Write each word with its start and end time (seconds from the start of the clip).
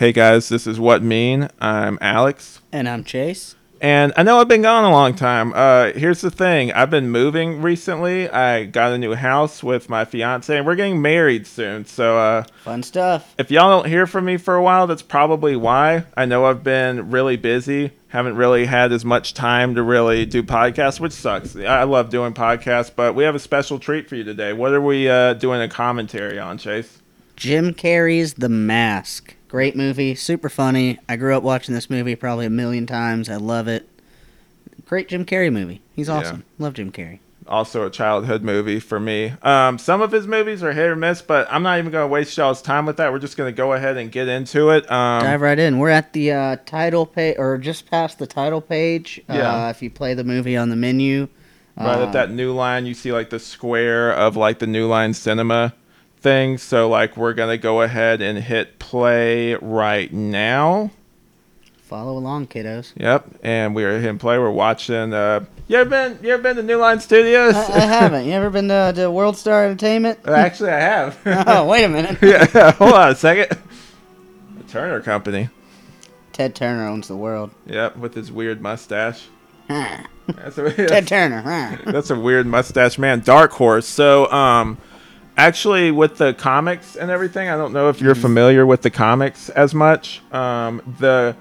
Hey 0.00 0.12
guys, 0.12 0.48
this 0.48 0.66
is 0.66 0.80
Wut 0.80 1.02
Mean. 1.02 1.50
I'm 1.60 1.98
Alex. 2.00 2.62
And 2.72 2.88
I'm 2.88 3.04
Chase. 3.04 3.54
And 3.82 4.14
I 4.16 4.22
know 4.22 4.40
I've 4.40 4.48
been 4.48 4.62
gone 4.62 4.84
a 4.84 4.90
long 4.90 5.14
time. 5.14 5.52
Uh, 5.54 5.92
here's 5.92 6.22
the 6.22 6.30
thing 6.30 6.72
I've 6.72 6.88
been 6.88 7.10
moving 7.10 7.60
recently. 7.60 8.26
I 8.30 8.64
got 8.64 8.92
a 8.92 8.98
new 8.98 9.12
house 9.12 9.62
with 9.62 9.90
my 9.90 10.06
fiance, 10.06 10.56
and 10.56 10.64
we're 10.64 10.74
getting 10.74 11.02
married 11.02 11.46
soon. 11.46 11.84
So, 11.84 12.16
uh, 12.16 12.44
fun 12.64 12.82
stuff. 12.82 13.34
If 13.36 13.50
y'all 13.50 13.68
don't 13.68 13.90
hear 13.90 14.06
from 14.06 14.24
me 14.24 14.38
for 14.38 14.54
a 14.54 14.62
while, 14.62 14.86
that's 14.86 15.02
probably 15.02 15.54
why. 15.54 16.06
I 16.16 16.24
know 16.24 16.46
I've 16.46 16.64
been 16.64 17.10
really 17.10 17.36
busy, 17.36 17.90
haven't 18.08 18.36
really 18.36 18.64
had 18.64 18.92
as 18.92 19.04
much 19.04 19.34
time 19.34 19.74
to 19.74 19.82
really 19.82 20.24
do 20.24 20.42
podcasts, 20.42 20.98
which 20.98 21.12
sucks. 21.12 21.54
I 21.56 21.82
love 21.82 22.08
doing 22.08 22.32
podcasts, 22.32 22.90
but 22.96 23.14
we 23.14 23.24
have 23.24 23.34
a 23.34 23.38
special 23.38 23.78
treat 23.78 24.08
for 24.08 24.16
you 24.16 24.24
today. 24.24 24.54
What 24.54 24.72
are 24.72 24.80
we 24.80 25.10
uh, 25.10 25.34
doing 25.34 25.60
a 25.60 25.68
commentary 25.68 26.38
on, 26.38 26.56
Chase? 26.56 27.02
Jim 27.36 27.74
Carrey's 27.74 28.32
The 28.32 28.48
Mask. 28.48 29.34
Great 29.50 29.74
movie, 29.74 30.14
super 30.14 30.48
funny. 30.48 31.00
I 31.08 31.16
grew 31.16 31.36
up 31.36 31.42
watching 31.42 31.74
this 31.74 31.90
movie 31.90 32.14
probably 32.14 32.46
a 32.46 32.50
million 32.50 32.86
times. 32.86 33.28
I 33.28 33.34
love 33.34 33.66
it. 33.66 33.88
Great 34.86 35.08
Jim 35.08 35.24
Carrey 35.24 35.52
movie. 35.52 35.82
He's 35.92 36.08
awesome. 36.08 36.44
Yeah. 36.56 36.64
Love 36.66 36.74
Jim 36.74 36.92
Carrey. 36.92 37.18
Also 37.48 37.84
a 37.84 37.90
childhood 37.90 38.44
movie 38.44 38.78
for 38.78 39.00
me. 39.00 39.32
Um, 39.42 39.76
some 39.76 40.02
of 40.02 40.12
his 40.12 40.28
movies 40.28 40.62
are 40.62 40.70
hit 40.70 40.86
or 40.86 40.94
miss, 40.94 41.20
but 41.20 41.48
I'm 41.50 41.64
not 41.64 41.80
even 41.80 41.90
going 41.90 42.04
to 42.04 42.12
waste 42.12 42.36
y'all's 42.36 42.62
time 42.62 42.86
with 42.86 42.98
that. 42.98 43.10
We're 43.10 43.18
just 43.18 43.36
going 43.36 43.52
to 43.52 43.56
go 43.56 43.72
ahead 43.72 43.96
and 43.96 44.12
get 44.12 44.28
into 44.28 44.70
it. 44.70 44.88
Um, 44.88 45.24
Dive 45.24 45.40
right 45.40 45.58
in. 45.58 45.80
We're 45.80 45.90
at 45.90 46.12
the 46.12 46.30
uh, 46.30 46.56
title 46.64 47.04
page, 47.04 47.34
or 47.36 47.58
just 47.58 47.90
past 47.90 48.20
the 48.20 48.28
title 48.28 48.60
page. 48.60 49.20
Yeah. 49.28 49.66
Uh, 49.66 49.70
if 49.70 49.82
you 49.82 49.90
play 49.90 50.14
the 50.14 50.22
movie 50.22 50.56
on 50.56 50.68
the 50.68 50.76
menu. 50.76 51.26
Right 51.76 51.98
uh, 51.98 52.06
at 52.06 52.12
that 52.12 52.30
new 52.30 52.52
line, 52.52 52.86
you 52.86 52.94
see 52.94 53.10
like 53.10 53.30
the 53.30 53.40
square 53.40 54.12
of 54.12 54.36
like 54.36 54.60
the 54.60 54.68
new 54.68 54.86
line 54.86 55.12
cinema 55.12 55.74
thing. 56.20 56.58
So 56.58 56.88
like 56.88 57.16
we're 57.16 57.34
gonna 57.34 57.58
go 57.58 57.82
ahead 57.82 58.20
and 58.22 58.38
hit 58.38 58.78
play 58.78 59.54
right 59.54 60.12
now. 60.12 60.90
Follow 61.82 62.16
along, 62.16 62.46
kiddos. 62.46 62.92
Yep, 62.96 63.40
and 63.42 63.74
we're 63.74 63.98
hitting 63.98 64.18
play. 64.18 64.38
We're 64.38 64.50
watching. 64.50 65.12
Uh, 65.12 65.44
you 65.66 65.76
ever 65.76 65.90
been? 65.90 66.18
You 66.22 66.34
ever 66.34 66.42
been 66.42 66.54
to 66.56 66.62
New 66.62 66.76
Line 66.76 67.00
Studios? 67.00 67.54
I, 67.54 67.78
I 67.78 67.80
haven't. 67.80 68.26
You 68.26 68.32
ever 68.32 68.48
been 68.48 68.68
to, 68.68 68.92
to 68.94 69.10
World 69.10 69.36
Star 69.36 69.64
Entertainment? 69.64 70.20
Uh, 70.24 70.34
actually, 70.34 70.70
I 70.70 70.78
have. 70.78 71.18
oh, 71.48 71.66
wait 71.66 71.82
a 71.82 71.88
minute. 71.88 72.18
yeah, 72.22 72.70
hold 72.72 72.92
on 72.92 73.10
a 73.10 73.14
second. 73.16 73.58
The 74.58 74.64
Turner 74.64 75.00
Company. 75.00 75.48
Ted 76.32 76.54
Turner 76.54 76.86
owns 76.86 77.08
the 77.08 77.16
world. 77.16 77.50
Yep, 77.66 77.96
with 77.96 78.14
his 78.14 78.30
weird 78.30 78.60
mustache. 78.60 79.26
that's 79.66 80.58
a, 80.58 80.72
Ted 80.72 81.08
Turner. 81.08 81.80
that's 81.86 82.10
a 82.10 82.18
weird 82.18 82.46
mustache 82.46 82.98
man. 82.98 83.18
Dark 83.18 83.50
Horse. 83.50 83.86
So, 83.88 84.30
um, 84.30 84.78
actually 85.40 85.90
with 85.90 86.18
the 86.18 86.34
comics 86.34 86.96
and 86.96 87.10
everything 87.10 87.48
i 87.48 87.56
don't 87.56 87.72
know 87.72 87.88
if 87.88 87.98
you're 87.98 88.12
mm-hmm. 88.12 88.22
familiar 88.22 88.66
with 88.66 88.82
the 88.82 88.90
comics 88.90 89.48
as 89.50 89.74
much 89.74 90.20
um, 90.34 90.82
the 90.98 91.34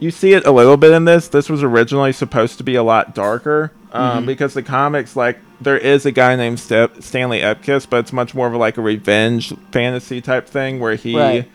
you 0.00 0.10
see 0.10 0.32
it 0.32 0.46
a 0.46 0.50
little 0.50 0.78
bit 0.78 0.92
in 0.92 1.04
this 1.04 1.28
this 1.28 1.50
was 1.50 1.62
originally 1.62 2.12
supposed 2.12 2.56
to 2.56 2.64
be 2.64 2.74
a 2.74 2.82
lot 2.82 3.14
darker 3.14 3.70
um, 3.92 4.18
mm-hmm. 4.18 4.26
because 4.26 4.54
the 4.54 4.62
comics 4.62 5.14
like 5.14 5.38
there 5.60 5.76
is 5.76 6.06
a 6.06 6.10
guy 6.10 6.34
named 6.36 6.58
St- 6.58 7.04
stanley 7.04 7.40
ipkiss 7.40 7.88
but 7.88 7.98
it's 7.98 8.14
much 8.14 8.34
more 8.34 8.46
of 8.46 8.54
like 8.54 8.78
a 8.78 8.82
revenge 8.82 9.52
fantasy 9.70 10.22
type 10.22 10.46
thing 10.46 10.80
where 10.80 10.94
he 10.94 11.14
right. 11.14 11.48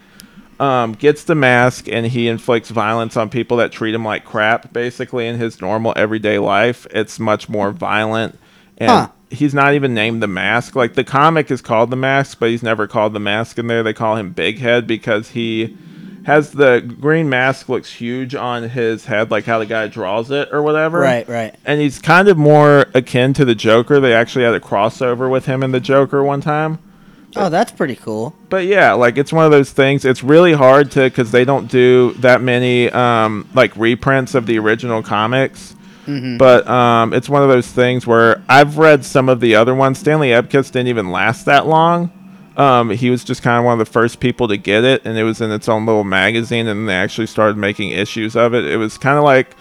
um, 0.59 0.93
gets 0.93 1.23
the 1.23 1.33
mask 1.33 1.87
and 1.89 2.05
he 2.05 2.27
inflicts 2.27 2.69
violence 2.69 3.17
on 3.17 3.31
people 3.31 3.57
that 3.57 3.71
treat 3.71 3.95
him 3.95 4.05
like 4.05 4.25
crap 4.25 4.71
basically 4.71 5.25
in 5.25 5.37
his 5.37 5.59
normal 5.59 5.93
everyday 5.95 6.37
life 6.37 6.85
it's 6.91 7.19
much 7.19 7.49
more 7.49 7.71
violent 7.71 8.37
and 8.77 8.91
huh 8.91 9.09
he's 9.29 9.53
not 9.53 9.73
even 9.73 9.93
named 9.93 10.21
the 10.21 10.27
mask. 10.27 10.75
Like 10.75 10.93
the 10.93 11.03
comic 11.03 11.51
is 11.51 11.61
called 11.61 11.89
the 11.89 11.95
mask, 11.95 12.39
but 12.39 12.49
he's 12.49 12.63
never 12.63 12.87
called 12.87 13.13
the 13.13 13.19
mask 13.19 13.57
in 13.57 13.67
there. 13.67 13.83
They 13.83 13.93
call 13.93 14.15
him 14.15 14.31
Big 14.31 14.59
Head 14.59 14.87
because 14.87 15.29
he 15.29 15.77
has 16.25 16.51
the 16.51 16.81
green 16.99 17.29
mask 17.29 17.69
looks 17.69 17.93
huge 17.93 18.35
on 18.35 18.69
his 18.69 19.05
head, 19.05 19.31
like 19.31 19.45
how 19.45 19.59
the 19.59 19.65
guy 19.65 19.87
draws 19.87 20.31
it 20.31 20.49
or 20.51 20.61
whatever. 20.61 20.99
Right, 20.99 21.27
right. 21.27 21.55
And 21.65 21.79
he's 21.81 21.99
kind 21.99 22.27
of 22.27 22.37
more 22.37 22.87
akin 22.93 23.33
to 23.33 23.45
the 23.45 23.55
Joker. 23.55 23.99
They 23.99 24.13
actually 24.13 24.45
had 24.45 24.53
a 24.53 24.59
crossover 24.59 25.29
with 25.29 25.45
him 25.45 25.63
and 25.63 25.73
the 25.73 25.79
Joker 25.79 26.23
one 26.23 26.41
time. 26.41 26.79
Oh, 27.35 27.49
that's 27.49 27.71
pretty 27.71 27.95
cool. 27.95 28.35
But 28.49 28.65
yeah, 28.65 28.93
like 28.93 29.17
it's 29.17 29.31
one 29.31 29.45
of 29.45 29.51
those 29.51 29.71
things. 29.71 30.03
It's 30.03 30.23
really 30.23 30.53
hard 30.53 30.91
to 30.91 31.01
because 31.01 31.31
they 31.31 31.45
don't 31.45 31.69
do 31.69 32.13
that 32.13 32.41
many 32.41 32.89
um, 32.89 33.47
like 33.53 33.75
reprints 33.75 34.35
of 34.35 34.45
the 34.45 34.57
original 34.57 35.03
comics. 35.03 35.75
Mm-hmm. 36.09 36.37
But 36.37 36.67
um, 36.67 37.13
it's 37.13 37.29
one 37.29 37.43
of 37.43 37.49
those 37.49 37.67
things 37.67 38.07
where 38.07 38.43
I've 38.49 38.77
read 38.77 39.05
some 39.05 39.29
of 39.29 39.39
the 39.39 39.55
other 39.55 39.75
ones. 39.75 39.99
Stanley 39.99 40.29
Ipkiss 40.29 40.71
didn't 40.71 40.87
even 40.87 41.11
last 41.11 41.45
that 41.45 41.67
long. 41.67 42.11
Um, 42.57 42.89
he 42.89 43.09
was 43.09 43.23
just 43.23 43.41
kind 43.41 43.57
of 43.57 43.63
one 43.63 43.73
of 43.73 43.79
the 43.79 43.91
first 43.91 44.19
people 44.19 44.47
to 44.49 44.57
get 44.57 44.83
it, 44.83 45.03
and 45.05 45.17
it 45.17 45.23
was 45.23 45.39
in 45.39 45.51
its 45.51 45.69
own 45.69 45.85
little 45.85 46.03
magazine, 46.03 46.67
and 46.67 46.89
they 46.89 46.93
actually 46.93 47.27
started 47.27 47.57
making 47.57 47.91
issues 47.91 48.35
of 48.35 48.53
it. 48.53 48.65
It 48.65 48.77
was 48.77 48.97
kind 48.97 49.17
of 49.17 49.23
like, 49.23 49.55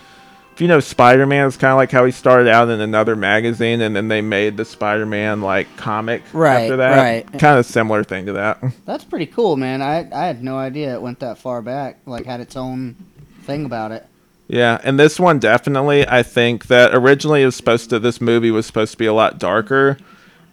if 0.54 0.60
you 0.60 0.66
know 0.66 0.80
Spider 0.80 1.24
Man, 1.24 1.46
it's 1.46 1.56
kind 1.56 1.70
of 1.70 1.76
like 1.76 1.92
how 1.92 2.04
he 2.04 2.10
started 2.10 2.48
out 2.48 2.68
in 2.70 2.80
another 2.80 3.14
magazine, 3.14 3.82
and 3.82 3.94
then 3.94 4.08
they 4.08 4.20
made 4.20 4.56
the 4.56 4.64
Spider 4.64 5.06
Man 5.06 5.42
like 5.42 5.68
comic 5.76 6.22
right, 6.32 6.62
after 6.62 6.78
that. 6.78 6.96
Right, 6.96 7.38
Kind 7.38 7.58
of 7.58 7.66
similar 7.66 8.02
thing 8.02 8.26
to 8.26 8.32
that. 8.32 8.58
That's 8.84 9.04
pretty 9.04 9.26
cool, 9.26 9.56
man. 9.56 9.80
I 9.80 10.08
I 10.12 10.26
had 10.26 10.42
no 10.42 10.58
idea 10.58 10.94
it 10.94 11.02
went 11.02 11.20
that 11.20 11.38
far 11.38 11.62
back. 11.62 11.98
Like 12.06 12.26
had 12.26 12.40
its 12.40 12.56
own 12.56 12.96
thing 13.42 13.64
about 13.64 13.92
it. 13.92 14.04
Yeah, 14.48 14.80
and 14.82 14.98
this 14.98 15.20
one 15.20 15.38
definitely, 15.38 16.08
I 16.08 16.22
think 16.22 16.68
that 16.68 16.94
originally 16.94 17.42
it 17.42 17.46
was 17.46 17.56
supposed 17.56 17.90
to, 17.90 17.98
this 17.98 18.18
movie 18.18 18.50
was 18.50 18.64
supposed 18.64 18.92
to 18.92 18.98
be 18.98 19.04
a 19.04 19.12
lot 19.12 19.38
darker, 19.38 19.98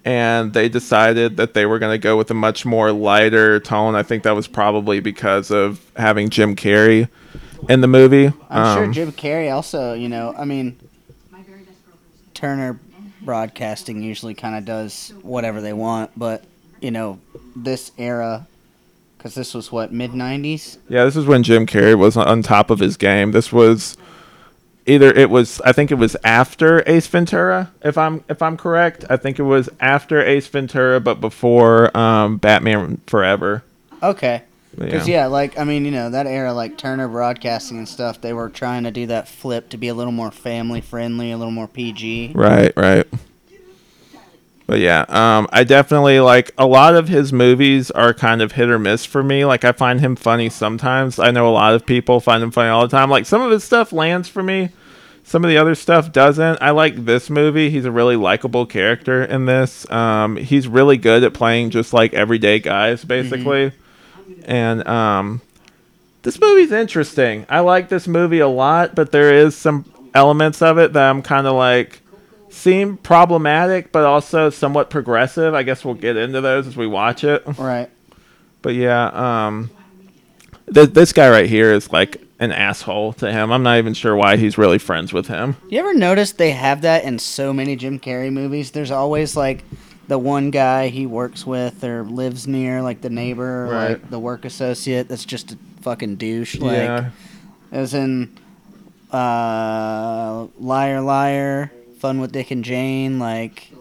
and 0.04 0.54
they 0.54 0.68
decided 0.68 1.38
that 1.38 1.54
they 1.54 1.66
were 1.66 1.80
going 1.80 1.94
to 1.94 1.98
go 1.98 2.18
with 2.18 2.30
a 2.30 2.34
much 2.34 2.66
more 2.66 2.92
lighter 2.92 3.60
tone. 3.62 3.96
I 3.96 4.04
think 4.04 4.24
that 4.24 4.36
was 4.36 4.48
probably 4.48 5.00
because 5.00 5.50
of 5.50 5.80
having 5.96 6.30
Jim 6.30 6.58
Carrey 6.58 7.08
in 7.70 7.80
the 7.80 7.88
movie. 7.88 8.34
I'm 8.50 8.64
um, 8.64 8.78
sure 8.78 8.94
Jim 8.94 9.14
Carrey 9.14 9.54
also, 9.54 9.94
you 9.94 10.10
know, 10.10 10.36
I 10.38 10.44
mean, 10.44 10.78
Turner 12.34 12.78
Broadcasting 13.22 14.04
usually 14.04 14.34
kind 14.36 14.56
of 14.56 14.66
does 14.66 15.14
whatever 15.22 15.62
they 15.62 15.74
want, 15.74 16.12
but, 16.18 16.44
you 16.82 16.92
know, 16.92 17.20
this 17.56 17.92
era 17.98 18.46
because 19.26 19.34
this 19.34 19.56
was 19.56 19.72
what 19.72 19.92
mid 19.92 20.12
'90s. 20.12 20.78
Yeah, 20.88 21.04
this 21.04 21.16
is 21.16 21.26
when 21.26 21.42
Jim 21.42 21.66
Carrey 21.66 21.98
was 21.98 22.16
on 22.16 22.44
top 22.44 22.70
of 22.70 22.78
his 22.78 22.96
game. 22.96 23.32
This 23.32 23.52
was 23.52 23.98
either 24.86 25.12
it 25.12 25.32
was 25.32 25.60
I 25.62 25.72
think 25.72 25.90
it 25.90 25.96
was 25.96 26.16
after 26.24 26.84
Ace 26.86 27.08
Ventura, 27.08 27.72
if 27.84 27.98
I'm 27.98 28.24
if 28.30 28.44
I'm 28.44 28.56
correct. 28.56 29.04
I 29.10 29.18
think 29.18 29.40
it 29.40 29.44
was 29.44 29.68
after 29.80 30.24
Ace 30.24 30.48
Ventura, 30.48 31.00
but 31.00 31.20
before 31.22 31.96
um, 31.98 32.38
Batman 32.38 33.02
Forever. 33.08 33.64
Okay. 34.04 34.44
Because 34.78 35.08
yeah. 35.08 35.22
yeah, 35.22 35.26
like 35.26 35.58
I 35.58 35.64
mean, 35.64 35.86
you 35.86 35.92
know, 35.92 36.12
that 36.12 36.28
era, 36.28 36.54
like 36.54 36.78
Turner 36.78 37.08
Broadcasting 37.08 37.80
and 37.80 37.90
stuff, 37.90 38.22
they 38.22 38.34
were 38.34 38.50
trying 38.50 38.84
to 38.84 38.92
do 38.92 39.08
that 39.08 39.28
flip 39.28 39.70
to 39.70 39.78
be 39.78 39.88
a 39.88 39.96
little 39.96 40.12
more 40.12 40.30
family 40.30 40.82
friendly, 40.82 41.32
a 41.32 41.38
little 41.38 41.50
more 41.50 41.68
PG. 41.68 42.34
Right, 42.36 42.74
right. 42.78 43.08
But 44.68 44.80
yeah, 44.80 45.06
um, 45.10 45.48
I 45.52 45.64
definitely 45.64 46.20
like 46.20 46.52
a 46.58 46.66
lot 46.66 46.96
of 46.96 47.08
his 47.08 47.32
movies 47.32 47.92
are 47.92 48.14
kind 48.14 48.42
of 48.42 48.54
hit 48.54 48.70
or 48.70 48.80
miss 48.80 49.06
for 49.06 49.22
me. 49.22 49.46
Like 49.46 49.64
I 49.64 49.72
find 49.72 50.00
him 50.00 50.16
funny 50.16 50.50
sometimes. 50.50 51.20
I 51.20 51.32
know 51.32 51.48
a 51.48 51.52
lot 51.52 51.76
of 51.76 51.86
people 51.86 52.20
find 52.20 52.42
him 52.42 52.52
funny 52.52 52.70
all 52.70 52.82
the 52.82 52.98
time. 52.98 53.10
Like 53.10 53.28
some 53.28 53.42
of 53.42 53.52
his 53.52 53.64
stuff 53.64 53.94
lands 53.94 54.28
for 54.28 54.42
me, 54.42 54.70
some 55.24 55.44
of 55.44 55.50
the 55.50 55.58
other 55.58 55.76
stuff 55.76 56.12
doesn't. 56.12 56.62
I 56.62 56.72
like 56.72 57.06
this 57.06 57.30
movie. 57.30 57.70
He's 57.70 57.86
a 57.86 57.92
really 57.92 58.16
likable 58.16 58.66
character 58.66 59.24
in 59.24 59.46
this. 59.46 59.90
Um, 59.92 60.36
he's 60.36 60.68
really 60.68 60.98
good 60.98 61.24
at 61.24 61.34
playing 61.34 61.70
just 61.70 61.94
like 61.94 62.14
everyday 62.14 62.60
guys, 62.60 63.06
basically. 63.06 63.72
Mm-hmm. 63.72 64.42
And 64.46 64.88
um, 64.88 65.42
this 66.24 66.40
movie's 66.40 66.72
interesting. 66.72 67.46
I 67.50 67.60
like 67.60 67.90
this 67.90 68.08
movie 68.08 68.40
a 68.40 68.48
lot, 68.48 68.96
but 68.96 69.12
there 69.12 69.32
is 69.32 69.56
some 69.56 69.86
elements 70.16 70.62
of 70.62 70.80
it 70.80 70.94
that 70.94 71.10
I'm 71.10 71.22
kind 71.22 71.46
of 71.46 71.54
like 71.54 72.02
seem 72.56 72.98
problematic, 72.98 73.92
but 73.92 74.06
also 74.06 74.50
somewhat 74.50 74.90
progressive. 74.90 75.54
I 75.54 75.64
guess 75.64 75.84
we'll 75.84 75.94
get 75.94 76.16
into 76.16 76.42
those 76.42 76.68
as 76.68 76.78
we 76.78 76.88
watch 76.88 77.24
it. 77.24 77.46
Right. 77.58 77.90
But 78.62 78.74
yeah, 78.76 79.46
um, 79.48 79.70
th- 80.74 80.90
this 80.90 81.14
guy 81.14 81.30
right 81.30 81.48
here 81.48 81.72
is 81.72 81.92
like 81.92 82.22
an 82.40 82.52
asshole 82.52 83.14
to 83.14 83.32
him. 83.32 83.52
I'm 83.52 83.64
not 83.64 83.78
even 83.78 83.94
sure 83.94 84.16
why 84.16 84.38
he's 84.38 84.58
really 84.58 84.80
friends 84.80 85.14
with 85.14 85.28
him. 85.28 85.56
You 85.70 85.80
ever 85.80 85.94
notice 85.94 86.32
they 86.32 86.52
have 86.52 86.82
that 86.82 87.04
in 87.04 87.20
so 87.20 87.54
many 87.54 87.76
Jim 87.76 88.00
Carrey 88.00 88.32
movies? 88.32 88.72
There's 88.72 88.92
always 88.92 89.36
like 89.36 89.64
the 90.08 90.18
one 90.18 90.52
guy 90.52 90.90
he 90.90 91.06
works 91.06 91.46
with 91.46 91.84
or 91.84 92.04
lives 92.04 92.48
near, 92.48 92.82
like 92.82 93.02
the 93.02 93.10
neighbor, 93.10 93.68
or 93.68 93.70
right. 93.70 93.90
like 93.90 94.10
the 94.10 94.20
work 94.20 94.46
associate 94.46 95.08
that's 95.08 95.26
just 95.26 95.54
a 95.54 95.58
fucking 95.82 96.16
douche. 96.16 96.56
Like, 96.56 96.78
yeah. 96.78 97.10
as 97.72 97.94
in, 97.94 98.36
uh, 99.12 100.48
liar, 100.60 101.02
liar. 101.02 101.72
Fun 102.06 102.20
with 102.20 102.32
Dick 102.32 102.52
and 102.52 102.64
Jane, 102.64 103.18
like 103.18 103.72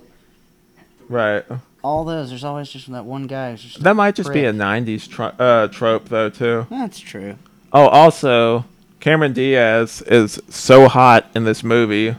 right. 1.10 1.44
All 1.82 2.04
those. 2.04 2.30
There's 2.30 2.42
always 2.42 2.70
just 2.70 2.90
that 2.90 3.04
one 3.04 3.26
guy. 3.26 3.58
that 3.80 3.94
might 3.94 4.14
just 4.14 4.28
prick. 4.28 4.40
be 4.40 4.44
a 4.46 4.52
'90s 4.54 5.06
tro- 5.06 5.34
uh, 5.38 5.68
trope, 5.68 6.08
though, 6.08 6.30
too. 6.30 6.66
That's 6.70 6.98
true. 6.98 7.36
Oh, 7.70 7.86
also, 7.86 8.64
Cameron 8.98 9.34
Diaz 9.34 10.00
is 10.06 10.40
so 10.48 10.88
hot 10.88 11.26
in 11.34 11.44
this 11.44 11.62
movie. 11.62 12.16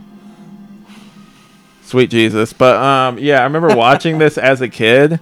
Sweet 1.81 2.11
Jesus. 2.11 2.53
But 2.53 2.75
um, 2.75 3.17
yeah, 3.17 3.39
I 3.39 3.43
remember 3.45 3.75
watching 3.75 4.19
this 4.19 4.37
as 4.37 4.61
a 4.61 4.69
kid, 4.69 5.19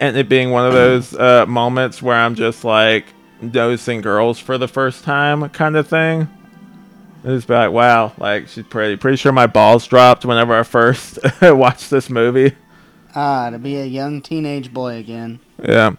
and 0.00 0.16
it 0.16 0.26
being 0.26 0.52
one 0.52 0.66
of 0.66 0.72
those 0.72 1.14
uh, 1.14 1.44
moments 1.44 2.00
where 2.00 2.16
I'm 2.16 2.34
just 2.34 2.64
like, 2.64 3.04
noticing 3.42 4.00
girls 4.00 4.38
for 4.38 4.56
the 4.56 4.68
first 4.68 5.04
time, 5.04 5.46
kind 5.50 5.76
of 5.76 5.86
thing. 5.86 6.28
It 7.24 7.28
was 7.30 7.48
like, 7.48 7.70
wow, 7.70 8.12
like 8.18 8.48
she's 8.48 8.64
pretty. 8.66 8.96
Pretty 8.96 9.16
sure 9.16 9.32
my 9.32 9.46
balls 9.46 9.86
dropped 9.86 10.24
whenever 10.24 10.54
I 10.58 10.62
first 10.62 11.18
watched 11.42 11.88
this 11.90 12.10
movie. 12.10 12.52
Ah, 13.16 13.48
to 13.50 13.58
be 13.58 13.76
a 13.76 13.84
young 13.86 14.20
teenage 14.20 14.72
boy 14.74 14.96
again. 14.96 15.40
Yeah. 15.62 15.92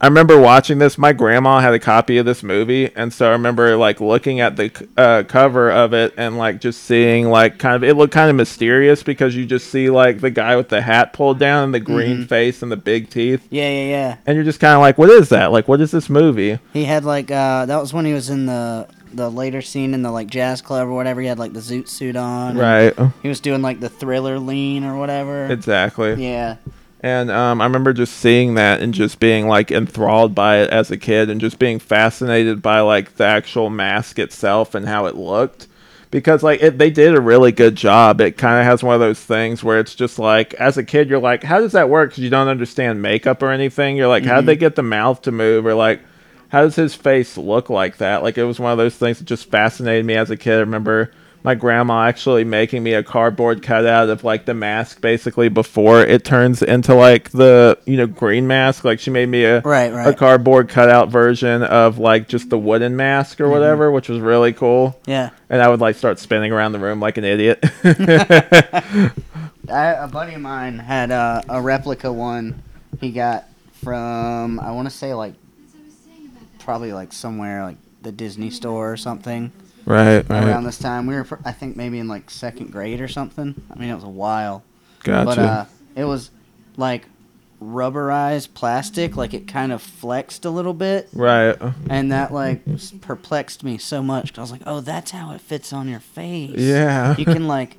I 0.00 0.06
remember 0.06 0.38
watching 0.38 0.78
this. 0.78 0.96
My 0.96 1.12
grandma 1.12 1.58
had 1.58 1.74
a 1.74 1.80
copy 1.80 2.18
of 2.18 2.26
this 2.26 2.44
movie, 2.44 2.94
and 2.94 3.12
so 3.12 3.26
I 3.28 3.32
remember 3.32 3.76
like 3.76 4.00
looking 4.00 4.38
at 4.38 4.54
the 4.54 4.70
uh, 4.96 5.24
cover 5.26 5.72
of 5.72 5.92
it 5.92 6.14
and 6.16 6.38
like 6.38 6.60
just 6.60 6.84
seeing 6.84 7.28
like 7.30 7.58
kind 7.58 7.74
of 7.74 7.82
it 7.82 7.94
looked 7.94 8.12
kind 8.14 8.30
of 8.30 8.36
mysterious 8.36 9.02
because 9.02 9.34
you 9.34 9.44
just 9.44 9.68
see 9.70 9.90
like 9.90 10.20
the 10.20 10.30
guy 10.30 10.54
with 10.54 10.68
the 10.68 10.82
hat 10.82 11.12
pulled 11.12 11.40
down 11.40 11.64
and 11.64 11.74
the 11.74 11.80
green 11.80 12.18
Mhm. 12.18 12.28
face 12.28 12.62
and 12.62 12.70
the 12.70 12.76
big 12.76 13.10
teeth, 13.10 13.44
Yeah, 13.50 13.68
yeah, 13.68 13.88
yeah. 13.88 14.16
and 14.24 14.36
you're 14.36 14.44
just 14.44 14.60
kind 14.60 14.74
of 14.74 14.80
like, 14.82 14.98
what 14.98 15.10
is 15.10 15.30
that? 15.30 15.50
Like, 15.50 15.66
what 15.66 15.80
is 15.80 15.90
this 15.90 16.08
movie? 16.08 16.60
He 16.72 16.84
had 16.84 17.04
like 17.04 17.32
uh 17.32 17.66
that 17.66 17.80
was 17.80 17.92
when 17.92 18.04
he 18.04 18.12
was 18.12 18.30
in 18.30 18.46
the 18.46 18.86
the 19.12 19.30
later 19.30 19.62
scene 19.62 19.94
in 19.94 20.02
the 20.02 20.10
like 20.10 20.28
jazz 20.28 20.60
club 20.60 20.88
or 20.88 20.92
whatever. 20.92 21.20
He 21.20 21.26
had 21.26 21.38
like 21.38 21.52
the 21.52 21.60
zoot 21.60 21.88
suit 21.88 22.16
on. 22.16 22.56
Right. 22.56 22.94
He 23.22 23.28
was 23.28 23.40
doing 23.40 23.62
like 23.62 23.80
the 23.80 23.88
thriller 23.88 24.38
lean 24.38 24.84
or 24.84 24.96
whatever. 24.98 25.46
Exactly. 25.46 26.14
yeah. 26.22 26.56
And 27.00 27.30
um, 27.30 27.60
I 27.60 27.64
remember 27.64 27.92
just 27.92 28.16
seeing 28.16 28.54
that 28.54 28.80
and 28.80 28.92
just 28.92 29.20
being 29.20 29.46
like 29.46 29.70
enthralled 29.70 30.34
by 30.34 30.58
it 30.58 30.70
as 30.70 30.90
a 30.90 30.96
kid 30.96 31.30
and 31.30 31.40
just 31.40 31.58
being 31.58 31.78
fascinated 31.78 32.60
by 32.60 32.80
like 32.80 33.16
the 33.16 33.24
actual 33.24 33.70
mask 33.70 34.18
itself 34.18 34.74
and 34.74 34.86
how 34.86 35.06
it 35.06 35.14
looked. 35.14 35.68
Because 36.10 36.42
like 36.42 36.60
it, 36.62 36.78
they 36.78 36.90
did 36.90 37.14
a 37.14 37.20
really 37.20 37.52
good 37.52 37.76
job. 37.76 38.20
It 38.20 38.36
kind 38.36 38.58
of 38.58 38.64
has 38.64 38.82
one 38.82 38.94
of 38.94 39.00
those 39.00 39.20
things 39.20 39.62
where 39.62 39.78
it's 39.78 39.94
just 39.94 40.18
like 40.18 40.54
as 40.54 40.76
a 40.76 40.82
kid 40.82 41.08
you're 41.08 41.20
like, 41.20 41.44
how 41.44 41.60
does 41.60 41.72
that 41.72 41.88
work? 41.88 42.10
Because 42.10 42.24
you 42.24 42.30
don't 42.30 42.48
understand 42.48 43.00
makeup 43.00 43.42
or 43.42 43.50
anything. 43.50 43.96
You're 43.96 44.08
like, 44.08 44.24
how 44.24 44.36
would 44.36 44.46
they 44.46 44.56
get 44.56 44.74
the 44.74 44.82
mouth 44.82 45.22
to 45.22 45.30
move? 45.32 45.66
Or 45.66 45.74
like, 45.74 46.00
how 46.48 46.62
does 46.62 46.76
his 46.76 46.94
face 46.94 47.36
look 47.36 47.68
like 47.70 47.98
that? 47.98 48.22
Like 48.22 48.38
it 48.38 48.44
was 48.44 48.58
one 48.58 48.72
of 48.72 48.78
those 48.78 48.96
things 48.96 49.18
that 49.18 49.24
just 49.24 49.50
fascinated 49.50 50.04
me 50.04 50.14
as 50.14 50.30
a 50.30 50.36
kid. 50.36 50.54
I 50.54 50.60
remember 50.60 51.12
my 51.44 51.54
grandma 51.54 52.02
actually 52.06 52.42
making 52.42 52.82
me 52.82 52.94
a 52.94 53.02
cardboard 53.02 53.62
cutout 53.62 54.08
of 54.08 54.24
like 54.24 54.44
the 54.44 54.54
mask 54.54 55.00
basically 55.00 55.48
before 55.48 56.00
it 56.02 56.24
turns 56.24 56.62
into 56.62 56.94
like 56.94 57.30
the 57.30 57.78
you 57.86 57.96
know 57.96 58.06
green 58.06 58.46
mask. 58.46 58.84
Like 58.84 58.98
she 58.98 59.10
made 59.10 59.28
me 59.28 59.44
a 59.44 59.60
Right, 59.60 59.92
right. 59.92 60.08
a 60.08 60.14
cardboard 60.14 60.68
cutout 60.68 61.10
version 61.10 61.62
of 61.62 61.98
like 61.98 62.28
just 62.28 62.50
the 62.50 62.58
wooden 62.58 62.96
mask 62.96 63.40
or 63.40 63.48
whatever, 63.48 63.90
which 63.92 64.08
was 64.08 64.18
really 64.18 64.52
cool. 64.52 64.98
Yeah. 65.06 65.30
And 65.48 65.62
I 65.62 65.68
would 65.68 65.80
like 65.80 65.96
start 65.96 66.18
spinning 66.18 66.52
around 66.52 66.72
the 66.72 66.80
room 66.80 66.98
like 66.98 67.18
an 67.18 67.24
idiot. 67.24 67.62
I, 69.70 69.92
a 69.98 70.08
buddy 70.08 70.34
of 70.34 70.40
mine 70.40 70.78
had 70.78 71.10
uh, 71.10 71.42
a 71.48 71.60
replica 71.60 72.12
one 72.12 72.62
he 73.00 73.12
got 73.12 73.44
from 73.82 74.58
I 74.60 74.70
want 74.72 74.88
to 74.90 74.94
say 74.94 75.14
like 75.14 75.34
probably 76.68 76.92
like 76.92 77.14
somewhere 77.14 77.62
like 77.62 77.78
the 78.02 78.12
Disney 78.12 78.50
store 78.50 78.92
or 78.92 78.98
something 78.98 79.50
right, 79.86 80.28
right. 80.28 80.44
around 80.44 80.64
this 80.64 80.78
time. 80.78 81.06
We 81.06 81.14
were 81.14 81.26
I 81.42 81.50
think 81.50 81.78
maybe 81.78 81.98
in 81.98 82.08
like 82.08 82.28
second 82.28 82.72
grade 82.72 83.00
or 83.00 83.08
something. 83.08 83.54
I 83.70 83.78
mean 83.78 83.88
it 83.88 83.94
was 83.94 84.04
a 84.04 84.08
while. 84.08 84.62
Gotcha. 85.02 85.24
But 85.24 85.38
uh, 85.38 85.64
it 85.96 86.04
was 86.04 86.30
like 86.76 87.06
rubberized 87.62 88.52
plastic, 88.52 89.16
like 89.16 89.32
it 89.32 89.48
kind 89.48 89.72
of 89.72 89.80
flexed 89.80 90.44
a 90.44 90.50
little 90.50 90.74
bit, 90.74 91.08
right. 91.14 91.56
and 91.88 92.12
that 92.12 92.34
like 92.34 92.60
perplexed 93.00 93.64
me 93.64 93.78
so 93.78 94.02
much. 94.02 94.36
I 94.36 94.42
was 94.42 94.52
like, 94.52 94.60
"Oh, 94.66 94.82
that's 94.82 95.12
how 95.12 95.32
it 95.32 95.40
fits 95.40 95.72
on 95.72 95.88
your 95.88 96.00
face." 96.00 96.58
Yeah. 96.58 97.16
you 97.16 97.24
can 97.24 97.48
like 97.48 97.78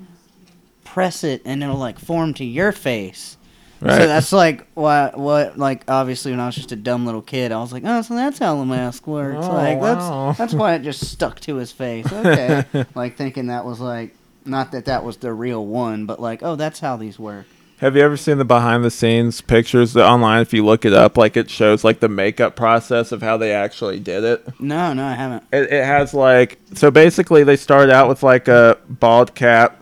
press 0.83 1.23
it, 1.23 1.43
and 1.45 1.61
it'll 1.61 1.77
like 1.77 1.99
form 1.99 2.33
to 2.33 2.43
your 2.43 2.71
face. 2.71 3.37
Right. 3.81 3.97
So 3.97 4.07
that's 4.07 4.33
like 4.33 4.67
what 4.73 5.17
what 5.17 5.57
like 5.57 5.83
obviously 5.87 6.31
when 6.31 6.39
I 6.39 6.45
was 6.45 6.55
just 6.55 6.71
a 6.71 6.75
dumb 6.75 7.05
little 7.05 7.21
kid, 7.21 7.51
I 7.51 7.59
was 7.59 7.71
like, 7.71 7.83
"Oh, 7.85 8.01
so 8.01 8.15
that's 8.15 8.39
how 8.39 8.57
the 8.57 8.65
mask 8.65 9.07
works." 9.07 9.45
Oh, 9.45 9.53
like 9.53 9.79
wow. 9.79 10.27
that's 10.27 10.37
that's 10.37 10.53
why 10.53 10.75
it 10.75 10.83
just 10.83 11.05
stuck 11.05 11.39
to 11.41 11.55
his 11.55 11.71
face. 11.71 12.11
Okay, 12.11 12.65
like 12.95 13.15
thinking 13.17 13.47
that 13.47 13.65
was 13.65 13.79
like. 13.79 14.15
Not 14.45 14.71
that 14.71 14.85
that 14.85 15.03
was 15.03 15.17
the 15.17 15.31
real 15.31 15.63
one, 15.63 16.05
but 16.05 16.19
like, 16.19 16.41
oh, 16.41 16.55
that's 16.55 16.79
how 16.79 16.95
these 16.95 17.19
work. 17.19 17.45
Have 17.79 17.95
you 17.95 18.01
ever 18.01 18.17
seen 18.17 18.37
the 18.37 18.45
behind 18.45 18.83
the 18.83 18.91
scenes 18.91 19.39
pictures 19.39 19.93
that 19.93 20.05
online? 20.05 20.41
If 20.41 20.53
you 20.53 20.65
look 20.65 20.83
it 20.83 20.91
up, 20.91 21.15
like 21.17 21.37
it 21.37 21.49
shows 21.49 21.85
like 21.85 22.01
the 22.01 22.09
makeup 22.09 22.57
process 22.57 23.13
of 23.13 23.21
how 23.21 23.37
they 23.37 23.53
actually 23.53 24.01
did 24.01 24.25
it. 24.25 24.45
No, 24.59 24.91
no, 24.91 25.05
I 25.05 25.13
haven't. 25.13 25.43
It, 25.53 25.71
it 25.71 25.85
has 25.85 26.13
like 26.13 26.59
so 26.73 26.91
basically 26.91 27.45
they 27.45 27.55
start 27.55 27.89
out 27.89 28.09
with 28.09 28.21
like 28.21 28.49
a 28.49 28.77
bald 28.89 29.33
cap, 29.33 29.81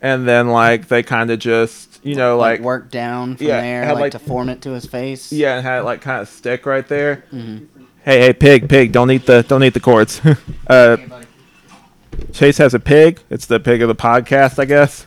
and 0.00 0.28
then 0.28 0.48
like 0.48 0.86
they 0.86 1.02
kind 1.02 1.32
of 1.32 1.40
just 1.40 1.97
you 2.08 2.14
know 2.16 2.36
Like, 2.36 2.58
like, 2.58 2.64
work 2.64 2.90
down 2.90 3.36
from 3.36 3.46
Yeah, 3.46 3.60
there, 3.60 3.84
had, 3.84 3.92
like, 3.92 4.00
like- 4.00 4.12
to 4.12 4.18
form 4.18 4.48
it 4.48 4.62
to 4.62 4.70
his 4.70 4.86
face. 4.86 5.32
yeah, 5.32 5.56
and 5.56 5.66
had 5.66 5.80
it 5.80 5.84
like 5.84 6.00
kind 6.00 6.20
of 6.22 6.28
stick 6.28 6.66
right 6.66 6.86
there. 6.88 7.24
Mhm. 7.32 7.66
Hey, 8.04 8.20
hey, 8.20 8.32
pig, 8.32 8.68
pig! 8.68 8.92
Don't 8.92 9.10
eat 9.10 9.26
the 9.26 9.42
don't 9.42 9.62
eat 9.62 9.74
the 9.74 9.80
cords. 9.80 10.20
uh, 10.68 10.96
Okay. 11.00 11.08
Chase 12.32 12.58
has 12.58 12.74
a 12.74 12.80
pig. 12.80 13.20
It's 13.30 13.46
the 13.46 13.60
pig 13.60 13.80
of 13.82 13.88
the 13.88 13.94
podcast, 13.94 14.58
I 14.58 14.64
guess, 14.64 15.06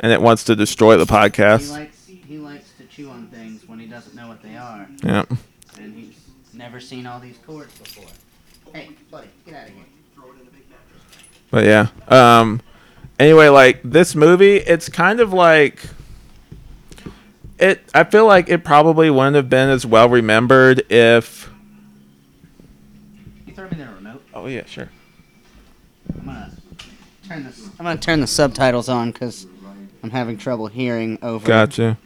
and 0.00 0.10
it 0.12 0.20
wants 0.20 0.42
to 0.44 0.56
destroy 0.56 0.96
the 0.96 1.04
podcast. 1.04 1.60
He 1.60 1.66
podcast. 1.66 1.70
likes 1.72 2.06
he 2.06 2.38
likes 2.38 2.70
to 2.78 2.84
chew 2.86 3.08
on 3.10 3.26
things 3.28 3.68
when 3.68 3.78
he 3.78 3.86
doesn't 3.86 4.14
know 4.14 4.26
what 4.28 4.42
they 4.42 4.56
are, 4.56 4.88
Yeah. 5.04 5.24
and 5.78 5.94
he's 5.94 6.14
never 6.54 6.80
seen 6.80 7.06
all 7.06 7.20
these 7.20 7.36
cords 7.46 7.72
before. 7.78 8.10
Hey, 8.72 8.88
buddy, 9.10 9.28
get 9.44 9.54
out 9.54 9.68
of 9.68 9.74
here. 9.74 9.84
But 11.50 11.64
yeah. 11.64 11.88
Um 12.08 12.60
anyway, 13.18 13.48
like 13.48 13.80
this 13.84 14.14
movie, 14.14 14.56
it's 14.56 14.88
kind 14.88 15.20
of 15.20 15.32
like 15.32 15.80
it 17.58 17.88
I 17.94 18.04
feel 18.04 18.26
like 18.26 18.48
it 18.48 18.64
probably 18.64 19.10
wouldn't 19.10 19.36
have 19.36 19.48
been 19.48 19.68
as 19.68 19.86
well 19.86 20.08
remembered 20.08 20.90
if 20.90 21.50
You 23.46 23.54
throw 23.54 23.68
me 23.68 23.76
the 23.76 23.86
remote. 23.86 24.22
Oh 24.34 24.46
yeah, 24.46 24.64
sure. 24.66 24.88
I'm 26.14 26.26
gonna 26.26 26.52
turn 27.28 27.44
this. 27.44 27.68
I'm 27.78 27.84
gonna 27.86 28.00
turn 28.00 28.20
the 28.20 28.26
subtitles 28.26 28.88
on 28.88 29.10
because 29.10 29.46
I'm 30.02 30.10
having 30.10 30.38
trouble 30.38 30.66
hearing 30.68 31.18
over. 31.22 31.46
Gotcha. 31.46 31.98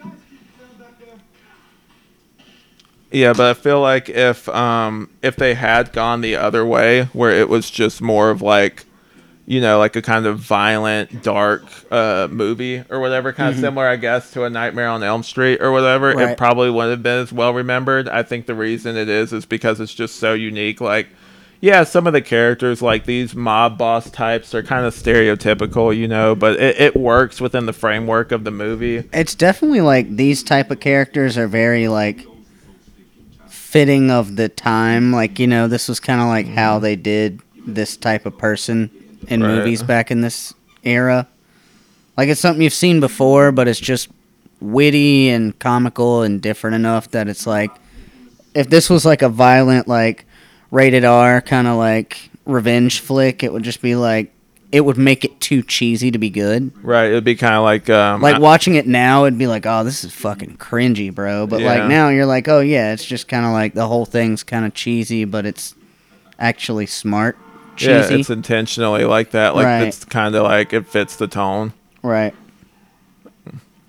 Yeah, 3.12 3.32
but 3.32 3.50
I 3.50 3.54
feel 3.54 3.80
like 3.80 4.08
if 4.08 4.48
um 4.48 5.10
if 5.20 5.36
they 5.36 5.54
had 5.54 5.92
gone 5.92 6.20
the 6.20 6.36
other 6.36 6.64
way 6.64 7.04
where 7.12 7.30
it 7.30 7.48
was 7.48 7.68
just 7.68 8.00
more 8.00 8.30
of 8.30 8.40
like 8.40 8.84
you 9.50 9.60
know, 9.60 9.80
like 9.80 9.96
a 9.96 10.02
kind 10.02 10.26
of 10.26 10.38
violent, 10.38 11.24
dark 11.24 11.64
uh, 11.90 12.28
movie 12.30 12.84
or 12.88 13.00
whatever, 13.00 13.32
kind 13.32 13.52
of 13.52 13.60
similar, 13.60 13.84
I 13.84 13.96
guess, 13.96 14.30
to 14.34 14.44
a 14.44 14.50
Nightmare 14.50 14.86
on 14.86 15.02
Elm 15.02 15.24
Street 15.24 15.60
or 15.60 15.72
whatever. 15.72 16.12
It 16.20 16.38
probably 16.38 16.70
wouldn't 16.70 16.92
have 16.92 17.02
been 17.02 17.18
as 17.18 17.32
well 17.32 17.52
remembered. 17.52 18.08
I 18.08 18.22
think 18.22 18.46
the 18.46 18.54
reason 18.54 18.96
it 18.96 19.08
is 19.08 19.32
is 19.32 19.46
because 19.46 19.80
it's 19.80 19.92
just 19.92 20.20
so 20.20 20.34
unique. 20.34 20.80
Like, 20.80 21.08
yeah, 21.60 21.82
some 21.82 22.06
of 22.06 22.12
the 22.12 22.22
characters, 22.22 22.80
like 22.80 23.06
these 23.06 23.34
mob 23.34 23.76
boss 23.76 24.08
types, 24.08 24.54
are 24.54 24.62
kind 24.62 24.86
of 24.86 24.94
stereotypical, 24.94 25.96
you 25.96 26.06
know, 26.06 26.36
but 26.36 26.60
it, 26.60 26.80
it 26.80 26.94
works 26.94 27.40
within 27.40 27.66
the 27.66 27.72
framework 27.72 28.30
of 28.30 28.44
the 28.44 28.52
movie. 28.52 29.02
It's 29.12 29.34
definitely 29.34 29.80
like 29.80 30.14
these 30.14 30.44
type 30.44 30.70
of 30.70 30.78
characters 30.78 31.36
are 31.36 31.48
very 31.48 31.88
like 31.88 32.24
fitting 33.48 34.12
of 34.12 34.36
the 34.36 34.48
time. 34.48 35.10
Like 35.10 35.40
you 35.40 35.48
know, 35.48 35.66
this 35.66 35.88
was 35.88 35.98
kind 35.98 36.20
of 36.20 36.28
like 36.28 36.46
how 36.46 36.78
they 36.78 36.94
did 36.94 37.42
this 37.66 37.96
type 37.96 38.26
of 38.26 38.38
person 38.38 38.90
in 39.28 39.42
Right. 39.42 39.56
movies 39.56 39.82
back 39.82 40.10
in 40.10 40.20
this 40.20 40.54
era. 40.84 41.26
Like 42.16 42.28
it's 42.28 42.40
something 42.40 42.62
you've 42.62 42.72
seen 42.74 43.00
before, 43.00 43.52
but 43.52 43.68
it's 43.68 43.80
just 43.80 44.08
witty 44.60 45.28
and 45.30 45.58
comical 45.58 46.22
and 46.22 46.40
different 46.42 46.76
enough 46.76 47.10
that 47.12 47.28
it's 47.28 47.46
like 47.46 47.70
if 48.54 48.68
this 48.68 48.90
was 48.90 49.04
like 49.06 49.22
a 49.22 49.28
violent 49.28 49.88
like 49.88 50.26
rated 50.70 51.04
R 51.04 51.40
kind 51.40 51.66
of 51.66 51.76
like 51.76 52.30
revenge 52.44 53.00
flick, 53.00 53.42
it 53.42 53.52
would 53.52 53.62
just 53.62 53.80
be 53.80 53.94
like 53.96 54.32
it 54.72 54.82
would 54.84 54.96
make 54.98 55.24
it 55.24 55.40
too 55.40 55.62
cheesy 55.62 56.10
to 56.12 56.18
be 56.18 56.30
good. 56.30 56.70
Right. 56.84 57.06
It'd 57.06 57.24
be 57.24 57.34
kind 57.34 57.54
of 57.56 57.62
like 57.64 57.90
um, 57.90 58.20
Like 58.22 58.40
watching 58.40 58.76
it 58.76 58.86
now, 58.86 59.24
it'd 59.24 59.36
be 59.38 59.48
like, 59.48 59.66
oh, 59.66 59.82
this 59.82 60.04
is 60.04 60.12
fucking 60.12 60.58
cringy, 60.58 61.12
bro. 61.12 61.46
But 61.48 61.60
Yeah. 61.60 61.74
like 61.74 61.88
now, 61.88 62.08
you're 62.10 62.26
like, 62.26 62.46
oh 62.48 62.60
yeah, 62.60 62.92
it's 62.92 63.04
just 63.04 63.26
kind 63.28 63.44
of 63.44 63.52
like 63.52 63.74
the 63.74 63.88
whole 63.88 64.06
thing's 64.06 64.42
kind 64.44 64.64
of 64.64 64.72
cheesy, 64.74 65.24
but 65.24 65.44
it's 65.44 65.74
actually 66.38 66.86
smart 66.86 67.36
yeah, 67.78 68.06
it's 68.10 68.30
intentionally 68.30 69.04
like 69.04 69.30
that. 69.32 69.54
Like 69.54 69.66
Right. 69.66 69.82
it's 69.88 70.04
kind 70.04 70.34
of 70.34 70.42
like 70.44 70.72
it 70.72 70.86
fits 70.86 71.16
the 71.16 71.26
tone 71.26 71.72
right. 72.02 72.34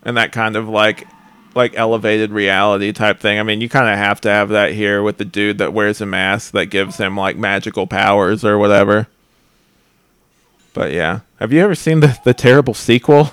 and 0.03 0.17
that 0.17 0.31
kind 0.31 0.55
of 0.55 0.67
like 0.69 1.07
like 1.53 1.73
elevated 1.75 2.31
reality 2.31 2.93
type 2.93 3.19
thing. 3.19 3.37
I 3.39 3.43
mean, 3.43 3.59
you 3.59 3.67
kind 3.67 3.89
of 3.89 3.97
have 3.97 4.21
to 4.21 4.29
have 4.29 4.49
that 4.49 4.71
here 4.73 5.03
with 5.03 5.17
the 5.17 5.25
dude 5.25 5.57
that 5.57 5.73
wears 5.73 5.99
a 5.99 6.05
mask 6.05 6.51
that 6.53 6.67
gives 6.67 6.97
him 6.97 7.17
like 7.17 7.35
magical 7.37 7.87
powers 7.87 8.45
or 8.45 8.57
whatever. 8.57 9.07
But 10.73 10.93
yeah, 10.93 11.19
have 11.39 11.51
you 11.51 11.59
ever 11.61 11.75
seen 11.75 11.99
the 11.99 12.17
the 12.23 12.33
terrible 12.33 12.73
sequel? 12.73 13.31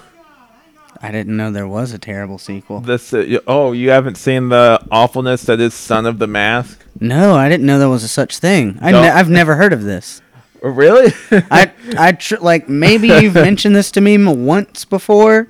I 1.00 1.12
didn't 1.12 1.36
know 1.36 1.52
there 1.52 1.68
was 1.68 1.92
a 1.92 1.98
terrible 1.98 2.38
sequel. 2.38 2.80
This 2.80 3.14
uh, 3.14 3.38
oh, 3.46 3.70
you 3.70 3.90
haven't 3.90 4.16
seen 4.16 4.48
the 4.48 4.84
awfulness 4.90 5.42
that 5.44 5.60
is 5.60 5.72
Son 5.74 6.06
of 6.06 6.18
the 6.18 6.26
Mask? 6.26 6.84
No, 6.98 7.36
I 7.36 7.48
didn't 7.48 7.66
know 7.66 7.78
there 7.78 7.88
was 7.88 8.02
a 8.02 8.08
such 8.08 8.38
thing. 8.38 8.76
I 8.82 8.90
No. 8.90 9.02
ne- 9.02 9.10
I've 9.10 9.30
never 9.30 9.54
heard 9.54 9.72
of 9.72 9.84
this. 9.84 10.20
Oh, 10.62 10.68
Really? 10.70 11.12
I 11.50 11.70
I 11.98 12.12
tr- 12.12 12.36
like 12.40 12.68
maybe 12.68 13.08
you've 13.08 13.34
mentioned 13.48 13.76
this 13.76 13.90
to 13.92 14.00
me 14.00 14.16
once 14.24 14.84
before, 14.84 15.48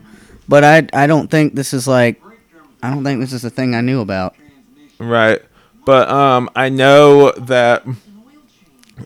but 0.48 0.64
I 0.64 0.86
I 0.92 1.06
don't 1.06 1.30
think 1.30 1.54
this 1.54 1.72
is 1.72 1.88
like 1.88 2.20
I 2.82 2.90
don't 2.90 3.04
think 3.04 3.20
this 3.20 3.32
is 3.32 3.44
a 3.44 3.50
thing 3.50 3.74
I 3.74 3.80
knew 3.80 4.00
about. 4.00 4.34
Right. 4.98 5.40
But 5.84 6.08
um, 6.10 6.50
I 6.54 6.68
know 6.68 7.32
that 7.32 7.84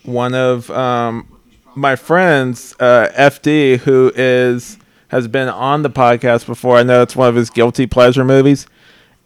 one 0.05 0.35
of 0.35 0.71
um, 0.71 1.29
my 1.75 1.97
friends, 1.97 2.75
uh, 2.81 3.09
FD, 3.17 3.79
who 3.79 4.13
is 4.15 4.79
has 5.09 5.29
been 5.29 5.49
on 5.49 5.83
the 5.83 5.91
podcast 5.91 6.47
before. 6.47 6.77
I 6.77 6.83
know 6.83 7.03
it's 7.03 7.15
one 7.15 7.29
of 7.29 7.35
his 7.35 7.51
guilty 7.51 7.87
pleasure 7.87 8.25
movies. 8.25 8.67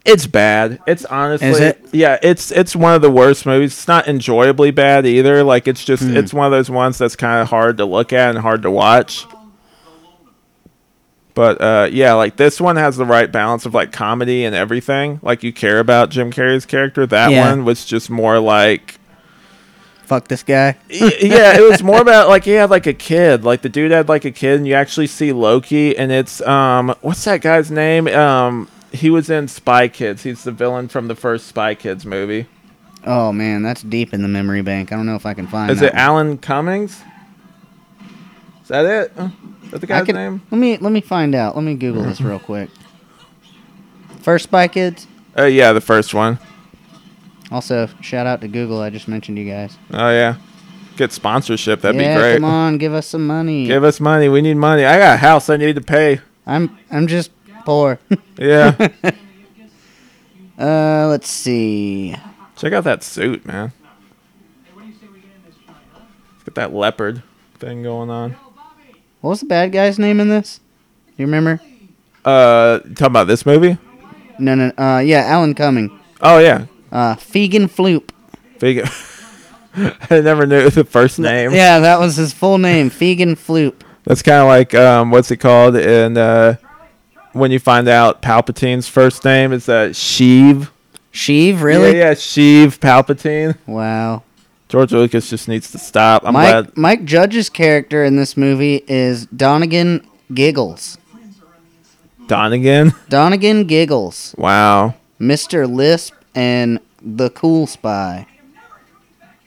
It's 0.07 0.25
bad. 0.25 0.79
It's 0.87 1.03
honestly, 1.05 1.47
Is 1.49 1.59
it? 1.59 1.85
yeah. 1.91 2.17
It's 2.23 2.49
it's 2.51 2.75
one 2.75 2.95
of 2.95 3.01
the 3.01 3.11
worst 3.11 3.45
movies. 3.45 3.73
It's 3.73 3.87
not 3.87 4.07
enjoyably 4.07 4.71
bad 4.71 5.05
either. 5.05 5.43
Like 5.43 5.67
it's 5.67 5.83
just 5.83 6.01
it's 6.03 6.33
one 6.33 6.45
of 6.45 6.51
those 6.51 6.69
ones 6.69 6.97
that's 6.97 7.15
kind 7.17 7.41
of 7.41 7.49
hard 7.49 7.77
to 7.77 7.85
look 7.85 8.13
at 8.13 8.29
and 8.29 8.39
hard 8.39 8.61
to 8.63 8.71
watch. 8.71 9.25
But 11.33 11.61
uh, 11.61 11.89
yeah, 11.91 12.13
like 12.13 12.35
this 12.37 12.59
one 12.59 12.77
has 12.77 12.97
the 12.97 13.05
right 13.05 13.31
balance 13.31 13.65
of 13.65 13.73
like 13.75 13.91
comedy 13.91 14.43
and 14.43 14.55
everything. 14.55 15.19
Like 15.21 15.43
you 15.43 15.53
care 15.53 15.79
about 15.79 16.09
Jim 16.09 16.31
Carrey's 16.31 16.65
character. 16.65 17.05
That 17.05 17.29
Yeah. 17.31 17.49
one 17.49 17.63
was 17.65 17.85
just 17.85 18.09
more 18.09 18.39
like 18.39 18.99
Fuck 20.05 20.29
this 20.29 20.41
guy. 20.41 20.77
Yeah, 20.89 21.57
it 21.57 21.69
was 21.69 21.83
more 21.83 21.99
about 22.01 22.29
like 22.29 22.45
he 22.45 22.51
had 22.51 22.69
like 22.69 22.87
a 22.87 22.93
kid. 22.93 23.43
Like 23.43 23.61
the 23.61 23.67
dude 23.67 23.91
had 23.91 24.07
like 24.07 24.23
a 24.23 24.31
kid, 24.31 24.55
and 24.57 24.65
you 24.65 24.73
actually 24.73 25.07
see 25.07 25.33
Loki, 25.33 25.97
and 25.97 26.13
it's 26.13 26.39
um, 26.41 26.95
what's 27.01 27.25
that 27.25 27.41
guy's 27.41 27.69
name? 27.69 28.07
Um, 28.07 28.69
he 28.97 29.09
was 29.09 29.29
in 29.29 29.47
Spy 29.47 29.87
Kids. 29.87 30.23
He's 30.23 30.43
the 30.43 30.51
villain 30.51 30.87
from 30.87 31.07
the 31.07 31.15
first 31.15 31.47
Spy 31.47 31.75
Kids 31.75 32.05
movie. 32.05 32.47
Oh 33.05 33.31
man, 33.31 33.63
that's 33.63 33.83
deep 33.83 34.13
in 34.13 34.21
the 34.21 34.27
memory 34.27 34.61
bank. 34.61 34.91
I 34.91 34.95
don't 34.95 35.05
know 35.05 35.15
if 35.15 35.25
I 35.25 35.33
can 35.33 35.47
find. 35.47 35.71
Is 35.71 35.79
that 35.79 35.87
it 35.87 35.93
one. 35.93 36.01
Alan 36.01 36.37
Cummings? 36.37 37.01
Is 38.63 38.67
that 38.67 38.85
it? 38.85 39.13
Uh, 39.15 39.29
that 39.71 39.79
the 39.81 39.87
guy's 39.87 40.05
can, 40.05 40.15
name? 40.15 40.41
Let 40.51 40.57
me 40.57 40.77
let 40.77 40.91
me 40.91 41.01
find 41.01 41.33
out. 41.35 41.55
Let 41.55 41.63
me 41.63 41.75
Google 41.75 42.03
this 42.03 42.19
real 42.19 42.39
quick. 42.39 42.69
First 44.21 44.43
Spy 44.43 44.67
Kids. 44.67 45.07
Uh, 45.37 45.43
yeah, 45.43 45.71
the 45.71 45.81
first 45.81 46.13
one. 46.13 46.39
Also, 47.51 47.87
shout 48.01 48.27
out 48.27 48.41
to 48.41 48.47
Google. 48.47 48.81
I 48.81 48.89
just 48.89 49.07
mentioned 49.07 49.37
you 49.37 49.49
guys. 49.49 49.77
Oh 49.91 50.09
yeah, 50.09 50.35
get 50.97 51.13
sponsorship. 51.13 51.81
That'd 51.81 52.01
yeah, 52.01 52.15
be 52.15 52.19
great. 52.19 52.33
come 52.35 52.45
on, 52.45 52.77
give 52.77 52.93
us 52.93 53.07
some 53.07 53.25
money. 53.25 53.67
Give 53.67 53.83
us 53.83 53.99
money. 53.99 54.27
We 54.27 54.41
need 54.41 54.55
money. 54.55 54.83
I 54.83 54.97
got 54.97 55.13
a 55.13 55.17
house 55.17 55.49
I 55.49 55.55
need 55.55 55.75
to 55.75 55.81
pay. 55.81 56.19
I'm 56.45 56.77
I'm 56.91 57.07
just 57.07 57.31
poor. 57.67 57.99
Yeah. 58.37 58.73
uh, 60.57 61.07
let's 61.09 61.29
see. 61.29 62.15
Check 62.55 62.71
out 62.71 62.85
that 62.85 63.03
suit, 63.03 63.45
man. 63.45 63.73
Get 66.45 66.55
that 66.55 66.73
leopard 66.73 67.23
thing 67.59 67.83
going 67.83 68.09
on. 68.09 68.37
What 69.19 69.31
was 69.31 69.39
the 69.41 69.47
bad 69.47 69.73
guy's 69.73 69.99
name 69.99 70.21
in 70.21 70.29
this? 70.29 70.61
You 71.17 71.25
remember? 71.25 71.59
Uh, 72.23 72.79
talking 72.79 73.07
about 73.07 73.27
this 73.27 73.45
movie? 73.45 73.77
No, 74.39 74.55
no. 74.55 74.71
Uh, 74.77 74.99
yeah, 74.99 75.25
Alan 75.25 75.53
Cumming. 75.53 75.99
Oh 76.21 76.39
yeah, 76.39 76.67
Uh, 76.89 77.15
Fegan 77.15 77.69
Floop. 77.69 78.11
Big. 78.59 78.87
I 80.09 80.21
never 80.21 80.47
knew 80.47 80.69
the 80.69 80.85
first 80.85 81.19
name. 81.19 81.51
Yeah, 81.51 81.79
that 81.79 81.99
was 81.99 82.15
his 82.15 82.31
full 82.31 82.57
name, 82.59 82.89
Fegan 82.89 83.33
Floop. 83.35 83.81
That's 84.05 84.21
kind 84.21 84.39
of 84.41 84.47
like 84.47 84.73
um, 84.73 85.11
what's 85.11 85.29
it 85.31 85.37
called? 85.37 85.75
in 85.75 86.15
uh, 86.17 86.55
when 87.37 87.51
you 87.51 87.59
find 87.59 87.87
out 87.87 88.21
Palpatine's 88.21 88.87
first 88.87 89.23
name 89.25 89.51
is 89.53 89.67
uh, 89.69 89.89
Sheev. 89.89 90.69
Sheev, 91.13 91.61
really? 91.61 91.97
Yeah, 91.97 92.09
yeah, 92.09 92.11
Sheev 92.13 92.79
Palpatine. 92.79 93.57
Wow. 93.65 94.23
George 94.69 94.91
Lucas 94.91 95.29
just 95.29 95.47
needs 95.47 95.71
to 95.71 95.77
stop. 95.77 96.23
I'm 96.25 96.33
Mike 96.33 96.51
glad. 96.65 96.77
Mike 96.77 97.05
Judge's 97.05 97.49
character 97.49 98.03
in 98.03 98.17
this 98.17 98.35
movie 98.35 98.83
is 98.87 99.25
Donnagon 99.27 100.05
Giggles. 100.33 100.97
Donnagon. 102.27 102.93
Donnagon 103.07 103.63
Giggles, 103.65 104.35
Wow. 104.37 104.95
Mr. 105.19 105.71
Lisp, 105.73 106.13
and 106.35 106.79
the 107.01 107.29
Cool 107.29 107.65
Spy. 107.67 108.27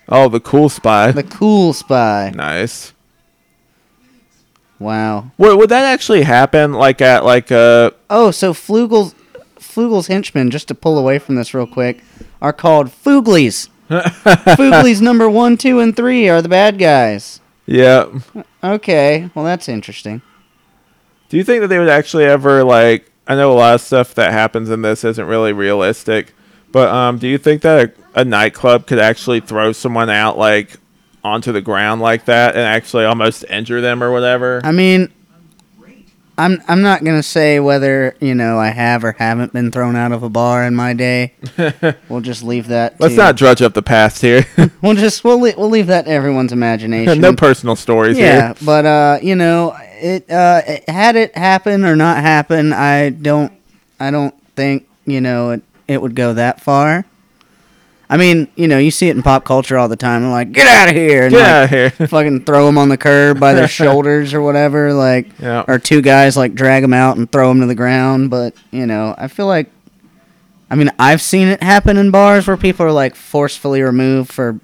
Oh, 0.09 0.29
the 0.29 0.41
cool 0.41 0.69
spy. 0.69 1.13
The 1.13 1.23
Cool 1.23 1.73
Spy. 1.73 2.33
nice. 2.35 2.93
Wow. 4.81 5.31
Would, 5.39 5.59
would 5.59 5.69
that 5.71 5.85
actually 5.85 6.23
happen? 6.23 6.73
Like 6.73 7.01
at 7.01 7.25
like 7.25 7.53
uh 7.53 7.93
Oh, 8.09 8.33
so 8.33 8.53
Flugel's 8.53 9.15
Flugel's 9.59 10.09
henchmen, 10.09 10.51
just 10.51 10.67
to 10.69 10.75
pull 10.75 10.99
away 10.99 11.19
from 11.21 11.37
this 11.37 11.55
real 11.55 11.67
quick, 11.67 12.03
are 12.43 12.53
called 12.53 12.89
Fooglies. 12.89 13.69
Fooglies 13.91 15.01
number 15.01 15.29
one, 15.29 15.57
two, 15.57 15.79
and 15.81 15.95
three 15.95 16.29
are 16.29 16.41
the 16.43 16.49
bad 16.49 16.79
guys. 16.79 17.41
yeah. 17.67 18.07
Okay, 18.65 19.31
well 19.35 19.45
that's 19.45 19.69
interesting. 19.69 20.23
Do 21.29 21.37
you 21.37 21.45
think 21.45 21.61
that 21.61 21.69
they 21.69 21.79
would 21.79 21.89
actually 21.89 22.25
ever 22.25 22.65
like? 22.65 23.11
I 23.29 23.37
know 23.37 23.53
a 23.53 23.55
lot 23.55 23.75
of 23.75 23.81
stuff 23.81 24.15
that 24.15 24.33
happens 24.33 24.71
in 24.71 24.83
this 24.83 25.05
isn't 25.05 25.25
really 25.27 25.53
realistic, 25.53 26.35
but 26.73 26.89
um, 26.89 27.19
do 27.19 27.29
you 27.29 27.39
think 27.39 27.63
that 27.63 27.95
a, 28.15 28.21
a 28.23 28.25
nightclub 28.25 28.87
could 28.89 28.99
actually 28.99 29.39
throw 29.41 29.71
someone 29.73 30.11
out 30.11 30.37
like 30.37 30.79
onto 31.23 31.53
the 31.53 31.61
ground 31.61 32.01
like 32.01 32.25
that 32.27 32.55
and 32.55 32.65
actually 32.65 33.05
almost 33.05 33.45
injure 33.49 33.81
them 33.81 34.03
or 34.03 34.11
whatever? 34.13 34.61
I 34.65 34.73
mean, 34.73 35.09
I'm 36.39 36.63
I'm 36.69 36.81
not 36.81 37.05
gonna 37.05 37.23
say 37.23 37.61
whether 37.61 38.17
you 38.21 38.35
know 38.35 38.59
I 38.59 38.69
have 38.69 39.05
or 39.05 39.13
haven't 39.13 39.53
been 39.53 39.71
thrown 39.71 39.95
out 39.95 40.13
of 40.13 40.23
a 40.23 40.31
bar 40.31 40.65
in 40.65 40.75
my 40.75 40.95
day. 40.95 41.35
we'll 42.09 42.23
just 42.23 42.43
leave 42.43 42.69
that. 42.69 42.99
Let's 42.99 43.15
to- 43.15 43.21
not 43.21 43.37
drudge 43.37 43.61
up 43.61 43.75
the 43.75 43.83
past 43.83 44.23
here. 44.23 44.47
We'll 44.83 44.95
just 44.95 45.23
we'll 45.23 45.39
we'll 45.39 45.69
leave 45.69 45.89
that 45.89 46.07
to 46.07 46.11
everyone's 46.11 46.53
imagination. 46.53 47.21
no 47.21 47.35
personal 47.35 47.77
stories 47.77 48.17
Yeah, 48.17 48.55
here. 48.55 48.55
but 48.65 48.87
uh, 48.87 49.19
you 49.23 49.35
know, 49.35 49.77
it 49.79 50.31
uh, 50.31 50.63
it- 50.67 50.89
had 50.89 51.17
it 51.17 51.37
happen 51.37 51.85
or 51.85 51.95
not 51.97 52.17
happen, 52.19 52.73
I 52.73 53.11
don't, 53.11 53.53
I 53.99 54.11
don't 54.11 54.35
think 54.57 54.89
you 55.05 55.21
know 55.21 55.51
it, 55.51 55.63
it 55.89 56.01
would 56.01 56.15
go 56.15 56.33
that 56.35 56.63
far. 56.63 57.05
I 58.13 58.17
mean, 58.17 58.49
you 58.57 58.67
know, 58.67 58.77
you 58.79 58.91
see 58.91 59.09
it 59.09 59.15
in 59.17 59.23
pop 59.23 59.45
culture 59.45 59.79
all 59.79 59.87
the 59.87 59.95
time. 59.97 60.23
They're 60.23 60.31
like, 60.33 60.51
"Get 60.51 60.67
out 60.67 60.89
of 60.89 60.97
here!" 60.97 61.23
and 61.23 61.31
Get 61.31 61.39
like, 61.39 61.49
out 61.49 61.65
of 61.65 61.71
here. 61.71 61.91
fucking 62.09 62.45
throw 62.45 62.67
them 62.67 62.77
on 62.77 62.89
the 62.89 62.97
curb 62.97 63.39
by 63.39 63.55
their 63.55 63.69
shoulders 63.81 64.35
or 64.35 64.43
whatever. 64.43 64.93
Like, 64.93 65.29
Yeah. 65.39 65.65
or 65.69 65.79
two 65.79 66.03
guys 66.03 66.37
like 66.37 66.55
drag 66.55 66.83
them 66.83 66.93
out 66.93 67.17
and 67.17 67.31
throw 67.31 67.49
them 67.49 67.61
to 67.61 67.67
the 67.67 67.75
ground. 67.77 68.29
But 68.29 68.55
you 68.73 68.85
know, 68.85 69.15
I 69.17 69.29
feel 69.29 69.47
like, 69.47 69.71
I 70.71 70.75
mean, 70.75 70.91
I've 70.99 71.23
seen 71.23 71.47
it 71.49 71.63
happen 71.63 71.97
in 71.97 72.11
bars 72.11 72.49
where 72.49 72.57
people 72.57 72.85
are 72.85 72.93
like 72.93 73.15
forcefully 73.15 73.81
removed 73.81 74.33
for 74.33 74.59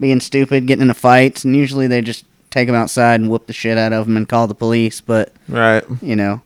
being 0.00 0.18
stupid, 0.18 0.66
getting 0.66 0.82
into 0.82 0.94
fights, 0.94 1.44
and 1.44 1.54
usually 1.54 1.86
they 1.86 2.02
just 2.02 2.24
take 2.50 2.66
them 2.66 2.74
outside 2.74 3.20
and 3.20 3.30
whoop 3.30 3.46
the 3.46 3.52
shit 3.52 3.78
out 3.78 3.92
of 3.92 4.06
them 4.06 4.16
and 4.16 4.28
call 4.28 4.48
the 4.48 4.54
police. 4.56 5.00
But 5.00 5.32
Right. 5.48 5.84
you 6.02 6.16
know, 6.16 6.42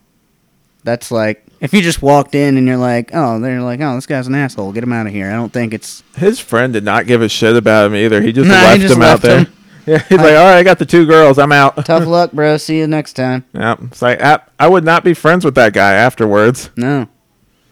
that's 0.82 1.10
like 1.10 1.43
if 1.64 1.72
you 1.72 1.80
just 1.82 2.02
walked 2.02 2.34
in 2.34 2.56
and 2.58 2.66
you're 2.66 2.76
like, 2.76 3.10
oh, 3.14 3.40
they're 3.40 3.62
like, 3.62 3.80
oh, 3.80 3.94
this 3.94 4.06
guy's 4.06 4.26
an 4.26 4.34
asshole, 4.34 4.70
get 4.72 4.84
him 4.84 4.92
out 4.92 5.06
of 5.06 5.12
here. 5.12 5.30
I 5.30 5.34
don't 5.34 5.52
think 5.52 5.72
it's 5.74 6.02
His 6.16 6.38
friend 6.38 6.72
did 6.72 6.84
not 6.84 7.06
give 7.06 7.22
a 7.22 7.28
shit 7.28 7.56
about 7.56 7.86
him 7.86 7.96
either. 7.96 8.20
He 8.20 8.32
just 8.32 8.48
Nah, 8.48 8.60
he 8.60 8.64
left 8.66 8.80
just 8.82 8.94
him 8.94 9.00
left 9.00 9.24
out 9.24 9.28
there. 9.28 9.38
him. 9.40 9.52
Yeah, 9.86 9.98
he's 9.98 10.16
like, 10.16 10.28
all 10.36 10.44
right, 10.44 10.56
I 10.56 10.62
got 10.62 10.78
the 10.78 10.86
two 10.86 11.04
girls. 11.04 11.38
I'm 11.38 11.52
out. 11.52 11.84
tough 11.84 12.06
luck, 12.06 12.32
bro. 12.32 12.56
See 12.56 12.78
you 12.78 12.86
next 12.86 13.12
time. 13.14 13.44
Yeah, 13.52 13.76
it's 13.82 14.00
like 14.00 14.18
I, 14.22 14.40
I 14.58 14.66
would 14.66 14.82
not 14.82 15.04
be 15.04 15.12
friends 15.12 15.44
with 15.44 15.56
that 15.56 15.74
guy 15.74 15.92
afterwards. 15.92 16.70
No, 16.74 17.06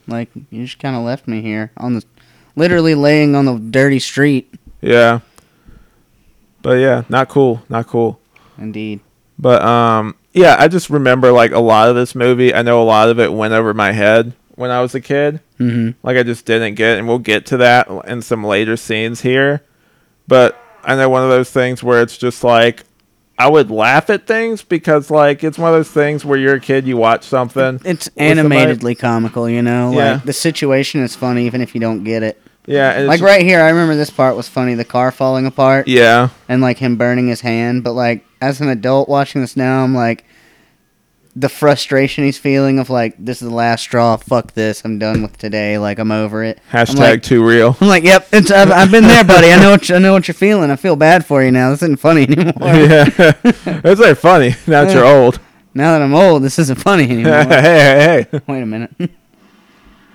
like 0.07 0.29
you 0.51 0.65
just 0.67 0.79
kind 0.79 0.95
of 0.95 1.05
left 1.05 1.27
me 1.27 1.41
here 1.41 1.71
on 1.79 1.95
the, 1.95 2.05
literally 2.55 2.95
laying 2.95 3.35
on 3.35 3.47
the 3.47 3.59
dirty 3.59 3.99
street. 3.99 4.53
Yeah. 4.83 5.21
But 6.61 6.81
yeah, 6.81 7.05
not 7.09 7.31
cool, 7.31 7.63
not 7.71 7.87
cool. 7.87 8.21
Indeed. 8.59 9.01
But 9.39 9.63
um, 9.63 10.15
yeah, 10.33 10.57
I 10.59 10.69
just 10.69 10.91
remember 10.91 11.33
like 11.33 11.53
a 11.53 11.59
lot 11.61 11.89
of 11.89 11.97
this 11.97 12.15
movie. 12.15 12.55
I 12.55 12.63
know 12.63 12.83
a 12.83 12.85
lot 12.85 13.09
of 13.09 13.19
it 13.19 13.33
went 13.33 13.55
over 13.55 13.75
my 13.75 13.93
head 13.93 14.33
when 14.55 14.71
I 14.71 14.81
was 14.81 14.95
a 14.95 15.01
kid. 15.01 15.41
Mm-hmm. 15.59 15.99
Like 16.07 16.17
I 16.17 16.23
just 16.23 16.45
didn't 16.47 16.75
get, 16.75 16.99
and 16.99 17.07
we'll 17.07 17.19
get 17.19 17.47
to 17.47 17.57
that 17.59 17.89
in 18.07 18.23
some 18.23 18.45
later 18.45 18.77
scenes 18.77 19.21
here. 19.21 19.63
But 20.27 20.59
I 20.83 20.97
know 20.97 21.09
one 21.09 21.23
of 21.23 21.29
those 21.29 21.51
things 21.51 21.83
where 21.83 22.03
it's 22.03 22.17
just 22.17 22.43
like 22.45 22.85
I 23.39 23.49
would 23.49 23.71
laugh 23.71 24.11
at 24.11 24.27
things 24.27 24.63
because 24.63 25.11
like 25.11 25.43
it's 25.45 25.59
one 25.59 25.73
of 25.73 25.77
those 25.77 25.91
things 25.91 26.25
where 26.25 26.39
you're 26.39 26.55
a 26.57 26.61
kid, 26.61 26.87
you 26.87 26.97
watch 26.97 27.25
something. 27.25 27.81
It's 27.85 28.09
with 28.09 28.37
somebody- 28.39 28.61
animatedly 28.61 28.95
comical, 28.95 29.49
you 29.49 29.63
know. 29.63 29.93
Yeah. 29.93 30.13
Like 30.15 30.25
the 30.25 30.33
situation 30.33 31.03
is 31.03 31.15
funny 31.15 31.47
even 31.47 31.61
if 31.61 31.75
you 31.75 31.81
don't 31.81 32.05
get 32.05 32.23
it. 32.23 32.42
Yeah, 32.67 32.93
and 32.93 33.09
Like 33.09 33.21
right 33.21 33.43
here, 33.43 33.61
I 33.61 33.71
remember 33.71 33.97
this 33.97 34.11
part 34.11 34.37
was 34.37 34.49
funny. 34.49 34.75
The 34.75 34.85
car 34.85 35.11
falling 35.11 35.47
apart 35.47 35.89
Yeah, 35.89 36.29
and 36.49 36.63
like 36.63 36.79
him 36.79 36.97
burning 36.97 37.29
his 37.29 37.41
hand. 37.41 37.83
But 37.85 37.93
like 37.93 38.25
as 38.41 38.61
an 38.61 38.69
adult 38.69 39.09
watching 39.09 39.41
this 39.41 39.57
now, 39.57 39.85
I'm 39.85 39.95
like. 39.95 40.25
The 41.35 41.49
frustration 41.49 42.25
he's 42.25 42.37
feeling 42.37 42.79
of 42.79 42.91
like 42.91 43.15
this 43.19 43.41
is 43.41 43.49
the 43.49 43.55
last 43.55 43.81
straw. 43.81 44.19
Fuck 44.19 44.53
this. 44.53 44.85
I'm 44.85 44.99
done 44.99 45.23
with 45.23 45.39
today. 45.39 45.79
Like 45.79 45.99
I'm 45.99 46.13
over 46.13 46.45
it. 46.45 46.61
Hashtag 46.71 46.99
like, 46.99 47.23
too 47.23 47.43
real. 47.43 47.75
I'm 47.81 47.89
like, 47.89 48.05
yep, 48.05 48.29
it's 48.35 48.51
I've, 48.51 48.71
I've 48.71 48.91
been 48.91 49.05
there, 49.05 49.25
buddy. 49.25 49.51
I 49.51 49.59
know 49.59 49.71
what 49.71 49.89
you, 49.89 49.95
I 49.95 49.99
know 49.99 50.13
what 50.13 50.29
you're 50.29 50.35
feeling. 50.35 50.71
I 50.71 50.77
feel 50.77 50.95
bad 50.95 51.25
for 51.25 51.43
you 51.43 51.51
now. 51.51 51.71
This 51.71 51.83
isn't 51.85 52.01
funny 52.01 52.25
anymore. 52.25 52.53
yeah, 52.61 53.07
it's 53.45 53.99
like 53.99 54.19
funny 54.19 54.51
now 54.67 54.85
that 54.85 54.95
you're 54.95 55.07
old. 55.07 55.41
Now 55.73 55.93
that 55.93 56.03
I'm 56.03 56.15
old, 56.15 56.43
this 56.43 56.59
isn't 56.59 56.79
funny 56.79 57.07
hey, 57.07 57.15
anymore. 57.15 57.45
hey, 57.45 58.27
hey. 58.31 58.41
Wait 58.47 58.61
a 58.61 58.67
minute. 58.67 59.11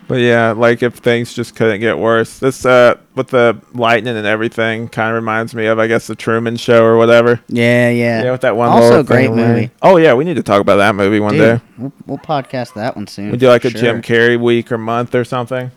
But 0.08 0.22
yeah, 0.22 0.52
like 0.54 0.82
if 0.84 0.96
things 0.96 1.34
just 1.34 1.56
couldn't 1.56 1.82
get 1.82 1.98
worse. 1.98 2.40
This 2.40 2.66
uh 2.66 2.96
with 3.16 3.28
the 3.28 3.60
lightning 3.74 4.16
and 4.16 4.26
everything 4.26 4.88
kind 4.88 5.10
of 5.10 5.16
reminds 5.16 5.54
me 5.54 5.66
of 5.66 5.80
I 5.80 5.88
guess 5.88 6.08
the 6.08 6.16
Truman 6.16 6.56
Show 6.56 6.84
or 6.86 6.96
whatever. 6.98 7.42
yeah, 7.50 7.90
yeah. 7.90 8.24
Yeah, 8.24 8.32
with 8.32 8.42
that 8.42 8.56
one. 8.56 8.70
Also 8.70 9.04
great 9.04 9.32
movie. 9.32 9.70
Oh 9.82 9.98
yeah, 9.98 10.14
we 10.14 10.24
need 10.24 10.36
to 10.38 10.44
talk 10.44 10.62
about 10.62 10.78
that 10.78 10.96
movie 10.96 11.20
one 11.20 11.34
Dude, 11.34 11.60
day. 11.60 11.66
we'll, 11.78 11.92
we'll 12.06 12.18
podcast 12.20 12.74
that 12.76 12.96
one 12.96 13.08
soon. 13.08 13.32
We 13.32 13.38
do 13.38 13.48
like 13.50 13.66
a 13.66 13.70
Sure. 13.70 13.82
Jim 13.82 14.02
Carrey 14.02 14.40
week 14.40 14.72
or 14.72 14.78
month 14.78 15.14
or 15.14 15.26
something. 15.26 15.72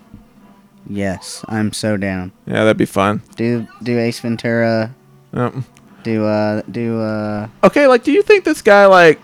Yes, 0.89 1.45
I'm 1.49 1.73
so 1.73 1.97
down. 1.97 2.33
Yeah, 2.47 2.65
that'd 2.65 2.77
be 2.77 2.87
fun. 2.87 3.23
Do 3.37 3.67
do 3.83 3.99
Ace 3.99 4.21
Ventura. 4.21 4.95
Yep. 5.35 5.55
Do 6.03 6.25
uh 6.25 6.63
do 6.71 7.01
uh. 7.01 7.49
Okay, 7.63 7.87
like, 7.87 8.03
do 8.05 8.11
you 8.13 8.23
think 8.23 8.45
this 8.45 8.63
guy, 8.63 8.87
like, 8.87 9.21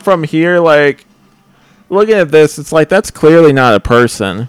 from 0.00 0.22
here, 0.24 0.58
like, 0.58 1.05
looking 1.88 2.14
at 2.14 2.30
this, 2.30 2.58
it's 2.58 2.72
like 2.72 2.88
that's 2.88 3.10
clearly 3.10 3.52
not 3.52 3.74
a 3.74 3.80
person. 3.80 4.48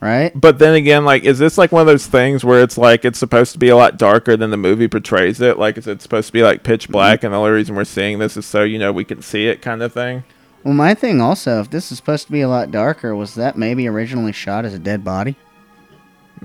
Right. 0.00 0.32
But 0.34 0.58
then 0.58 0.74
again, 0.74 1.04
like, 1.04 1.22
is 1.22 1.38
this 1.38 1.56
like 1.56 1.70
one 1.70 1.80
of 1.80 1.86
those 1.86 2.08
things 2.08 2.44
where 2.44 2.60
it's 2.60 2.76
like 2.76 3.04
it's 3.04 3.20
supposed 3.20 3.52
to 3.52 3.58
be 3.58 3.68
a 3.68 3.76
lot 3.76 3.98
darker 3.98 4.36
than 4.36 4.50
the 4.50 4.56
movie 4.56 4.88
portrays 4.88 5.40
it? 5.40 5.58
Like, 5.58 5.78
is 5.78 5.86
it 5.86 6.02
supposed 6.02 6.26
to 6.26 6.32
be 6.32 6.42
like 6.42 6.64
pitch 6.64 6.84
mm-hmm. 6.84 6.92
black, 6.92 7.22
and 7.22 7.32
the 7.32 7.38
only 7.38 7.52
reason 7.52 7.76
we're 7.76 7.84
seeing 7.84 8.18
this 8.18 8.36
is 8.36 8.44
so 8.44 8.64
you 8.64 8.80
know 8.80 8.90
we 8.92 9.04
can 9.04 9.22
see 9.22 9.46
it, 9.46 9.62
kind 9.62 9.80
of 9.80 9.92
thing? 9.92 10.24
Well, 10.64 10.74
my 10.74 10.94
thing 10.94 11.20
also, 11.20 11.60
if 11.60 11.70
this 11.70 11.92
is 11.92 11.98
supposed 11.98 12.26
to 12.26 12.32
be 12.32 12.40
a 12.40 12.48
lot 12.48 12.72
darker, 12.72 13.14
was 13.14 13.36
that 13.36 13.56
maybe 13.56 13.86
originally 13.86 14.32
shot 14.32 14.64
as 14.64 14.74
a 14.74 14.78
dead 14.78 15.04
body? 15.04 15.36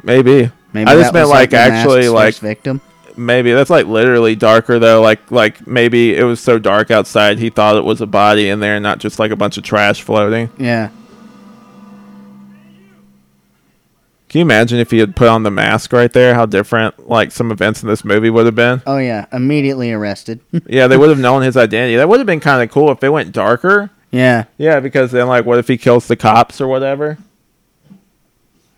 Maybe. 0.03 0.51
Maybe 0.73 0.91
I 0.91 0.95
just 0.95 1.13
meant 1.13 1.25
was, 1.25 1.31
like 1.31 1.53
actually 1.53 2.09
like 2.09 2.35
victim. 2.35 2.79
Maybe 3.17 3.51
that's 3.53 3.69
like 3.69 3.85
literally 3.87 4.35
darker 4.35 4.79
though. 4.79 5.01
Like 5.01 5.31
like 5.31 5.65
maybe 5.67 6.15
it 6.15 6.23
was 6.23 6.39
so 6.39 6.59
dark 6.59 6.91
outside 6.91 7.39
he 7.39 7.49
thought 7.49 7.75
it 7.75 7.83
was 7.83 8.01
a 8.01 8.07
body 8.07 8.49
in 8.49 8.59
there, 8.59 8.79
not 8.79 8.99
just 8.99 9.19
like 9.19 9.31
a 9.31 9.35
bunch 9.35 9.57
of 9.57 9.63
trash 9.63 10.01
floating. 10.01 10.49
Yeah. 10.57 10.89
Can 14.29 14.39
you 14.39 14.45
imagine 14.45 14.79
if 14.79 14.91
he 14.91 14.97
had 14.97 15.15
put 15.15 15.29
on 15.29 15.43
the 15.43 15.51
mask 15.51 15.93
right 15.93 16.11
there? 16.11 16.33
How 16.35 16.45
different 16.45 17.07
like 17.07 17.31
some 17.31 17.49
events 17.51 17.81
in 17.81 17.87
this 17.87 18.03
movie 18.03 18.29
would 18.29 18.45
have 18.45 18.55
been? 18.55 18.81
Oh 18.85 18.97
yeah. 18.97 19.25
Immediately 19.31 19.91
arrested. 19.93 20.41
yeah, 20.67 20.87
they 20.87 20.97
would 20.97 21.09
have 21.09 21.19
known 21.19 21.43
his 21.43 21.55
identity. 21.55 21.95
That 21.95 22.09
would 22.09 22.19
have 22.19 22.27
been 22.27 22.41
kind 22.41 22.61
of 22.61 22.69
cool 22.69 22.91
if 22.91 23.01
it 23.03 23.09
went 23.09 23.31
darker. 23.31 23.89
yeah. 24.11 24.45
Yeah, 24.57 24.79
because 24.81 25.11
then 25.11 25.27
like, 25.27 25.45
what 25.45 25.59
if 25.59 25.67
he 25.69 25.77
kills 25.77 26.07
the 26.07 26.17
cops 26.17 26.59
or 26.59 26.67
whatever? 26.67 27.17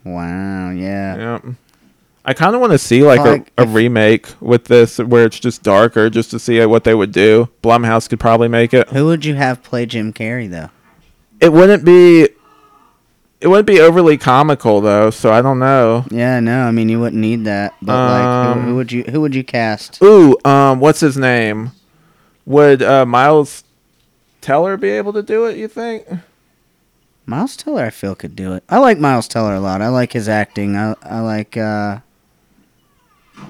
Wow. 0.03 0.69
Yeah. 0.69 1.15
Yeah. 1.17 1.39
I 2.29 2.33
kind 2.33 2.53
of 2.53 2.61
want 2.61 2.73
to 2.73 2.77
see 2.77 3.01
like, 3.03 3.21
Like, 3.21 3.51
a, 3.57 3.63
a 3.63 3.65
if- 3.65 3.73
remake 3.73 4.27
with 4.39 4.65
this 4.65 4.99
where 4.99 5.25
it's 5.25 5.39
just 5.39 5.63
darker, 5.63 6.11
just 6.11 6.29
to 6.29 6.37
see 6.39 6.63
what 6.65 6.83
they 6.83 6.93
would 6.93 7.11
do. 7.11 7.49
Blumhouse 7.63 8.07
could 8.07 8.19
probably 8.19 8.47
make 8.47 8.71
it. 8.71 8.87
Who 8.89 9.05
would 9.07 9.25
you 9.25 9.33
have 9.33 9.63
play 9.63 9.87
Jim 9.87 10.13
Carrey 10.13 10.47
though? 10.49 10.69
It 11.39 11.51
wouldn't 11.51 11.83
be. 11.83 12.29
It 13.41 13.47
wouldn't 13.47 13.65
be 13.67 13.79
overly 13.79 14.17
comical 14.17 14.79
though, 14.79 15.09
so 15.09 15.31
I 15.31 15.41
don't 15.41 15.57
know. 15.57 16.05
Yeah. 16.11 16.39
No. 16.39 16.63
I 16.67 16.71
mean, 16.71 16.87
you 16.89 16.99
wouldn't 16.99 17.19
need 17.21 17.45
that. 17.45 17.73
But 17.81 17.93
like, 17.93 18.21
who, 18.21 18.59
Um, 18.61 18.65
who 18.67 18.75
would 18.75 18.91
you 18.91 19.03
who 19.09 19.21
would 19.21 19.33
you 19.33 19.43
cast? 19.43 19.99
Ooh, 20.03 20.37
um, 20.45 20.79
what's 20.79 20.99
his 20.99 21.17
name? 21.17 21.71
Would 22.45 22.83
uh, 22.83 23.05
Miles 23.07 23.63
Teller 24.41 24.77
be 24.77 24.89
able 24.89 25.13
to 25.13 25.23
do 25.23 25.45
it? 25.45 25.57
You 25.57 25.67
think? 25.67 26.05
Miles 27.25 27.55
Teller, 27.55 27.85
I 27.85 27.89
feel 27.91 28.13
could 28.15 28.35
do 28.35 28.53
it. 28.53 28.63
I 28.69 28.77
like 28.79 28.97
Miles 28.99 29.27
Teller 29.27 29.55
a 29.55 29.59
lot. 29.59 29.81
I 29.81 29.87
like 29.87 30.13
his 30.13 30.27
acting. 30.29 30.75
I 30.75 30.95
I 31.01 31.21
like 31.21 31.57
uh 31.57 31.99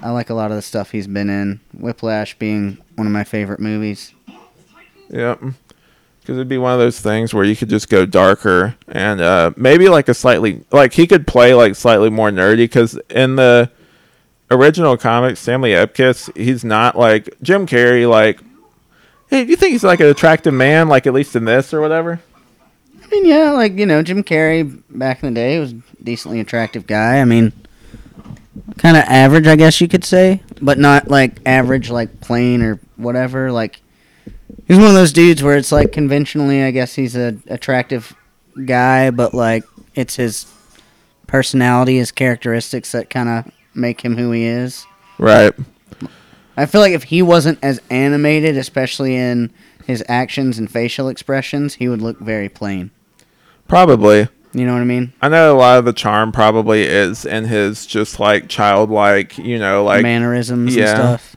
I 0.02 0.12
like 0.12 0.30
a 0.30 0.34
lot 0.34 0.52
of 0.52 0.58
the 0.58 0.62
stuff 0.62 0.92
he's 0.92 1.08
been 1.08 1.30
in. 1.30 1.60
Whiplash 1.74 2.38
being 2.38 2.78
one 2.96 3.08
of 3.08 3.14
my 3.14 3.24
favorite 3.24 3.60
movies. 3.60 4.14
Yep. 5.10 5.42
Because 6.20 6.38
it'd 6.38 6.48
be 6.48 6.58
one 6.58 6.74
of 6.74 6.80
those 6.80 7.00
things 7.00 7.34
where 7.34 7.44
you 7.44 7.56
could 7.56 7.70
just 7.70 7.90
go 7.90 8.06
darker 8.06 8.76
and 8.88 9.20
uh, 9.20 9.52
maybe 9.58 9.90
like 9.90 10.08
a 10.08 10.14
slightly 10.14 10.64
like 10.72 10.94
he 10.94 11.08
could 11.08 11.26
play 11.26 11.54
like 11.54 11.76
slightly 11.76 12.10
more 12.10 12.30
nerdy. 12.30 12.58
Because 12.58 13.00
in 13.10 13.36
the 13.36 13.72
original 14.52 14.96
comics, 14.98 15.40
Stanley 15.40 15.72
Ipkiss, 15.72 16.36
he's 16.38 16.64
not 16.64 16.98
like 16.98 17.30
Jim 17.42 17.66
Carrey. 17.66 18.08
Like, 18.08 18.42
hey, 19.30 19.44
do 19.44 19.50
you 19.50 19.56
think 19.56 19.72
he's 19.72 19.84
like 19.84 20.00
an 20.00 20.08
attractive 20.08 20.54
man? 20.54 20.88
Like 20.88 21.08
at 21.08 21.14
least 21.14 21.36
in 21.36 21.46
this 21.46 21.74
or 21.74 21.82
whatever. 21.82 22.20
I 23.04 23.08
mean, 23.08 23.26
yeah, 23.26 23.52
like 23.52 23.78
you 23.78 23.88
know, 23.88 24.04
Jim 24.04 24.24
Carrey 24.24 24.84
back 24.90 25.24
in 25.24 25.34
the 25.34 25.36
day 25.36 25.60
was 25.60 25.72
a 25.72 25.82
decently 26.04 26.40
attractive 26.40 26.86
guy. 26.86 27.20
I 27.20 27.26
mean, 27.26 27.52
kind 28.78 28.98
of 28.98 29.04
average, 29.04 29.48
I 29.48 29.56
guess 29.56 29.80
you 29.82 29.88
could 29.88 30.04
say, 30.04 30.42
but 30.62 30.78
not 30.78 31.08
like 31.08 31.40
average, 31.46 31.90
like 31.90 32.22
plain 32.22 32.62
or 32.62 32.80
whatever. 32.96 33.52
Like 33.52 33.82
he's 34.68 34.78
one 34.78 34.88
of 34.88 34.94
those 34.94 35.14
dudes 35.14 35.44
where 35.44 35.58
it's 35.58 35.72
like 35.72 35.92
conventionally, 35.92 36.64
I 36.64 36.72
guess 36.72 36.96
he's 36.96 37.16
a 37.16 37.38
attractive 37.48 38.16
guy, 38.66 39.12
but 39.12 39.34
like 39.34 39.64
it's 39.96 40.16
his 40.16 40.52
personality, 41.28 41.98
his 41.98 42.12
characteristics 42.12 42.92
that 42.92 43.10
kind 43.10 43.30
of 43.30 43.52
make 43.74 44.02
him 44.02 44.18
who 44.18 44.32
he 44.32 44.46
is. 44.46 44.86
Right. 45.18 45.54
I 46.58 46.66
feel 46.66 46.82
like 46.82 46.94
if 46.94 47.04
he 47.04 47.22
wasn't 47.22 47.60
as 47.64 47.82
animated, 47.90 48.58
especially 48.58 49.16
in 49.16 49.54
his 49.86 50.04
actions 50.10 50.60
and 50.60 50.70
facial 50.70 51.08
expressions, 51.08 51.76
he 51.76 51.88
would 51.88 52.02
look 52.02 52.20
very 52.20 52.50
plain. 52.50 52.92
Probably. 53.68 54.28
You 54.54 54.66
know 54.66 54.74
what 54.74 54.82
I 54.82 54.86
mean? 54.86 55.14
I 55.22 55.30
know 55.30 55.56
a 55.56 55.58
lot 55.58 55.78
of 55.78 55.86
the 55.86 55.94
charm 55.94 56.32
probably 56.32 56.82
is 56.84 57.26
in 57.26 57.46
his 57.46 57.86
just 57.86 58.20
like 58.20 58.50
childlike, 58.50 59.38
you 59.38 59.60
know, 59.60 59.84
like 59.84 60.02
mannerisms 60.02 60.76
yeah. 60.76 60.90
and 60.90 60.98
stuff. 60.98 61.36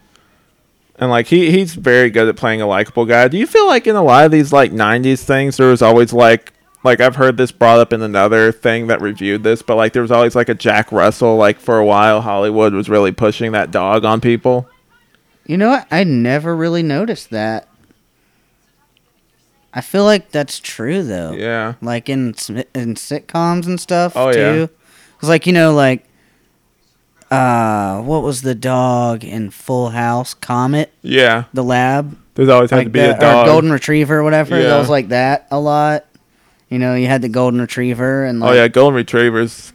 and 0.96 1.10
like 1.10 1.26
he 1.26 1.50
he's 1.50 1.74
very 1.74 2.08
good 2.08 2.28
at 2.28 2.36
playing 2.36 2.62
a 2.62 2.66
likable 2.66 3.04
guy. 3.04 3.28
Do 3.28 3.36
you 3.36 3.46
feel 3.46 3.66
like 3.66 3.86
in 3.86 3.96
a 3.96 4.02
lot 4.02 4.24
of 4.24 4.30
these 4.30 4.52
like 4.52 4.72
'90s 4.72 5.24
things 5.24 5.58
there 5.58 5.68
was 5.68 5.82
always 5.82 6.12
like 6.12 6.54
like 6.84 7.00
I've 7.00 7.16
heard 7.16 7.36
this 7.36 7.52
brought 7.52 7.80
up 7.80 7.92
in 7.92 8.02
another 8.02 8.50
thing 8.50 8.88
that 8.88 9.00
reviewed 9.00 9.42
this, 9.42 9.62
but 9.62 9.76
like 9.76 9.92
there 9.92 10.02
was 10.02 10.10
always 10.10 10.34
like 10.34 10.48
a 10.48 10.54
Jack 10.54 10.90
Russell. 10.90 11.36
Like 11.36 11.60
for 11.60 11.78
a 11.78 11.84
while, 11.84 12.22
Hollywood 12.22 12.72
was 12.72 12.88
really 12.88 13.12
pushing 13.12 13.52
that 13.52 13.70
dog 13.70 14.04
on 14.04 14.20
people. 14.20 14.68
You 15.46 15.58
know 15.58 15.70
what? 15.70 15.86
I 15.90 16.04
never 16.04 16.56
really 16.56 16.82
noticed 16.82 17.30
that. 17.30 17.68
I 19.74 19.80
feel 19.80 20.04
like 20.04 20.30
that's 20.30 20.58
true 20.60 21.02
though. 21.02 21.32
Yeah, 21.32 21.74
Like 21.80 22.08
in 22.08 22.28
in 22.74 22.94
sitcoms 22.94 23.66
and 23.66 23.80
stuff 23.80 24.12
Oh, 24.16 24.30
too. 24.32 24.38
yeah. 24.38 24.66
Cuz 25.18 25.28
like 25.28 25.46
you 25.46 25.52
know 25.52 25.72
like 25.74 26.04
uh 27.30 28.00
what 28.02 28.22
was 28.22 28.42
the 28.42 28.54
dog 28.54 29.24
in 29.24 29.50
Full 29.50 29.90
House? 29.90 30.34
Comet, 30.34 30.92
yeah. 31.02 31.44
the 31.54 31.64
lab, 31.64 32.16
There's 32.34 32.48
always 32.50 32.70
had 32.70 32.84
to 32.84 32.90
be 32.90 33.00
the, 33.00 33.16
a 33.16 33.20
dog. 33.20 33.46
or 33.46 33.50
golden 33.50 33.72
retriever 33.72 34.18
or 34.18 34.22
whatever. 34.24 34.56
Yeah. 34.60 34.68
That 34.68 34.78
was 34.78 34.88
like 34.90 35.08
that 35.08 35.46
a 35.50 35.58
lot. 35.58 36.04
You 36.68 36.78
know, 36.78 36.94
you 36.94 37.06
had 37.06 37.22
the 37.22 37.28
golden 37.28 37.60
retriever 37.60 38.24
and 38.24 38.40
like 38.40 38.50
oh 38.50 38.54
yeah, 38.54 38.68
golden 38.68 38.96
retrievers 38.96 39.72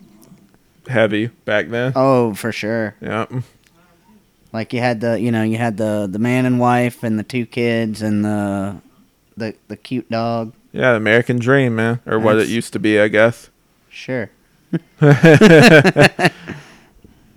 heavy 0.87 1.27
back 1.45 1.69
then. 1.69 1.93
Oh, 1.95 2.33
for 2.33 2.51
sure. 2.51 2.95
Yeah, 3.01 3.25
Like 4.53 4.71
you 4.73 4.79
had 4.79 5.01
the, 5.01 5.19
you 5.19 5.31
know, 5.31 5.43
you 5.43 5.57
had 5.57 5.77
the 5.77 6.07
the 6.09 6.19
man 6.19 6.45
and 6.45 6.59
wife 6.59 7.03
and 7.03 7.17
the 7.19 7.23
two 7.23 7.45
kids 7.45 8.01
and 8.01 8.23
the 8.23 8.77
the 9.37 9.55
the 9.67 9.77
cute 9.77 10.09
dog. 10.09 10.53
yeah. 10.73 10.91
The 10.91 10.97
American 10.97 11.37
Dream, 11.39 11.75
man, 11.75 12.01
or 12.05 12.19
what 12.19 12.37
it 12.37 12.49
used 12.49 12.73
to 12.73 12.79
be, 12.79 12.99
I 12.99 13.07
guess. 13.07 13.49
Sure. 13.89 14.29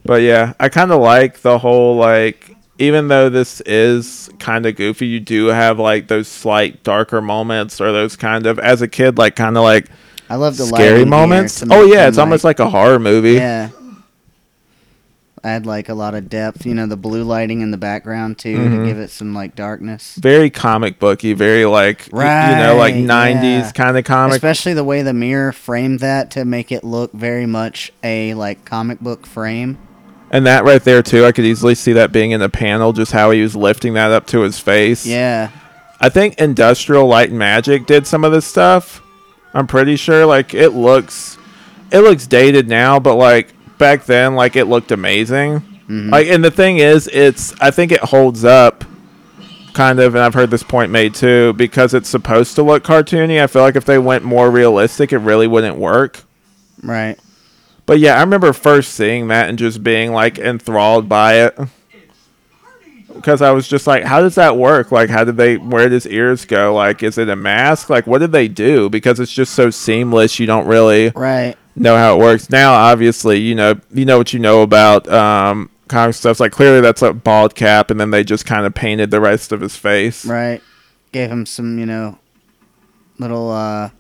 But 0.03 0.23
yeah, 0.23 0.55
I 0.59 0.69
kind 0.71 0.91
of 0.93 1.01
like 1.01 1.41
the 1.41 1.59
whole 1.59 1.97
like 1.97 2.57
even 2.79 3.09
though 3.09 3.29
this 3.29 3.61
is 3.63 4.31
kind 4.39 4.65
of 4.65 4.75
goofy, 4.75 5.07
you 5.07 5.21
do 5.21 5.47
have 5.49 5.79
like 5.79 6.09
those 6.09 6.27
slight 6.27 6.83
darker 6.83 7.21
moments 7.21 7.81
or 7.81 7.93
those 7.93 8.17
kind 8.17 8.47
of 8.47 8.59
as 8.59 8.81
a 8.81 8.89
kid 8.89 9.19
like 9.19 9.37
kind 9.37 9.57
of 9.59 9.63
like 9.63 9.89
I 10.31 10.37
love 10.37 10.57
the 10.57 10.65
scary 10.65 10.91
lighting 10.91 10.97
here 10.99 11.07
moments. 11.07 11.61
to 11.61 11.67
Oh 11.71 11.85
make 11.85 11.93
yeah, 11.95 12.01
them, 12.03 12.09
it's 12.09 12.19
almost 12.19 12.45
like 12.45 12.61
a 12.61 12.71
horror 12.71 12.99
movie. 12.99 13.33
yeah. 13.33 13.69
Add 15.43 15.65
like 15.65 15.89
a 15.89 15.95
lot 15.95 16.15
of 16.15 16.29
depth, 16.29 16.67
you 16.67 16.75
know, 16.75 16.87
the 16.87 16.97
blue 16.99 17.23
lighting 17.25 17.63
in 17.63 17.71
the 17.71 17.79
background 17.79 18.37
too 18.39 18.59
Mhm. 18.59 18.77
to 18.77 18.87
give 18.87 18.99
it 18.99 19.11
some 19.11 19.35
like 19.35 19.55
darkness. 19.57 20.19
Very 20.21 20.51
comic 20.51 20.99
booky, 20.99 21.33
very 21.33 21.65
like 21.65 22.09
y- 22.13 22.51
you 22.51 22.57
know 22.57 22.77
like 22.77 22.95
90s 22.95 23.43
yeah. 23.67 23.71
kind 23.73 23.97
of 23.97 24.05
comic. 24.05 24.35
Especially 24.37 24.75
the 24.75 24.85
way 24.85 25.01
the 25.03 25.15
mirror 25.15 25.53
framed 25.53 26.01
that 26.01 26.31
to 26.33 26.45
make 26.45 26.71
it 26.71 26.85
look 26.85 27.13
very 27.15 27.47
much 27.47 27.91
a 28.05 28.35
like 28.35 28.65
comic 28.67 29.01
book 29.01 29.27
frame. 29.27 29.79
and 30.33 30.47
that 30.47 30.63
right 30.65 30.85
there 30.85 31.03
too, 31.03 31.25
I 31.25 31.33
could 31.33 31.45
easily 31.45 31.75
see 31.75 31.93
that 31.95 32.13
being 32.13 32.31
in 32.33 32.39
the 32.41 32.49
panel 32.51 32.93
just 32.93 33.11
how 33.11 33.31
he 33.33 33.41
was 33.43 33.57
lifting 33.57 33.95
that 33.95 34.13
up 34.13 34.27
to 34.29 34.41
his 34.43 34.59
face. 34.61 35.05
Yeah. 35.07 35.49
I 36.01 36.09
think 36.09 36.39
Industrial 36.39 37.07
Light 37.07 37.31
and 37.31 37.39
Magic 37.39 37.87
did 37.87 38.07
some 38.07 38.25
of 38.25 38.31
this 38.33 38.47
stuff. 38.47 39.03
I'm 39.55 39.67
pretty 39.67 39.97
sure. 39.97 40.27
Like 40.27 40.55
it 40.55 40.71
looks, 40.71 41.37
it 41.91 42.01
looks 42.01 42.27
dated 42.27 42.69
now, 42.69 43.01
but 43.01 43.17
like 43.17 43.49
back 43.81 44.05
then, 44.05 44.37
like 44.37 44.55
it 44.55 44.67
looked 44.67 44.93
amazing. 44.93 45.61
Mhm. 45.89 46.13
Like, 46.13 46.29
and 46.29 46.45
the 46.45 46.53
thing 46.53 46.79
is, 46.79 47.09
it's 47.13 47.53
I 47.61 47.73
think 47.73 47.91
it 47.91 47.99
holds 48.01 48.45
up, 48.45 48.85
kind 49.75 49.99
of. 49.99 50.15
And 50.15 50.23
I've 50.23 50.35
heard 50.35 50.53
this 50.53 50.63
point 50.63 50.93
made 50.93 51.15
too 51.15 51.53
because 51.55 51.93
it's 51.95 52.09
supposed 52.09 52.55
to 52.55 52.63
look 52.63 52.85
cartoony. 52.85 53.43
I 53.43 53.49
feel 53.49 53.63
like 53.63 53.75
if 53.75 53.85
they 53.85 53.99
went 53.99 54.23
more 54.23 54.49
realistic, 54.53 55.13
it 55.13 55.19
really 55.19 55.49
wouldn't 55.49 55.77
work. 55.79 56.21
Right. 56.85 57.19
But 57.87 57.99
yeah, 57.99 58.17
I 58.17 58.21
remember 58.21 58.53
first 58.53 58.93
seeing 58.95 59.27
that 59.29 59.49
and 59.49 59.59
just 59.59 59.83
being 59.83 60.13
like 60.13 60.39
enthralled 60.39 61.09
by 61.09 61.35
it. 61.47 61.59
Because 63.13 63.43
I 63.43 63.51
was 63.51 63.67
just 63.69 63.87
like, 63.89 64.05
how 64.05 64.21
does 64.21 64.37
that 64.37 64.57
work? 64.57 64.93
Like, 64.93 65.11
how 65.11 65.25
did 65.25 65.37
they, 65.37 65.57
where 65.57 65.83
did 65.83 65.93
his 65.93 66.07
ears 66.07 66.45
go? 66.45 66.73
Like, 66.75 67.03
is 67.03 67.19
it 67.19 67.29
a 67.29 67.37
mask? 67.37 67.91
Like, 67.91 68.07
what 68.07 68.19
did 68.21 68.33
they 68.33 68.47
do? 68.49 68.89
Because 68.89 69.19
it's 69.21 69.33
just 69.33 69.53
so 69.55 69.69
seamless, 69.69 70.39
you 70.39 70.47
don't 70.47 70.67
really 70.67 71.11
Right. 71.15 71.57
Know 71.77 71.97
how 71.97 72.17
it 72.17 72.19
works. 72.19 72.51
Now, 72.51 72.73
obviously, 72.73 73.39
you 73.41 73.55
know, 73.55 73.75
you 73.93 74.05
know 74.05 74.19
what 74.19 74.33
you 74.33 74.39
know 74.39 74.63
about 74.63 75.09
um, 75.11 75.71
comic 75.89 76.15
stuff. 76.15 76.41
Like, 76.41 76.53
clearly 76.53 76.81
that's 76.81 77.03
a 77.03 77.13
bald 77.13 77.55
cap, 77.55 77.91
and 77.91 78.01
then 78.01 78.11
they 78.11 78.25
just 78.25 78.47
kind 78.47 78.67
of 78.67 78.75
painted 78.75 79.11
the 79.11 79.21
rest 79.21 79.53
of 79.53 79.61
his 79.61 79.77
face. 79.77 80.25
Right. 80.27 80.61
Gave 81.13 81.31
him 81.31 81.47
some, 81.47 81.79
you 81.79 81.87
know, 81.87 82.19
little 83.19 83.51
uh 83.51 83.91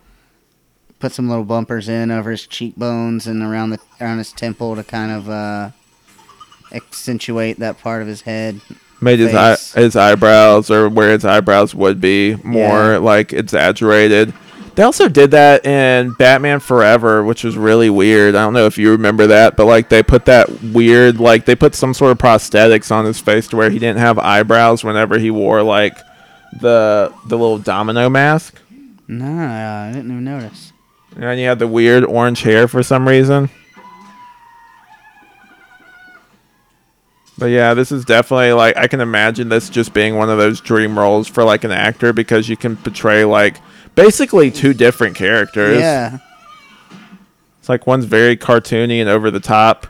put 0.98 1.12
some 1.12 1.28
little 1.28 1.44
bumpers 1.44 1.88
in 1.88 2.11
over 2.11 2.30
his 2.30 2.46
cheekbones 2.46 3.26
and 3.26 3.42
around 3.42 3.70
the 3.70 3.78
around 4.00 4.18
his 4.18 4.33
temple 4.33 4.76
to 4.76 4.85
kind 4.85 5.11
of 5.11 5.28
uh, 5.30 5.70
accentuate 6.72 7.59
that 7.59 7.78
part 7.78 8.02
of 8.02 8.09
his 8.09 8.22
head. 8.22 8.61
Made 9.00 9.18
his 9.18 9.35
eye, 9.35 9.56
his 9.80 9.96
eyebrows 9.96 10.70
or 10.70 10.88
where 10.90 11.12
his 11.12 11.24
eyebrows 11.24 11.74
would 11.74 12.00
be 12.02 12.37
more 12.44 12.92
Yeah. 12.92 12.98
like 12.98 13.33
exaggerated. 13.33 14.35
They 14.74 14.83
also 14.83 15.09
did 15.09 15.33
that 15.33 15.66
in 15.66 16.12
Batman 16.12 16.61
Forever, 16.61 17.24
which 17.24 17.44
was 17.44 17.56
really 17.56 17.90
weird. 17.90 18.35
I 18.35 18.42
don't 18.42 18.52
know 18.52 18.66
if 18.66 18.78
you 18.78 18.92
remember 18.92 19.26
that, 19.28 19.56
but 19.56 19.66
like 19.66 19.88
they 19.88 20.02
put 20.02 20.24
that 20.26 20.48
weird 20.62 21.18
like 21.18 21.44
they 21.44 21.56
put 21.56 21.74
some 21.74 21.92
sort 21.92 22.12
of 22.12 22.18
prosthetics 22.18 22.90
on 22.90 23.04
his 23.04 23.20
face 23.20 23.48
to 23.48 23.56
where 23.56 23.70
he 23.70 23.78
didn't 23.78 23.98
have 23.98 24.18
eyebrows 24.18 24.85
whenever 24.85 25.18
he 25.18 25.30
wore 25.30 25.62
like 25.62 25.98
the 26.61 27.12
the 27.26 27.37
little 27.37 27.59
domino 27.59 28.09
mask. 28.09 28.61
No, 29.09 29.26
I 29.26 29.90
didn't 29.92 30.11
even 30.11 30.24
notice. 30.24 30.72
And 31.16 31.40
you 31.40 31.46
had 31.46 31.59
the 31.59 31.66
weird 31.66 32.04
orange 32.04 32.42
hair 32.42 32.68
for 32.68 32.83
some 32.83 33.06
reason. 33.09 33.50
But 37.37 37.46
yeah, 37.46 37.72
this 37.72 37.90
is 37.90 38.04
definitely 38.04 38.52
like 38.52 38.76
I 38.76 38.87
can 38.87 39.00
imagine 39.00 39.48
this 39.48 39.70
just 39.70 39.94
being 39.94 40.16
one 40.16 40.28
of 40.28 40.38
those 40.38 40.61
dream 40.61 40.98
roles 40.98 41.26
for 41.26 41.42
like 41.42 41.64
an 41.64 41.70
actor 41.70 42.12
because 42.12 42.48
you 42.48 42.56
can 42.56 42.76
portray 42.76 43.24
like 43.24 43.56
basically 43.94 44.50
two 44.50 44.72
different 44.74 45.16
characters. 45.16 45.79
Yeah. 45.81 46.18
It's 47.59 47.68
like 47.68 47.87
one's 47.87 48.05
very 48.07 48.37
cartoony 48.37 49.00
and 49.00 49.09
over 49.09 49.31
the 49.31 49.40
top. 49.40 49.87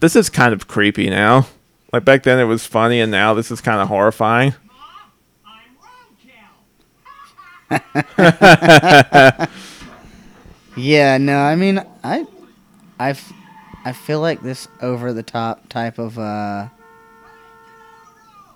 This 0.00 0.14
is 0.16 0.28
kind 0.30 0.52
of 0.52 0.68
creepy 0.68 1.10
now. 1.10 1.46
Like 1.92 2.04
back 2.04 2.22
then 2.24 2.38
it 2.38 2.44
was 2.44 2.66
funny 2.66 3.00
and 3.00 3.10
now 3.10 3.34
this 3.34 3.50
is 3.50 3.60
kind 3.60 3.80
of 3.80 3.88
horrifying. 3.88 4.54
Yeah, 10.76 11.18
no, 11.18 11.38
I 11.38 11.54
mean, 11.54 11.80
I 12.02 12.26
I 12.98 13.14
I 13.84 13.92
feel 13.92 14.20
like 14.20 14.42
this 14.42 14.66
over 14.82 15.12
the 15.12 15.22
top 15.22 15.68
type 15.68 15.98
of. 16.00 16.18
uh 16.18 16.66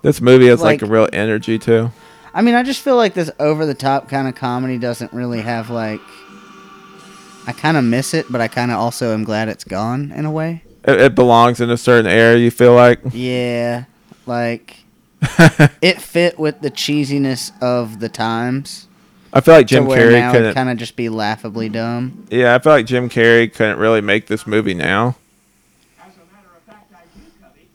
This 0.01 0.19
movie 0.19 0.47
has 0.47 0.59
like, 0.61 0.81
Like- 0.81 0.89
a 0.89 0.91
real 0.91 1.07
energy 1.13 1.57
too. 1.57 1.91
I 2.33 2.41
mean, 2.41 2.55
I 2.55 2.63
just 2.63 2.81
feel 2.81 2.95
like 2.95 3.13
this 3.13 3.31
over 3.39 3.65
the 3.65 3.73
top 3.73 4.09
kind 4.09 4.27
of 4.27 4.35
comedy 4.35 4.77
doesn't 4.77 5.13
really 5.13 5.41
have 5.41 5.69
like. 5.69 6.01
I 7.47 7.51
kind 7.53 7.77
of 7.77 7.83
miss 7.83 8.13
it, 8.13 8.27
but 8.29 8.41
I 8.41 8.47
kind 8.47 8.69
of 8.69 8.77
also 8.77 9.13
am 9.13 9.23
glad 9.23 9.49
it's 9.49 9.63
gone 9.63 10.11
in 10.11 10.25
a 10.25 10.31
way. 10.31 10.63
It, 10.83 11.01
it 11.01 11.15
belongs 11.15 11.59
in 11.59 11.69
a 11.69 11.77
certain 11.77 12.09
era, 12.09 12.37
you 12.37 12.51
feel 12.51 12.75
like. 12.75 12.99
Yeah, 13.11 13.85
like 14.27 14.77
it 15.81 16.01
fit 16.01 16.37
with 16.39 16.61
the 16.61 16.71
cheesiness 16.71 17.51
of 17.61 17.99
the 17.99 18.09
times. 18.09 18.87
I 19.31 19.41
feel 19.41 19.53
like 19.53 19.67
Jim 19.67 19.85
Carrey 19.85 20.13
now 20.13 20.31
couldn't 20.31 20.53
kind 20.53 20.69
of 20.69 20.77
just 20.77 20.95
be 20.95 21.09
laughably 21.09 21.69
dumb. 21.69 22.27
Yeah, 22.31 22.55
I 22.55 22.59
feel 22.59 22.71
like 22.71 22.85
Jim 22.87 23.09
Carrey 23.09 23.53
couldn't 23.53 23.77
really 23.77 24.01
make 24.01 24.27
this 24.27 24.47
movie 24.47 24.73
now. 24.73 25.15
As 25.99 26.15
a 26.15 26.33
matter 26.33 26.47
of 26.55 26.63
fact, 26.63 26.91
I 26.91 27.03
do, 27.15 27.21
Cubby. 27.41 27.67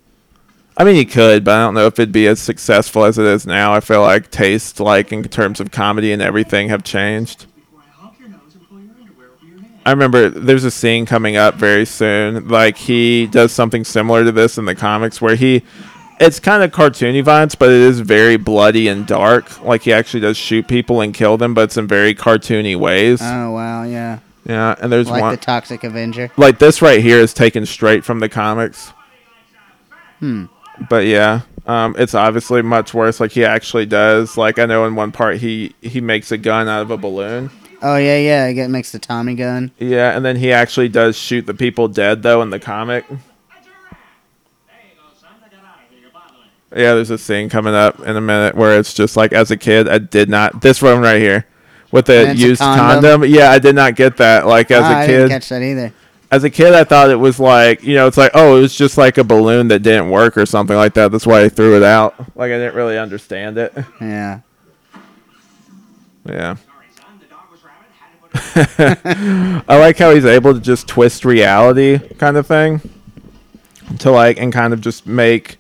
I 0.77 0.83
mean, 0.85 0.97
he 0.97 1.05
could, 1.05 1.45
but 1.45 1.53
I 1.53 1.63
don't 1.65 1.75
know 1.75 1.87
if 1.87 1.99
it'd 2.01 2.11
be 2.11 2.27
as 2.27 2.41
successful 2.41 3.05
as 3.05 3.17
it 3.17 3.27
is 3.27 3.47
now. 3.47 3.73
I 3.75 3.81
feel 3.81 4.03
like 4.03 4.31
taste, 4.31 4.81
like 4.81 5.13
in 5.13 5.23
terms 5.25 5.61
of 5.61 5.71
comedy 5.71 6.11
and 6.13 6.21
everything, 6.21 6.69
have 6.69 6.83
changed. 6.83 7.47
I 7.77 7.83
hump 7.91 8.19
your 8.19 8.29
nose 8.31 8.41
and 8.55 8.69
pull 8.69 8.81
your 8.81 8.95
underwear 9.01 9.29
over 9.29 9.47
your 9.47 9.61
head. 9.61 9.81
I 9.87 9.91
remember 9.91 10.29
there's 10.31 10.65
a 10.65 10.73
scene 10.73 11.07
coming 11.07 11.37
up 11.37 11.55
very 11.55 11.85
soon. 11.85 12.49
Like 12.49 12.77
he 12.77 13.29
does 13.29 13.53
something 13.53 13.85
similar 13.85 14.25
to 14.25 14.33
this 14.33 14.59
in 14.59 14.65
the 14.65 14.75
comics, 14.75 15.21
where 15.21 15.37
he, 15.37 15.63
it's 16.19 16.41
kind 16.41 16.65
of 16.65 16.73
cartoony 16.73 17.23
violence, 17.23 17.55
but 17.55 17.69
it 17.69 17.81
is 17.81 18.01
very 18.01 18.37
bloody 18.37 18.89
and 18.89 19.07
dark. 19.07 19.63
Like 19.63 19.83
he 19.83 19.93
actually 19.93 20.21
does 20.21 20.37
shoot 20.37 20.67
people 20.67 21.01
and 21.01 21.15
kill 21.15 21.37
them, 21.37 21.55
but 21.55 21.65
it's 21.65 21.77
in 21.77 21.87
very 21.87 22.17
cartoony 22.17 22.77
ways. 22.77 23.21
Oh 23.23 23.53
wow, 23.53 23.85
yeah, 23.85 24.19
yeah, 24.45 24.75
and 24.81 24.91
there's 24.91 25.09
like 25.09 25.23
one 25.23 25.31
the 25.37 25.41
Toxic 25.41 25.85
Avenger. 25.85 26.33
like 26.37 26.59
this 26.59 26.83
right 26.83 27.01
here 27.01 27.19
is 27.19 27.33
taken 27.33 27.65
straight 27.65 28.05
from 28.05 28.19
the 28.19 28.29
comics. 28.29 28.93
Hmm. 30.19 30.47
But 30.89 31.07
yeah, 31.07 31.43
um, 31.67 31.95
it's 31.99 32.15
obviously 32.15 32.63
much 32.63 32.93
worse. 32.95 33.21
Like 33.21 33.33
he 33.33 33.45
actually 33.45 33.87
does. 33.87 34.37
Like 34.37 34.59
I 34.59 34.67
know 34.67 34.85
in 34.87 34.95
one 34.95 35.13
part 35.13 35.37
he 35.39 35.75
he 35.81 36.01
makes 36.01 36.33
a 36.33 36.39
gun 36.39 36.69
out 36.69 36.83
of 36.83 36.91
a 36.91 36.97
balloon. 36.97 37.51
Oh 37.83 37.97
yeah, 37.97 38.17
yeah. 38.19 38.47
It 38.47 38.69
makes 38.69 38.93
the 38.93 38.99
Tommy 38.99 39.35
gun. 39.35 39.71
Yeah, 39.79 40.17
and 40.17 40.25
then 40.25 40.37
he 40.37 40.53
actually 40.53 40.89
does 40.89 41.17
shoot 41.17 41.47
the 41.47 41.55
people 41.55 41.87
dead 41.89 42.23
though 42.23 42.43
in 42.43 42.51
the 42.51 42.59
comic. 42.59 43.07
There 43.09 43.17
you 43.19 43.21
go, 44.97 45.03
son. 45.21 45.31
Now 45.41 45.49
get 45.49 45.59
out 45.59 45.65
of 45.85 45.91
here. 45.91 46.01
You're 46.01 46.11
bothering. 46.11 46.51
Yeah, 46.75 46.95
there's 46.95 47.11
a 47.11 47.19
scene 47.19 47.49
coming 47.49 47.75
up 47.75 48.01
in 48.01 48.17
a 48.17 48.21
minute 48.21 48.55
where 48.57 48.79
it's 48.79 48.95
just 48.95 49.17
like 49.17 49.33
as 49.33 49.51
a 49.51 49.57
kid 49.57 49.89
I 49.89 49.99
did 49.99 50.29
not 50.29 50.61
this 50.61 50.83
one 50.83 51.01
right 51.01 51.21
here 51.21 51.47
with 51.93 52.07
the 52.07 52.35
used 52.35 52.61
condom? 52.61 53.03
condom. 53.03 53.31
Yeah, 53.31 53.51
I 53.51 53.59
did 53.59 53.75
not 53.77 53.95
get 53.95 54.17
that. 54.17 54.47
Like 54.47 54.71
as 54.71 54.83
Ah, 54.83 54.93
a 54.93 54.97
I 55.03 55.07
didn't 55.07 55.29
kid, 55.29 55.33
catch 55.35 55.49
that 55.51 55.63
either. 55.63 55.93
As 56.31 56.45
a 56.45 56.51
kid, 56.51 56.75
I 56.75 56.85
thought 56.85 57.11
it 57.11 57.17
was 57.17 57.39
like, 57.39 57.83
you 57.83 57.95
know, 57.95 58.07
it's 58.07 58.17
like, 58.17 58.33
oh, 58.35 58.57
it 58.57 58.61
was 58.63 58.75
just 58.75 58.99
like 58.99 59.19
a 59.19 59.25
balloon 59.25 59.69
that 59.69 59.81
didn't 59.81 60.11
work 60.11 60.37
or 60.37 60.47
something 60.47 60.77
like 60.77 60.95
that. 60.95 61.13
That's 61.13 61.27
why 61.27 61.43
I 61.45 61.49
threw 61.49 61.77
it 61.77 61.83
out. 61.83 62.15
Like 62.37 62.51
I 62.51 62.59
didn't 62.59 62.75
really 62.75 62.99
understand 62.99 63.59
it. 63.59 63.73
Yeah. 64.01 64.41
Yeah. 66.27 66.55
Sorry, 66.57 66.87
son. 66.97 67.21
The 67.21 67.27
dog 67.27 67.51
was 67.51 67.61
rabid. 67.63 68.97
Had 68.97 68.99
to 68.99 69.03
put 69.03 69.59
it. 69.61 69.65
I 69.69 69.79
like 69.79 69.99
how 69.99 70.15
he's 70.15 70.25
able 70.25 70.55
to 70.55 70.61
just 70.61 70.89
twist 70.89 71.25
reality 71.25 71.99
kind 72.17 72.37
of 72.39 72.47
thing 72.47 72.81
to 73.99 74.11
like 74.11 74.39
and 74.41 74.53
kind 74.53 74.73
of 74.73 74.81
just 74.81 75.07
make 75.07 75.59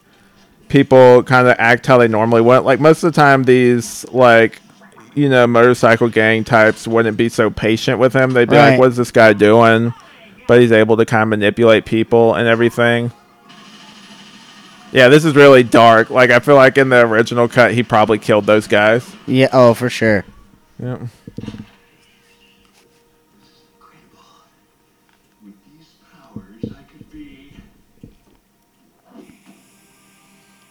people 0.68 1.22
kind 1.24 1.46
of 1.46 1.56
act 1.58 1.84
how 1.86 1.98
they 1.98 2.08
normally 2.08 2.40
would. 2.40 2.60
Like 2.60 2.80
most 2.80 3.04
of 3.04 3.12
the 3.12 3.16
time 3.20 3.44
these 3.44 4.06
like 4.10 4.60
you 5.14 5.28
know, 5.28 5.46
motorcycle 5.46 6.08
gang 6.08 6.42
types 6.42 6.88
wouldn't 6.88 7.16
be 7.16 7.28
so 7.28 7.48
patient 7.50 7.98
with 8.00 8.12
him. 8.14 8.32
They'd 8.32 8.48
be 8.50 8.56
like, 8.56 8.80
What's 8.80 8.96
this 8.96 9.10
guy 9.12 9.32
doing? 9.34 9.92
But 10.46 10.60
he's 10.60 10.72
able 10.72 10.96
to 10.98 11.06
kind 11.06 11.22
of 11.22 11.28
manipulate 11.28 11.86
people 11.86 12.34
and 12.34 12.46
everything. 12.46 13.12
Yeah, 14.92 15.08
this 15.08 15.24
is 15.24 15.34
really 15.34 15.64
dark. 15.64 16.10
Like 16.10 16.30
I 16.30 16.38
feel 16.38 16.54
like 16.54 16.78
in 16.78 16.88
the 16.88 17.00
original 17.00 17.48
cut 17.48 17.72
he 17.74 17.82
probably 17.82 18.18
killed 18.18 18.46
those 18.46 18.68
guys. 18.68 19.10
Yeah. 19.26 19.48
Oh, 19.52 19.74
for 19.74 19.90
sure. 19.90 20.24
Yep. 20.78 21.00
With 21.00 21.10
these 25.64 25.96
powers, 26.12 26.72
I 26.72 26.82
could 26.84 27.10
be. 27.10 27.50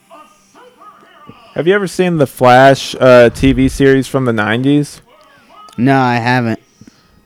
A 0.10 0.16
superhero! 0.16 1.34
Have 1.56 1.68
you 1.68 1.74
ever 1.76 1.88
seen 1.88 2.18
the 2.18 2.28
Flash 2.28 2.96
uh, 2.96 3.30
TV 3.30 3.70
series 3.70 4.08
from 4.08 4.24
the 4.24 4.32
90s? 4.32 5.02
No, 5.78 6.00
I 6.00 6.16
haven't. 6.16 6.63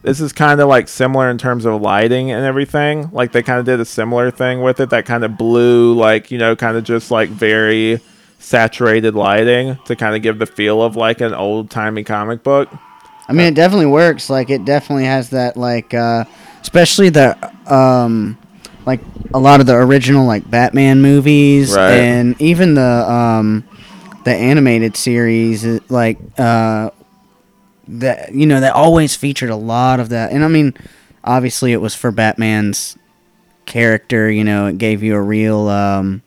This 0.07 0.21
is 0.21 0.31
kind 0.31 0.61
of 0.61 0.69
like 0.69 0.87
similar 0.87 1.29
in 1.29 1.37
terms 1.37 1.65
of 1.65 1.81
lighting 1.81 2.31
and 2.31 2.45
everything. 2.45 3.09
Like 3.11 3.33
they 3.33 3.43
kind 3.43 3.59
of 3.59 3.65
did 3.65 3.81
a 3.81 3.85
similar 3.85 4.31
thing 4.31 4.61
with 4.61 4.79
it. 4.79 4.89
That 4.91 5.05
kind 5.05 5.25
of 5.25 5.37
blue, 5.37 5.93
like 5.95 6.31
you 6.31 6.37
know, 6.37 6.55
kind 6.55 6.77
of 6.77 6.85
just 6.85 7.11
like 7.11 7.27
very 7.27 7.99
saturated 8.39 9.15
lighting 9.15 9.77
to 9.83 9.97
kind 9.97 10.15
of 10.15 10.21
give 10.21 10.39
the 10.39 10.45
feel 10.45 10.81
of 10.81 10.95
like 10.95 11.19
an 11.19 11.33
old 11.33 11.69
timey 11.69 12.05
comic 12.05 12.41
book. 12.41 12.69
I 13.27 13.33
mean, 13.33 13.47
it 13.47 13.55
definitely 13.55 13.87
works. 13.87 14.29
Like, 14.29 14.49
it 14.49 14.63
definitely 14.63 15.03
has 15.03 15.31
that, 15.31 15.57
like, 15.57 15.93
uh, 15.93 16.23
especially 16.61 17.09
the, 17.09 17.35
um, 17.69 18.37
like 18.85 19.01
a 19.33 19.39
lot 19.39 19.59
of 19.59 19.65
the 19.65 19.75
original 19.75 20.25
like 20.25 20.49
Batman 20.49 21.01
movies 21.01 21.75
Right. 21.75 21.91
and 21.99 22.41
even 22.41 22.75
the 22.75 22.81
um, 23.11 23.65
the 24.23 24.33
animated 24.33 24.95
series, 24.95 25.65
like 25.89 26.17
uh, 26.39 26.91
that 27.87 28.33
you 28.33 28.45
know 28.45 28.59
that 28.59 28.73
always 28.73 29.15
featured 29.15 29.49
a 29.49 29.55
lot 29.55 29.99
of 29.99 30.09
that. 30.09 30.31
And 30.31 30.43
I 30.43 30.47
mean, 30.47 30.73
obviously, 31.23 31.71
it 31.73 31.81
was 31.81 31.95
for 31.95 32.11
Batman's 32.11 32.97
character. 33.65 34.29
You 34.31 34.43
know, 34.43 34.67
it 34.67 34.77
gave 34.77 35.03
you 35.03 35.15
a 35.15 35.21
real. 35.21 35.67
Um, 35.67 36.21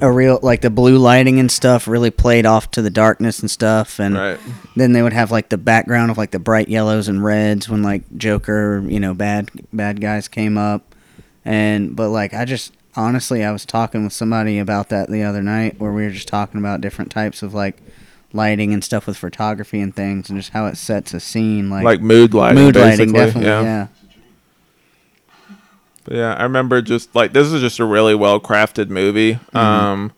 a 0.00 0.10
real 0.10 0.40
like 0.42 0.62
the 0.62 0.68
blue 0.68 0.98
lighting 0.98 1.38
and 1.38 1.50
stuff 1.50 1.86
really 1.86 2.10
played 2.10 2.44
off 2.44 2.72
to 2.72 2.82
the 2.82 2.90
darkness 2.90 3.38
and 3.38 3.48
stuff 3.48 4.00
and 4.00 4.16
Right. 4.16 4.38
then 4.74 4.92
they 4.92 5.00
would 5.00 5.12
have 5.12 5.30
like 5.30 5.48
the 5.48 5.56
background 5.56 6.10
of 6.10 6.18
like 6.18 6.32
the 6.32 6.40
bright 6.40 6.68
yellows 6.68 7.06
and 7.06 7.22
reds 7.22 7.68
when 7.68 7.84
like 7.84 8.02
Joker, 8.16 8.82
you 8.84 8.98
know, 8.98 9.14
bad 9.14 9.48
bad 9.72 10.00
guys 10.00 10.26
came 10.26 10.58
up. 10.58 10.92
And 11.44 11.94
but 11.94 12.08
like 12.10 12.34
I 12.34 12.44
just 12.44 12.72
honestly 12.96 13.44
I 13.44 13.52
was 13.52 13.64
talking 13.64 14.02
with 14.02 14.12
somebody 14.12 14.58
about 14.58 14.88
that 14.88 15.08
the 15.08 15.22
other 15.22 15.40
night 15.42 15.78
where 15.78 15.92
we 15.92 16.02
were 16.02 16.10
just 16.10 16.26
talking 16.28 16.58
about 16.58 16.80
different 16.80 17.12
types 17.12 17.40
of 17.44 17.54
like 17.54 17.80
lighting 18.36 18.72
and 18.72 18.84
stuff 18.84 19.06
with 19.06 19.16
photography 19.16 19.80
and 19.80 19.94
things 19.96 20.28
and 20.30 20.38
just 20.38 20.50
how 20.52 20.66
it 20.66 20.76
sets 20.76 21.12
a 21.14 21.20
scene 21.20 21.70
like, 21.70 21.84
Like 21.84 22.00
mood 22.00 22.34
lighting. 22.34 22.62
mood 22.62 22.76
lighting 22.76 23.12
definitely 23.12 23.48
yeah. 23.48 23.62
yeah. 23.62 23.86
But 26.04 26.14
yeah, 26.14 26.34
I 26.34 26.44
remember 26.44 26.80
just 26.82 27.14
like 27.16 27.32
this 27.32 27.50
is 27.50 27.60
just 27.60 27.80
a 27.80 27.84
really 27.84 28.14
well 28.14 28.38
crafted 28.38 28.88
movie. 28.90 29.34
Mm-hmm. 29.34 29.56
Um, 29.56 30.12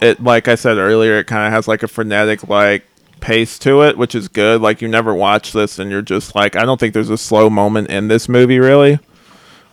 it 0.00 0.22
like 0.22 0.48
I 0.48 0.54
said 0.54 0.78
earlier, 0.78 1.18
it 1.18 1.26
kind 1.26 1.46
of 1.46 1.52
has 1.52 1.68
like 1.68 1.82
a 1.82 1.88
frenetic 1.88 2.48
like 2.48 2.84
pace 3.20 3.58
to 3.60 3.82
it, 3.82 3.98
which 3.98 4.14
is 4.14 4.28
good. 4.28 4.62
Like 4.62 4.80
you 4.80 4.88
never 4.88 5.12
watch 5.14 5.52
this 5.52 5.78
and 5.78 5.90
you're 5.90 6.02
just 6.02 6.34
like, 6.34 6.56
I 6.56 6.64
don't 6.64 6.80
think 6.80 6.94
there's 6.94 7.10
a 7.10 7.18
slow 7.18 7.50
moment 7.50 7.90
in 7.90 8.08
this 8.08 8.28
movie 8.28 8.58
really. 8.58 8.98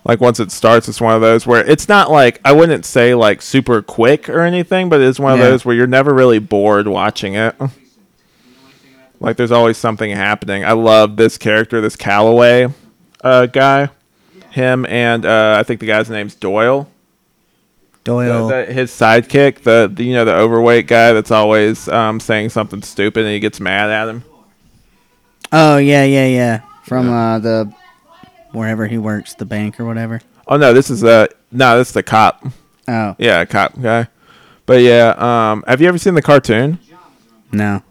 Like 0.04 0.20
once 0.20 0.38
it 0.38 0.52
starts, 0.52 0.86
it's 0.86 1.00
one 1.00 1.14
of 1.14 1.22
those 1.22 1.46
where 1.46 1.64
it's 1.64 1.88
not 1.88 2.10
like 2.10 2.40
I 2.44 2.52
wouldn't 2.52 2.84
say 2.84 3.14
like 3.14 3.40
super 3.40 3.80
quick 3.80 4.28
or 4.28 4.40
anything, 4.40 4.90
but 4.90 5.00
it's 5.00 5.18
one 5.18 5.32
of 5.32 5.38
those 5.38 5.64
where 5.64 5.74
you're 5.74 5.86
never 5.86 6.12
really 6.12 6.38
bored 6.40 6.86
watching 6.88 7.34
it. 7.36 7.54
Like 9.24 9.38
there's 9.38 9.52
always 9.52 9.78
something 9.78 10.10
happening. 10.10 10.66
I 10.66 10.72
love 10.72 11.16
this 11.16 11.38
character, 11.38 11.80
this 11.80 11.96
Kellaway 11.96 12.70
uh, 13.22 13.46
guy. 13.46 13.88
Him 14.50 14.84
and 14.84 15.24
uh, 15.24 15.56
I 15.58 15.62
think 15.62 15.80
the 15.80 15.86
guy's 15.86 16.10
name's 16.10 16.34
Doyle. 16.34 16.90
Doyle. 18.04 18.48
The, 18.48 18.66
the, 18.66 18.72
his 18.72 18.90
sidekick, 18.90 19.62
the, 19.62 19.90
the 19.92 20.04
you 20.04 20.12
know 20.12 20.26
the 20.26 20.34
overweight 20.34 20.86
guy 20.86 21.14
that's 21.14 21.30
always 21.30 21.88
um, 21.88 22.20
saying 22.20 22.50
something 22.50 22.82
stupid 22.82 23.24
and 23.24 23.32
he 23.32 23.40
gets 23.40 23.60
mad 23.60 23.88
at 23.88 24.10
him. 24.10 24.24
oh 25.52 25.78
yeah, 25.78 26.04
yeah, 26.04 26.26
yeah. 26.26 26.60
From 26.82 27.10
uh, 27.10 27.38
the 27.38 27.72
wherever 28.52 28.86
he 28.86 28.98
works, 28.98 29.32
the 29.34 29.46
bank 29.46 29.80
or 29.80 29.86
whatever. 29.86 30.20
Oh 30.46 30.58
no, 30.58 30.74
this 30.74 30.90
is 30.90 31.02
a 31.02 31.30
no, 31.50 31.78
this 31.78 31.88
is 31.88 31.94
the 31.94 32.02
cop. 32.02 32.46
Oh 32.86 33.16
Yeah, 33.18 33.42
cop 33.46 33.80
guy. 33.80 34.08
But 34.66 34.82
yeah, 34.82 35.14
um, 35.16 35.64
have 35.66 35.80
you 35.80 35.88
ever 35.88 35.96
seen 35.96 36.12
the 36.12 36.22
cartoon? 36.22 36.78
no. 37.52 37.82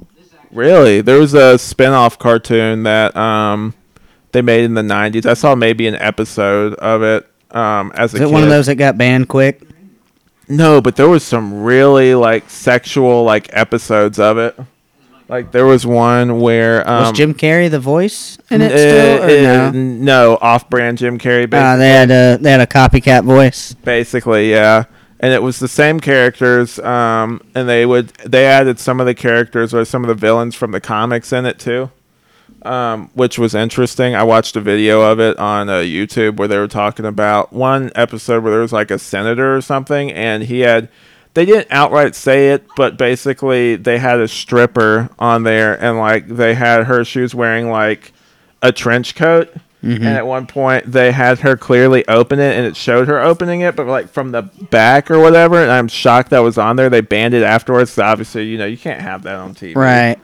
Really? 0.53 1.01
There 1.01 1.19
was 1.19 1.33
a 1.33 1.57
spin-off 1.57 2.19
cartoon 2.19 2.83
that 2.83 3.15
um, 3.15 3.73
they 4.31 4.41
made 4.41 4.63
in 4.63 4.73
the 4.75 4.81
'90s. 4.81 5.25
I 5.25 5.33
saw 5.33 5.55
maybe 5.55 5.87
an 5.87 5.95
episode 5.95 6.75
of 6.75 7.01
it 7.01 7.27
um, 7.51 7.91
as 7.95 8.13
a 8.13 8.17
Is 8.17 8.21
it 8.21 8.25
kid. 8.25 8.33
one 8.33 8.43
of 8.43 8.49
those 8.49 8.67
that 8.67 8.75
got 8.75 8.97
banned 8.97 9.29
quick? 9.29 9.61
No, 10.47 10.81
but 10.81 10.95
there 10.95 11.07
was 11.09 11.23
some 11.23 11.63
really 11.63 12.15
like 12.15 12.49
sexual 12.49 13.23
like 13.23 13.49
episodes 13.53 14.19
of 14.19 14.37
it. 14.37 14.57
Like 15.29 15.51
there 15.51 15.65
was 15.65 15.85
one 15.85 16.41
where 16.41 16.87
um, 16.87 17.05
Was 17.05 17.11
Jim 17.13 17.33
Carrey 17.33 17.71
the 17.71 17.79
voice 17.79 18.37
in 18.51 18.61
it 18.61 18.71
uh, 18.71 18.77
still? 18.77 19.23
Uh, 19.23 19.71
no? 19.71 19.71
no, 19.71 20.37
off-brand 20.41 20.97
Jim 20.97 21.17
Carrey. 21.17 21.49
Basically. 21.49 21.59
Ah, 21.59 21.75
they 21.77 21.89
had 21.89 22.11
a 22.11 22.37
they 22.41 22.51
had 22.51 22.59
a 22.59 22.67
copycat 22.67 23.23
voice. 23.23 23.73
basically 23.73 24.51
yeah 24.51 24.83
and 25.23 25.31
it 25.31 25.41
was 25.41 25.57
the 25.59 25.69
same 25.69 26.01
characters 26.01 26.77
um 26.79 27.41
and 27.55 27.67
they 27.67 27.86
would 27.86 28.09
they 28.25 28.45
added 28.45 28.77
some 28.77 28.99
of 28.99 29.05
the 29.05 29.15
characters 29.15 29.73
or 29.73 29.86
some 29.86 30.03
of 30.03 30.09
the 30.09 30.13
villains 30.13 30.53
from 30.53 30.71
the 30.71 30.81
comics 30.81 31.31
in 31.31 31.45
it 31.45 31.57
too 31.57 31.89
um 32.63 33.09
which 33.13 33.39
was 33.39 33.55
interesting. 33.55 34.15
I 34.15 34.23
watched 34.23 34.55
a 34.57 34.62
video 34.62 35.01
of 35.01 35.19
it 35.21 35.39
on 35.39 35.69
uh, 35.69 35.75
youtube 35.77 36.36
where 36.36 36.49
they 36.49 36.57
were 36.57 36.67
talking 36.67 37.05
about 37.05 37.53
one 37.53 37.89
episode 37.95 38.43
where 38.43 38.51
there 38.51 38.62
was 38.62 38.73
like 38.73 38.91
a 38.91 38.99
senator 38.99 39.55
or 39.55 39.62
something 39.62 40.12
and 40.12 40.43
he 40.43 40.59
had 40.59 40.89
they 41.36 41.45
didn't 41.45 41.67
outright 41.71 42.15
say 42.15 42.49
it 42.51 42.67
but 42.75 42.97
basically 42.97 43.77
they 43.77 43.99
had 43.99 44.19
a 44.19 44.27
stripper 44.27 45.09
on 45.17 45.43
there 45.43 45.81
and 45.81 45.97
like 45.97 46.27
they 46.27 46.53
had 46.53 46.83
her 46.83 47.05
she 47.05 47.21
was 47.21 47.33
wearing 47.33 47.69
like 47.69 48.12
a 48.62 48.73
trench 48.73 49.15
coat 49.15 49.53
and 49.83 50.05
at 50.05 50.25
one 50.25 50.47
point 50.47 50.89
they 50.89 51.11
had 51.11 51.39
her 51.39 51.57
clearly 51.57 52.07
open 52.07 52.39
it 52.39 52.55
and 52.57 52.65
it 52.65 52.75
showed 52.77 53.07
her 53.09 53.19
opening 53.19 53.61
it 53.61 53.75
but 53.75 53.85
like 53.85 54.07
from 54.07 54.31
the 54.31 54.43
back 54.71 55.11
or 55.11 55.19
whatever 55.19 55.61
and 55.61 55.69
i'm 55.71 55.89
shocked 55.89 56.29
that 56.29 56.39
was 56.39 56.57
on 56.57 56.77
there 56.77 56.89
they 56.89 57.01
banned 57.01 57.33
it 57.33 57.43
afterwards 57.43 57.91
so 57.91 58.01
obviously 58.03 58.45
you 58.45 58.57
know 58.57 58.65
you 58.65 58.77
can't 58.77 59.01
have 59.01 59.23
that 59.23 59.35
on 59.35 59.53
tv 59.53 59.75
Right. 59.75 60.17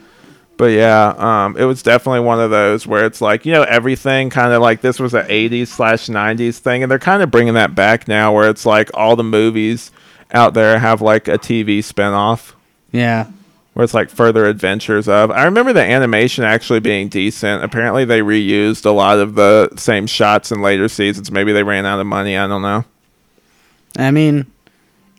but 0.56 0.70
yeah 0.72 1.14
um 1.18 1.56
it 1.58 1.64
was 1.64 1.82
definitely 1.82 2.20
one 2.20 2.40
of 2.40 2.50
those 2.50 2.86
where 2.86 3.04
it's 3.04 3.20
like 3.20 3.44
you 3.44 3.52
know 3.52 3.62
everything 3.64 4.30
kind 4.30 4.52
of 4.54 4.62
like 4.62 4.80
this 4.80 4.98
was 4.98 5.12
an 5.12 5.26
80s 5.26 5.66
slash 5.68 6.06
90s 6.06 6.56
thing 6.58 6.82
and 6.82 6.90
they're 6.90 6.98
kind 6.98 7.22
of 7.22 7.30
bringing 7.30 7.54
that 7.54 7.74
back 7.74 8.08
now 8.08 8.32
where 8.32 8.48
it's 8.48 8.64
like 8.64 8.90
all 8.94 9.14
the 9.14 9.22
movies 9.24 9.90
out 10.32 10.54
there 10.54 10.78
have 10.78 11.02
like 11.02 11.28
a 11.28 11.36
tv 11.38 11.80
spinoff 11.80 12.54
Yeah. 12.92 13.26
Where 13.72 13.84
it's 13.84 13.94
like 13.94 14.10
further 14.10 14.46
adventures 14.46 15.08
of. 15.08 15.30
I 15.30 15.44
remember 15.44 15.72
the 15.72 15.84
animation 15.84 16.44
actually 16.44 16.80
being 16.80 17.08
decent. 17.08 17.62
Apparently, 17.62 18.04
they 18.04 18.20
reused 18.20 18.84
a 18.84 18.90
lot 18.90 19.18
of 19.18 19.34
the 19.34 19.70
same 19.76 20.06
shots 20.06 20.50
in 20.50 20.60
later 20.60 20.88
seasons. 20.88 21.30
Maybe 21.30 21.52
they 21.52 21.62
ran 21.62 21.86
out 21.86 22.00
of 22.00 22.06
money. 22.06 22.36
I 22.36 22.46
don't 22.46 22.62
know. 22.62 22.84
I 23.96 24.10
mean, 24.10 24.50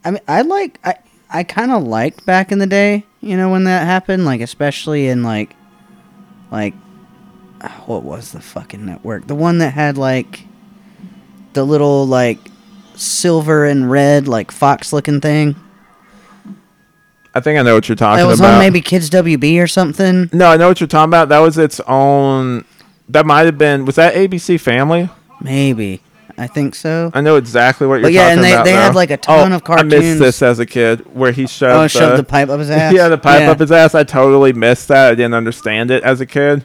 I 0.04 0.12
mean, 0.12 0.22
I 0.28 0.42
like 0.42 0.78
I 0.84 0.96
I 1.30 1.44
kind 1.44 1.72
of 1.72 1.82
liked 1.84 2.26
back 2.26 2.52
in 2.52 2.58
the 2.58 2.66
day, 2.66 3.04
you 3.20 3.36
know, 3.36 3.50
when 3.50 3.64
that 3.64 3.86
happened, 3.86 4.24
like 4.24 4.40
especially 4.40 5.08
in 5.08 5.22
like 5.22 5.56
like 6.50 6.74
ah, 7.62 7.82
what 7.86 8.02
was 8.02 8.32
the 8.32 8.40
fucking 8.40 8.84
network? 8.84 9.26
The 9.26 9.34
one 9.34 9.58
that 9.58 9.70
had 9.70 9.96
like 9.96 10.44
the 11.54 11.64
little 11.64 12.06
like 12.06 12.38
silver 12.94 13.64
and 13.64 13.90
red 13.90 14.28
like 14.28 14.50
fox 14.50 14.92
looking 14.92 15.20
thing. 15.20 15.56
I 17.34 17.40
think 17.40 17.58
I 17.58 17.62
know 17.62 17.74
what 17.74 17.88
you're 17.88 17.96
talking 17.96 18.24
It 18.24 18.28
was 18.28 18.40
about. 18.40 18.54
on 18.54 18.58
maybe 18.58 18.80
Kids 18.80 19.08
WB 19.08 19.62
or 19.62 19.66
something. 19.66 20.28
no, 20.32 20.48
I 20.48 20.56
know 20.56 20.68
what 20.68 20.80
you're 20.80 20.86
talking 20.86 21.08
about. 21.10 21.28
That 21.30 21.38
was 21.38 21.56
its 21.58 21.80
own. 21.80 22.64
That 23.08 23.24
might 23.26 23.46
have 23.46 23.56
been. 23.58 23.84
Was 23.84 23.94
that 23.96 24.14
ABC 24.14 24.60
Family? 24.60 25.08
Maybe. 25.40 26.02
I 26.38 26.46
think 26.46 26.74
so. 26.74 27.10
I 27.14 27.20
know 27.20 27.36
exactly 27.36 27.86
what 27.86 28.00
you're 28.00 28.10
talking 28.10 28.14
about. 28.14 28.14
But 28.14 28.14
yeah, 28.14 28.22
talking 28.34 28.38
and 28.38 28.44
they- 28.44 28.52
about. 28.54 28.64
they 28.64 28.72
had, 28.72 28.94
like, 28.94 29.10
a 29.10 29.16
ton 29.18 29.52
Oh, 29.52 29.56
of 29.56 29.62
I 29.68 29.82
missed 29.82 29.90
cartoons. 29.90 30.18
this 30.18 30.42
as 30.42 30.58
a 30.58 30.66
kid, 30.66 31.00
where 31.14 31.30
he 31.32 31.46
shoved, 31.46 31.74
Oh, 31.76 31.86
shoved 31.88 32.18
the 32.18 32.24
pipe 32.24 32.48
up 32.48 32.58
his 32.58 32.70
ass. 32.70 32.92
Yeah, 32.94 33.08
the 33.08 33.18
pipe 33.18 33.40
Yeah. 33.40 33.50
up 33.50 33.60
his 33.60 33.70
ass. 33.72 33.94
I 33.94 34.04
totally 34.04 34.52
missed 34.52 34.88
that. 34.88 35.12
I 35.12 35.14
didn't 35.14 35.34
understand 35.34 35.90
it 35.90 36.02
as 36.02 36.20
a 36.20 36.26
kid. 36.26 36.64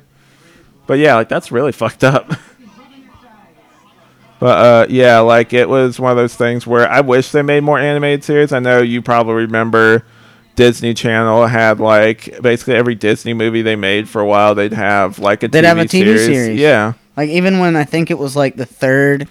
But 0.85 0.99
yeah, 0.99 1.15
like 1.15 1.27
that's 1.29 1.51
really 1.51 1.71
fucked 1.73 2.03
up. 2.05 2.31
but 4.39 4.45
uh, 4.45 4.85
yeah, 4.89 5.19
like 5.19 5.51
it 5.53 5.67
was 5.67 5.99
one 5.99 6.11
of 6.11 6.17
those 6.17 6.35
things 6.35 6.67
where 6.67 6.89
I 6.89 7.01
wish 7.01 7.31
they 7.31 7.41
made 7.41 7.63
more 7.63 7.79
animated 7.79 8.23
series. 8.23 8.53
I 8.53 8.59
know 8.59 8.81
you 8.81 9.01
probably 9.01 9.33
remember 9.33 10.05
Disney 10.57 10.93
Channel 10.93 11.45
had 11.47 11.79
like 11.79 12.41
basically 12.41 12.73
every 12.75 12.95
Disney 12.95 13.33
movie 13.33 13.61
they 13.61 13.75
made 13.77 14.09
for 14.09 14.19
a 14.19 14.25
while. 14.25 14.55
They'd 14.55 14.73
have 14.73 15.19
like 15.19 15.43
a 15.43 15.47
They'd 15.47 15.63
TV 15.63 15.67
have 15.67 15.77
a 15.77 15.85
TV 15.85 16.17
series. 16.17 16.59
Yeah, 16.59 16.93
Like 17.15 17.29
even 17.29 17.59
when 17.59 17.75
I 17.77 17.85
think 17.85 18.11
it 18.11 18.17
was 18.17 18.35
like 18.35 18.55
the 18.57 18.65
third 18.65 19.27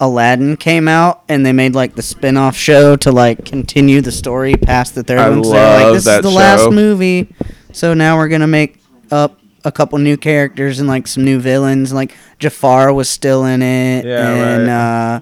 Aladdin 0.00 0.56
came 0.56 0.88
out 0.88 1.22
and 1.28 1.46
they 1.46 1.52
made 1.52 1.74
like 1.74 1.94
the 1.94 2.02
spin-off 2.02 2.56
show 2.56 2.96
to 2.96 3.12
like 3.12 3.44
continue 3.44 4.00
the 4.00 4.12
story 4.12 4.56
past 4.56 4.94
the 4.96 5.04
third 5.04 5.20
I 5.20 5.30
one. 5.30 5.42
they're 5.42 5.84
like 5.84 5.94
this 5.94 6.06
is 6.06 6.22
the 6.22 6.22
show. 6.22 6.28
last 6.30 6.70
movie. 6.72 7.32
So 7.72 7.94
now 7.94 8.16
we're 8.18 8.28
going 8.28 8.40
to 8.40 8.46
make 8.48 8.80
up 9.12 9.38
a 9.64 9.70
couple 9.72 9.98
new 9.98 10.16
characters 10.16 10.80
and 10.80 10.88
like 10.88 11.06
some 11.06 11.24
new 11.24 11.38
villains. 11.38 11.92
Like 11.92 12.12
Jafar 12.40 12.92
was 12.92 13.08
still 13.08 13.44
in 13.46 13.62
it 13.62 14.04
Yeah, 14.04 14.28
and 14.34 14.68
uh 14.68 15.20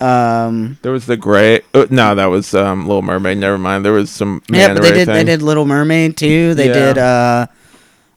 um 0.00 0.78
there 0.82 0.92
was 0.92 1.06
the 1.06 1.16
gray. 1.16 1.62
Uh, 1.72 1.86
no, 1.90 2.14
that 2.14 2.26
was 2.26 2.54
um, 2.54 2.86
Little 2.86 3.02
Mermaid. 3.02 3.38
Never 3.38 3.58
mind. 3.58 3.84
There 3.84 3.92
was 3.92 4.10
some. 4.10 4.42
yeah, 4.48 4.74
but 4.74 4.82
they 4.82 4.92
did 4.92 5.08
they 5.08 5.24
did 5.24 5.42
Little 5.42 5.66
Mermaid 5.66 6.16
too. 6.16 6.54
They 6.54 6.68
Yeah. 6.68 6.72
did 6.72 6.98
uh 6.98 7.46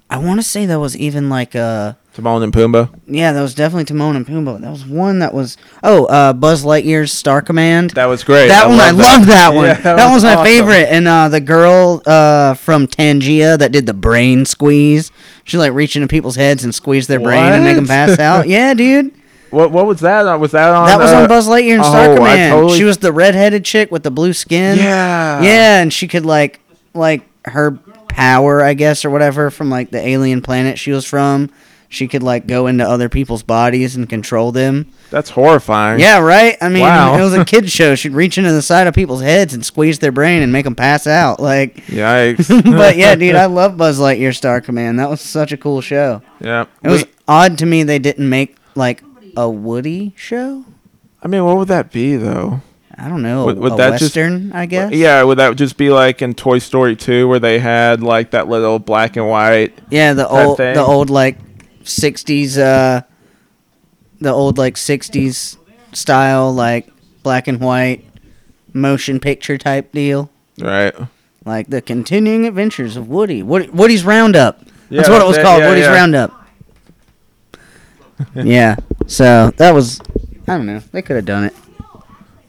I 0.10 0.18
want 0.20 0.40
to 0.40 0.44
say 0.44 0.66
that 0.66 0.80
was 0.80 0.96
even 0.96 1.30
like 1.30 1.56
uh 1.56 1.94
Timon 2.18 2.42
and 2.42 2.52
Pumbaa. 2.52 2.90
Yeah, 3.06 3.32
that 3.32 3.42
was 3.44 3.54
definitely 3.54 3.86
Timon 3.86 4.16
and 4.16 4.26
Pumbaa. 4.26 4.60
That 4.62 4.72
was 4.72 4.84
one 4.88 5.20
that 5.20 5.36
was 5.36 5.56
oh, 5.84 6.06
uh, 6.06 6.34
Buzz 6.34 6.66
Lightyear's 6.66 7.14
Star 7.14 7.44
Command. 7.44 7.92
That 7.92 8.08
was 8.08 8.24
great. 8.24 8.48
that 8.48 8.68
one, 8.68 8.80
I 8.80 8.90
love 8.90 9.28
that 9.28 9.54
one. 9.54 9.66
Yeah, 9.68 9.82
that, 9.82 10.12
was, 10.12 10.24
my 10.24 10.34
awesome. 10.34 10.46
favorite. 10.46 10.88
And 10.90 11.08
uh, 11.08 11.30
the 11.30 11.40
girl 11.40 12.02
uh, 12.08 12.56
from 12.56 12.88
Tangea 12.88 13.60
that 13.60 13.72
did 13.72 13.86
the 13.86 13.94
brain 13.94 14.46
squeeze, 14.46 15.12
she 15.44 15.60
like 15.60 15.74
reach 15.74 15.96
into 15.96 16.08
people's 16.08 16.36
heads 16.36 16.64
and 16.64 16.74
squeeze 16.74 17.06
their 17.06 17.20
brain 17.20 17.54
and 17.54 17.64
make 17.64 17.76
them 17.76 17.86
pass 17.86 18.18
out. 18.18 18.48
Yeah, 18.58 18.74
dude, 18.74 19.14
What 19.58 19.72
what 19.72 19.86
was 19.86 20.00
that? 20.02 20.26
on? 20.28 20.40
Was 20.40 20.52
that 20.52 20.74
on? 20.74 20.86
that 20.88 21.00
was 21.00 21.12
uh, 21.12 21.22
on 21.22 21.28
Buzz 21.28 21.48
Lightyear 21.48 21.76
and 21.76 21.86
Star 21.86 22.10
oh, 22.10 22.14
I 22.14 22.16
Command. 22.18 22.52
totally- 22.54 22.78
She 22.78 22.84
was 22.84 22.98
the 23.00 23.12
redheaded 23.12 23.66
chick 23.66 23.92
with 23.92 24.04
the 24.04 24.12
blue 24.12 24.34
skin. 24.34 24.78
Yeah. 24.78 25.42
yeah, 25.42 25.82
and 25.82 25.92
she 25.92 26.08
could 26.08 26.26
like 26.26 26.60
like 26.94 27.24
her 27.46 27.72
power, 28.08 28.62
I 28.62 28.74
guess, 28.74 29.04
or 29.06 29.10
whatever 29.10 29.50
from 29.50 29.70
like 29.70 29.90
the 29.92 30.06
alien 30.06 30.42
planet 30.42 30.78
she 30.80 30.92
was 30.92 31.06
from. 31.06 31.50
She 31.90 32.10
could 32.10 32.22
like 32.22 32.48
go 32.48 32.68
into 32.68 32.86
other 32.86 33.08
people's 33.08 33.44
bodies 33.44 33.96
and 33.96 34.10
control 34.10 34.52
them. 34.52 34.92
That's 35.10 35.30
horrifying. 35.30 36.02
Yeah, 36.02 36.20
right. 36.20 36.58
I 36.60 36.68
mean, 36.68 36.82
Wow. 36.82 37.18
it 37.18 37.22
was 37.22 37.34
a 37.34 37.46
kids 37.54 37.72
show. 37.72 37.96
She'd 37.96 38.12
reach 38.12 38.38
into 38.38 38.52
the 38.52 38.62
side 38.62 38.88
of 38.88 38.94
people's 38.94 39.22
heads 39.22 39.54
and 39.54 39.66
squeeze 39.66 40.00
their 40.00 40.12
brain 40.12 40.42
and 40.44 40.52
make 40.52 40.66
them 40.66 40.76
pass 40.76 41.08
out. 41.08 41.40
Like, 41.40 41.78
Yikes. 41.86 42.50
but 42.78 42.98
yeah, 42.98 43.16
dude, 43.16 43.36
I 43.36 43.46
love 43.62 43.78
Buzz 43.78 44.00
Lightyear 44.00 44.36
Star 44.36 44.60
Command. 44.60 45.00
That 45.00 45.10
was 45.10 45.22
such 45.22 45.54
a 45.54 45.58
cool 45.58 45.80
show. 45.80 46.22
yeah. 46.42 46.66
It 46.84 46.90
was 46.90 47.06
We- 47.06 47.12
odd 47.30 47.58
to 47.60 47.66
me 47.66 47.84
they 47.84 48.00
didn't 48.00 48.28
make 48.28 48.58
like 48.76 49.02
a 49.38 49.50
Woody 49.50 50.14
show. 50.18 50.66
I 51.24 51.28
mean, 51.30 51.46
what 51.46 51.56
would 51.58 51.68
that 51.70 51.92
be 51.92 52.16
though? 52.18 52.62
I 52.98 53.08
don't 53.10 53.22
know. 53.22 53.46
Would- 53.46 53.60
would 53.60 53.74
a 53.74 53.76
that 53.78 53.90
just- 54.00 54.16
western, 54.16 54.52
I 54.54 54.66
guess. 54.66 54.92
Yeah, 54.92 55.22
would 55.24 55.38
that 55.38 55.56
just 55.56 55.78
be 55.78 55.90
like 55.92 56.22
in 56.24 56.34
Toy 56.34 56.58
Story 56.60 56.96
2 56.96 57.28
where 57.28 57.40
they 57.40 57.60
had 57.60 58.02
like 58.02 58.32
that 58.32 58.48
little 58.50 58.80
black 58.80 59.16
and 59.16 59.30
white? 59.30 59.78
Yeah, 59.92 60.14
the 60.14 60.28
old, 60.28 60.58
thing. 60.58 60.74
the 60.74 60.82
old 60.84 61.10
like 61.12 61.38
'60s, 61.84 62.58
uh, 62.58 63.02
the 64.20 64.32
old 64.32 64.58
like 64.58 64.76
'60s 64.76 65.58
style, 65.94 66.52
like 66.52 66.90
black 67.24 67.48
and 67.48 67.60
white 67.62 68.04
motion 68.74 69.20
picture 69.20 69.58
type 69.60 69.92
deal. 69.92 70.30
Right. 70.60 70.94
like 71.46 71.70
the 71.70 71.82
continuing 71.84 72.46
adventures 72.48 72.98
of 72.98 73.08
Woody. 73.10 73.44
Woody 73.44 73.70
Woody's 73.70 74.04
Roundup. 74.04 74.60
That's 74.90 75.08
Yeah, 75.08 75.14
what 75.14 75.22
it 75.22 75.28
was 75.28 75.36
that- 75.38 75.46
called. 75.46 75.60
yeah, 75.62 75.70
Woody's 75.70 75.86
yeah. 75.86 75.94
Roundup. 75.94 76.48
yeah. 78.36 78.76
So 79.08 79.52
that 79.58 79.74
was. 79.74 80.00
I 80.48 80.58
don't 80.58 80.66
know. 80.66 80.80
They 80.92 81.02
could 81.02 81.16
have 81.18 81.26
done 81.26 81.46
it. 81.46 81.54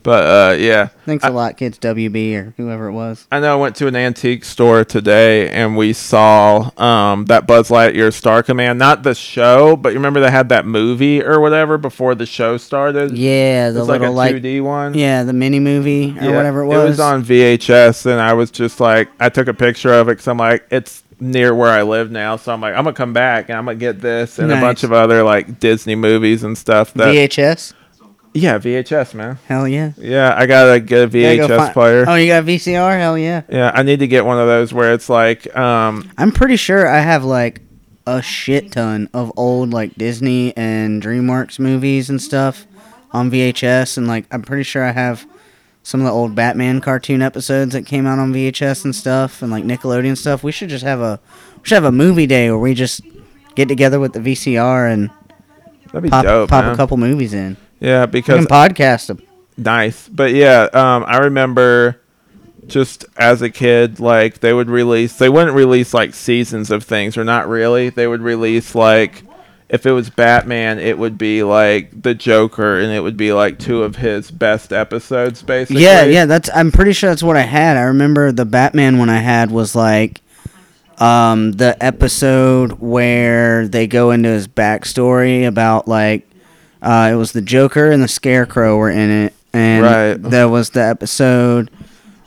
But 0.05 0.25
uh 0.25 0.57
yeah. 0.57 0.87
Thanks 1.05 1.25
I- 1.25 1.29
a 1.29 1.33
lot, 1.33 1.57
kids. 1.57 1.79
WB 1.79 2.35
or 2.37 2.55
whoever 2.57 2.87
it 2.87 2.93
was. 2.93 3.27
I 3.33 3.41
know 3.41 3.53
I 3.53 3.57
went 3.61 3.77
to 3.77 3.89
an 3.89 3.97
antique 3.97 4.45
store 4.45 4.85
today 4.85 5.51
and 5.51 5.77
we 5.77 5.93
saw 5.93 6.71
um, 6.81 7.27
that 7.27 7.47
Buzz 7.47 7.69
Lightyear 7.69 8.13
Star 8.15 8.43
Command, 8.43 8.79
not 8.79 9.03
the 9.03 9.15
show, 9.15 9.77
but 9.77 9.91
you 9.91 9.97
remember 9.97 10.21
they 10.21 10.31
had 10.31 10.49
that 10.51 10.65
movie 10.65 11.23
or 11.23 11.41
whatever 11.41 11.77
before 11.79 12.15
the 12.15 12.27
show 12.27 12.57
started? 12.57 13.19
Yeah, 13.19 13.71
the 13.71 13.85
little 13.85 14.13
like, 14.13 14.37
2D 14.37 14.63
one. 14.63 14.95
yeah, 14.95 15.25
the 15.25 15.33
mini 15.35 15.61
movie 15.61 16.11
or 16.19 16.23
Yeah, 16.31 16.37
whatever 16.37 16.63
it 16.63 16.67
was. 16.67 16.77
It 16.77 16.81
was. 16.81 16.91
was 16.91 17.01
on 17.01 17.25
VHS, 17.25 18.07
and 18.07 18.21
I 18.21 18.33
was 18.35 18.51
just 18.51 18.81
like, 18.81 19.09
I 19.21 19.29
took 19.29 19.49
a 19.49 19.55
picture 19.55 19.93
of 19.93 20.09
it 20.09 20.13
because 20.13 20.29
I'm 20.29 20.39
like, 20.39 20.65
it's 20.71 21.03
near 21.21 21.55
where 21.55 21.71
I 21.71 21.83
live 21.83 22.11
now, 22.11 22.37
so 22.37 22.53
I'm 22.53 22.61
like, 22.61 22.75
I'm 22.75 22.85
gonna 22.85 22.95
come 22.95 23.13
back 23.13 23.49
and 23.49 23.59
I'm 23.59 23.65
gonna 23.65 23.77
get 23.77 24.01
this 24.01 24.39
and 24.39 24.51
a 24.53 24.61
bunch 24.61 24.85
of 24.85 24.93
other 24.93 25.23
like 25.23 25.59
Disney 25.59 25.95
movies 25.95 26.43
and 26.45 26.57
stuff. 26.57 26.95
That 26.95 27.09
VHS. 27.09 27.75
yeah, 28.35 28.59
VHS 28.59 29.15
man. 29.15 29.39
Hell 29.47 29.67
yeah. 29.67 29.93
Yeah, 29.97 30.35
I 30.37 30.47
gotta 30.47 30.81
get 30.81 31.05
a 31.05 31.09
VHS 31.09 31.49
go 31.49 31.73
player. 31.73 32.05
Oh, 32.07 32.15
you 32.15 32.29
got 32.29 32.45
VCR? 32.45 32.99
Hell 32.99 33.19
yeah. 33.19 33.43
Yeah, 33.49 33.73
I 33.75 33.83
need 33.83 34.01
to 34.01 34.07
get 34.07 34.25
one 34.25 34.39
of 34.39 34.47
those 34.47 34.73
where 34.73 34.93
it's 34.93 35.09
like, 35.09 35.55
um, 35.57 36.11
I'm 36.19 36.33
pretty 36.33 36.57
sure 36.57 36.87
I 36.87 37.01
have 37.01 37.25
like 37.25 37.63
a 38.07 38.23
shit 38.23 38.73
ton 38.73 39.09
of 39.13 39.33
old 39.37 39.71
like 39.71 39.95
Disney 39.97 40.57
and 40.57 41.03
DreamWorks 41.03 41.59
movies 41.59 42.09
and 42.09 42.23
stuff 42.23 42.67
on 43.13 43.31
VHS, 43.31 43.97
and 43.99 44.07
like 44.07 44.25
I'm 44.31 44.43
pretty 44.43 44.63
sure 44.63 44.85
I 44.85 44.93
have 44.93 45.27
some 45.89 46.01
of 46.01 46.05
the 46.05 46.13
old 46.13 46.35
Batman 46.35 46.83
cartoon 46.83 47.23
episodes 47.23 47.73
that 47.73 47.87
came 47.87 48.07
out 48.07 48.19
on 48.19 48.31
VHS 48.31 48.85
and 48.85 48.95
stuff, 48.95 49.41
and 49.41 49.51
like 49.51 49.65
Nickelodeon 49.65 50.19
stuff. 50.19 50.45
We 50.45 50.53
should 50.53 50.69
just 50.69 50.85
have 50.85 51.01
a 51.01 51.19
we 51.57 51.63
should 51.67 51.77
have 51.77 51.85
a 51.85 51.93
movie 51.93 52.27
day 52.27 52.51
where 52.51 52.59
we 52.59 52.75
just 52.75 53.01
get 53.55 53.69
together 53.69 53.99
with 53.99 54.13
the 54.13 54.21
VCR 54.21 54.93
and 54.93 55.11
that'd 55.87 56.03
be 56.03 56.11
pop 56.11 56.27
dope. 56.27 56.51
pop 56.51 56.67
man. 56.67 56.75
a 56.75 56.77
couple 56.77 56.99
movies 56.99 57.33
in. 57.33 57.57
Yeah, 57.81 58.05
We 58.05 58.11
because 58.11 58.45
can 58.45 58.55
podcast 58.55 59.07
them. 59.07 59.23
nice. 59.57 60.07
But 60.11 60.35
yeah, 60.35 60.69
um, 60.75 61.07
I 61.09 61.21
remember 61.21 62.03
just 62.67 63.07
as 63.17 63.41
a 63.41 63.49
kid, 63.49 63.99
like 63.99 64.41
they 64.41 64.53
would 64.53 64.69
release, 64.69 65.17
they 65.17 65.31
wouldn't 65.31 65.57
release 65.57 65.95
like 65.95 66.13
seasons 66.13 66.71
of 66.71 66.85
things, 66.85 67.17
or 67.17 67.25
not 67.25 67.49
really. 67.49 67.89
They 67.89 68.07
would 68.07 68.21
release 68.21 68.75
like, 68.75 69.23
if 69.69 69.85
it 69.87 69.93
was 69.93 70.09
Batman, 70.11 70.79
it 70.79 70.97
would 70.99 71.19
be 71.19 71.43
like 71.43 72.03
the 72.03 72.15
Joker, 72.15 72.79
and 72.81 72.91
it 72.93 73.01
would 73.01 73.17
be 73.17 73.33
like 73.33 73.59
two 73.59 73.83
of 73.83 73.97
his 73.97 74.31
best 74.31 74.73
episodes, 74.73 75.43
basically. 75.43 75.83
Yeah, 75.83 76.05
yeah, 76.05 76.25
that's. 76.27 76.49
I'm 76.55 76.73
pretty 76.73 76.93
sure 76.93 77.11
that's 77.11 77.23
what 77.23 77.37
I 77.37 77.43
had. 77.43 77.77
I 77.77 77.83
remember 77.83 78.33
the 78.33 78.45
Batman 78.47 78.99
one 78.99 79.11
I 79.11 79.19
had 79.19 79.51
was 79.51 79.75
like, 79.77 80.21
um, 80.99 81.53
the 81.53 81.77
episode 81.85 82.73
where 82.81 83.69
they 83.69 83.87
go 83.87 84.11
into 84.11 84.31
his 84.31 84.49
backstory 84.49 85.47
about 85.47 85.87
like, 85.87 86.27
uh, 86.83 87.11
it 87.13 87.17
was 87.17 87.33
the 87.33 87.43
Joker 87.43 87.91
and 87.91 88.03
the 88.03 88.09
Scarecrow 88.09 88.77
were 88.77 88.91
in 88.91 89.11
it, 89.11 89.35
and 89.53 89.83
Right. 89.85 90.15
there 90.31 90.49
was 90.49 90.71
the 90.71 90.83
episode 90.83 91.71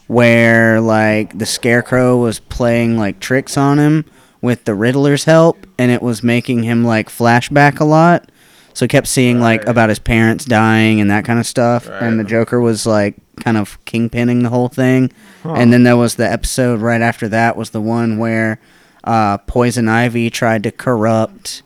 where 0.08 0.80
like 0.82 1.38
the 1.38 1.46
Scarecrow 1.46 2.18
was 2.18 2.40
playing 2.40 2.98
like 2.98 3.20
tricks 3.20 3.58
on 3.58 3.78
him 3.80 4.06
with 4.42 4.66
the 4.66 4.74
Riddler's 4.76 5.26
help, 5.26 5.68
and 5.78 5.92
it 5.92 6.02
was 6.02 6.24
making 6.24 6.64
him 6.64 6.84
like 6.84 7.10
flashback 7.10 7.80
a 7.80 7.84
lot. 7.86 8.30
So 8.74 8.86
he 8.86 8.90
kept 8.90 9.08
seeing 9.08 9.40
like 9.40 9.62
Right. 9.62 9.70
about 9.70 9.90
his 9.90 10.00
parents 10.00 10.46
dying 10.46 11.02
and 11.02 11.12
that 11.12 11.26
kind 11.26 11.40
of 11.40 11.46
stuff, 11.46 11.88
and 11.90 12.18
the 12.20 12.24
Right. 12.24 12.30
Joker 12.32 12.60
was 12.62 12.86
like 12.86 13.16
kind 13.44 13.58
of 13.58 13.78
kingpinning 13.86 14.44
the 14.44 14.50
whole 14.50 14.70
thing. 14.70 15.12
And 15.44 15.74
then 15.74 15.84
there 15.84 15.98
was 15.98 16.16
the 16.16 16.32
episode 16.32 16.80
right 16.82 17.02
after 17.02 17.28
that 17.30 17.58
was 17.58 17.72
the 17.72 17.82
one 17.82 18.18
where 18.18 18.60
uh, 19.04 19.40
Poison 19.40 19.88
Ivy 19.90 20.30
tried 20.30 20.64
to 20.64 20.72
corrupt 20.72 21.64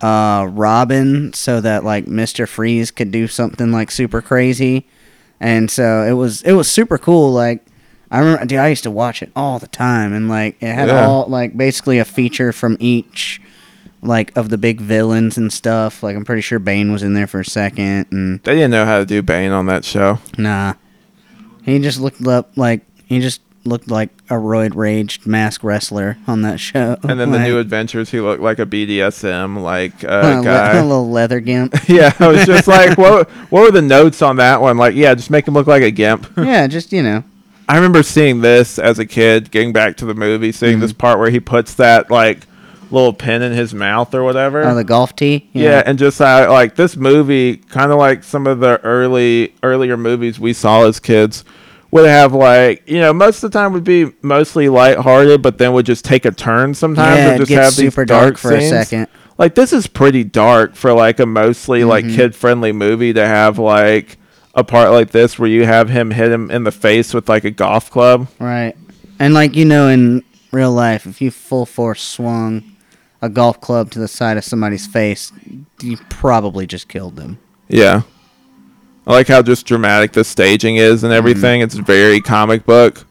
uh, 0.00 0.46
Robin 0.50 1.32
so 1.32 1.60
that 1.60 1.84
like 1.84 2.06
Mister 2.06 2.46
Freeze 2.46 2.90
could 2.92 3.10
do 3.10 3.26
something 3.26 3.72
like 3.72 3.90
super 3.90 4.22
crazy, 4.22 4.86
and 5.40 5.70
so 5.70 6.04
it 6.04 6.12
was 6.12 6.42
it 6.42 6.52
was 6.52 6.70
super 6.70 6.96
cool. 6.98 7.32
Like 7.32 7.64
I 8.10 8.20
remember, 8.20 8.44
dude, 8.46 8.58
I 8.58 8.68
used 8.68 8.84
to 8.84 8.90
watch 8.90 9.22
it 9.22 9.30
all 9.36 9.58
the 9.58 9.66
time, 9.66 10.12
and 10.12 10.28
like 10.28 10.56
it 10.62 10.72
had 10.72 10.88
Yeah. 10.88 11.04
all 11.06 11.26
like 11.26 11.56
basically 11.56 11.98
a 11.98 12.04
feature 12.04 12.52
from 12.52 12.76
each 12.80 13.40
like 14.00 14.34
of 14.36 14.48
the 14.48 14.56
big 14.58 14.80
villains 14.80 15.36
and 15.36 15.52
stuff. 15.52 16.02
Like 16.02 16.16
I'm 16.16 16.24
pretty 16.24 16.42
sure 16.42 16.58
Bane 16.58 16.92
was 16.92 17.02
in 17.02 17.14
there 17.14 17.26
for 17.26 17.40
a 17.40 17.44
second, 17.44 18.06
and 18.10 18.40
They 18.44 18.54
didn't 18.54 18.70
know 18.70 18.84
how 18.86 18.98
to 18.98 19.04
do 19.06 19.20
Bane 19.22 19.50
on 19.52 19.66
that 19.66 19.84
show. 19.84 20.18
nah, 20.38 20.74
he 21.64 21.78
just 21.80 22.00
looked 22.00 22.26
up 22.26 22.50
like 22.56 22.82
he 23.06 23.20
just 23.20 23.40
looked 23.64 23.90
like 23.90 24.08
a 24.30 24.34
roid 24.34 24.74
raged 24.74 25.26
mask 25.26 25.62
wrestler 25.62 26.16
on 26.26 26.40
that 26.42 26.58
show. 26.58 26.96
And 27.02 27.20
then 27.20 27.30
the 27.32 27.38
new 27.44 27.58
adventures, 27.58 28.10
he 28.10 28.20
looked 28.20 28.40
like 28.42 28.58
a 28.58 28.64
BDSM 28.64 29.60
like 29.62 30.02
a 30.04 30.24
uh, 30.24 30.36
le- 30.38 30.44
guy. 30.44 30.76
a 30.78 30.82
little 30.82 31.10
leather 31.10 31.40
gimp. 31.40 31.74
yeah, 31.88 32.12
I 32.18 32.28
was 32.28 32.46
just 32.46 32.66
like, 32.68 32.96
what? 32.96 33.28
What 33.50 33.62
were 33.62 33.70
the 33.70 33.82
notes 33.82 34.22
on 34.22 34.36
that 34.36 34.62
one? 34.62 34.78
Like, 34.78 34.94
yeah, 34.94 35.14
just 35.14 35.30
make 35.30 35.46
him 35.46 35.52
look 35.54 35.66
like 35.66 35.82
a 35.82 35.90
gimp. 35.90 36.26
yeah, 36.38 36.66
just 36.66 36.92
you 36.92 37.02
know. 37.02 37.24
I 37.68 37.76
remember 37.76 38.02
seeing 38.02 38.40
this 38.40 38.78
as 38.78 38.98
a 38.98 39.04
kid, 39.06 39.50
getting 39.50 39.72
back 39.72 39.96
to 39.98 40.06
the 40.06 40.14
movie, 40.14 40.52
seeing 40.52 40.74
Mm-hmm. 40.74 40.80
this 40.82 40.92
part 40.92 41.18
where 41.18 41.30
he 41.30 41.40
puts 41.40 41.74
that 41.74 42.10
like 42.10 42.40
little 42.90 43.12
pin 43.12 43.42
in 43.42 43.52
his 43.52 43.74
mouth 43.74 44.14
or 44.14 44.24
whatever. 44.24 44.64
Oh, 44.64 44.74
the 44.74 44.84
golf 44.84 45.14
tee. 45.14 45.50
yeah. 45.52 45.82
and 45.84 45.98
just 45.98 46.18
how 46.18 46.50
like 46.50 46.74
this 46.76 46.96
movie, 46.96 47.56
kind 47.56 47.92
of 47.92 47.98
like 47.98 48.24
some 48.24 48.46
of 48.46 48.60
the 48.60 48.80
early 48.82 49.54
earlier 49.62 49.96
movies 49.98 50.40
we 50.40 50.52
saw 50.54 50.86
as 50.86 50.98
kids, 50.98 51.44
would 51.90 52.06
have 52.06 52.32
like 52.34 52.82
you 52.88 53.00
know 53.00 53.12
most 53.12 53.42
of 53.42 53.50
the 53.50 53.58
time 53.58 53.72
would 53.74 53.84
be 53.84 54.12
mostly 54.22 54.68
lighthearted, 54.70 55.42
but 55.42 55.58
then 55.58 55.72
would 55.74 55.84
just 55.86 56.04
take 56.04 56.24
a 56.24 56.30
turn 56.30 56.72
sometimes 56.74 57.18
Yeah, 57.18 57.28
and 57.30 57.38
just 57.38 57.48
gets 57.50 57.64
have 57.64 57.76
these 57.76 57.92
super 57.92 58.04
dark, 58.06 58.22
dark 58.34 58.38
for 58.38 58.54
a 58.54 58.62
second. 58.66 59.08
Like 59.36 59.54
this 59.54 59.72
is 59.72 59.86
pretty 59.86 60.24
dark 60.24 60.74
for 60.74 60.92
like 60.92 61.20
a 61.20 61.26
mostly 61.26 61.84
like 61.84 62.04
Mhm. 62.06 62.16
kid 62.16 62.34
friendly 62.34 62.72
movie 62.72 63.12
to 63.12 63.26
have 63.26 63.58
like 63.58 64.17
a 64.58 64.64
part 64.64 64.90
like 64.90 65.12
this 65.12 65.38
where 65.38 65.48
you 65.48 65.64
have 65.64 65.88
him 65.88 66.10
hit 66.10 66.32
him 66.32 66.50
in 66.50 66.64
the 66.64 66.72
face 66.72 67.14
with 67.14 67.28
like 67.28 67.44
a 67.44 67.50
golf 67.50 67.90
club. 67.90 68.26
Right. 68.38 68.76
And 69.18 69.32
like 69.32 69.54
you 69.54 69.64
know, 69.64 69.88
in 69.88 70.24
real 70.50 70.72
life, 70.72 71.06
if 71.06 71.20
you 71.20 71.30
full 71.30 71.64
force 71.64 72.02
swung 72.02 72.76
a 73.22 73.28
golf 73.28 73.60
club 73.60 73.90
to 73.92 73.98
the 73.98 74.08
side 74.08 74.36
of 74.36 74.44
somebody's 74.44 74.86
face, 74.86 75.32
you 75.80 75.96
probably 76.08 76.66
just 76.66 76.88
killed 76.88 77.16
them. 77.16 77.38
Yeah. 77.68 78.02
I 79.06 79.12
like 79.12 79.28
how 79.28 79.42
just 79.42 79.64
dramatic 79.64 80.12
the 80.12 80.24
staging 80.24 80.76
is 80.76 81.02
and 81.02 81.10
mm-hmm. 81.10 81.18
everything. 81.18 81.60
It's 81.60 81.74
very 81.74 82.20
comic 82.20 82.66
book. 82.66 83.06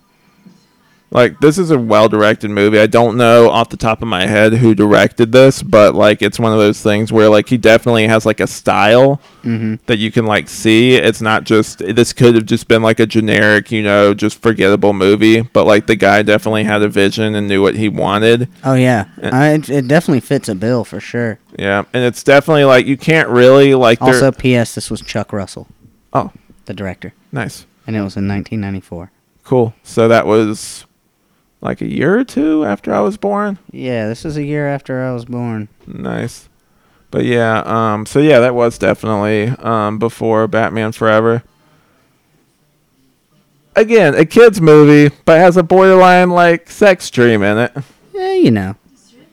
Like 1.09 1.39
this 1.39 1.57
is 1.57 1.71
a 1.71 1.79
well 1.79 2.09
directed 2.09 2.49
movie. 2.51 2.79
I 2.79 2.85
don't 2.87 3.15
know 3.15 3.49
off 3.49 3.69
the 3.69 3.77
top 3.77 4.01
of 4.01 4.09
my 4.09 4.25
head 4.27 4.51
who 4.53 4.75
directed 4.75 5.31
this, 5.31 5.63
but 5.63 5.95
like 5.95 6.21
it's 6.21 6.37
one 6.37 6.51
of 6.51 6.57
those 6.59 6.81
things 6.81 7.13
where 7.13 7.29
like 7.29 7.47
he 7.47 7.57
definitely 7.57 8.07
has 8.07 8.25
like 8.25 8.39
a 8.39 8.47
style 8.47 9.21
Mm-hmm. 9.43 9.75
that 9.85 9.97
you 9.97 10.11
can 10.11 10.25
like 10.25 10.49
see. 10.49 10.95
It's 10.95 11.21
not 11.21 11.45
just 11.45 11.77
this 11.79 12.11
could 12.11 12.35
have 12.35 12.45
just 12.45 12.67
been 12.67 12.81
like 12.81 12.99
a 12.99 13.05
generic, 13.05 13.71
you 13.71 13.81
know, 13.81 14.13
just 14.13 14.41
forgettable 14.41 14.91
movie, 14.91 15.39
but 15.41 15.65
like 15.65 15.87
the 15.87 15.95
guy 15.95 16.21
definitely 16.23 16.65
had 16.65 16.81
a 16.81 16.89
vision 16.89 17.33
and 17.35 17.47
knew 17.47 17.61
what 17.61 17.75
he 17.75 17.87
wanted. 17.87 18.49
Oh 18.65 18.73
yeah, 18.73 19.05
Uh, 19.23 19.29
I, 19.31 19.47
it, 19.53 19.69
it 19.69 19.87
definitely 19.87 20.19
fits 20.19 20.49
a 20.49 20.55
bill 20.55 20.83
for 20.83 20.99
sure. 20.99 21.39
Yeah, 21.57 21.85
and 21.93 22.03
it's 22.03 22.23
definitely 22.23 22.65
like 22.65 22.85
you 22.85 22.97
can't 22.97 23.29
really 23.29 23.73
like 23.73 23.99
there- 23.99 24.09
Also, 24.09 24.33
P.S. 24.33 24.75
This 24.75 24.91
was 24.91 24.99
Chuck 24.99 25.31
Russell, 25.31 25.67
Oh, 26.11 26.33
the 26.65 26.73
director, 26.73 27.13
nice. 27.31 27.65
and 27.87 27.95
it 27.95 28.01
was 28.01 28.17
in 28.17 28.27
1994. 28.27 29.11
Cool. 29.45 29.73
So 29.83 30.09
that 30.09 30.25
was 30.25 30.85
like 31.61 31.81
a 31.81 31.87
year 31.87 32.17
or 32.19 32.23
two 32.23 32.63
after 32.65 32.93
I 32.93 32.99
was 33.01 33.17
born. 33.17 33.57
Yeah, 33.71 34.07
this 34.07 34.25
is 34.25 34.37
a 34.37 34.43
year 34.43 34.67
after 34.67 35.01
I 35.03 35.11
was 35.13 35.25
born. 35.25 35.67
Nice. 35.85 36.49
But 37.09 37.25
yeah, 37.25 37.61
um 37.65 38.05
so 38.05 38.19
yeah, 38.19 38.39
that 38.39 38.53
was 38.55 38.77
definitely 38.77 39.47
um 39.63 39.97
before 39.99 40.47
Batman 40.47 40.91
Forever. 40.91 41.43
Again, 43.75 44.15
a 44.15 44.25
kids 44.25 44.59
movie, 44.59 45.15
but 45.25 45.37
has 45.39 45.55
a 45.55 45.63
borderline 45.63 46.31
like 46.31 46.69
sex 46.69 47.09
dream 47.11 47.43
in 47.43 47.57
it. 47.59 47.73
Yeah, 48.13 48.33
you 48.33 48.49
know, 48.51 48.75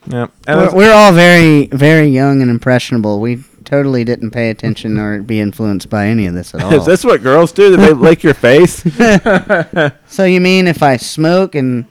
Yeah. 0.06 0.26
And 0.46 0.60
we're, 0.60 0.74
we're 0.76 0.92
all 0.92 1.12
very, 1.12 1.66
very 1.68 2.08
young 2.08 2.42
and 2.42 2.50
impressionable. 2.50 3.20
We 3.20 3.42
totally 3.64 4.04
didn't 4.04 4.32
pay 4.32 4.50
attention 4.50 4.98
or 4.98 5.22
be 5.22 5.40
influenced 5.40 5.88
by 5.88 6.08
any 6.08 6.26
of 6.26 6.34
this 6.34 6.54
at 6.54 6.62
all. 6.64 6.74
is 6.74 6.84
this 6.84 7.02
what 7.04 7.22
girls 7.22 7.52
do? 7.52 7.70
Do 7.70 7.76
they 7.78 7.94
lick 7.94 8.22
your 8.22 8.34
face? 8.34 8.84
So 10.06 10.24
you 10.26 10.40
mean 10.42 10.66
if 10.68 10.82
I 10.82 10.98
smoke 10.98 11.54
and 11.54 11.86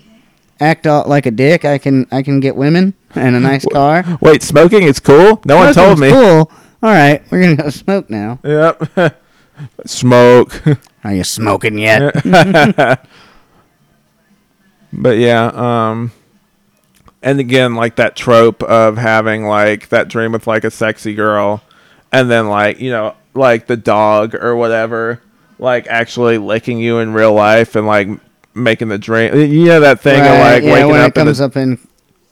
act 0.60 0.88
all 0.88 1.08
like 1.08 1.26
a 1.26 1.32
dick, 1.32 1.66
I 1.66 1.78
can 1.78 2.08
I 2.12 2.22
can 2.22 2.40
get 2.40 2.56
women 2.56 2.94
and 3.16 3.36
a 3.36 3.40
nice 3.52 3.66
car? 3.66 4.04
Wait, 4.22 4.44
smoking 4.44 4.84
is 4.84 5.00
cool? 5.00 5.42
No 5.46 5.58
one 5.58 5.74
told 5.74 5.98
Smoking's 5.98 6.02
me. 6.02 6.10
Cool. 6.12 6.52
All 6.82 6.92
right, 6.92 7.24
we're 7.32 7.42
gonna 7.42 7.56
go 7.56 7.70
smoke 7.70 8.10
now. 8.10 8.40
Yep. 8.44 9.20
Smoke. 9.86 10.64
Are 11.04 11.14
you 11.14 11.24
smoking 11.24 11.78
yet? 11.78 12.16
But 14.92 15.18
yeah, 15.18 15.46
um 15.54 16.12
and 17.22 17.40
again 17.40 17.76
like 17.76 17.96
that 17.96 18.16
trope 18.16 18.62
of 18.64 18.98
having 18.98 19.44
like 19.46 19.90
that 19.90 20.08
dream 20.08 20.34
with 20.34 20.46
like 20.48 20.64
a 20.64 20.72
sexy 20.72 21.16
girl 21.16 21.64
and 22.12 22.30
then 22.30 22.48
like, 22.48 22.80
you 22.80 22.92
know, 22.92 23.16
like 23.34 23.68
the 23.68 23.78
dog 23.78 24.36
or 24.36 24.56
whatever 24.56 25.22
like 25.60 25.88
actually 25.88 26.38
licking 26.38 26.80
you 26.80 27.00
in 27.00 27.14
real 27.14 27.34
life 27.34 27.76
and 27.76 27.88
like 27.88 28.08
making 28.56 28.90
the 28.90 28.98
dream. 28.98 29.36
You 29.36 29.66
know 29.66 29.80
that 29.82 30.00
thing 30.02 30.20
of 30.20 30.26
Right, 30.28 30.54
like 30.56 30.64
yeah, 30.64 30.74
waking 30.74 30.90
when 30.92 31.00
up 31.02 31.18
it 31.18 31.20
in 31.20 31.26
comes 31.26 31.38
the, 31.40 31.46
up 31.46 31.58
in 31.58 31.80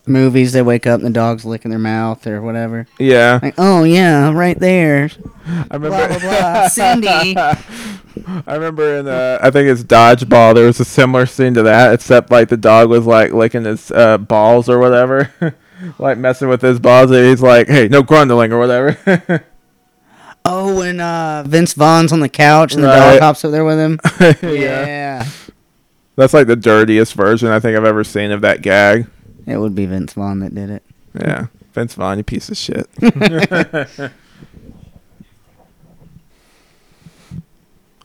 movies, 0.07 0.51
they 0.53 0.61
wake 0.61 0.87
up 0.87 0.99
and 0.99 1.05
the 1.05 1.09
dog's 1.11 1.45
licking 1.45 1.69
their 1.71 1.79
mouth 1.79 2.25
or 2.27 2.41
whatever. 2.41 2.87
Yeah. 2.99 3.39
Like, 3.41 3.55
oh 3.57 3.83
yeah, 3.83 4.31
right 4.31 4.57
there. 4.59 5.09
I 5.45 5.65
remember 5.75 5.89
Blah 5.89 6.07
blah 6.07 6.19
blah. 6.19 6.67
Cindy. 6.69 7.35
I 7.37 8.53
remember 8.55 8.97
in 8.97 9.07
uh, 9.07 9.39
I 9.41 9.51
think 9.51 9.69
it's 9.69 9.83
dodgeball. 9.83 10.53
There 10.55 10.65
was 10.67 10.79
a 10.79 10.85
similar 10.85 11.25
scene 11.25 11.53
to 11.55 11.63
that, 11.63 11.93
except 11.93 12.29
like 12.31 12.49
the 12.49 12.57
dog 12.57 12.89
was 12.89 13.05
like 13.05 13.31
licking 13.31 13.65
his 13.65 13.89
uh, 13.91 14.17
balls 14.17 14.69
or 14.69 14.79
whatever, 14.79 15.33
like 15.99 16.17
messing 16.17 16.49
with 16.49 16.61
his 16.61 16.79
balls. 16.79 17.09
And 17.11 17.25
he's 17.25 17.41
like, 17.41 17.67
"Hey, 17.67 17.87
no 17.87 18.03
grundling 18.03 18.51
or 18.51 18.59
whatever." 18.59 19.45
Oh, 20.43 20.79
when 20.79 20.99
uh, 20.99 21.43
Vince 21.45 21.73
Vaughn's 21.75 22.11
on 22.11 22.19
the 22.19 22.27
couch 22.27 22.73
and 22.73 22.83
the 22.83 22.87
Right. 22.87 23.11
dog 23.11 23.19
hops 23.21 23.45
up 23.45 23.51
there 23.51 23.63
with 23.63 23.77
him. 23.77 23.99
yeah. 24.41 25.23
That's 26.15 26.33
like 26.33 26.47
the 26.47 26.55
dirtiest 26.55 27.13
version 27.13 27.49
I 27.49 27.59
think 27.59 27.77
I've 27.77 27.85
ever 27.85 28.03
seen 28.03 28.31
of 28.31 28.41
that 28.41 28.61
gag. 28.61 29.07
It 29.47 29.57
would 29.57 29.75
be 29.75 29.85
Vince 29.85 30.13
Vaughn 30.13 30.39
that 30.39 30.53
did 30.53 30.69
it. 30.69 30.83
Yeah, 31.13 31.47
Vince 31.73 31.93
Vaughn, 31.95 32.17
you 32.17 32.23
piece 32.23 32.49
of 32.49 32.57
shit. 32.57 32.87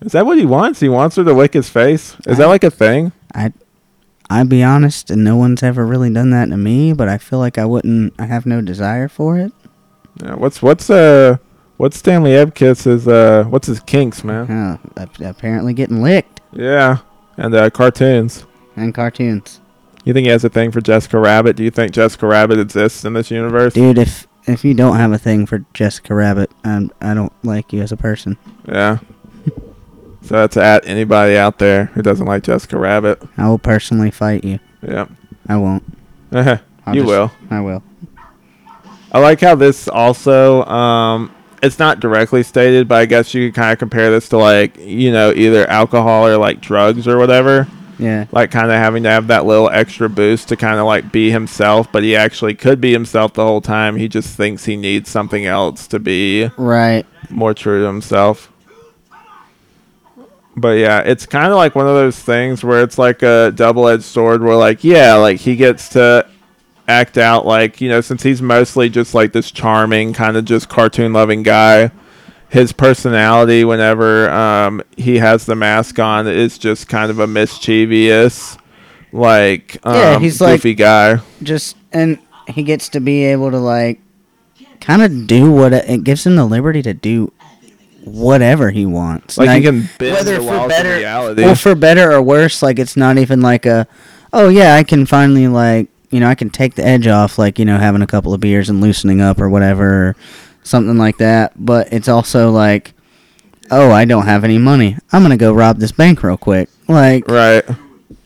Is 0.03 0.13
that 0.13 0.27
what 0.27 0.39
he 0.39 0.47
wants? 0.47 0.81
He 0.81 0.89
wants 0.89 1.17
her 1.17 1.25
to 1.25 1.33
lick 1.33 1.55
his 1.55 1.69
face. 1.69 2.17
Is 2.27 2.39
that 2.39 2.47
like 2.47 2.65
a 2.65 2.71
thing? 2.71 3.13
I, 3.35 3.53
I'd 4.29 4.49
be 4.49 4.63
honest, 4.63 5.11
and 5.11 5.25
no 5.25 5.37
one's 5.37 5.63
ever 5.63 5.87
really 5.87 6.13
done 6.13 6.31
that 6.31 6.49
to 6.51 6.57
me. 6.57 6.93
But 6.93 7.09
I 7.09 7.19
feel 7.19 7.39
like 7.39 7.59
I 7.59 7.65
wouldn't. 7.65 8.15
I 8.19 8.27
have 8.27 8.47
no 8.47 8.61
desire 8.61 9.09
for 9.09 9.39
it. 9.39 9.53
Yeah, 10.23 10.35
what's 10.35 10.63
what's 10.63 10.89
uh 10.91 11.37
what's 11.77 11.99
Stanley 11.99 12.33
Ipkiss's 12.33 13.09
uh 13.09 13.45
what's 13.49 13.67
his 13.67 13.81
kinks, 13.81 14.23
man? 14.25 14.51
Uh, 14.97 15.07
apparently, 15.25 15.75
getting 15.75 16.03
licked 16.03 16.41
Yeah, 16.53 16.99
and 17.37 17.55
uh, 17.55 17.71
cartoons. 17.71 18.45
in 18.77 18.93
cartoons, 18.93 19.61
You 20.05 20.13
think 20.13 20.25
he 20.27 20.31
has 20.31 20.45
a 20.45 20.49
thing 20.49 20.71
for 20.71 20.81
Jessica 20.81 21.19
Rabbit? 21.19 21.57
Do 21.57 21.65
you 21.65 21.71
think 21.71 21.93
Jessica 21.93 22.27
Rabbit 22.27 22.59
exists 22.59 23.05
in 23.05 23.13
this 23.15 23.31
universe? 23.31 23.75
dude. 23.75 23.99
If 23.99 24.27
if 24.49 24.65
you 24.65 24.75
don't 24.75 24.97
have 24.97 25.11
a 25.13 25.19
thing 25.19 25.45
for 25.47 25.65
Jessica 25.75 26.15
Rabbit, 26.15 26.51
I'm, 26.65 26.93
I 27.01 27.15
don't 27.15 27.33
like 27.45 27.73
you 27.73 27.83
as 27.83 27.91
a 27.91 27.97
person. 27.97 28.39
Yeah. 28.69 28.99
so 30.23 30.35
that's 30.35 30.57
at 30.57 30.87
anybody 30.87 31.37
out 31.37 31.59
there 31.59 31.87
who 31.87 32.03
doesn't 32.03 32.27
like 32.27 32.45
Jessica 32.45 32.79
Rabbit. 32.79 33.21
I 33.37 33.49
will 33.49 33.59
personally 33.59 34.13
fight 34.13 34.45
you. 34.45 34.61
Yep. 34.83 35.11
I 35.49 35.57
won't. 35.57 35.83
you 36.33 36.45
just- 36.93 37.07
will. 37.07 37.33
I 37.51 37.61
will. 37.61 37.83
I 39.13 39.19
like 39.19 39.41
how 39.41 39.55
this 39.55 39.89
also 39.89 40.65
um 40.67 41.35
it's 41.63 41.79
not 41.79 42.01
directly 42.01 42.43
stated, 42.43 42.89
but 42.89 42.97
I 42.97 43.07
guess 43.07 43.33
you 43.35 43.49
could 43.49 43.55
kind 43.55 43.73
of 43.73 43.79
compare 43.79 44.11
this 44.11 44.29
to 44.31 44.39
like, 44.39 44.77
you 44.79 45.11
know, 45.13 45.33
either 45.33 45.67
alcohol 45.69 46.27
or 46.27 46.37
like 46.37 46.61
drugs 46.61 47.07
or 47.09 47.19
whatever. 47.19 47.67
Yeah. 47.99 48.27
Like 48.31 48.51
kind 48.51 48.67
of 48.71 48.75
having 48.77 49.05
to 49.05 49.11
have 49.11 49.29
that 49.29 49.47
little 49.47 49.71
extra 49.71 50.09
boost 50.11 50.49
to 50.49 50.57
kind 50.57 50.79
of 50.79 50.85
like 50.87 51.11
be 51.13 51.31
himself, 51.31 51.91
but 51.91 52.03
he 52.03 52.15
actually 52.15 52.55
could 52.55 52.81
be 52.81 52.93
himself 52.93 53.33
the 53.33 53.43
whole 53.45 53.63
time. 53.63 53.97
He 53.97 54.07
just 54.09 54.37
thinks 54.37 54.67
he 54.67 54.77
needs 54.77 55.09
something 55.09 55.47
else 55.47 55.87
to 55.89 55.99
be 55.99 56.51
Right. 56.59 57.07
more 57.31 57.55
true 57.55 57.81
to 57.81 57.87
himself. 57.87 58.53
But 60.59 60.79
yeah, 60.79 61.01
it's 61.01 61.27
kind 61.27 61.49
of 61.53 61.57
like 61.57 61.75
one 61.75 61.87
of 61.87 61.95
those 61.95 62.19
things 62.19 62.65
where 62.65 62.83
it's 62.83 62.97
like 62.99 63.23
a 63.23 63.53
double-edged 63.55 64.03
sword 64.03 64.43
where 64.43 64.57
like 64.57 64.85
yeah, 64.85 65.15
like 65.15 65.39
he 65.39 65.55
gets 65.55 65.91
to 65.91 66.27
act 66.89 67.19
out 67.19 67.45
like, 67.47 67.81
you 67.81 67.89
know, 67.89 68.01
since 68.01 68.23
he's 68.23 68.41
mostly 68.41 68.89
just 68.89 69.15
like 69.15 69.33
this 69.33 69.51
charming 69.51 70.13
kind 70.13 70.37
of 70.37 70.45
just 70.45 70.69
cartoon 70.69 71.13
loving 71.13 71.43
guy, 71.43 71.91
his 72.49 72.73
personality 72.73 73.65
whenever 73.65 74.31
um 74.31 74.81
he 74.97 75.19
has 75.19 75.47
the 75.47 75.57
mask 75.57 75.99
on 75.99 76.27
is 76.29 76.59
just 76.59 76.89
kind 76.89 77.11
of 77.11 77.19
a 77.19 77.27
mischievous 77.27 78.57
like 79.13 79.79
um, 79.85 79.95
Yeah, 79.95 80.19
he's 80.21 80.41
like- 80.41 80.59
goofy 80.61 80.75
guy. 80.75 81.19
Just 81.43 81.77
and 81.93 82.19
he 82.49 82.63
gets 82.63 82.89
to 82.91 83.01
be 83.01 83.25
able 83.25 83.51
to 83.51 83.59
like 83.59 84.01
kind 84.81 85.03
of 85.03 85.27
do 85.27 85.51
what 85.51 85.73
it, 85.73 85.89
it 85.91 86.05
gives 86.05 86.25
him 86.27 86.37
the 86.37 86.45
liberty 86.47 86.83
to 86.83 86.95
do 86.95 87.33
whatever 88.05 88.71
he 88.71 88.87
wants. 88.87 89.37
Like 89.37 89.51
he 89.51 89.63
can 89.63 89.83
whether 89.99 90.37
for 90.41 90.69
better 90.69 90.97
reality. 90.97 91.45
or 91.45 91.57
for 91.57 91.75
better 91.75 92.13
or 92.13 92.23
worse. 92.23 92.63
Like 92.63 92.79
it's 92.79 92.97
not 92.97 93.19
even 93.19 93.41
like 93.41 93.67
a 93.67 93.89
oh 94.33 94.49
yeah, 94.49 94.75
I 94.77 94.85
can 94.85 95.07
finally 95.07 95.49
like 95.49 95.89
you 96.11 96.21
know 96.21 96.29
I 96.29 96.35
can 96.35 96.51
take 96.51 96.75
the 96.75 96.85
edge 96.85 97.07
off 97.07 97.39
like 97.39 97.59
you 97.59 97.65
know 97.65 97.79
having 97.79 98.03
a 98.03 98.07
couple 98.07 98.33
of 98.35 98.41
beers 98.41 98.69
and 98.71 98.81
loosening 98.81 99.21
up 99.21 99.41
or 99.41 99.49
whatever, 99.49 100.09
or 100.09 100.17
something 100.63 100.97
like 100.99 101.19
that. 101.19 101.53
But 101.57 101.93
it's 101.93 102.09
also 102.09 102.51
like. 102.51 102.93
Oh, 103.69 103.91
I 103.91 104.05
don't 104.05 104.27
have 104.27 104.45
any 104.45 104.59
money. 104.59 104.97
I'm 105.11 105.23
gonna 105.23 105.37
go 105.37 105.53
rob 105.53 105.79
this 105.79 105.91
bank 105.91 106.23
real 106.23 106.37
quick. 106.37 106.69
Like, 106.87 107.27
right. 107.27 107.65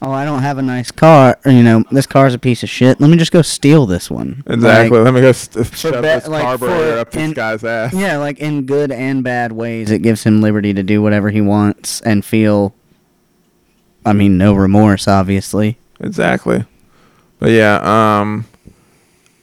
oh, 0.03 0.11
I 0.11 0.27
don't 0.27 0.43
have 0.43 0.59
a 0.59 0.63
nice 0.63 0.91
car. 0.91 1.39
Or, 1.47 1.51
you 1.51 1.63
know, 1.63 1.83
this 1.91 2.05
car's 2.07 2.35
a 2.35 2.39
piece 2.39 2.63
of 2.63 2.69
shit. 2.69 3.01
Let 3.01 3.09
me 3.09 3.17
just 3.17 3.33
go 3.33 3.41
steal 3.41 3.87
this 3.87 4.11
one. 4.11 4.43
Exactly. 4.47 4.99
Like, 4.99 5.05
Let 5.07 5.15
me 5.15 5.23
go 5.23 5.33
st- 5.33 5.67
shove 5.75 5.95
be- 5.95 6.01
this 6.03 6.29
like, 6.29 6.43
carburetor 6.43 6.93
for- 6.93 6.99
up 6.99 7.11
this 7.13 7.23
in- 7.23 7.33
guy's 7.33 7.65
ass. 7.65 7.95
yeah, 7.95 8.19
like 8.19 8.39
in 8.39 8.67
good 8.67 8.93
and 8.93 9.25
bad 9.25 9.53
ways, 9.53 9.91
it 9.91 10.01
gives 10.03 10.25
him 10.25 10.43
liberty 10.43 10.75
to 10.75 10.83
do 10.83 11.01
whatever 11.01 11.31
he 11.31 11.41
wants 11.41 12.03
and 12.03 12.23
feel. 12.23 12.75
I 14.05 14.13
mean, 14.13 14.37
no 14.37 14.53
remorse, 14.53 15.09
obviously. 15.09 15.79
Exactly. 16.01 16.67
But 17.41 17.51
yeah, 17.51 18.21
um, 18.21 18.45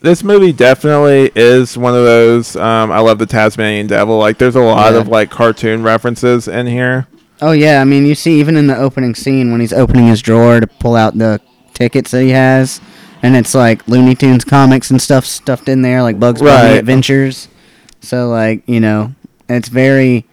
this 0.01 0.23
movie 0.23 0.53
definitely 0.53 1.31
is 1.35 1.77
one 1.77 1.93
of 1.95 2.03
those. 2.05 2.55
Um, 2.55 2.91
I 2.91 2.99
love 2.99 3.17
the 3.19 3.25
Tasmanian 3.25 3.87
Devil. 3.87 4.17
Like, 4.17 4.37
there's 4.37 4.55
a 4.55 4.61
lot 4.61 4.93
Yeah. 4.93 4.99
of 4.99 5.07
like 5.07 5.29
cartoon 5.31 5.83
references 5.83 6.47
in 6.47 6.67
here. 6.67 7.07
Oh 7.41 7.51
yeah, 7.51 7.81
I 7.81 7.83
mean, 7.83 8.05
you 8.05 8.15
see, 8.15 8.39
even 8.39 8.55
in 8.55 8.67
the 8.67 8.77
opening 8.77 9.13
scene 9.15 9.51
when 9.51 9.59
he's 9.61 9.73
opening 9.73 10.07
his 10.07 10.21
drawer 10.21 10.59
to 10.59 10.67
pull 10.67 10.95
out 10.95 11.17
the 11.17 11.39
tickets 11.73 12.11
that 12.11 12.21
he 12.23 12.29
has, 12.29 12.79
and 13.21 13.35
it's 13.35 13.53
like 13.53 13.87
Looney 13.87 14.15
Tunes 14.15 14.43
comics 14.45 14.89
and 14.89 14.99
stuff 15.01 15.25
stuffed 15.25 15.67
in 15.69 15.81
there, 15.81 16.01
like 16.01 16.19
Bugs 16.19 16.41
Bunny 16.41 16.69
Right. 16.69 16.77
Adventures. 16.79 17.47
So 18.01 18.29
like, 18.29 18.61
you 18.67 18.79
know, 18.79 19.13
it's 19.49 19.69
very 19.69 20.25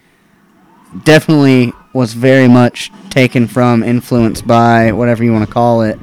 definitely 1.05 1.73
was 1.93 2.15
very 2.15 2.49
much 2.49 2.91
taken 3.11 3.47
from, 3.47 3.83
influenced 3.83 4.47
by 4.47 4.93
whatever 4.93 5.23
you 5.25 5.33
want 5.33 5.47
to 5.47 5.53
call 5.53 5.83
it, 5.83 5.99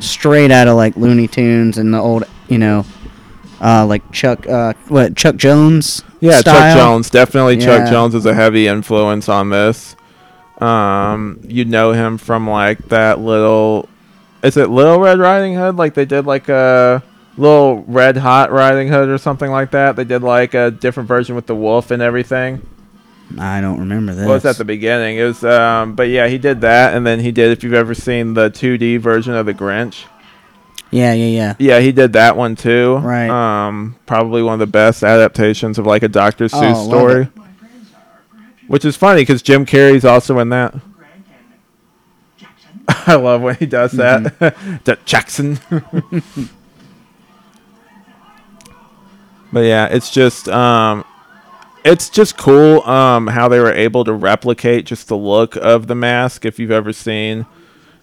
straight 0.00 0.50
out 0.50 0.68
of 0.68 0.76
like 0.76 0.96
Looney 0.96 1.28
Tunes 1.28 1.78
and 1.78 1.92
the 1.92 1.98
old, 1.98 2.24
you 2.48 2.58
know, 2.58 2.84
uh, 3.60 3.86
like 3.86 4.10
Chuck, 4.12 4.46
uh, 4.46 4.74
what 4.88 5.16
Chuck 5.16 5.36
Jones. 5.36 6.02
Yeah, 6.20 6.40
style. 6.40 6.74
Chuck 6.74 6.78
Jones. 6.78 7.10
Definitely, 7.10 7.58
Chuck 7.58 7.88
Jones 7.90 8.14
is 8.14 8.26
a 8.26 8.34
heavy 8.34 8.66
influence 8.66 9.28
on 9.28 9.50
this. 9.50 9.96
Um, 10.58 11.40
you 11.42 11.64
know 11.64 11.92
him 11.92 12.18
from 12.18 12.48
like 12.48 12.78
that 12.88 13.20
little. 13.20 13.88
Is 14.42 14.56
it 14.56 14.68
Little 14.68 15.00
Red 15.00 15.18
Riding 15.18 15.54
Hood? 15.54 15.76
Like 15.76 15.94
they 15.94 16.04
did 16.04 16.26
like 16.26 16.48
a 16.48 17.02
little 17.36 17.82
Red 17.84 18.16
Hot 18.16 18.52
Riding 18.52 18.88
Hood 18.88 19.08
or 19.08 19.18
something 19.18 19.50
like 19.50 19.70
that. 19.72 19.96
They 19.96 20.04
did 20.04 20.22
like 20.22 20.54
a 20.54 20.70
different 20.70 21.08
version 21.08 21.34
with 21.34 21.46
the 21.46 21.54
wolf 21.54 21.90
and 21.90 22.02
everything. 22.02 22.66
I 23.38 23.60
don't 23.60 23.80
remember 23.80 24.14
this. 24.14 24.26
Well, 24.26 24.36
it's 24.36 24.44
at 24.44 24.58
the 24.58 24.64
beginning. 24.64 25.18
It 25.18 25.24
was, 25.24 25.44
um, 25.44 25.94
but 25.94 26.08
yeah, 26.08 26.28
he 26.28 26.38
did 26.38 26.60
that, 26.60 26.94
and 26.94 27.06
then 27.06 27.20
he 27.20 27.32
did. 27.32 27.50
If 27.50 27.64
you've 27.64 27.74
ever 27.74 27.94
seen 27.94 28.34
the 28.34 28.50
2D 28.50 29.00
version 29.00 29.34
of 29.34 29.46
the 29.46 29.54
Grinch, 29.54 30.04
yeah, 30.94 31.12
yeah, 31.12 31.26
yeah. 31.26 31.54
yeah, 31.58 31.80
he 31.80 31.90
did 31.90 32.12
that 32.12 32.36
one 32.36 32.54
too. 32.54 32.98
Right. 32.98 33.28
Um, 33.28 33.96
probably 34.06 34.44
one 34.44 34.54
of 34.54 34.60
the 34.60 34.68
best 34.68 35.02
adaptations 35.02 35.76
of 35.76 35.86
like 35.86 36.04
a 36.04 36.08
Dr. 36.08 36.44
Seuss 36.46 36.72
love 36.74 36.86
story. 36.86 37.22
it. 37.22 37.36
My 37.36 37.48
friends 37.54 37.90
are 37.92 38.22
perhaps 38.30 38.68
Which 38.68 38.84
is 38.84 38.96
funny 38.96 39.22
because 39.22 39.42
Jim 39.42 39.66
Carrey's 39.66 40.04
also 40.04 40.38
in 40.38 40.50
that. 40.50 40.70
Grant 40.70 41.26
and 41.26 41.54
Jackson. 42.38 42.84
I 42.88 43.14
love 43.16 43.42
when 43.42 43.56
he 43.56 43.66
does 43.66 43.90
that. 43.92 44.38
that 44.84 45.04
Jackson. 45.04 45.58
but 49.52 49.64
yeah, 49.64 49.86
it's 49.86 50.10
just 50.10 50.48
um 50.48 51.04
it's 51.84 52.08
just 52.08 52.36
cool 52.36 52.80
um 52.82 53.26
how 53.26 53.48
they 53.48 53.60
were 53.60 53.72
able 53.72 54.04
to 54.04 54.12
replicate 54.12 54.86
just 54.86 55.08
the 55.08 55.16
look 55.16 55.54
of 55.56 55.86
the 55.86 55.94
mask 55.94 56.44
if 56.44 56.58
you've 56.58 56.70
ever 56.70 56.92
seen 56.92 57.46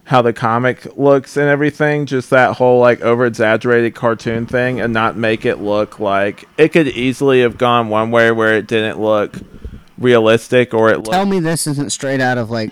how 0.06 0.22
the 0.22 0.34
comic 0.34 0.98
looks 0.98 1.38
and 1.38 1.48
everything, 1.48 2.06
just 2.06 2.32
that 2.32 2.58
whole 2.58 2.80
like 2.80 3.00
over 3.02 3.26
exaggerated 3.26 3.96
cartoon 3.96 4.46
thing 4.46 4.82
and 4.82 4.92
not 4.94 5.16
make 5.16 5.46
it 5.46 5.58
look 5.60 6.00
like 6.00 6.46
it 6.58 6.70
could 6.70 6.88
easily 6.88 7.42
have 7.42 7.58
gone 7.58 7.88
one 7.90 8.12
way 8.12 8.32
where 8.32 8.56
it 8.58 8.68
didn't 8.68 9.00
look 9.00 9.36
realistic 9.98 10.74
or 10.74 10.90
it 10.90 10.98
looked 10.98 11.12
Tell 11.12 11.26
me 11.26 11.40
this 11.40 11.68
isn't 11.68 11.92
straight 11.92 12.20
out 12.22 12.38
of 12.38 12.50
like 12.50 12.72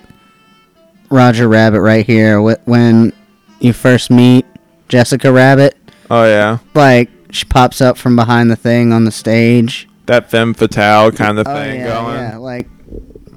Roger 1.09 1.47
Rabbit 1.47 1.81
right 1.81 2.05
here. 2.05 2.39
When 2.41 3.13
you 3.59 3.73
first 3.73 4.11
meet 4.11 4.45
Jessica 4.89 5.31
Rabbit, 5.31 5.75
Oh 6.09 6.25
yeah. 6.25 6.59
like 6.75 7.09
she 7.31 7.45
pops 7.45 7.81
up 7.81 7.97
from 7.97 8.15
behind 8.15 8.51
the 8.51 8.55
thing 8.55 8.93
on 8.93 9.05
the 9.05 9.11
stage. 9.11 9.87
That 10.09 10.31
femme 10.31 10.55
fatale 10.55 11.11
kind 11.11 11.37
of 11.37 11.47
Oh 11.47 11.53
thing 11.53 11.81
yeah, 11.81 11.87
going. 11.87 12.15
yeah, 12.15 12.37
like 12.37 12.67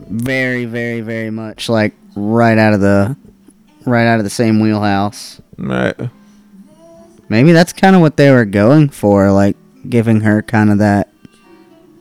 very, 0.09 0.65
very, 0.65 1.03
very 1.03 1.31
much 1.31 1.69
like 1.69 1.93
right 2.17 2.57
out 2.57 2.73
of 2.73 2.81
the 2.81 3.15
right 3.85 4.07
out 4.07 4.17
of 4.19 4.25
the 4.25 4.31
same 4.31 4.59
wheelhouse. 4.59 5.39
Right. 5.59 5.95
Maybe 7.29 7.53
that's 7.53 7.75
kind 7.75 7.95
of 7.95 8.01
what 8.01 8.17
they 8.17 8.31
were 8.31 8.47
going 8.47 8.89
for, 8.89 9.31
like 9.33 9.57
giving 9.87 10.23
her 10.23 10.41
kind 10.41 10.71
of 10.71 10.79
that 10.79 11.11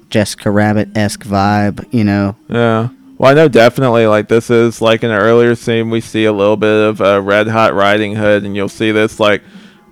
Jessica 0.09 0.49
Rabbit 0.49 0.95
esque 0.95 1.24
vibe, 1.24 1.86
you 1.93 2.05
know? 2.05 2.38
Yeah. 2.47 2.89
Well, 3.17 3.30
I 3.30 3.34
know 3.34 3.49
definitely 3.49 4.07
like 4.07 4.30
this 4.30 4.49
is 4.49 4.82
like 4.82 5.03
in 5.03 5.11
an 5.11 5.19
earlier 5.19 5.55
scene 5.55 5.89
we 5.89 5.99
see 5.99 6.24
a 6.24 6.32
little 6.34 6.57
bit 6.57 6.88
of 6.88 7.01
uh, 7.01 7.22
Red 7.22 7.47
Hot 7.49 7.74
Riding 7.74 8.15
Hood, 8.15 8.43
and 8.45 8.55
you'll 8.55 8.69
see 8.69 8.91
this 8.91 9.19
like 9.19 9.43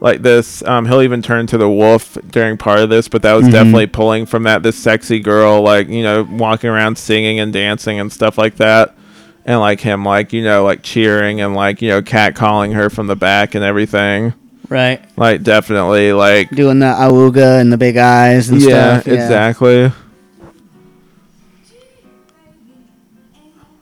like 0.02 0.22
this. 0.22 0.64
Um, 0.64 0.86
he'll 0.86 1.02
even 1.02 1.22
turn 1.22 1.47
to 1.47 1.58
the 1.58 1.70
wolf 1.70 2.18
during 2.32 2.58
part 2.58 2.80
of 2.80 2.89
this, 2.89 3.08
but 3.08 3.22
that 3.24 3.34
was 3.34 3.47
Mhm. 3.47 3.52
definitely 3.52 3.88
pulling 3.88 4.26
from 4.26 4.43
that 4.43 4.64
this 4.64 4.78
sexy 4.78 5.20
girl 5.20 5.62
like 5.62 5.89
you 5.89 6.04
know 6.04 6.28
walking 6.32 6.70
around 6.70 6.97
singing 6.97 7.39
and 7.39 7.52
dancing 7.52 8.00
and 8.00 8.12
stuff 8.12 8.38
like 8.38 8.56
that. 8.58 8.95
And 9.45 9.60
like 9.60 9.80
him, 9.82 10.06
like 10.06 10.32
you 10.32 10.43
know, 10.43 10.64
like 10.64 10.84
cheering 10.84 11.41
and 11.41 11.56
like 11.56 11.82
you 11.82 11.89
know, 11.89 12.02
cat 12.02 12.36
calling 12.36 12.74
her 12.74 12.89
from 12.89 13.08
the 13.08 13.16
back 13.16 13.56
and 13.56 13.64
everything. 13.64 14.34
Right. 14.68 15.02
Like 15.18 15.41
definitely, 15.41 16.14
like 16.14 16.52
Doing 16.52 16.78
the 16.80 16.86
auga 16.86 17.60
and 17.60 17.74
the 17.74 17.78
big 17.78 17.97
eyes 17.97 18.50
and 18.50 18.62
yeah, 18.62 19.00
stuff. 19.00 19.08
Yeah, 19.08 19.14
exactly. 19.14 19.91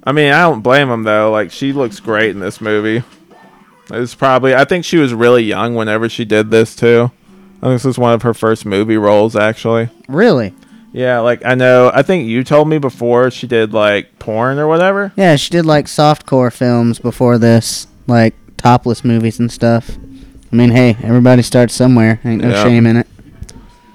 I 0.04 0.14
mean, 0.14 0.32
I 0.32 0.44
don't 0.44 0.62
blame 0.62 0.90
him 0.90 1.04
though. 1.04 1.32
Like, 1.32 1.52
she 1.52 1.74
looks 1.74 2.00
great 2.00 2.30
in 2.30 2.40
this 2.40 2.62
movie. 2.62 3.04
It 3.92 3.98
was 4.00 4.16
probably. 4.16 4.54
I 4.56 4.66
think 4.66 4.84
she 4.86 4.98
was 4.98 5.14
really 5.14 5.44
young 5.44 5.76
whenever 5.76 6.10
she 6.10 6.26
did 6.26 6.52
this 6.52 6.76
too. 6.76 7.12
I 7.62 7.68
think 7.68 7.76
this 7.76 7.86
was 7.86 7.98
one 7.98 8.14
of 8.14 8.22
her 8.22 8.34
first 8.34 8.66
movie 8.66 8.98
roles, 8.98 9.36
actually. 9.36 9.90
Really? 10.08 10.54
Yeah, 10.94 11.20
like 11.20 11.44
I 11.46 11.56
know. 11.56 11.92
I 11.94 12.02
think 12.04 12.28
you 12.28 12.44
told 12.44 12.68
me 12.68 12.78
before 12.80 13.30
she 13.32 13.48
did 13.48 13.74
like 13.74 14.20
porn 14.20 14.60
or 14.60 14.68
whatever. 14.68 15.12
Yeah, 15.16 15.36
she 15.36 15.50
did 15.52 15.66
like 15.66 15.86
softcore 15.86 16.52
films 16.52 17.00
before 17.00 17.38
this, 17.38 17.88
like 18.08 18.34
topless 18.58 19.04
movies 19.06 19.40
and 19.40 19.52
stuff. 19.52 19.90
I 20.52 20.56
mean, 20.56 20.72
hey, 20.72 20.98
everybody 21.04 21.42
starts 21.42 21.74
somewhere. 21.74 22.20
Ain't 22.26 22.42
no 22.42 22.50
Yeah. 22.50 22.64
shame 22.64 22.86
in 22.88 22.98
it. 22.98 23.08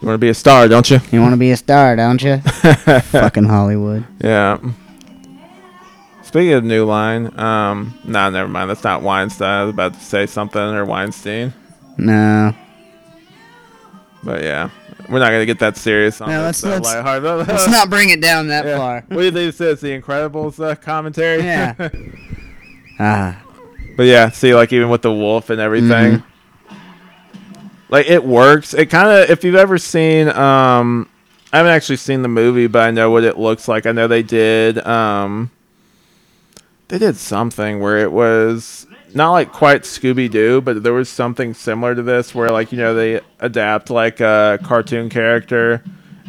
You 0.01 0.07
want 0.09 0.15
to 0.15 0.19
be 0.19 0.29
a 0.29 0.35
star, 0.35 0.69
don't 0.69 0.91
you? 0.91 1.01
You 1.11 1.21
want 1.21 1.33
to 1.33 1.37
be 1.39 1.51
a 1.53 1.57
star, 1.57 1.95
don't 1.97 2.23
you? 2.23 2.39
Fucking 2.41 3.45
Hollywood. 3.45 4.05
Yeah. 4.23 4.59
Speaking 6.33 6.53
of 6.55 6.65
New 6.65 6.87
Line, 6.87 7.39
um, 7.39 7.93
nah, 8.05 8.31
never 8.31 8.49
mind. 8.49 8.71
That's 8.71 8.83
not 8.83 9.03
Weinstein. 9.03 9.49
I 9.49 9.65
was 9.65 9.75
about 9.75 9.93
to 9.93 10.01
say 10.01 10.25
something 10.25 10.59
or 10.63 10.87
Weinstein, 10.87 11.53
No. 11.99 12.55
but 14.25 14.43
yeah, 14.43 14.71
we're 15.11 15.19
not 15.19 15.27
gonna 15.31 15.45
get 15.45 15.59
that 15.59 15.77
serious 15.77 16.23
on 16.23 16.31
No, 16.31 16.41
let's- 16.41 16.65
uh, 16.65 16.71
let's- 16.71 16.87
lighthearted- 16.87 17.25
Let's 17.49 17.69
not 17.69 17.91
bring 17.91 18.09
it 18.09 18.23
down 18.23 18.47
that 18.49 18.65
Yeah. 18.65 18.79
far. 18.79 19.05
What 19.09 19.19
do 19.19 19.25
you 19.25 19.31
think 19.31 19.55
this 19.55 19.61
is? 19.61 19.81
The 19.83 20.01
Incredibles 20.01 20.59
uh, 20.59 20.75
commentary? 20.75 21.43
Yeah. 21.43 21.75
Ah. 23.01 23.37
but 23.97 24.05
yeah, 24.05 24.31
see, 24.31 24.55
like 24.55 24.73
even 24.73 24.89
with 24.89 25.03
the 25.03 25.13
wolf 25.13 25.51
and 25.51 25.61
everything, 25.61 26.23
Mm-hmm. 26.23 26.75
like 27.91 28.07
it 28.09 28.23
works. 28.25 28.75
It 28.75 28.87
kind 28.91 29.09
of, 29.09 29.29
if 29.29 29.43
you've 29.45 29.57
ever 29.57 29.77
seen, 29.77 30.29
um, 30.29 31.09
I 31.53 31.57
haven't 31.59 31.73
actually 31.73 31.97
seen 31.97 32.23
the 32.23 32.29
movie, 32.29 32.69
but 32.69 32.83
I 32.87 32.91
know 32.91 33.11
what 33.11 33.25
it 33.25 33.39
looks 33.39 33.67
like. 33.67 33.87
I 33.87 33.93
know 33.93 34.07
they 34.09 34.23
did, 34.23 34.79
um, 34.87 35.51
they 36.93 36.99
did 36.99 37.17
something 37.17 37.81
where 37.81 37.97
it 38.01 38.13
was 38.13 38.87
not 39.15 39.31
like 39.33 39.51
quite 39.51 39.85
Scooby 39.85 40.31
Doo, 40.31 40.61
but 40.61 40.83
there 40.83 40.93
was 40.93 41.09
something 41.09 41.55
similar 41.55 41.95
to 41.95 42.03
this 42.03 42.35
where 42.35 42.51
like 42.51 42.71
you 42.71 42.77
know 42.77 42.93
they 42.95 43.23
adapt 43.41 43.89
like 43.89 44.21
a 44.21 44.59
cartoon 44.63 45.09
character 45.09 45.83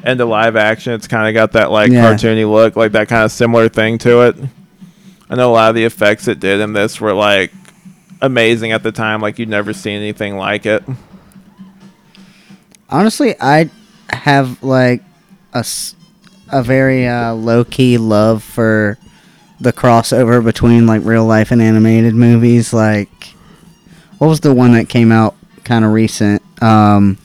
into 0.06 0.24
live 0.24 0.56
action. 0.56 0.94
It's 0.94 1.06
kind 1.06 1.28
of 1.28 1.34
got 1.34 1.52
that 1.52 1.70
like 1.70 1.92
Yeah. 1.92 2.06
cartoony 2.14 2.50
look, 2.50 2.78
like 2.78 2.94
that 2.94 3.10
kind 3.10 3.26
of 3.26 3.34
similar 3.34 3.68
thing 3.68 3.98
to 4.00 4.22
it. 4.22 4.38
I 5.30 5.36
know 5.36 5.52
a 5.52 5.52
lot 5.52 5.68
of 5.68 5.76
the 5.76 5.84
effects 5.84 6.30
it 6.30 6.40
did 6.40 6.62
in 6.62 6.72
this 6.72 7.02
were 7.02 7.14
like 7.14 7.52
amazing 8.22 8.72
at 8.72 8.84
the 8.84 8.94
time. 8.94 9.20
Like 9.20 9.40
you'd 9.40 9.50
never 9.50 9.74
seen 9.74 9.98
anything 9.98 10.38
like 10.38 10.66
it. 10.66 10.82
Honestly, 12.88 13.36
I 13.42 13.70
have 14.12 14.64
like 14.64 15.04
a, 15.54 15.66
a 16.54 16.64
very 16.64 17.06
uh, 17.06 17.34
low 17.34 17.66
key 17.66 17.98
love 17.98 18.42
for 18.44 18.98
the 19.64 19.74
crossover 19.74 20.44
between 20.44 20.86
like 20.86 21.04
real 21.04 21.26
life 21.26 21.52
and 21.52 21.62
animated 21.62 22.14
movies. 22.14 22.74
Like, 22.74 23.34
what 24.18 24.28
was 24.28 24.42
the 24.42 24.54
one 24.54 24.74
that 24.74 24.90
came 24.90 25.12
out 25.12 25.36
kind 25.64 25.84
of 25.86 25.92
recent? 25.92 26.42
Um, 26.62 27.18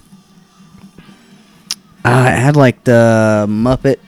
uh, 2.05 2.31
it 2.33 2.39
had 2.39 2.57
like 2.57 2.85
the 2.85 3.47
Muppet 3.49 3.99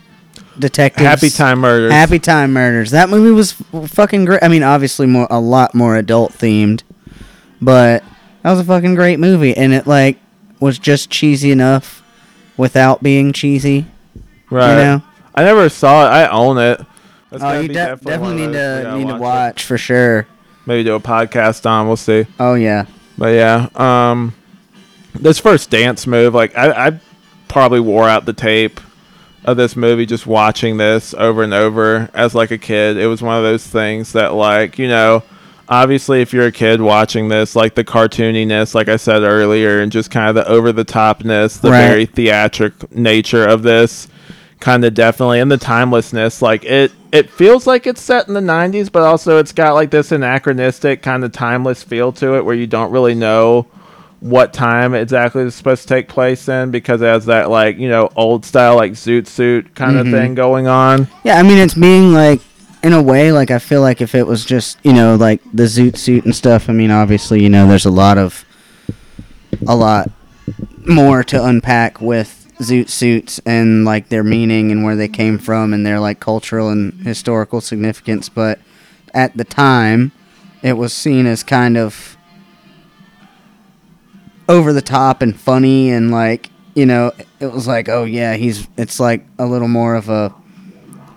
Detectives. 0.59 1.05
Happy 1.05 1.31
Time 1.31 1.59
Murders. 1.61 1.93
Happy 1.93 2.19
Time 2.19 2.53
Murders. 2.53 2.93
That 2.93 3.09
movie 3.09 3.33
was 3.33 3.53
fucking 3.53 4.25
great. 4.25 4.43
I 4.43 4.49
mean, 4.49 4.63
obviously 4.63 5.07
more 5.07 5.27
a 5.31 5.41
lot 5.41 5.75
more 5.75 5.97
adult 5.97 6.33
themed, 6.33 6.83
but 7.61 8.05
that 8.43 8.51
was 8.51 8.61
a 8.61 8.65
fucking 8.65 8.95
great 8.95 9.19
movie, 9.19 9.57
and 9.57 9.73
it 9.73 9.87
like 9.87 10.19
was 10.61 10.79
just 10.79 11.11
cheesy 11.11 11.51
enough 11.51 12.03
without 12.57 13.03
being 13.03 13.33
cheesy. 13.33 13.87
Right. 14.51 14.71
You 14.71 14.77
know? 14.77 15.03
I 15.35 15.45
never 15.45 15.69
saw 15.69 16.07
it. 16.07 16.11
I 16.11 16.29
own 16.29 16.59
it. 16.59 16.81
That's 17.31 17.43
Oh, 17.43 17.61
you 17.61 17.69
de- 17.69 17.75
definitely 17.75 18.35
need 18.47 18.53
to 18.53 18.81
gotta 18.85 18.99
need 18.99 19.09
to 19.09 19.17
watch 19.17 19.65
for 19.65 19.79
sure. 19.79 20.27
Maybe 20.67 20.85
do 20.85 20.95
a 20.95 21.01
podcast 21.01 21.65
on. 21.69 21.87
We'll 21.87 21.97
see. 21.97 22.27
Oh 22.39 22.55
yeah, 22.55 22.87
But 23.17 23.35
yeah, 23.35 23.69
um, 23.77 24.35
this 25.15 25.39
first 25.39 25.71
dance 25.71 26.07
move, 26.07 26.35
like 26.35 26.57
I, 26.57 26.89
I 26.89 27.01
probably 27.49 27.81
wore 27.81 28.09
out 28.09 28.27
the 28.27 28.33
tape 28.33 28.81
of 29.45 29.57
this 29.57 29.75
movie 29.75 30.05
just 30.07 30.27
watching 30.27 30.77
this 30.77 31.15
over 31.15 31.43
and 31.43 31.55
over 31.55 32.11
as 32.15 32.35
like 32.35 32.51
a 32.51 32.59
kid. 32.59 32.97
It 32.99 33.07
was 33.07 33.23
one 33.23 33.37
of 33.39 33.43
those 33.43 33.67
things 33.67 34.13
that 34.13 34.35
like 34.35 34.79
you 34.79 34.87
know, 34.89 35.23
obviously 35.69 36.21
if 36.21 36.33
you're 36.33 36.47
a 36.47 36.53
kid 36.53 36.83
watching 36.83 37.29
this, 37.29 37.57
like 37.57 37.75
the 37.75 37.85
cartooniness, 37.85 38.75
like 38.75 38.89
I 38.89 38.97
said 38.97 39.23
earlier, 39.23 39.81
and 39.81 39.91
just 39.91 40.11
kind 40.11 40.29
of 40.29 40.35
the 40.35 40.47
over 40.47 40.73
the 40.73 40.85
topness, 40.85 41.61
the 41.61 41.71
Right. 41.71 41.87
very 41.87 42.07
theatric 42.07 42.93
nature 42.95 43.47
of 43.47 43.63
this. 43.63 44.09
Kind 44.61 44.85
of 44.85 44.93
definitely, 44.93 45.41
and 45.41 45.51
the 45.51 45.57
timelessness, 45.57 46.43
like 46.43 46.65
it, 46.67 46.93
it 47.13 47.31
feels 47.31 47.67
like 47.67 47.87
it's 47.87 48.03
set 48.03 48.29
in 48.29 48.35
the 48.35 48.41
'90s, 48.41 48.93
but 48.93 49.03
also 49.03 49.39
it's 49.39 49.53
got 49.53 49.73
like 49.73 49.91
this 49.91 50.13
anachronistic 50.13 51.01
kind 51.01 51.25
of 51.25 51.33
timeless 51.33 51.83
feel 51.83 52.13
to 52.13 52.35
it, 52.37 52.45
where 52.45 52.55
you 52.55 52.67
don't 52.67 52.91
really 52.93 53.15
know 53.15 53.67
what 54.21 54.53
time 54.53 54.93
exactly 54.93 55.43
it's 55.45 55.57
supposed 55.57 55.81
to 55.81 55.89
take 55.89 56.07
place 56.07 56.47
in 56.47 56.71
because 56.71 57.01
it 57.01 57.07
has 57.07 57.25
that 57.25 57.49
like 57.49 57.79
you 57.79 57.89
know 57.89 58.11
old 58.17 58.45
style 58.45 58.77
like 58.77 58.93
zoot 58.93 59.27
suit 59.27 59.75
kind 59.75 59.97
Mhm. 59.97 60.01
of 60.01 60.07
thing 60.11 60.35
going 60.35 60.67
on. 60.67 61.09
yeah. 61.25 61.39
I 61.39 61.43
mean, 61.43 61.57
it's 61.57 61.73
being 61.73 62.13
like 62.13 62.43
in 62.83 62.93
a 62.93 63.03
way 63.03 63.33
like 63.33 63.51
I 63.51 63.59
feel 63.59 63.81
like 63.81 64.03
if 64.03 64.15
it 64.15 64.27
was 64.27 64.45
just 64.45 64.77
you 64.83 64.93
know 64.93 65.15
like 65.17 65.41
the 65.55 65.63
zoot 65.63 65.97
suit 65.97 66.27
and 66.27 66.37
stuff. 66.37 66.69
I 66.69 66.75
mean, 66.75 66.91
obviously 66.91 67.43
you 67.43 67.49
know 67.49 67.67
there's 67.67 67.87
a 67.87 67.91
lot 67.91 68.19
of 68.19 68.45
a 69.67 69.75
lot 69.75 70.11
more 70.87 71.25
to 71.25 71.43
unpack 71.43 72.03
with 72.03 72.40
zoot 72.61 72.91
suits 72.91 73.41
and 73.47 73.85
like 73.85 74.09
their 74.11 74.23
meaning 74.23 74.71
and 74.71 74.85
where 74.85 74.97
they 74.97 75.09
came 75.09 75.39
from 75.39 75.73
and 75.73 75.85
their 75.85 75.99
like 75.99 76.21
cultural 76.21 76.69
and 76.69 76.93
historical 77.07 77.61
significance. 77.61 78.29
But 78.29 78.61
at 79.15 79.37
the 79.37 79.45
time 79.45 80.13
it 80.63 80.75
was 80.75 80.93
seen 80.93 81.27
as 81.27 81.43
kind 81.43 81.77
of 81.77 82.17
over 84.49 84.73
the 84.73 84.83
top 84.83 85.23
and 85.23 85.39
funny 85.39 85.91
and 85.91 86.11
like 86.11 86.51
you 86.75 86.85
know 86.85 87.13
it 87.39 87.53
was 87.53 87.67
like 87.67 87.89
oh 87.89 88.05
yeah 88.05 88.35
he's 88.35 88.67
it's 88.77 88.99
like 88.99 89.25
a 89.39 89.47
little 89.47 89.69
more 89.69 89.95
of 89.95 90.09
a 90.09 90.35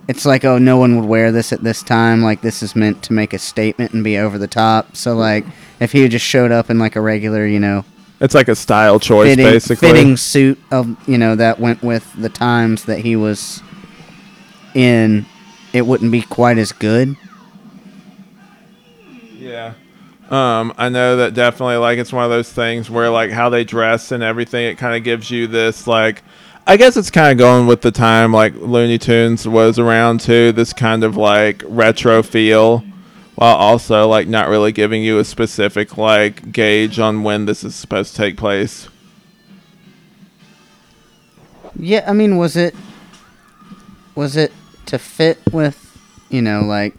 it's 0.08 0.26
like 0.26 0.46
oh 0.46 0.58
no 0.58 0.78
one 0.78 0.98
would 0.98 1.08
wear 1.08 1.32
this 1.32 1.54
at 1.54 1.64
this 1.64 1.82
time. 1.82 2.22
Like 2.22 2.42
this 2.42 2.62
is 2.62 2.76
meant 2.76 3.04
to 3.04 3.14
make 3.14 3.34
a 3.34 3.40
statement 3.40 3.94
and 3.94 4.04
be 4.04 4.18
over 4.18 4.38
the 4.38 4.48
top. 4.48 4.96
So 4.96 5.16
like 5.16 5.46
if 5.80 5.92
he 5.92 6.08
just 6.08 6.26
showed 6.26 6.52
up 6.52 6.70
in 6.70 6.80
like 6.80 6.96
a 6.96 7.02
regular 7.02 7.46
you 7.46 7.60
know 7.60 7.86
It's 8.24 8.34
like 8.34 8.48
a 8.48 8.56
style 8.56 9.00
choice, 9.00 9.28
fitting, 9.32 9.46
basically. 9.46 9.88
fitting 9.90 10.18
suit 10.18 10.58
of 10.72 10.98
you 11.08 11.20
know 11.20 11.36
that 11.36 11.60
went 11.60 11.84
with 11.84 12.12
the 12.18 12.30
times 12.30 12.86
that 12.86 13.00
he 13.00 13.16
was 13.16 13.62
in 14.74 15.26
it 15.74 15.86
wouldn't 15.86 16.12
be 16.12 16.22
quite 16.22 16.58
as 16.58 16.72
good 16.72 17.16
Yeah. 19.38 19.74
Um, 20.30 20.74
I 20.78 20.90
know 20.90 21.18
that 21.18 21.34
definitely 21.34 21.76
like 21.78 22.00
it's 22.00 22.14
one 22.14 22.24
of 22.24 22.32
those 22.32 22.52
things 22.52 22.90
where 22.90 23.10
like 23.10 23.30
how 23.30 23.50
they 23.50 23.64
dress 23.64 24.12
and 24.12 24.24
everything, 24.24 24.66
it 24.66 24.78
kind 24.78 24.96
of 24.96 25.04
gives 25.04 25.30
you 25.30 25.48
this 25.48 25.86
like, 25.86 26.24
I 26.66 26.78
guess 26.78 26.96
it's 26.96 27.12
kind 27.12 27.32
of 27.32 27.38
going 27.38 27.68
with 27.68 27.82
the 27.82 27.92
time 27.92 28.32
like 28.32 28.56
Looney 28.56 28.98
Tunes 28.98 29.48
was 29.48 29.78
around 29.78 30.22
too. 30.22 30.54
This 30.54 30.72
kind 30.72 31.04
of 31.04 31.18
like 31.18 31.62
retro 31.66 32.24
feel, 32.24 32.84
while 33.36 33.56
also 33.56 34.08
like 34.08 34.28
not 34.28 34.48
really 34.48 34.72
giving 34.72 35.04
you 35.04 35.20
a 35.20 35.26
specific 35.26 35.98
like 35.98 36.52
gauge 36.52 37.00
on 37.00 37.24
when 37.24 37.46
this 37.46 37.64
is 37.64 37.76
supposed 37.76 38.12
to 38.12 38.18
take 38.18 38.38
place. 38.38 38.88
Yeah, 41.76 42.06
I 42.08 42.14
mean, 42.14 42.38
was 42.38 42.56
it 42.56 42.76
was 44.16 44.36
it 44.36 44.52
to 44.88 45.00
fit 45.00 45.40
with, 45.52 45.98
you 46.30 46.42
know, 46.42 46.62
like 46.62 46.94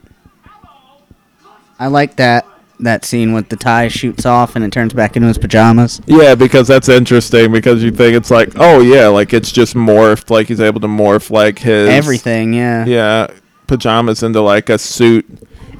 I 1.78 1.86
like 1.86 2.16
that 2.16 2.46
that 2.80 3.04
scene 3.04 3.32
with 3.32 3.48
the 3.48 3.56
tie 3.56 3.88
shoots 3.88 4.26
off 4.26 4.56
and 4.56 4.64
it 4.64 4.72
turns 4.72 4.92
back 4.92 5.16
into 5.16 5.28
his 5.28 5.38
pajamas. 5.38 6.00
Yeah, 6.06 6.34
because 6.34 6.66
that's 6.66 6.88
interesting 6.88 7.52
because 7.52 7.82
you 7.82 7.92
think 7.92 8.16
it's 8.16 8.30
like, 8.30 8.50
oh 8.56 8.80
yeah, 8.80 9.06
like 9.06 9.32
it's 9.32 9.52
just 9.52 9.74
morphed, 9.74 10.30
like 10.30 10.48
he's 10.48 10.60
able 10.60 10.80
to 10.80 10.88
morph 10.88 11.30
like 11.30 11.60
his 11.60 11.88
Everything, 11.88 12.52
yeah. 12.52 12.84
Yeah, 12.84 13.28
pajamas 13.66 14.22
into 14.22 14.40
like 14.40 14.68
a 14.68 14.78
suit. 14.78 15.26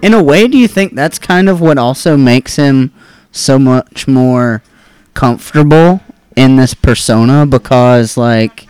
In 0.03 0.13
a 0.15 0.23
way, 0.23 0.49
do 0.49 0.59
you 0.59 0.69
think 0.69 0.95
that's 0.95 1.19
kind 1.19 1.49
of 1.49 1.61
what 1.61 1.79
also 1.79 2.17
makes 2.17 2.57
him 2.57 2.93
so 3.33 3.59
much 3.59 4.07
more 4.07 4.63
comfortable 5.15 6.01
in 6.37 6.57
this 6.57 6.75
persona? 6.75 7.47
Because 7.47 8.17
like 8.17 8.67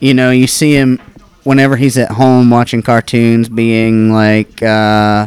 you 0.00 0.14
know, 0.14 0.30
you 0.30 0.46
see 0.46 0.74
him 0.74 0.98
whenever 1.44 1.76
he's 1.76 1.98
at 1.98 2.12
home 2.12 2.50
watching 2.50 2.82
cartoons 2.82 3.48
being 3.48 4.12
like 4.12 4.62
uh 4.62 5.26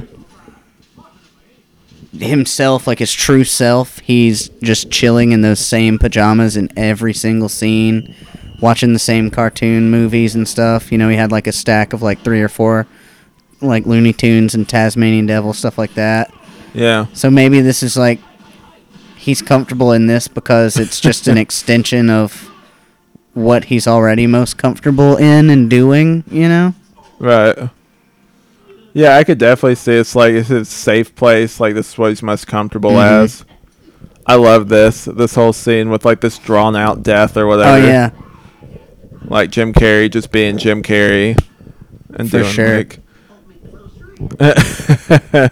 himself 2.14 2.88
like 2.88 3.00
his 3.00 3.14
true 3.14 3.44
self. 3.44 4.00
He's 4.00 4.50
just 4.62 4.92
chilling 4.92 5.32
in 5.32 5.42
those 5.42 5.60
same 5.60 5.98
pajamas 5.98 6.58
in 6.58 6.70
every 6.78 7.14
single 7.14 7.50
scene 7.50 8.16
watching 8.62 8.94
the 8.94 9.00
same 9.00 9.32
cartoon 9.32 9.90
movies 9.90 10.36
and 10.36 10.48
stuff. 10.48 10.92
You 10.92 10.98
know 10.98 11.10
he 11.10 11.16
had 11.16 11.32
like 11.32 11.48
a 11.48 11.52
stack 11.52 11.94
of 11.94 12.02
like 12.02 12.22
three 12.22 12.42
or 12.42 12.50
four 12.50 12.88
like 13.62 13.86
looney 13.86 14.14
tunes 14.14 14.56
and 14.56 14.68
tasmanian 14.68 15.26
devil 15.26 15.54
stuff 15.54 15.78
like 15.78 15.94
that 15.96 16.34
Yeah. 16.74 17.06
so 17.14 17.30
maybe 17.30 17.62
this 17.62 17.84
is 17.84 17.96
like 17.98 18.20
he's 19.18 19.42
comfortable 19.42 19.92
in 19.92 20.08
this 20.08 20.28
because 20.28 20.78
it's 20.78 21.00
just 21.00 21.28
an 21.28 21.38
extension 21.46 22.10
of 22.10 22.50
what 23.34 23.66
he's 23.66 23.88
already 23.88 24.28
most 24.28 24.58
comfortable 24.58 25.16
in 25.16 25.50
and 25.50 25.70
doing, 25.70 26.24
you 26.30 26.50
know? 26.50 26.74
Right. 27.20 27.70
Yeah, 28.94 29.16
I 29.16 29.24
could 29.24 29.38
definitely 29.38 29.76
see 29.76 29.94
it's 29.94 30.16
like 30.16 30.34
it's 30.34 30.50
his 30.50 30.68
safe 30.68 31.16
place. 31.16 31.60
Like 31.60 31.76
this 31.76 31.92
is 31.94 31.98
what 31.98 32.10
he's 32.10 32.22
most 32.24 32.46
comfortable 32.48 32.92
Mhm. 32.92 33.24
as. 33.24 33.46
I 34.26 34.36
love 34.36 34.68
this 34.70 35.06
this 35.06 35.36
whole 35.36 35.54
scene 35.54 35.90
with 35.90 36.04
like 36.04 36.20
this 36.20 36.38
drawn 36.40 36.76
out 36.76 37.04
death 37.04 37.38
or 37.38 37.46
whatever. 37.48 37.82
Oh 37.82 37.88
yeah. 37.88 38.10
like 39.26 39.50
Jim 39.52 39.72
Carrey 39.72 40.12
just 40.12 40.32
being 40.32 40.58
Jim 40.58 40.84
Carrey 40.84 41.38
and 42.16 42.30
For 42.30 42.40
doing 42.40 42.52
sure. 42.52 42.78
like. 42.78 43.00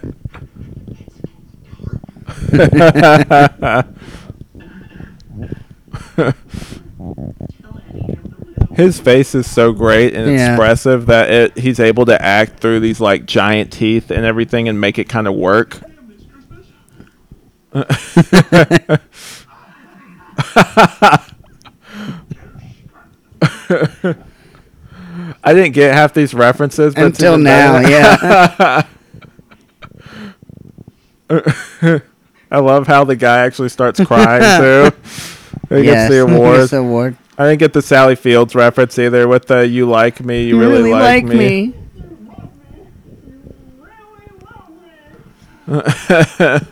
His 8.76 9.00
face 9.00 9.34
is 9.36 9.50
so 9.50 9.72
great 9.74 10.14
and 10.16 10.32
Yeah. 10.32 10.52
expressive 10.52 11.08
that 11.08 11.30
it 11.32 11.58
he's 11.58 11.80
able 11.80 12.06
to 12.06 12.22
act 12.22 12.60
through 12.60 12.80
these 12.82 13.00
like 13.02 13.26
giant 13.26 13.72
teeth 13.72 14.12
and 14.12 14.26
everything 14.26 14.70
and 14.70 14.80
make 14.80 15.00
it 15.00 15.10
kind 15.10 15.28
of 15.28 15.34
work. 15.36 15.80
I 25.44 25.54
didn't 25.54 25.74
get 25.74 25.94
half 25.94 26.14
these 26.14 26.34
references 26.34 26.94
but 26.94 27.04
Until 27.04 27.38
now, 27.38 27.80
yeah. 27.80 28.84
I 32.52 32.58
love 32.60 32.88
how 32.88 33.04
the 33.04 33.16
guy 33.16 33.46
actually 33.46 33.70
starts 33.70 34.04
crying 34.04 34.42
too. 34.60 34.92
He 35.76 35.84
yes. 35.84 36.10
gets 36.10 36.10
the 36.10 36.22
award. 36.24 36.58
Gets 36.58 36.72
the 36.72 36.78
award. 36.78 37.18
I 37.38 37.48
didn't 37.48 37.60
get 37.60 37.74
the 37.74 37.82
Sally 37.82 38.16
Fields 38.16 38.56
reference 38.56 38.98
either 39.00 39.28
with 39.28 39.48
the 39.48 39.66
"You 39.68 39.88
like 39.88 40.20
me, 40.20 40.48
you, 40.48 40.60
really, 40.60 40.92
like, 40.92 41.24
me." 41.24 41.74
I 45.70 46.66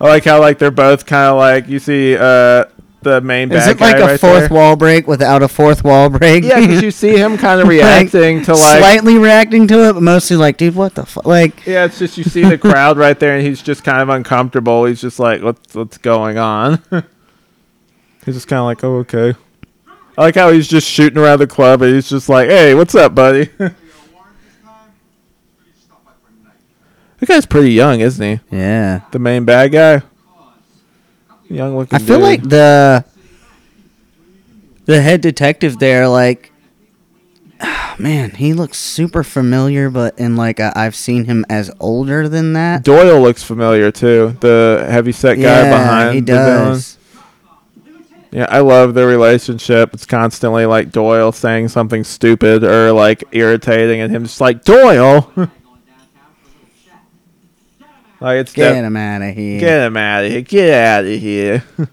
like 0.00 0.24
how 0.24 0.40
like 0.40 0.58
they're 0.58 0.70
both 0.70 1.04
kind 1.04 1.30
of 1.30 1.36
like 1.36 1.68
you 1.68 1.78
see 1.78 2.16
uh 2.16 2.64
the 3.02 3.20
main 3.20 3.50
Is 3.52 3.64
bad 3.64 3.76
it 3.76 3.80
like 3.80 3.96
guy 3.96 4.00
a 4.02 4.06
right 4.06 4.20
fourth 4.20 4.40
there. 4.40 4.48
wall 4.48 4.76
break 4.76 5.06
without 5.06 5.42
a 5.42 5.48
fourth 5.48 5.84
wall 5.84 6.08
break? 6.10 6.44
Yeah, 6.44 6.60
because 6.60 6.82
you 6.82 6.90
see 6.90 7.16
him 7.22 7.36
kind 7.38 7.60
of 7.60 7.68
reacting 7.68 8.42
to 8.44 8.52
like 8.54 8.78
slightly 8.78 9.18
reacting 9.18 9.66
to 9.68 9.88
it, 9.88 9.92
but 9.94 10.02
mostly 10.02 10.36
like, 10.36 10.56
dude, 10.56 10.74
what 10.74 10.94
the 10.94 11.04
fuck? 11.06 11.26
Like, 11.26 11.66
yeah, 11.66 11.84
it's 11.84 11.98
just 11.98 12.16
you 12.18 12.24
see 12.24 12.42
the 12.44 12.58
crowd 12.58 12.96
right 12.98 13.18
there, 13.18 13.36
and 13.36 13.46
he's 13.46 13.62
just 13.62 13.84
kind 13.84 14.00
of 14.02 14.08
uncomfortable. 14.08 14.84
He's 14.84 15.00
just 15.00 15.18
like, 15.18 15.42
"What's 15.42 15.74
what's 15.74 15.98
going 15.98 16.38
on?" 16.38 16.82
he's 18.24 18.34
just 18.34 18.48
kind 18.48 18.60
of 18.60 18.66
like, 18.66 18.82
"Oh, 18.84 18.98
okay." 18.98 19.34
I 20.16 20.22
like 20.22 20.34
how 20.34 20.50
he's 20.50 20.68
just 20.68 20.86
shooting 20.86 21.18
around 21.18 21.38
the 21.38 21.46
club, 21.46 21.82
and 21.82 21.94
he's 21.94 22.08
just 22.08 22.28
like, 22.28 22.48
"Hey, 22.48 22.74
what's 22.74 22.94
up, 22.94 23.14
buddy?" 23.14 23.44
that 23.58 23.74
guy's 27.26 27.46
pretty 27.46 27.72
young, 27.72 28.00
isn't 28.00 28.40
he? 28.50 28.56
yeah. 28.56 29.00
The 29.10 29.18
main 29.18 29.44
bad 29.44 29.72
guy, 29.72 30.02
young 31.52 31.76
looking. 31.76 31.96
I 31.96 31.98
feel 31.98 32.18
dude. 32.18 32.22
like 32.22 32.42
the 32.42 33.04
the 34.84 35.00
head 35.00 35.20
detective 35.20 35.78
there, 35.78 36.08
like, 36.08 36.52
man, 37.98 38.30
he 38.30 38.52
looks 38.52 38.78
super 38.78 39.22
familiar, 39.22 39.90
but 39.90 40.18
in 40.18 40.36
like 40.36 40.60
i 40.60 40.72
I've 40.74 40.96
seen 40.96 41.24
him 41.24 41.44
as 41.48 41.70
older 41.80 42.28
than 42.28 42.54
that. 42.54 42.84
Doyle 42.84 43.20
looks 43.20 43.42
familiar 43.42 43.90
too. 43.90 44.36
The 44.40 44.86
heavy 44.90 45.12
set 45.12 45.36
guy 45.36 45.70
behind 45.70 46.14
he 46.14 46.20
does. 46.20 46.98
Yeah, 48.30 48.46
I 48.48 48.60
love 48.60 48.94
their 48.94 49.06
relationship. 49.06 49.92
It's 49.92 50.06
constantly 50.06 50.64
like 50.64 50.90
Doyle 50.90 51.32
saying 51.32 51.68
something 51.68 52.02
stupid 52.02 52.64
or 52.64 52.90
like 52.92 53.22
irritating, 53.32 54.00
and 54.00 54.10
him 54.10 54.24
just 54.24 54.40
like 54.40 54.64
Doyle. 54.64 55.30
like 58.22 58.38
it's 58.38 58.52
Get 58.52 58.70
def- 58.70 58.84
him 58.84 58.96
out 58.96 59.22
of 59.22 59.34
here. 59.34 59.60
get 59.60 59.86
him 59.86 59.96
out 59.96 60.24
of 60.24 60.30
here. 60.32 60.40
Get 60.42 60.74
out 60.74 61.04
of 61.04 61.20
here. 61.20 61.64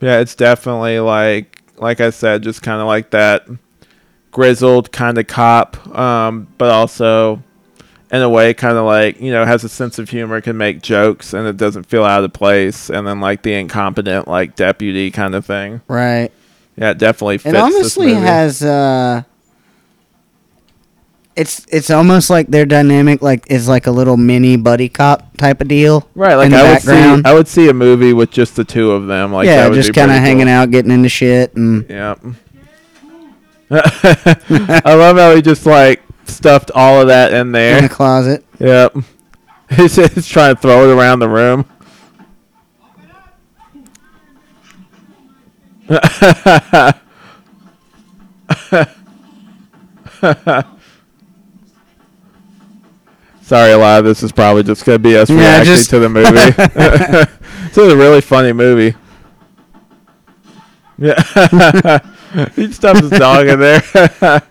yeah, 0.00 0.20
it's 0.20 0.34
definitely 0.34 0.98
like 1.00 1.62
like 1.76 2.00
I 2.00 2.10
said, 2.10 2.42
just 2.42 2.62
kind 2.62 2.80
of 2.80 2.86
like 2.86 3.10
that 3.10 3.46
grizzled 4.30 4.92
kind 4.92 5.18
of 5.18 5.26
cop, 5.26 5.86
um, 5.96 6.46
but 6.58 6.70
also 6.70 7.42
in 8.12 8.22
a 8.22 8.28
way 8.28 8.52
kind 8.54 8.76
of 8.76 8.84
like 8.84 9.20
you 9.20 9.30
know 9.32 9.44
has 9.44 9.64
a 9.64 9.68
sense 9.68 9.98
of 9.98 10.08
humor, 10.10 10.40
can 10.40 10.56
make 10.56 10.82
jokes, 10.82 11.32
and 11.32 11.46
it 11.46 11.56
doesn't 11.56 11.84
feel 11.84 12.04
out 12.04 12.24
of 12.24 12.32
place. 12.32 12.90
And 12.90 13.06
then 13.06 13.20
like 13.20 13.42
the 13.42 13.54
incompetent 13.54 14.28
like 14.28 14.56
deputy 14.56 15.10
kind 15.10 15.34
of 15.34 15.44
thing. 15.46 15.80
right. 15.88 16.30
Yeah, 16.76 16.92
it 16.92 16.98
definitely 16.98 17.36
fits. 17.38 17.54
It 17.54 17.60
honestly 17.60 18.14
has 18.14 18.62
uh 18.62 19.22
it's 21.36 21.64
it's 21.70 21.90
almost 21.90 22.30
like 22.30 22.48
their 22.48 22.66
dynamic 22.66 23.22
like 23.22 23.50
is 23.50 23.68
like 23.68 23.86
a 23.86 23.90
little 23.90 24.16
mini 24.16 24.56
buddy 24.56 24.88
cop 24.88 25.36
type 25.36 25.60
of 25.60 25.68
deal. 25.68 26.08
right. 26.14 26.34
Like 26.34 26.46
in 26.46 26.52
the 26.52 26.58
I 26.58 26.62
would 26.72 26.80
see, 26.82 26.86
background. 26.88 27.26
I 27.26 27.34
would 27.34 27.48
see 27.48 27.68
a 27.68 27.74
movie 27.74 28.12
with 28.12 28.30
just 28.30 28.56
the 28.56 28.64
two 28.64 28.92
of 28.92 29.06
them. 29.06 29.32
Like 29.32 29.46
yeah, 29.46 29.62
that 29.62 29.70
would 29.70 29.76
just 29.76 29.94
kind 29.94 30.10
of 30.10 30.18
hanging 30.18 30.46
cool. 30.46 30.54
out, 30.54 30.70
getting 30.70 30.90
into 30.90 31.08
shit, 31.08 31.54
and 31.54 31.88
Yep. 31.88 32.20
I 33.72 34.94
love 34.94 35.16
how 35.16 35.34
he 35.34 35.42
just 35.42 35.64
like 35.64 36.02
stuffed 36.24 36.70
all 36.74 37.00
of 37.00 37.06
that 37.08 37.32
in 37.32 37.52
there 37.52 37.78
in 37.78 37.84
the 37.84 37.90
closet. 37.90 38.44
Yep. 38.58 38.96
He's 39.76 39.94
just 39.94 40.28
trying 40.28 40.56
to 40.56 40.60
throw 40.60 40.90
it 40.90 40.94
around 40.94 41.20
the 41.20 41.28
room. 41.28 41.64
Sorry, 53.50 53.72
a 53.72 53.78
lot 53.78 53.98
of 53.98 54.04
this 54.04 54.22
is 54.22 54.30
probably 54.30 54.62
just 54.62 54.84
gonna 54.84 55.00
be 55.00 55.16
us 55.16 55.28
Yeah, 55.28 55.36
reacting 55.38 55.64
just- 55.74 55.90
to 55.90 55.98
the 55.98 56.08
movie. 56.08 56.30
this 57.74 57.78
is 57.78 57.92
a 57.92 57.96
really 57.96 58.20
funny 58.20 58.52
movie. 58.52 58.94
Yeah, 61.02 62.00
he 62.54 62.70
stuffed 62.70 63.00
his 63.00 63.10
dog 63.10 63.48
in 63.48 63.58
there. 63.58 64.42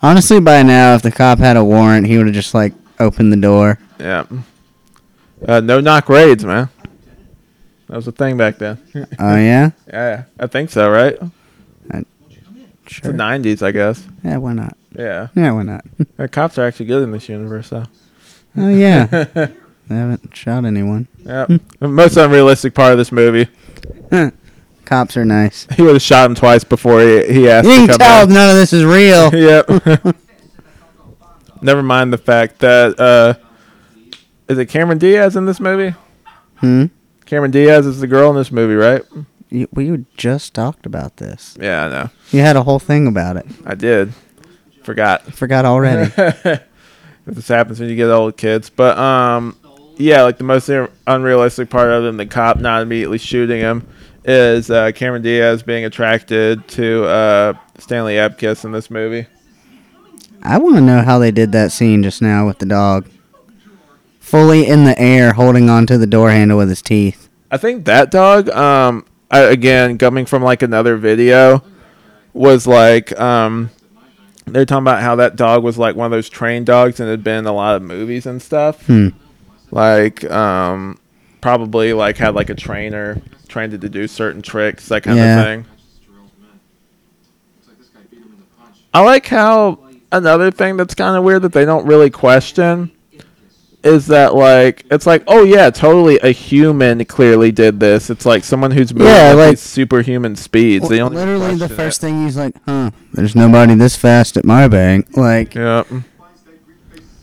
Honestly, 0.00 0.38
by 0.40 0.62
now, 0.62 0.94
if 0.94 1.02
the 1.02 1.10
cop 1.10 1.38
had 1.40 1.56
a 1.58 1.64
warrant, 1.64 2.06
he 2.06 2.16
would 2.16 2.26
have 2.26 2.34
just 2.34 2.54
like 2.54 2.72
opened 3.00 3.30
the 3.32 3.36
door. 3.36 3.78
yeah, 3.98 4.24
uh, 5.46 5.60
no 5.60 5.80
knock 5.80 6.08
raids, 6.08 6.44
man. 6.44 6.68
That 7.88 7.96
was 7.96 8.06
a 8.08 8.12
thing 8.12 8.36
back 8.38 8.56
then. 8.58 8.78
Oh 9.18 9.36
yeah, 9.36 9.72
Yeah, 9.88 10.24
I 10.38 10.46
think 10.46 10.70
so, 10.70 10.88
right? 10.90 11.18
It's 11.92 12.06
sure. 12.86 13.10
the 13.12 13.18
'90s, 13.18 13.60
I 13.60 13.72
guess. 13.72 14.06
Yeah, 14.24 14.36
why 14.38 14.52
not? 14.54 14.76
Yeah, 14.96 15.26
Yeah, 15.34 15.50
why 15.52 15.64
not? 15.64 15.84
the 16.16 16.28
cops 16.28 16.56
are 16.56 16.64
actually 16.66 16.86
good 16.86 17.02
in 17.02 17.10
this 17.10 17.28
universe, 17.28 17.68
though. 17.68 17.84
Oh 18.56 18.68
yeah, 18.68 19.06
they 19.34 19.48
haven't 19.96 20.34
shot 20.36 20.64
anyone. 20.64 21.08
Yeah, 21.24 21.46
most 21.80 22.16
unrealistic 22.16 22.74
part 22.74 22.92
of 22.92 22.98
this 22.98 23.12
movie. 23.12 23.48
Cops 24.84 25.16
are 25.16 25.24
nice. 25.24 25.66
He 25.76 25.82
would 25.82 25.92
have 25.94 26.02
shot 26.02 26.28
him 26.28 26.34
twice 26.34 26.64
before 26.64 27.00
he 27.00 27.32
he 27.32 27.48
asked 27.48 27.66
You 27.68 27.72
to 27.74 27.78
can 27.78 27.88
come 27.88 27.98
tell 27.98 28.26
back. 28.26 28.34
none 28.34 28.50
of 28.50 28.56
this 28.56 28.72
is 28.72 28.84
real. 28.84 29.32
yep. 29.34 29.68
Never 31.62 31.82
mind 31.82 32.12
the 32.12 32.18
fact 32.18 32.58
that 32.60 32.98
uh, 32.98 33.34
is 34.48 34.58
it 34.58 34.66
Cameron 34.66 34.98
Diaz 34.98 35.36
in 35.36 35.44
this 35.46 35.60
movie? 35.60 35.94
Hmm. 36.56 36.86
Cameron 37.26 37.50
Diaz 37.52 37.86
is 37.86 38.00
the 38.00 38.06
girl 38.06 38.30
in 38.30 38.36
this 38.36 38.50
movie, 38.50 38.74
right? 38.74 39.02
You, 39.50 39.68
we 39.72 40.04
just 40.16 40.54
talked 40.54 40.86
about 40.86 41.18
this. 41.18 41.56
Yeah, 41.60 41.84
I 41.84 41.88
know. 41.88 42.10
You 42.30 42.40
had 42.40 42.56
a 42.56 42.62
whole 42.62 42.78
thing 42.78 43.06
about 43.06 43.36
it. 43.36 43.46
I 43.64 43.74
did. 43.74 44.12
Forgot. 44.82 45.22
Forgot 45.34 45.64
already. 45.64 46.10
this 47.26 47.48
happens 47.48 47.80
when 47.80 47.88
you 47.88 47.96
get 47.96 48.08
old 48.08 48.36
kids. 48.36 48.70
But 48.70 48.98
um, 48.98 49.56
yeah, 49.96 50.22
like 50.22 50.38
the 50.38 50.44
most 50.44 50.70
unrealistic 51.06 51.70
part, 51.70 51.88
other 51.88 52.06
than 52.06 52.16
the 52.16 52.26
cop 52.26 52.58
not 52.58 52.82
immediately 52.82 53.18
shooting 53.18 53.60
him, 53.60 53.86
is 54.24 54.70
uh, 54.70 54.92
Cameron 54.92 55.22
Diaz 55.22 55.62
being 55.62 55.84
attracted 55.84 56.66
to 56.68 57.04
uh, 57.04 57.54
Stanley 57.78 58.14
Ipkiss 58.14 58.64
in 58.64 58.72
this 58.72 58.90
movie. 58.90 59.26
I 60.42 60.58
want 60.58 60.76
to 60.76 60.80
know 60.80 61.02
how 61.02 61.18
they 61.18 61.30
did 61.30 61.52
that 61.52 61.70
scene 61.70 62.02
just 62.02 62.22
now 62.22 62.46
with 62.46 62.58
the 62.58 62.66
dog. 62.66 63.08
Fully 64.20 64.66
in 64.66 64.84
the 64.84 64.98
air, 64.98 65.32
holding 65.32 65.68
onto 65.68 65.98
the 65.98 66.06
door 66.06 66.30
handle 66.30 66.56
with 66.56 66.68
his 66.68 66.82
teeth. 66.82 67.28
I 67.50 67.56
think 67.56 67.84
that 67.86 68.10
dog, 68.10 68.48
um, 68.50 69.04
I, 69.30 69.40
again, 69.40 69.98
coming 69.98 70.24
from 70.24 70.42
like 70.42 70.62
another 70.62 70.96
video, 70.96 71.62
was 72.32 72.66
like 72.66 73.18
um, 73.18 73.70
they're 74.46 74.64
talking 74.66 74.82
about 74.84 75.02
how 75.02 75.16
that 75.16 75.36
dog 75.36 75.62
was 75.62 75.78
like 75.78 75.96
one 75.96 76.06
of 76.06 76.10
those 76.12 76.28
trained 76.28 76.66
dogs 76.66 76.98
and 77.00 77.08
had 77.08 77.22
been 77.22 77.40
in 77.40 77.46
a 77.46 77.52
lot 77.52 77.76
of 77.76 77.82
movies 77.82 78.26
and 78.26 78.40
stuff. 78.42 78.86
Hmm. 78.86 79.08
like 79.70 80.24
um 80.30 80.98
probably 81.40 81.92
like 81.92 82.16
had 82.16 82.34
like 82.34 82.50
a 82.50 82.54
trainer 82.54 83.20
trained 83.48 83.72
it 83.74 83.80
to 83.80 83.88
do 83.88 84.06
certain 84.08 84.42
tricks 84.42 84.88
that 84.88 85.02
kind 85.02 85.16
Yeah. 85.18 85.38
of 85.40 85.44
thing 85.46 85.66
i 88.92 89.00
like 89.02 89.26
how 89.26 89.78
another 90.12 90.50
thing 90.50 90.76
that's 90.76 90.94
kind 90.94 91.16
of 91.16 91.24
weird 91.24 91.42
that 91.42 91.52
they 91.52 91.64
don't 91.64 91.86
really 91.86 92.10
question 92.10 92.90
is 93.82 94.08
that 94.08 94.34
like 94.34 94.84
it's 94.90 95.06
like 95.06 95.22
oh 95.26 95.42
yeah 95.42 95.70
totally 95.70 96.18
a 96.18 96.30
human 96.32 97.02
clearly 97.06 97.50
did 97.50 97.80
this 97.80 98.10
it's 98.10 98.26
like 98.26 98.44
someone 98.44 98.70
who's 98.70 98.92
moving 98.92 99.06
Yeah, 99.08 99.30
at 99.30 99.36
like- 99.36 99.50
these 99.52 99.60
superhuman 99.60 100.36
speeds 100.36 100.88
they 100.88 100.98
don't 100.98 101.14
Literally, 101.14 101.54
the 101.54 101.68
first 101.68 101.98
it. 101.98 102.06
thing 102.06 102.24
he's 102.24 102.36
like, 102.36 102.54
huh, 102.66 102.90
there's 103.14 103.34
nobody 103.34 103.74
this 103.74 103.96
fast 103.96 104.36
at 104.36 104.44
my 104.44 104.68
bank. 104.68 105.16
Like, 105.16 105.54
yeah 105.54 105.84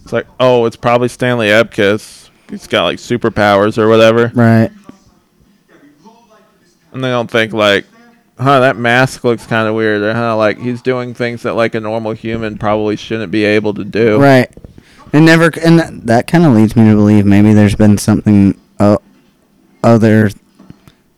It's 0.03 0.11
like, 0.13 0.25
oh, 0.39 0.65
it's 0.65 0.75
probably 0.77 1.09
Stanley 1.09 1.47
Ipkiss. 1.47 2.29
He's 2.49 2.65
got 2.65 2.85
like 2.85 2.97
superpowers 2.97 3.77
or 3.77 3.87
whatever, 3.89 4.31
Right. 4.33 4.71
and 6.93 7.03
they 7.03 7.09
don't 7.09 7.29
think 7.29 7.53
like, 7.53 7.85
huh, 8.39 8.61
that 8.61 8.77
mask 8.77 9.23
looks 9.23 9.45
kind 9.45 9.67
of 9.67 9.75
weird, 9.75 10.01
or 10.01 10.13
huh, 10.13 10.35
like 10.37 10.57
he's 10.59 10.81
doing 10.81 11.13
things 11.13 11.43
that 11.43 11.53
like 11.53 11.75
a 11.75 11.79
normal 11.79 12.13
human 12.13 12.57
probably 12.57 12.95
shouldn't 12.95 13.31
be 13.31 13.43
able 13.45 13.73
to 13.75 13.83
do. 13.83 14.19
Right. 14.19 14.49
And 15.13 15.25
never, 15.25 15.51
and 15.63 15.79
that, 15.79 16.05
that 16.07 16.27
kind 16.27 16.45
of 16.45 16.53
leads 16.53 16.75
me 16.75 16.85
to 16.89 16.95
believe 16.95 17.25
maybe 17.25 17.53
there's 17.53 17.75
been 17.75 17.97
something 17.97 18.59
uh, 18.79 18.97
other, 19.83 20.29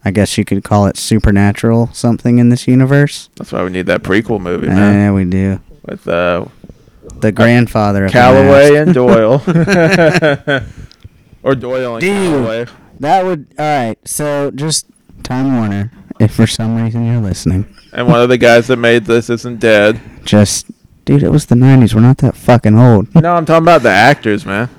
I 0.05 0.11
guess 0.11 0.37
you 0.37 0.45
could 0.45 0.63
call 0.63 0.85
it 0.87 0.95
supernatural 0.97 1.89
something 1.93 2.37
in 2.39 2.49
this 2.49 2.67
universe. 2.67 3.29
That's 3.35 3.51
why 3.51 3.63
we 3.63 3.69
need 3.71 3.87
that 3.87 4.03
prequel 4.03 4.39
movie, 4.39 4.67
Yeah, 4.67 5.11
we 5.11 5.25
do. 5.25 5.59
with 5.85 6.07
uh, 6.07 6.45
The 7.19 7.31
grandfather 7.31 8.05
of 8.05 8.15
and 8.15 8.93
Doyle, 8.93 9.41
or 11.43 11.55
Doyle 11.55 11.95
and 11.95 12.01
Dude. 12.01 12.11
Kellaway. 12.11 12.69
That 12.99 13.25
would 13.25 13.47
all 13.57 13.65
right. 13.87 13.97
So 14.07 14.51
just 14.51 14.85
Time 15.23 15.55
Warner, 15.55 15.91
if 16.19 16.33
for 16.33 16.45
some 16.47 16.75
reason 16.81 17.05
you're 17.05 17.21
listening, 17.21 17.65
And 17.93 18.07
one 18.07 18.21
of 18.21 18.29
the 18.29 18.37
guys 18.37 18.67
that 18.67 18.77
made 18.77 19.05
this 19.05 19.29
isn't 19.29 19.59
dead. 19.59 19.99
just 20.25 20.67
dude, 21.09 21.23
it 21.23 21.31
was 21.31 21.47
the 21.47 21.55
'90s. 21.55 21.95
We're 21.95 22.01
not 22.01 22.19
that 22.19 22.35
fucking 22.35 22.77
old. 22.77 23.07
No, 23.21 23.33
I'm 23.33 23.45
talking 23.45 23.63
about 23.65 23.81
the 23.81 23.89
actors, 23.89 24.45
man. 24.45 24.69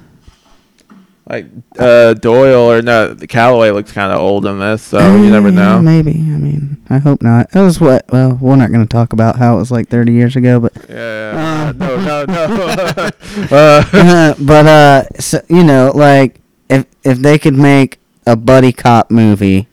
Like 1.29 1.47
uh, 1.79 2.15
Doyle 2.15 2.71
or 2.73 2.83
no, 2.83 3.15
Kellaway 3.15 3.71
looks 3.73 3.93
kind 3.93 4.13
of 4.13 4.19
old 4.21 4.47
in 4.47 4.59
this, 4.59 4.83
so 4.83 4.99
you 5.17 5.31
never 5.31 5.49
Eh, 5.49 5.53
know. 5.53 5.81
Maybe. 5.81 6.11
I 6.13 6.39
mean, 6.39 6.83
I 6.91 6.99
hope 6.99 7.23
not. 7.23 7.55
It 7.55 7.61
was 7.61 7.81
what? 7.81 8.05
Well, 8.13 8.37
we're 8.41 8.57
not 8.57 8.71
going 8.73 8.81
to 8.83 8.89
talk 8.89 9.13
about 9.13 9.37
how 9.37 9.55
it 9.57 9.59
was 9.59 9.71
like 9.71 9.89
30 9.89 10.13
years 10.13 10.35
ago, 10.37 10.59
but 10.61 10.73
Yeah, 10.89 11.69
Uh, 11.71 11.73
no, 11.73 11.97
no, 11.97 12.25
no. 12.27 13.11
uh, 13.53 13.85
uh, 13.93 14.35
but 14.41 14.67
uh, 14.67 15.05
so, 15.21 15.41
you 15.49 15.63
know, 15.65 15.93
like 15.95 16.41
if 16.69 16.85
if 17.05 17.19
they 17.19 17.39
could 17.39 17.55
make 17.55 17.99
a 18.27 18.35
buddy 18.37 18.73
cop 18.73 19.11
movie, 19.11 19.69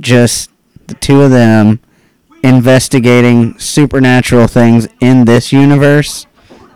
just 0.00 0.50
the 0.86 0.94
two 0.94 1.22
of 1.22 1.30
them 1.30 1.80
investigating 2.42 3.58
supernatural 3.58 4.46
things 4.46 4.88
in 5.00 5.24
this 5.24 5.52
universe 5.52 6.26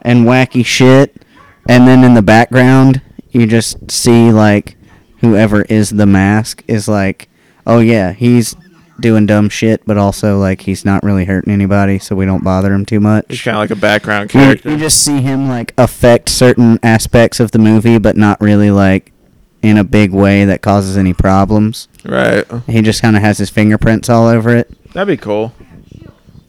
and 0.02 0.26
wacky 0.26 0.64
shit, 0.64 1.24
and 1.68 1.86
then 1.86 2.02
in 2.04 2.14
the 2.14 2.22
background 2.22 3.00
you 3.30 3.46
just 3.46 3.90
see 3.90 4.30
like 4.30 4.76
whoever 5.20 5.62
is 5.62 5.90
the 5.90 6.06
mask 6.06 6.62
is 6.66 6.88
like, 6.88 7.28
oh 7.66 7.78
yeah, 7.78 8.12
he's 8.12 8.54
doing 9.00 9.24
dumb 9.26 9.48
shit, 9.48 9.82
but 9.86 9.96
also 9.96 10.38
like 10.38 10.62
he's 10.62 10.84
not 10.84 11.02
really 11.02 11.24
hurting 11.24 11.52
anybody, 11.52 11.98
so 11.98 12.14
we 12.14 12.26
don't 12.26 12.44
bother 12.44 12.72
him 12.72 12.84
too 12.84 13.00
much. 13.00 13.24
he's 13.28 13.40
kind 13.42 13.56
of 13.56 13.60
like 13.60 13.70
a 13.70 13.76
background 13.76 14.32
You, 14.34 14.40
character. 14.40 14.70
you 14.70 14.76
just 14.76 15.02
see 15.02 15.20
him 15.22 15.48
like 15.48 15.72
affect 15.78 16.28
certain 16.28 16.78
aspects 16.82 17.40
of 17.40 17.52
the 17.52 17.58
movie, 17.58 17.98
but 17.98 18.16
not 18.16 18.40
really 18.40 18.70
like 18.70 19.12
in 19.62 19.78
a 19.78 19.84
big 19.84 20.12
way 20.12 20.44
that 20.44 20.60
causes 20.62 20.96
any 20.96 21.12
problems. 21.14 21.88
right. 22.04 22.44
He 22.66 22.82
just 22.82 23.00
kind 23.00 23.16
of 23.16 23.22
has 23.22 23.38
his 23.38 23.48
fingerprints 23.50 24.08
all 24.08 24.26
over 24.26 24.54
it. 24.56 24.70
That'd 24.92 25.08
be 25.08 25.16
cool. 25.22 25.52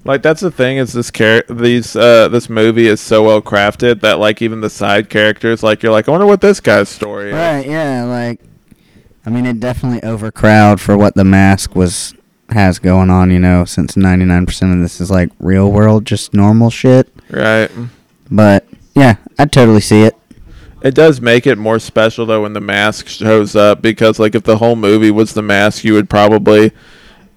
Like 0.05 0.22
that's 0.22 0.41
the 0.41 0.51
thing 0.51 0.78
is 0.78 0.91
this 0.91 1.09
char- 1.11 1.45
these 1.49 1.95
uh 1.95 2.28
this 2.28 2.49
movie 2.49 2.88
is 2.88 2.99
so 2.99 3.24
well 3.24 3.41
crafted 3.41 4.01
that 4.01 4.20
like 4.20 4.41
even 4.41 4.59
the 4.59 4.70
side 4.70 5.09
characters 5.09 5.64
like 5.64 5.82
you're 5.82 5.93
like 5.93 6.09
I 6.09 6.11
wonder 6.11 6.26
what 6.26 6.41
this 6.41 6.59
guy's 6.59 6.89
story 6.89 7.30
is. 7.30 7.34
Right? 7.36 7.66
Yeah. 7.66 8.03
Like, 8.03 8.41
I 9.26 9.30
mean, 9.30 9.45
it 9.45 9.61
definitely 9.61 10.03
overcrowd 10.03 10.82
for 10.82 10.97
what 10.97 11.16
the 11.16 11.24
mask 11.24 11.74
was 11.76 12.14
has 12.49 12.80
going 12.80 13.09
on. 13.09 13.32
You 13.32 13.39
know, 13.39 13.64
since 13.64 13.95
ninety 13.95 14.26
nine 14.26 14.45
percent 14.45 14.74
of 14.74 14.82
this 14.82 14.99
is 14.99 15.09
like 15.09 15.30
real 15.39 15.72
world, 15.72 16.03
just 16.05 16.34
normal 16.34 16.70
shit. 16.70 17.07
Right. 17.30 17.72
But 18.30 18.68
yeah, 18.95 19.16
I'd 19.39 19.53
totally 19.53 19.80
see 19.82 20.01
it. 20.01 20.18
It 20.84 20.94
does 20.96 21.22
make 21.22 21.48
it 21.48 21.58
more 21.58 21.80
special 21.80 22.26
though 22.26 22.42
when 22.44 22.54
the 22.54 22.60
mask 22.62 23.08
shows 23.08 23.56
up 23.56 23.82
because 23.82 24.20
like 24.20 24.36
if 24.36 24.44
the 24.44 24.58
whole 24.58 24.76
movie 24.76 25.12
was 25.12 25.34
the 25.34 25.42
mask, 25.42 25.84
you 25.84 25.94
would 25.94 26.10
probably. 26.10 26.72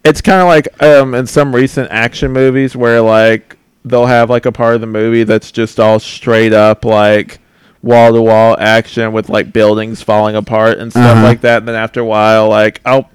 It's 0.05 0.21
kind 0.21 0.41
of 0.41 0.47
like 0.49 0.83
um 0.83 1.15
in 1.15 1.27
some 1.27 1.55
recent 1.55 1.91
action 1.91 2.33
movies 2.33 2.75
where 2.77 3.01
like 3.01 3.57
they'll 3.85 4.07
have 4.07 4.31
like 4.31 4.47
a 4.47 4.53
part 4.53 4.75
of 4.75 4.81
the 4.81 4.87
movie 4.89 5.23
that's 5.25 5.53
just 5.53 5.79
all 5.79 5.99
straight 6.01 6.53
up 6.53 6.85
like 6.85 7.39
wall 7.83 8.13
to 8.13 8.21
wall 8.21 8.57
action 8.59 9.13
with 9.13 9.29
like 9.29 9.53
buildings 9.53 10.03
falling 10.03 10.35
apart 10.35 10.79
and 10.79 10.91
stuff 10.91 11.17
Uh-huh. 11.17 11.23
like 11.23 11.41
that. 11.43 11.59
And 11.59 11.69
then 11.69 11.77
after 11.77 12.01
a 12.01 12.05
while, 12.05 12.49
like 12.49 12.81
I'll 12.85 13.09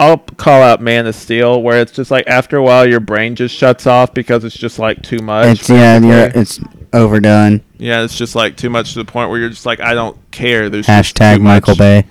I'll 0.00 0.18
call 0.18 0.62
out 0.62 0.80
Man 0.80 1.06
of 1.06 1.14
Steel 1.14 1.62
where 1.62 1.80
it's 1.80 1.92
just 1.92 2.10
like 2.10 2.26
after 2.26 2.56
a 2.56 2.62
while 2.62 2.86
your 2.88 3.00
brain 3.00 3.34
just 3.34 3.54
shuts 3.54 3.86
off 3.86 4.12
because 4.14 4.44
it's 4.44 4.56
just 4.56 4.78
like 4.78 5.02
too 5.02 5.18
much. 5.18 5.60
It's 5.60 5.68
yeah, 5.70 6.30
it's 6.34 6.60
overdone. 6.96 7.62
Yeah, 7.78 8.02
it's 8.02 8.16
just 8.16 8.34
like 8.34 8.56
too 8.56 8.70
much 8.70 8.94
to 8.94 8.98
the 8.98 9.04
point 9.04 9.30
where 9.30 9.38
you're 9.38 9.50
just 9.50 9.66
like, 9.66 9.80
I 9.80 9.94
don't 9.94 10.18
care. 10.30 10.68
There's 10.70 10.86
Hashtag 10.86 11.40
Michael 11.40 11.72
much. 11.72 11.78
Bay. 11.78 12.04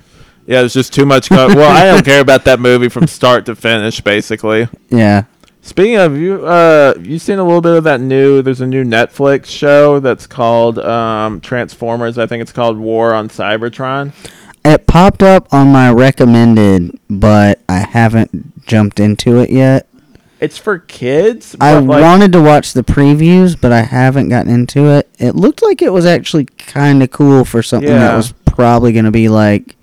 Yeah, 0.48 0.60
there's 0.62 0.74
just 0.74 0.94
too 0.94 1.06
much. 1.06 1.30
Co- 1.30 1.48
well, 1.56 1.72
I 1.72 1.86
don't 1.86 2.06
care 2.06 2.22
about 2.22 2.46
that 2.46 2.60
movie 2.60 2.90
from 2.90 3.08
start 3.08 3.46
to 3.48 3.56
finish, 3.56 4.00
basically. 4.02 4.68
Yeah. 4.90 5.24
Speaking 5.62 5.96
of 5.96 6.16
you, 6.16 6.46
uh, 6.46 6.94
you 7.00 7.18
seen 7.18 7.40
a 7.40 7.44
little 7.44 7.62
bit 7.62 7.74
of 7.76 7.84
that 7.86 8.00
new? 8.00 8.44
There's 8.44 8.62
a 8.62 8.68
new 8.68 8.84
Netflix 8.84 9.48
show 9.48 10.00
that's 10.00 10.28
called 10.28 10.78
um, 10.78 11.42
Transformers. 11.42 12.20
I 12.20 12.28
think 12.28 12.44
it's 12.44 12.52
called 12.52 12.78
War 12.78 13.16
on 13.16 13.30
Cybertron. 13.30 14.14
It 14.64 14.86
popped 14.86 15.24
up 15.24 15.52
on 15.52 15.72
my 15.72 15.92
recommended, 15.92 17.00
but 17.10 17.62
I 17.68 17.80
haven't 17.80 18.66
jumped 18.68 19.00
into 19.00 19.40
it 19.40 19.50
yet. 19.50 19.88
It's 20.46 20.58
for 20.60 20.78
kids. 20.80 21.56
I 21.60 21.78
like, 21.80 22.02
wanted 22.02 22.32
to 22.34 22.42
watch 22.42 22.74
the 22.74 22.84
previews, 22.84 23.60
but 23.60 23.72
I 23.72 23.82
haven't 23.82 24.30
gotten 24.30 24.54
into 24.54 24.86
it. 24.92 25.10
It 25.18 25.36
looked 25.36 25.64
like 25.64 25.82
it 25.82 25.92
was 25.92 26.06
actually 26.06 26.46
kind 26.46 27.02
of 27.02 27.10
cool 27.12 27.44
for 27.46 27.64
something 27.64 27.90
that 27.90 28.16
was 28.16 28.32
probably 28.46 28.94
going 28.94 29.06
to 29.06 29.12
be 29.12 29.28
like 29.28 29.76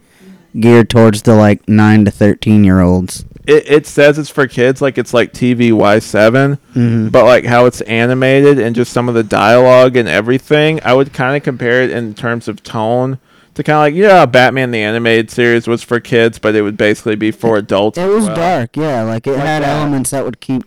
geared 0.58 0.88
towards 0.88 1.22
the 1.22 1.34
like 1.34 1.68
9 1.68 2.04
to 2.04 2.10
13 2.10 2.62
year 2.64 2.80
olds. 2.80 3.24
it, 3.46 3.64
it 3.68 3.86
says 3.86 4.18
it's 4.18 4.28
for 4.30 4.46
kids, 4.46 4.80
like 4.80 4.98
it's 4.98 5.12
like 5.12 5.32
TVY 5.32 6.00
7 6.00 6.58
Mhm. 6.76 7.10
but 7.10 7.24
like 7.24 7.44
how 7.44 7.66
it's 7.66 7.80
animated 7.82 8.58
and 8.60 8.76
just 8.76 8.92
some 8.92 9.08
of 9.08 9.14
the 9.16 9.24
dialogue 9.24 9.96
and 9.96 10.08
everything, 10.08 10.78
I 10.84 10.94
would 10.94 11.12
kind 11.12 11.36
of 11.36 11.42
compare 11.42 11.82
it 11.82 11.90
in 11.90 12.14
terms 12.14 12.46
of 12.48 12.62
tone 12.62 13.18
to 13.54 13.62
kind 13.62 13.76
of 13.76 13.80
like 13.80 13.94
yeah, 13.94 14.24
Batman 14.26 14.70
the 14.70 14.80
animated 14.82 15.30
series 15.30 15.66
was 15.68 15.82
for 15.82 16.00
kids, 16.00 16.38
but 16.38 16.54
it 16.54 16.62
would 16.62 16.76
basically 16.76 17.16
be 17.16 17.30
for 17.30 17.56
adults. 17.58 17.98
It 17.98 18.06
was 18.08 18.26
well. 18.26 18.36
dark, 18.36 18.76
yeah. 18.76 19.02
Like 19.02 19.26
it 19.26 19.32
Like 19.32 19.40
had 19.40 19.62
that. 19.62 19.76
elements 19.80 20.10
that 20.10 20.24
would 20.24 20.40
keep, 20.40 20.62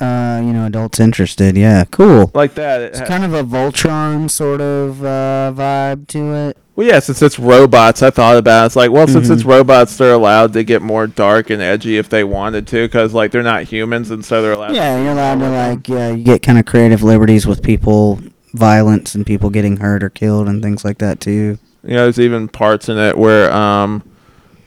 uh, 0.00 0.40
you 0.44 0.52
know, 0.52 0.66
adults 0.66 1.00
interested. 1.00 1.56
Yeah, 1.56 1.84
cool. 1.90 2.30
like 2.34 2.54
that. 2.54 2.80
It 2.80 2.84
It's 2.90 2.98
ha- 3.00 3.06
kind 3.06 3.24
of 3.24 3.34
a 3.34 3.42
Voltron 3.44 4.30
sort 4.30 4.60
of 4.60 5.04
uh, 5.04 5.52
vibe 5.54 6.06
to 6.08 6.34
it. 6.34 6.56
well, 6.76 6.86
yeah, 6.86 6.98
since 7.00 7.20
it's 7.22 7.38
robots, 7.38 8.02
I 8.02 8.10
thought 8.10 8.36
about 8.36 8.62
it. 8.64 8.66
It's 8.66 8.76
like, 8.76 8.90
well, 8.90 9.06
since 9.08 9.28
Mhm. 9.28 9.32
it's 9.34 9.44
robots, 9.44 9.96
they're 9.96 10.12
allowed 10.12 10.52
to 10.54 10.62
get 10.64 10.82
more 10.82 11.06
dark 11.06 11.50
and 11.50 11.60
edgy 11.62 11.98
if 11.98 12.08
they 12.08 12.22
wanted 12.24 12.66
to, 12.68 12.84
because 12.86 13.14
like 13.14 13.30
they're 13.32 13.42
not 13.42 13.64
humans, 13.64 14.10
and 14.10 14.24
so 14.24 14.42
they're 14.42 14.52
allowed. 14.52 14.74
Yeah, 14.74 14.96
to 14.96 15.02
you're 15.02 15.12
allowed 15.12 15.34
to 15.34 15.40
with 15.40 15.50
them. 15.52 15.70
like, 15.76 15.88
yeah, 15.88 16.10
you 16.10 16.24
get 16.24 16.42
kind 16.42 16.58
of 16.58 16.64
creative 16.66 17.02
liberties 17.02 17.46
with 17.46 17.62
people, 17.62 18.20
violence 18.54 19.14
and 19.14 19.26
people 19.26 19.50
getting 19.50 19.76
hurt 19.76 20.02
or 20.02 20.08
killed 20.10 20.48
and 20.48 20.62
things 20.62 20.84
like 20.84 20.98
that 20.98 21.20
too. 21.20 21.58
You 21.84 21.94
know, 21.94 22.02
there's 22.04 22.18
even 22.20 22.48
parts 22.48 22.88
in 22.88 22.98
it 22.98 23.16
where 23.16 23.52
um, 23.52 24.02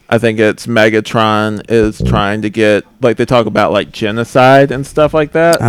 I 0.10 0.18
think 0.18 0.40
it's 0.40 0.66
Megatron 0.68 1.70
is 1.70 2.02
trying 2.06 2.42
to 2.44 2.50
get 2.50 2.86
like 3.02 3.18
they 3.18 3.26
talk 3.26 3.46
about 3.46 3.72
like 3.72 3.92
genocide 3.92 4.72
and 4.72 4.86
stuff 4.88 5.14
like 5.14 5.32
that. 5.34 5.60
Oh. 5.62 5.66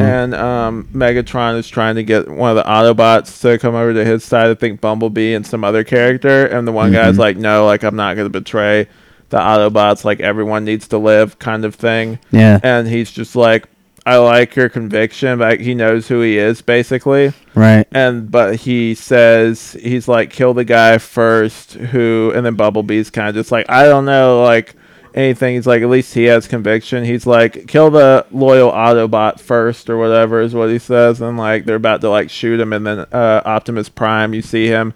and 0.00 0.34
um, 0.34 0.88
Megatron 0.92 1.56
is 1.58 1.68
trying 1.68 1.96
to 1.96 2.02
get 2.02 2.28
one 2.28 2.50
of 2.50 2.56
the 2.56 2.62
Autobots 2.70 3.40
to 3.42 3.58
come 3.58 3.74
over 3.74 3.94
to 3.94 4.04
his 4.04 4.24
side. 4.24 4.48
I 4.48 4.54
think 4.54 4.80
Bumblebee 4.80 5.34
and 5.34 5.46
some 5.46 5.64
other 5.64 5.84
character, 5.84 6.46
and 6.46 6.66
the 6.66 6.72
one 6.72 6.92
guy's 6.92 7.16
Mhm. 7.16 7.18
like, 7.18 7.36
"No, 7.36 7.66
like 7.66 7.82
I'm 7.82 7.96
not 7.96 8.14
going 8.16 8.26
to 8.30 8.30
betray 8.40 8.88
the 9.30 9.38
Autobots. 9.38 10.04
Like 10.04 10.20
everyone 10.20 10.64
needs 10.64 10.88
to 10.88 10.98
live, 10.98 11.38
kind 11.38 11.64
of 11.64 11.74
thing." 11.74 12.18
yeah. 12.30 12.58
And 12.62 12.86
he's 12.88 13.10
just 13.10 13.34
like, 13.36 13.66
"I 14.06 14.16
like 14.16 14.56
your 14.56 14.68
conviction, 14.68 15.38
but 15.38 15.60
he 15.60 15.74
knows 15.74 16.08
who 16.08 16.22
he 16.22 16.38
is, 16.38 16.62
basically." 16.62 17.32
Right. 17.54 17.86
And 17.92 18.30
but 18.30 18.56
he 18.56 18.94
says 18.94 19.76
he's 19.82 20.08
like, 20.08 20.30
"Kill 20.30 20.54
the 20.54 20.64
guy 20.64 20.98
first 20.98 21.74
who," 21.74 22.32
and 22.34 22.46
then 22.46 22.54
Bumblebee's 22.54 23.10
kind 23.10 23.28
of 23.28 23.34
just 23.34 23.52
like, 23.52 23.68
"I 23.68 23.84
don't 23.84 24.06
know, 24.06 24.42
like." 24.42 24.74
Anything, 25.14 25.54
he's 25.54 25.66
like, 25.66 25.80
at 25.80 25.88
least 25.88 26.12
he 26.12 26.24
has 26.24 26.46
conviction. 26.46 27.02
He's 27.02 27.26
like, 27.26 27.68
kill 27.68 27.88
the 27.88 28.26
loyal 28.30 28.70
Autobot 28.70 29.40
first, 29.40 29.88
or 29.88 29.96
whatever 29.96 30.42
is 30.42 30.54
what 30.54 30.68
he 30.68 30.78
says. 30.78 31.22
And 31.22 31.38
like, 31.38 31.64
they're 31.64 31.76
about 31.76 32.02
to 32.02 32.10
like 32.10 32.28
shoot 32.28 32.60
him, 32.60 32.74
and 32.74 32.86
then 32.86 32.98
uh, 32.98 33.40
Optimus 33.46 33.88
Prime, 33.88 34.34
you 34.34 34.42
see 34.42 34.66
him 34.66 34.92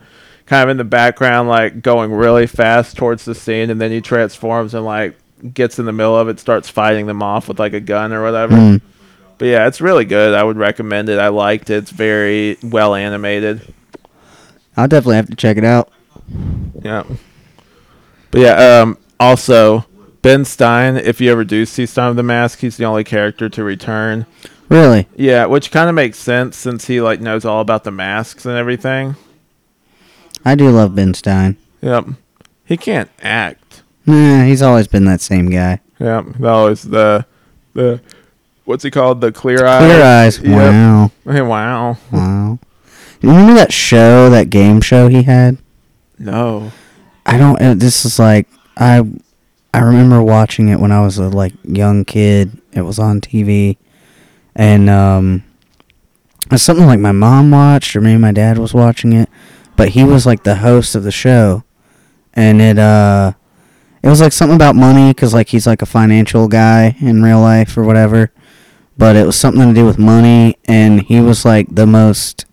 kind 0.51 0.65
of 0.65 0.69
in 0.69 0.77
the 0.77 0.85
background, 0.85 1.49
like 1.49 1.81
going 1.81 2.13
really 2.13 2.47
fast 2.47 2.97
towards 2.97 3.25
the 3.25 3.35
scene, 3.35 3.71
and 3.71 3.81
then 3.81 3.93
he 3.93 4.01
transforms 4.03 4.75
and 4.75 4.85
like 4.85 5.17
gets 5.55 5.79
in 5.79 5.87
the 5.87 5.93
middle 5.93 6.19
of 6.19 6.29
it, 6.29 6.41
starts 6.41 6.69
fighting 6.69 7.07
them 7.07 7.23
off 7.23 7.49
with 7.49 7.59
like 7.59 7.73
a 7.73 7.81
gun 7.81 8.13
or 8.13 8.23
whatever. 8.23 8.55
Mm. 8.57 8.81
But 9.41 9.49
yeah, 9.49 9.66
it's 9.66 9.80
really 9.80 10.05
good. 10.05 10.34
I 10.34 10.45
would 10.45 10.59
recommend 10.59 11.09
it. 11.09 11.18
I 11.18 11.28
liked 11.28 11.70
it. 11.70 11.76
It's 11.76 11.91
very 11.91 12.59
well 12.62 12.95
animated. 12.95 13.72
I'll 14.76 14.86
definitely 14.86 15.16
have 15.16 15.30
to 15.30 15.34
check 15.34 15.57
it 15.57 15.64
out. 15.64 15.91
Yeah. 16.82 17.05
But 18.30 18.41
yeah, 18.43 18.82
um, 18.82 18.99
also 19.18 19.86
Ben 20.20 20.45
Stein, 20.45 20.99
if 20.99 21.22
you 21.22 21.32
ever 21.32 21.43
do 21.43 21.64
see 21.64 21.86
Son 21.86 22.11
of 22.11 22.16
the 22.16 22.22
Mask, 22.22 22.59
he's 22.59 22.76
the 22.76 22.84
only 22.84 23.03
character 23.03 23.49
to 23.49 23.64
return. 23.64 24.26
Really? 24.68 25.09
Yeah, 25.16 25.47
which 25.47 25.70
kind 25.70 25.88
of 25.88 25.95
makes 25.95 26.18
sense 26.18 26.59
since 26.59 26.86
he 26.86 27.01
like 27.01 27.22
knows 27.22 27.47
all 27.47 27.62
about 27.62 27.84
the 27.84 27.91
masks 27.91 28.45
and 28.45 28.59
everything. 28.59 29.16
I 30.45 30.55
do 30.55 30.68
love 30.68 30.95
Ben 30.95 31.14
Stein. 31.14 31.57
Yep. 31.80 32.09
He 32.66 32.76
can't 32.76 33.09
act. 33.22 33.84
Nah, 34.05 34.45
he's 34.45 34.61
always 34.61 34.86
been 34.86 35.07
that 35.07 35.22
same 35.22 35.49
guy. 35.49 35.80
Yep. 35.99 36.26
That 36.41 36.57
was 36.57 36.82
the 36.82 37.24
the 37.72 38.03
what's 38.65 38.85
he 38.85 38.91
called? 38.91 39.21
The 39.21 39.33
clear 39.33 39.67
eyes. 39.67 39.81
Clear 39.81 40.03
eyes. 40.03 40.39
Yep. 40.41 40.73
Wow. 40.73 41.11
Hey, 41.33 41.43
wow. 41.43 41.97
Wow. 42.13 42.59
You 43.21 43.29
remember 43.31 43.55
that 43.55 43.73
show, 43.73 44.31
that 44.31 44.49
game 44.51 44.81
show 44.81 45.09
he 45.09 45.23
had? 45.25 45.59
No. 46.19 46.73
I 47.27 47.37
don't. 47.39 47.61
uh, 47.61 47.75
This 47.75 48.05
is 48.05 48.19
like 48.19 48.47
I. 48.77 49.03
I 49.73 49.79
remember 49.81 50.21
watching 50.21 50.69
it 50.69 50.81
when 50.81 50.91
I 50.91 51.01
was 51.01 51.19
a 51.19 51.29
like 51.29 51.53
young 51.63 52.05
kid. 52.05 52.61
It 52.73 52.81
was 52.83 52.99
on 52.99 53.21
TV, 53.21 53.77
and 54.57 54.91
um, 54.91 55.45
it's 56.51 56.63
something 56.65 56.87
like 56.87 56.99
my 56.99 57.13
mom 57.13 57.53
watched 57.53 57.95
or 57.95 58.01
maybe 58.01 58.19
my 58.21 58.33
dad 58.33 58.59
was 58.59 58.75
watching 58.75 59.13
it, 59.13 59.29
but 59.77 59.91
he 59.91 60.03
was 60.03 60.27
like 60.27 60.43
the 60.43 60.57
host 60.57 60.97
of 60.97 61.05
the 61.05 61.13
show, 61.13 61.63
and 62.35 62.61
it 62.61 62.79
uh, 62.81 63.33
it 64.03 64.09
was 64.09 64.21
like 64.21 64.33
something 64.33 64.57
about 64.57 64.75
money 64.75 65.11
because 65.11 65.33
like 65.35 65.49
he's 65.51 65.69
like 65.69 65.83
a 65.83 65.87
financial 65.87 66.49
guy 66.49 66.97
in 67.01 67.23
real 67.23 67.41
life 67.41 67.77
or 67.79 67.85
whatever, 67.85 68.33
but 69.01 69.17
it 69.17 69.25
was 69.25 69.35
something 69.35 69.67
to 69.67 69.73
do 69.73 69.87
with 69.87 69.99
money, 69.99 70.59
and 70.67 71.01
he 71.01 71.15
mm-hmm. 71.15 71.27
was 71.27 71.47
like 71.47 71.75
the 71.75 71.87
most. 71.87 72.45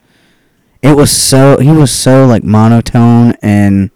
It 0.81 0.95
was 0.95 1.11
so 1.11 1.59
he 1.59 1.71
was 1.71 1.91
so 1.91 2.25
like 2.25 2.41
monotone 2.41 3.33
and 3.41 3.91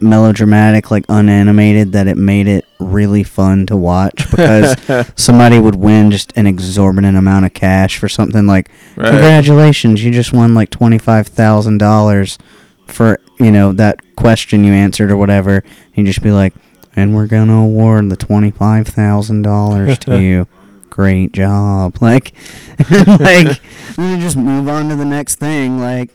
melodramatic, 0.00 0.92
like 0.92 1.04
unanimated, 1.08 1.90
that 1.90 2.06
it 2.06 2.16
made 2.16 2.46
it 2.46 2.64
really 2.78 3.24
fun 3.24 3.66
to 3.66 3.76
watch 3.76 4.30
because 4.30 4.76
somebody 5.16 5.58
would 5.58 5.74
win 5.74 6.12
just 6.12 6.32
an 6.36 6.46
exorbitant 6.46 7.16
amount 7.16 7.46
of 7.46 7.52
cash 7.52 7.98
for 7.98 8.08
something 8.08 8.46
like, 8.46 8.70
Right. 8.94 9.10
congratulations, 9.10 10.04
you 10.04 10.12
just 10.12 10.32
won 10.32 10.54
like 10.54 10.70
twenty 10.70 10.98
five 10.98 11.26
thousand 11.26 11.78
dollars 11.78 12.38
for 12.86 13.18
you 13.40 13.50
know 13.50 13.72
that 13.72 14.14
question 14.14 14.62
you 14.62 14.72
answered 14.72 15.10
or 15.10 15.16
whatever. 15.16 15.64
And 15.96 16.06
you'd 16.06 16.12
just 16.12 16.22
be 16.22 16.30
like, 16.30 16.54
and 16.94 17.12
we're 17.12 17.26
gonna 17.26 17.56
award 17.56 18.08
the 18.08 18.16
twenty 18.16 18.52
five 18.52 18.86
thousand 18.86 19.42
dollars 19.42 19.98
to 20.00 20.22
you. 20.22 20.46
Great 20.92 21.32
job. 21.32 21.96
Like, 22.02 22.34
like, 22.90 23.60
you 23.98 24.18
just 24.18 24.36
move 24.36 24.68
on 24.68 24.90
to 24.90 24.96
the 24.96 25.06
next 25.06 25.36
thing. 25.36 25.80
Like, 25.80 26.10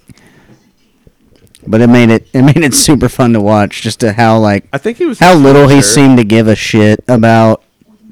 but 1.66 1.82
it 1.82 1.88
made 1.88 2.12
it 2.12 2.28
it 2.32 2.44
made 2.44 2.58
it 2.58 2.76
super 2.76 3.10
fun 3.10 3.34
to 3.34 3.42
watch 3.42 3.82
just 3.82 4.02
to 4.02 4.14
how 4.14 4.38
like 4.38 4.68
I 4.72 4.78
think 4.78 4.98
he 5.00 5.06
was 5.06 5.18
how 5.18 5.34
little 5.34 5.68
he 5.68 5.82
seemed 5.82 6.18
to 6.18 6.24
give 6.24 6.48
a 6.48 6.56
shit 6.56 7.04
about 7.08 7.64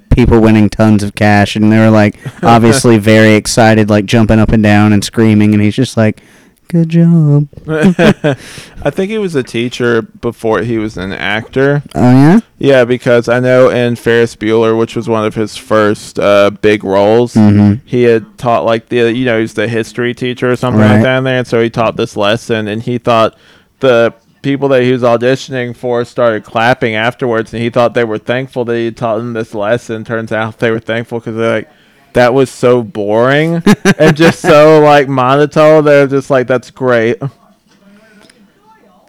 people 0.09 0.39
winning 0.39 0.70
tons 0.70 1.03
of 1.03 1.13
cash 1.13 1.55
and 1.55 1.72
they 1.72 1.78
were 1.78 1.91
like 1.91 2.18
obviously 2.43 2.97
very 2.97 3.36
excited 3.36 3.89
like 3.89 4.05
jumping 4.05 4.39
up 4.39 4.49
and 4.49 4.63
down 4.63 4.91
and 4.91 5.03
screaming 5.03 5.53
and 5.53 5.61
he's 5.61 5.76
just 5.76 5.97
like 5.97 6.22
good 6.68 6.89
job 6.89 7.47
I 7.68 8.89
think 8.89 9.11
he 9.11 9.18
was 9.18 9.36
a 9.36 9.43
teacher 9.43 10.01
before 10.01 10.61
he 10.61 10.78
was 10.78 10.97
an 10.97 11.11
actor. 11.13 11.84
oh 11.93 12.11
yeah 12.11 12.39
Yeah, 12.57 12.86
because 12.86 13.28
I 13.30 13.39
know 13.39 13.70
in 13.70 13.95
Ferris 13.95 14.36
Bueller, 14.36 14.78
which 14.78 14.95
was 14.95 15.07
one 15.09 15.26
of 15.26 15.36
his 15.36 15.55
first 15.57 16.20
uh, 16.20 16.49
big 16.61 16.84
roles, 16.84 17.34
Mhm. 17.36 17.82
he 17.86 18.03
had 18.03 18.38
taught 18.38 18.66
like 18.66 18.89
the 18.89 19.11
you 19.13 19.26
know 19.26 19.39
he's 19.39 19.53
the 19.53 19.68
history 19.68 20.13
teacher 20.13 20.51
or 20.51 20.55
something 20.55 20.82
Right. 20.82 20.93
like 20.95 21.03
that 21.03 21.18
in 21.20 21.24
there, 21.26 21.38
and 21.39 21.47
so 21.47 21.61
he 21.61 21.70
taught 21.70 21.97
this 21.97 22.16
lesson, 22.18 22.68
and 22.68 22.82
he 22.84 22.97
thought 22.97 23.38
the 23.80 24.13
people 24.41 24.68
that 24.70 24.84
he 24.84 24.91
was 24.91 25.01
auditioning 25.01 25.76
for 25.76 26.05
started 26.05 26.43
clapping 26.43 26.95
afterwards, 26.95 27.53
and 27.53 27.61
he 27.63 27.70
thought 27.70 27.93
they 27.93 28.03
were 28.03 28.18
thankful 28.20 28.63
that 28.66 28.76
he 28.78 28.91
taught 28.91 29.18
them 29.18 29.34
this 29.34 29.53
lesson. 29.55 30.03
Turns 30.03 30.32
out 30.32 30.59
they 30.59 30.72
were 30.72 30.80
thankful 30.80 31.20
because 31.20 31.36
they're 31.36 31.55
like. 31.57 31.70
That 32.16 32.34
was 32.34 32.49
so 32.49 32.82
boring 32.84 33.61
and 33.99 34.16
just 34.18 34.39
so 34.41 34.82
like 34.82 35.07
monotone. 35.07 35.86
They're 35.86 36.07
just 36.07 36.30
like, 36.30 36.47
"That's 36.47 36.72
great." 36.72 37.18
huh. 37.22 37.30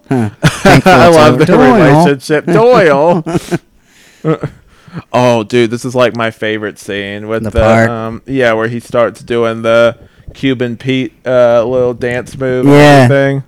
I 0.11 1.09
love 1.09 1.39
the 1.39 1.47
Doyle. 1.47 1.75
relationship. 1.77 2.45
Doyle. 2.47 3.25
oh, 5.13 5.45
dude, 5.45 5.71
this 5.71 5.85
is 5.85 5.95
like 5.95 6.17
my 6.17 6.31
favorite 6.31 6.79
scene 6.79 7.29
with 7.29 7.45
The 7.45 7.51
the, 7.51 7.91
um 7.93 8.23
yeah, 8.27 8.53
where 8.53 8.69
he 8.69 8.81
starts 8.81 9.23
doing 9.23 9.63
the 9.63 9.97
Cuban 10.35 10.77
Pete 10.77 11.13
uh 11.25 11.65
little 11.65 11.95
dance 11.95 12.37
move 12.37 12.67
Yeah. 12.67 13.05
and 13.05 13.13
everything. 13.13 13.45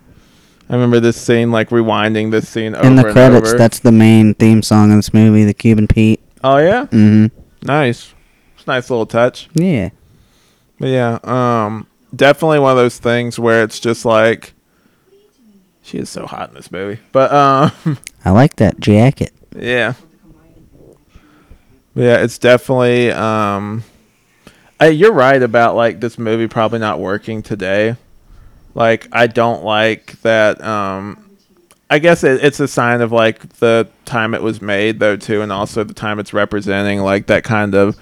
I 0.71 0.75
remember 0.75 1.01
this 1.01 1.17
scene 1.21 1.51
like 1.51 1.71
rewinding 1.71 2.31
this 2.31 2.49
scene 2.49 2.75
over 2.75 2.85
and 2.87 2.99
over. 2.99 3.09
in 3.09 3.15
the 3.15 3.21
credits 3.31 3.55
that's 3.55 3.79
the 3.81 3.93
main 3.93 4.35
theme 4.35 4.63
song 4.63 4.91
of 4.93 4.99
this 4.99 5.15
movie 5.15 5.45
the 5.45 5.55
Cuban 5.55 5.87
Pete 5.89 6.21
oh 6.45 6.59
yeah, 6.59 6.85
mm-hmm 6.87 7.27
nice. 7.63 8.15
Nice 8.69 8.91
little 8.91 9.07
touch. 9.07 9.49
yeah 9.55 9.89
But 10.79 10.91
yeah, 10.91 11.19
um, 11.25 11.87
definitely 12.15 12.59
one 12.59 12.71
of 12.73 12.77
those 12.77 12.99
things 12.99 13.39
where 13.39 13.65
it's 13.65 13.81
just 13.81 14.05
like, 14.05 14.53
she 15.83 15.97
is 15.97 16.11
so 16.11 16.27
hot 16.27 16.51
in 16.51 16.55
this 16.55 16.71
movie. 16.71 17.01
But 17.11 17.33
um, 17.33 17.99
I 18.25 18.31
like 18.31 18.57
that 18.57 18.79
jacket 18.79 19.33
Yeah. 19.57 19.95
Yeah, 21.95 22.19
it's 22.19 22.39
definitely 22.39 23.11
um 23.11 23.83
I, 24.79 24.89
you're 24.89 25.13
right 25.13 25.43
about 25.43 25.75
like 25.75 25.99
this 26.01 26.19
movie 26.19 26.47
probably 26.47 26.79
not 26.79 27.01
working 27.01 27.43
today. 27.43 27.97
Like 28.75 29.09
I 29.11 29.27
don't 29.27 29.65
like 29.65 30.21
that 30.21 30.63
um 30.63 31.25
I 31.91 31.99
guess 31.99 32.23
it, 32.23 32.45
it's 32.45 32.61
a 32.61 32.69
sign 32.69 33.01
of 33.01 33.11
like 33.13 33.49
the 33.55 33.89
time 34.05 34.35
it 34.35 34.43
was 34.43 34.61
made 34.61 35.01
though 35.01 35.17
too 35.17 35.41
and 35.41 35.51
also 35.51 35.83
the 35.85 35.95
time 35.95 36.19
it's 36.21 36.35
representing 36.35 37.01
like 37.01 37.27
that 37.29 37.45
kind 37.45 37.75
of 37.75 37.97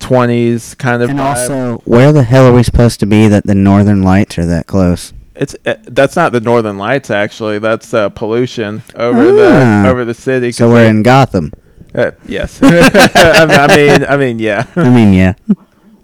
20s 0.00 0.76
kind 0.78 1.02
of 1.02 1.10
and 1.10 1.18
vibe. 1.18 1.24
also 1.24 1.76
where 1.84 2.12
the 2.12 2.22
hell 2.24 2.46
are 2.46 2.52
we 2.52 2.62
supposed 2.62 2.98
to 3.00 3.06
be 3.06 3.28
that 3.28 3.46
the 3.46 3.54
northern 3.54 4.02
lights 4.02 4.38
are 4.38 4.46
that 4.46 4.66
close 4.66 5.12
it's 5.36 5.54
uh, 5.66 5.74
that's 5.88 6.16
not 6.16 6.32
the 6.32 6.40
northern 6.40 6.76
lights 6.78 7.10
actually 7.10 7.58
that's 7.58 7.94
uh, 7.94 8.08
pollution 8.08 8.82
over 8.96 9.20
Ah. 9.20 9.82
the 9.84 9.88
over 9.90 10.04
the 10.04 10.14
city. 10.14 10.50
so 10.52 10.68
we're 10.68 10.86
in 10.88 11.02
Gotham 11.02 11.52
Uh, 11.94 12.12
yes. 12.26 12.60
I 12.62 13.66
I 13.66 13.76
mean, 13.76 14.04
I 14.04 14.16
mean, 14.16 14.38
yeah. 14.38 14.66
I 14.76 14.90
mean 14.90 15.12
yeah 15.12 15.34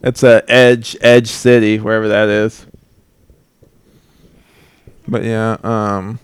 It's 0.02 0.22
a 0.22 0.44
edge, 0.48 0.96
edge 1.00 1.26
city, 1.28 1.78
wherever 1.80 2.06
that 2.08 2.28
is. 2.28 2.64
But 5.08 5.24
yeah, 5.24 5.56
um, 5.64 6.20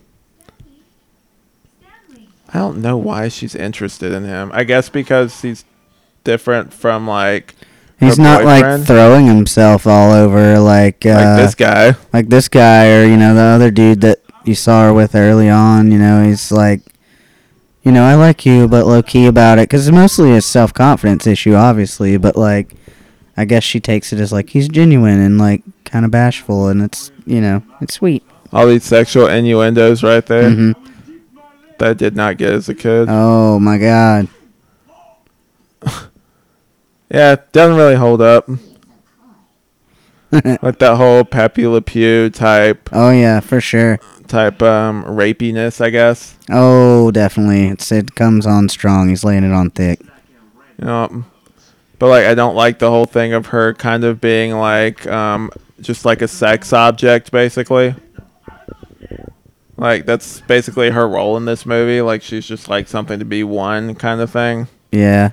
I 2.55 2.59
don't 2.59 2.79
know 2.83 2.97
why 2.97 3.29
she's 3.29 3.55
interested 3.57 4.13
in 4.13 4.25
him. 4.25 4.51
I 4.55 4.63
guess 4.65 4.89
because 4.89 5.41
he's 5.43 5.65
different 6.25 6.73
from 6.73 7.07
like 7.07 7.55
He's 8.01 8.19
not 8.19 8.45
like 8.45 8.85
throwing 8.85 9.27
himself 9.27 9.87
all 9.87 10.11
over 10.11 10.59
like 10.59 11.07
uh, 11.07 11.11
like 11.15 11.37
this 11.37 11.55
guy. 11.55 11.95
like 12.13 12.29
this 12.29 12.49
guy 12.49 12.91
or 12.91 13.05
you 13.05 13.17
know 13.17 13.33
the 13.33 13.41
other 13.43 13.71
dude 13.71 14.01
that 14.01 14.19
you 14.45 14.57
saw 14.57 14.87
her 14.87 14.93
with 14.93 15.15
early 15.15 15.49
on. 15.49 15.93
You 15.93 15.99
know 15.99 16.25
he's 16.25 16.51
like, 16.51 16.81
you 17.85 17.93
know 17.93 18.03
I 18.03 18.17
like 18.17 18.45
you, 18.45 18.67
but 18.67 18.87
low 18.87 19.05
key 19.05 19.27
about 19.27 19.59
it 19.59 19.69
because 19.69 19.87
it's 19.87 19.95
mostly 19.95 20.33
a 20.33 20.43
self 20.43 20.75
confidence 20.75 21.29
issue, 21.29 21.55
obviously. 21.55 22.17
But 22.17 22.35
like, 22.35 22.75
I 23.37 23.45
guess 23.45 23.63
she 23.63 23.79
takes 23.79 24.13
it 24.13 24.19
as 24.19 24.33
like 24.33 24.51
he's 24.51 24.69
genuine 24.69 25.21
and 25.21 25.39
like 25.39 25.63
kind 25.85 26.05
of 26.05 26.11
bashful, 26.11 26.67
and 26.67 26.83
it's 26.83 27.13
you 27.25 27.41
know 27.41 27.63
it's 27.81 27.95
sweet. 27.95 28.25
All 28.53 28.67
these 28.67 28.85
sexual 28.85 29.29
innuendos 29.29 30.03
right 30.03 30.27
there 30.27 30.51
hmm 30.51 30.73
that 31.79 31.91
I 31.91 31.95
did 31.95 32.15
not 32.15 32.37
get 32.37 32.53
as 32.53 32.69
a 32.69 32.75
kid. 32.75 33.07
Oh 33.09 33.59
my 33.59 33.79
god. 33.79 34.29
Yeah, 37.13 37.33
it 37.35 37.53
doesn't 37.53 37.77
really 37.77 37.95
hold 37.95 38.23
up. 38.23 38.49
like 40.33 40.79
that 40.79 40.97
whole 40.97 41.25
Pepe 41.25 41.67
Le 41.67 41.83
Pew 41.83 42.31
type 42.31 42.89
Oh 42.91 43.11
yeah, 43.11 43.41
for 43.41 43.61
sure. 43.61 43.99
type 44.29 44.63
um 44.63 45.05
rapiness, 45.05 45.81
I 45.81 45.91
guess. 45.91 46.37
Oh, 46.51 47.11
definitely. 47.11 47.67
It's 47.69 47.93
it 47.93 48.15
comes 48.15 48.47
on 48.47 48.71
strong. 48.71 49.11
He's 49.11 49.25
laying 49.25 49.45
it 49.45 49.53
on 49.53 49.69
thick. 49.71 50.01
You 50.79 50.87
know, 50.87 51.25
but 51.99 52.09
like 52.09 52.25
I 52.25 52.35
don't 52.35 52.55
like 52.55 52.79
the 52.79 52.89
whole 52.89 53.05
thing 53.05 53.35
of 53.35 53.47
her 53.47 53.75
kind 53.75 54.05
of 54.05 54.21
being 54.23 54.53
like 54.53 55.07
um 55.07 55.51
just 55.83 56.07
like 56.07 56.23
a 56.23 56.29
sex 56.29 56.73
object 56.73 57.31
basically. 57.31 57.95
Like 59.77 60.07
that's 60.07 60.41
basically 60.43 60.91
her 60.91 61.07
role 61.07 61.37
in 61.37 61.45
this 61.45 61.67
movie. 61.67 62.01
Like 62.01 62.23
she's 62.23 62.47
just 62.47 62.69
like 62.69 62.89
something 62.89 63.19
to 63.19 63.25
be 63.27 63.45
won 63.45 63.95
kind 63.97 64.21
of 64.23 64.31
thing. 64.31 64.69
Yeah, 64.93 65.33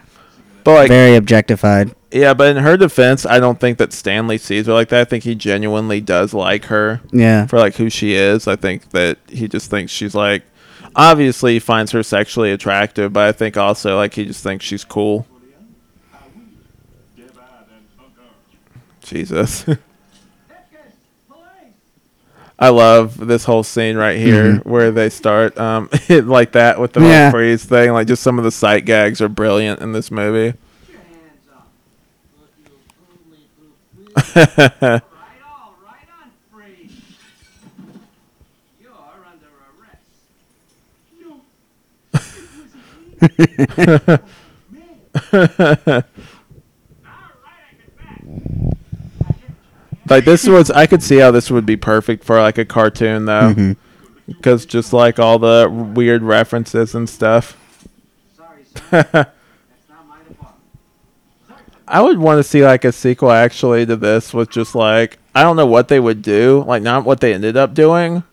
But 0.64 0.74
like 0.74 0.88
very 0.90 1.16
objectified. 1.16 1.96
yeah, 2.12 2.34
but 2.34 2.56
in 2.56 2.64
her 2.64 2.78
defense, 2.78 3.26
I 3.26 3.40
don't 3.40 3.60
think 3.60 3.78
that 3.78 3.94
Stanley 3.94 4.38
sees 4.38 4.66
her 4.68 4.74
like 4.74 4.90
that. 4.90 5.02
I 5.02 5.06
think 5.06 5.24
he 5.24 5.36
genuinely 5.36 6.02
does 6.02 6.34
like 6.34 6.66
her 6.66 7.02
Yeah, 7.12 7.46
for 7.48 7.58
like 7.58 7.76
who 7.76 7.90
she 7.90 8.14
is. 8.14 8.48
I 8.48 8.56
think 8.56 8.90
that 8.92 9.18
he 9.28 9.48
just 9.48 9.70
thinks 9.70 9.92
she's 9.92 10.16
like 10.16 10.44
obviously 10.96 11.54
he 11.54 11.60
finds 11.60 11.92
her 11.92 12.04
sexually 12.04 12.52
attractive, 12.52 13.14
but 13.14 13.28
I 13.28 13.32
think 13.32 13.58
also 13.58 13.96
like 13.96 14.14
he 14.16 14.26
just 14.26 14.44
thinks 14.44 14.66
she's 14.66 14.84
cool. 14.84 15.26
Jesus. 19.02 19.66
I 22.62 22.70
love 22.70 23.26
this 23.26 23.46
whole 23.46 23.64
scene 23.64 23.96
right 23.96 24.18
mm-hmm. 24.18 24.26
here 24.26 24.44
mm-hmm. 24.56 24.70
where 24.70 24.92
they 24.92 25.10
start 25.10 25.58
um, 25.58 25.90
like 26.10 26.52
that 26.52 26.78
with 26.80 26.92
the 26.92 27.00
yeah. 27.00 27.32
freeze 27.32 27.64
thing. 27.64 27.94
Like 27.94 28.08
just 28.08 28.22
some 28.22 28.38
of 28.38 28.44
the 28.44 28.52
sight 28.52 28.84
gags 28.84 29.22
are 29.22 29.30
brilliant 29.30 29.80
in 29.82 29.94
this 29.94 30.12
movie. 30.12 30.58
right 34.36 35.02
no. 45.32 46.04
Like 50.10 50.26
this 50.26 50.48
was, 50.48 50.72
I 50.72 50.88
could 50.88 51.04
see 51.04 51.18
how 51.18 51.32
this 51.32 51.52
would 51.52 51.66
be 51.66 51.78
perfect 51.78 52.24
for 52.24 52.42
like 52.42 52.58
a 52.58 52.66
cartoon 52.66 53.26
though, 53.26 53.54
mm-hmm. 53.54 53.74
because 54.28 54.66
just 54.66 54.92
like 54.92 55.20
all 55.20 55.38
the 55.38 55.70
weird 55.70 56.24
references 56.24 56.96
and 56.96 57.08
stuff. 57.08 57.56
Sorry, 58.36 58.64
son. 58.74 59.06
That's 59.12 59.14
not 59.90 60.08
my 60.08 60.18
department. 60.28 61.68
I 61.88 62.02
would 62.02 62.18
want 62.18 62.40
to 62.40 62.44
see 62.44 62.64
like 62.64 62.86
a 62.86 62.92
sequel 62.92 63.32
actually 63.32 63.86
to 63.86 63.96
this 63.96 64.34
with 64.34 64.50
just 64.50 64.74
like 64.74 65.20
I 65.36 65.44
don't 65.44 65.56
know 65.56 65.68
what 65.68 65.90
they 65.90 66.00
would 66.00 66.22
do, 66.22 66.64
like 66.68 66.82
not 66.82 67.06
what 67.06 67.20
they 67.22 67.34
ended 67.34 67.56
up 67.56 67.76
doing, 67.76 68.24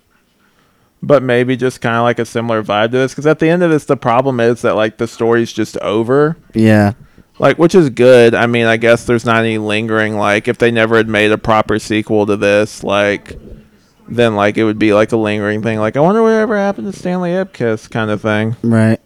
but 1.03 1.23
maybe 1.23 1.57
just 1.57 1.83
kind 1.83 1.97
of 1.97 2.03
like 2.05 2.19
a 2.19 2.25
similar 2.25 2.63
vibe 2.63 2.93
to 2.93 2.99
this. 2.99 3.13
Because 3.13 3.27
at 3.27 3.39
the 3.39 3.51
end 3.51 3.63
of 3.63 3.71
this, 3.71 3.85
the 3.85 3.99
problem 3.99 4.41
is 4.41 4.63
that 4.63 4.77
like 4.77 4.97
the 4.97 5.07
story's 5.07 5.53
just 5.53 5.77
over, 5.79 6.39
Yeah. 6.55 6.95
Like 7.39 7.59
which 7.59 7.75
is 7.75 7.91
good. 7.91 8.35
I 8.35 8.47
mean, 8.47 8.67
I 8.67 8.77
guess 8.77 9.05
there's 9.05 9.25
not 9.25 9.37
any 9.39 9.59
lingering 9.59 10.17
like 10.17 10.49
if 10.49 10.59
they 10.59 10.71
never 10.71 10.97
had 10.97 11.09
made 11.09 11.33
a 11.33 11.39
proper 11.39 11.79
sequel 11.79 12.27
to 12.27 12.37
this, 12.37 12.83
like 12.85 13.39
then 14.09 14.37
like 14.37 14.57
it 14.57 14.65
would 14.65 14.79
be 14.79 14.93
like 14.95 15.13
a 15.13 15.17
lingering 15.17 15.63
thing. 15.63 15.79
Like 15.79 15.97
I 15.97 16.01
wonder 16.01 16.23
whatever 16.23 16.57
happened 16.57 16.93
to 16.93 16.99
Stanley 16.99 17.31
Ipkiss 17.31 17.91
kind 17.91 18.11
of 18.11 18.23
thing. 18.23 18.57
Right. 18.63 19.01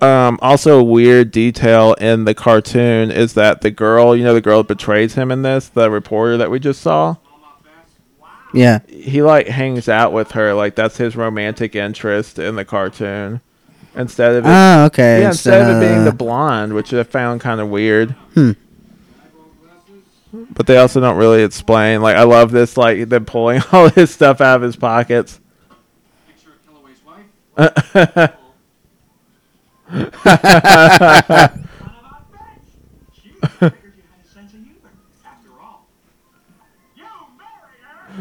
Um, 0.00 0.40
also, 0.42 0.80
a 0.80 0.84
weird 0.84 1.30
detail 1.30 1.94
in 1.94 2.24
the 2.24 2.34
cartoon 2.34 3.12
is 3.12 3.34
that 3.34 3.60
the 3.60 3.70
girl, 3.70 4.16
you 4.16 4.24
know, 4.24 4.34
the 4.34 4.40
girl 4.40 4.58
that 4.58 4.66
betrays 4.66 5.14
him 5.14 5.30
in 5.30 5.42
this, 5.42 5.68
the 5.68 5.88
reporter 5.92 6.36
that 6.38 6.50
we 6.50 6.58
just 6.58 6.80
saw, 6.80 7.14
Yeah. 8.52 8.80
he 8.88 9.22
like 9.22 9.46
hangs 9.46 9.88
out 9.88 10.12
with 10.12 10.32
her, 10.32 10.54
like 10.54 10.74
that's 10.74 10.96
his 10.96 11.14
romantic 11.14 11.76
interest 11.76 12.40
in 12.40 12.56
the 12.56 12.64
cartoon, 12.64 13.42
instead 13.94 14.36
of 14.36 14.46
it, 14.46 14.48
Oh, 14.48 14.84
okay. 14.86 15.22
yeah, 15.22 15.28
instead 15.28 15.62
of 15.62 15.76
it 15.76 15.86
being 15.86 16.00
uh, 16.00 16.04
the 16.04 16.12
blonde, 16.12 16.74
which 16.74 16.92
I 16.92 17.02
found 17.02 17.40
kind 17.40 17.60
of 17.60 17.68
weird. 17.68 18.12
Hmm. 18.34 18.52
But 20.50 20.66
they 20.66 20.78
also 20.78 21.00
don't 21.00 21.18
really 21.18 21.42
explain. 21.42 22.00
Like, 22.00 22.16
I 22.16 22.22
love 22.22 22.52
this, 22.52 22.76
like 22.76 23.08
them 23.08 23.24
pulling 23.24 23.62
all 23.72 23.90
this 23.90 24.12
stuff 24.12 24.40
out 24.40 24.56
of 24.56 24.62
his 24.62 24.76
pockets. 24.76 25.40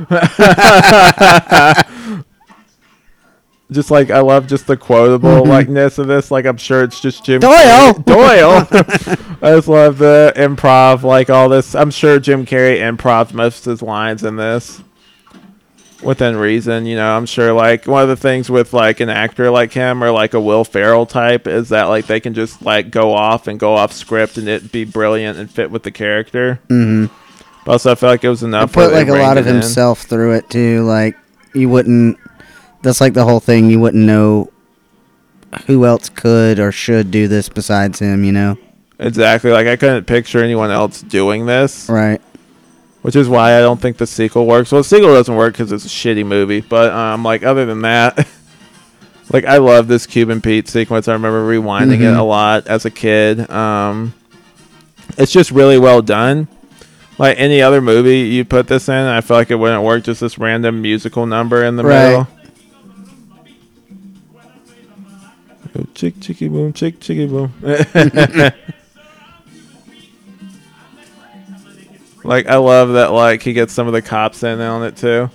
just 3.72 3.90
like 3.92 4.10
I 4.10 4.20
love 4.20 4.48
just 4.48 4.68
the 4.68 4.76
quotable 4.78 5.46
likeness 5.46 5.98
of 5.98 6.08
this. 6.08 6.30
Like 6.32 6.46
I'm 6.46 6.58
sure 6.58 6.84
it's 6.84 7.00
just 7.00 7.24
Jim 7.26 7.40
Doyle! 7.42 7.94
Carrey- 7.94 8.06
Doyle. 8.06 8.68
I 9.42 9.56
just 9.56 9.68
love 9.68 9.98
the 9.98 10.34
improv, 10.36 11.04
like 11.04 11.30
all 11.30 11.50
this. 11.50 11.74
I'm 11.76 11.92
sure 11.92 12.20
Jim 12.20 12.46
Carrey 12.46 12.78
improv 12.80 13.34
most 13.34 13.66
of 13.68 13.72
his 13.72 13.82
lines 13.82 14.24
in 14.24 14.36
this. 14.36 14.82
Within 16.04 16.36
reason, 16.36 16.88
you 16.88 16.96
know, 16.96 17.16
I'm 17.16 17.28
sure 17.28 17.54
like 17.54 17.86
one 17.86 18.02
of 18.02 18.10
the 18.10 18.16
things 18.16 18.50
with 18.50 18.74
like 18.74 19.02
an 19.02 19.10
actor 19.10 19.52
like 19.52 19.72
him 19.72 20.04
or 20.04 20.10
like 20.10 20.34
a 20.34 20.40
Will 20.42 20.64
Ferrell 20.64 21.06
type 21.06 21.46
is 21.46 21.70
that 21.70 21.84
like 21.86 22.08
they 22.08 22.20
can 22.20 22.34
just 22.34 22.64
like 22.64 22.90
go 22.90 23.14
off 23.14 23.46
and 23.46 23.60
go 23.60 23.76
off 23.76 23.94
script 23.94 24.38
and 24.38 24.48
it 24.48 24.72
be 24.72 24.84
brilliant 24.84 25.38
and 25.38 25.50
fit 25.50 25.70
with 25.70 25.84
the 25.84 25.92
character. 25.92 26.60
mhm. 26.70 27.12
But 27.64 27.74
also, 27.74 27.92
I 27.92 27.96
feel 27.96 28.10
like 28.10 28.24
it 28.24 28.30
was 28.30 28.42
enough. 28.42 28.76
where 28.76 28.88
put 28.88 28.96
like 28.96 29.10
a 29.10 29.14
lot 29.14 29.38
of 29.38 29.46
it 29.46 29.50
in. 29.52 29.58
himself 29.58 30.02
through 30.02 30.34
it 30.34 30.50
too. 30.50 30.82
Like 30.86 31.16
you 31.54 31.70
wouldn't. 31.70 32.18
That's 32.82 33.00
like 33.02 33.14
the 33.14 33.24
whole 33.26 33.40
thing. 33.40 33.70
You 33.70 33.80
wouldn't 33.80 34.04
know 34.04 34.50
who 35.68 35.86
else 35.86 36.10
could 36.10 36.60
or 36.60 36.72
should 36.72 37.12
do 37.12 37.28
this 37.28 37.50
besides 37.50 38.00
him. 38.00 38.24
You 38.24 38.32
know. 38.32 38.58
Exactly. 39.00 39.52
Like 39.52 39.68
I 39.68 39.76
couldn't 39.76 40.06
picture 40.06 40.44
anyone 40.44 40.72
else 40.72 41.02
doing 41.02 41.46
this. 41.46 41.90
Right. 41.90 42.22
which 43.02 43.16
is 43.16 43.28
why 43.28 43.58
I 43.58 43.60
don't 43.62 43.82
think 43.82 43.98
the 43.98 44.06
sequel 44.06 44.46
works. 44.46 44.72
Well, 44.72 44.82
the 44.82 44.88
sequel 44.88 45.14
doesn't 45.14 45.36
work 45.36 45.54
because 45.54 45.72
it's 45.72 45.86
a 45.86 45.90
shitty 45.90 46.24
movie. 46.26 46.62
But 46.62 46.92
um, 46.92 47.24
like 47.24 47.42
other 47.44 47.66
than 47.66 47.82
that, 47.82 48.28
like 49.34 49.44
I 49.46 49.58
love 49.58 49.88
this 49.88 50.06
Cuban 50.06 50.40
Pete 50.42 50.68
sequence. 50.68 51.08
I 51.08 51.14
remember 51.14 51.42
rewinding 51.48 51.96
it 52.02 52.14
Mhm. 52.14 52.18
a 52.20 52.24
lot 52.24 52.68
as 52.68 52.86
a 52.86 52.92
kid. 52.92 53.50
Um, 53.50 54.14
it's 55.18 55.32
just 55.32 55.50
really 55.52 55.80
well 55.80 56.02
done. 56.04 56.48
Like 57.18 57.40
any 57.40 57.62
other 57.62 57.82
movie 57.82 58.20
you 58.22 58.46
put 58.46 58.68
this 58.68 58.88
in, 58.88 58.94
I 58.96 59.22
feel 59.22 59.36
like 59.38 59.50
it 59.52 59.56
wouldn't 59.56 59.84
work. 59.84 60.04
Just 60.04 60.22
this 60.22 60.38
random 60.38 60.82
musical 60.82 61.26
number 61.26 61.64
in 61.64 61.76
the 61.76 61.84
Right. 61.84 62.06
middle. 62.08 62.28
Go 65.74 65.86
Chick 65.94 66.20
chicky 66.20 66.48
boom, 66.50 66.74
chick 66.74 67.00
chicky 67.00 67.28
boom. 67.28 67.54
like 72.24 72.48
I 72.48 72.58
love 72.58 72.94
that. 72.94 73.12
Like 73.12 73.42
he 73.42 73.54
gets 73.54 73.74
some 73.74 73.88
of 73.88 73.94
the 73.94 74.02
cops 74.02 74.44
in 74.44 74.60
on 74.60 74.84
it 74.84 74.98
too. 74.98 75.30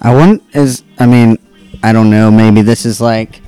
I 0.00 0.14
want 0.14 0.42
is. 0.52 0.82
I 0.98 1.06
mean, 1.06 1.38
I 1.82 1.92
don't 1.92 2.10
know. 2.10 2.30
Maybe 2.30 2.62
this 2.62 2.84
is 2.84 3.00
like 3.00 3.40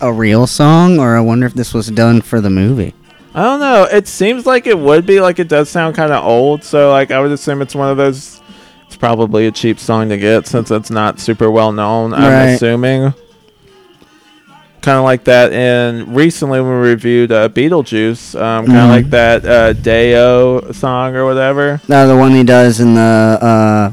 a 0.00 0.12
real 0.12 0.46
song, 0.46 0.98
or 0.98 1.16
I 1.16 1.20
wonder 1.20 1.46
if 1.46 1.54
this 1.54 1.74
was 1.74 1.88
done 1.88 2.20
for 2.20 2.40
the 2.40 2.50
movie. 2.50 2.94
I 3.34 3.42
don't 3.42 3.60
know. 3.60 3.84
It 3.84 4.08
seems 4.08 4.46
like 4.46 4.66
it 4.66 4.78
would 4.78 5.06
be. 5.06 5.20
Like 5.20 5.38
it 5.38 5.48
does 5.48 5.68
sound 5.68 5.96
kind 5.96 6.12
of 6.12 6.24
old. 6.24 6.64
So 6.64 6.90
like 6.90 7.10
I 7.10 7.20
would 7.20 7.32
assume 7.32 7.62
it's 7.62 7.74
one 7.74 7.90
of 7.90 7.96
those. 7.96 8.40
Probably 8.98 9.46
a 9.46 9.52
cheap 9.52 9.78
song 9.78 10.08
to 10.08 10.16
get 10.16 10.46
since 10.46 10.70
it's 10.70 10.90
not 10.90 11.20
super 11.20 11.50
well 11.50 11.72
known. 11.72 12.12
I'm 12.12 12.22
Right. 12.32 12.46
assuming. 12.54 13.14
Kind 14.80 14.98
of 14.98 15.04
like 15.04 15.24
that. 15.24 15.52
And 15.52 16.14
recently 16.16 16.60
we 16.60 16.68
reviewed 16.70 17.30
uh, 17.32 17.48
Beetlejuice, 17.48 18.40
um, 18.40 18.66
kind 18.66 18.78
of 18.78 18.84
Mhm. 18.84 18.88
like 18.90 19.10
that 19.10 19.44
uh, 19.44 19.72
Day-O 19.74 20.72
song 20.72 21.14
or 21.14 21.24
whatever. 21.24 21.80
No, 21.88 22.08
the 22.08 22.16
one 22.16 22.32
he 22.32 22.42
does 22.44 22.80
in 22.80 22.94
the 22.94 23.38
uh, 23.40 23.90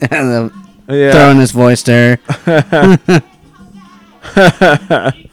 the 0.08 0.50
Yeah. 0.88 1.12
throwing 1.12 1.38
his 1.38 1.52
voice 1.52 1.82
there. 1.82 2.18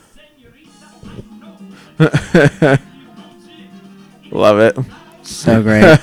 Love 4.31 4.59
it. 4.59 4.77
So 5.23 5.61
great. 5.63 5.97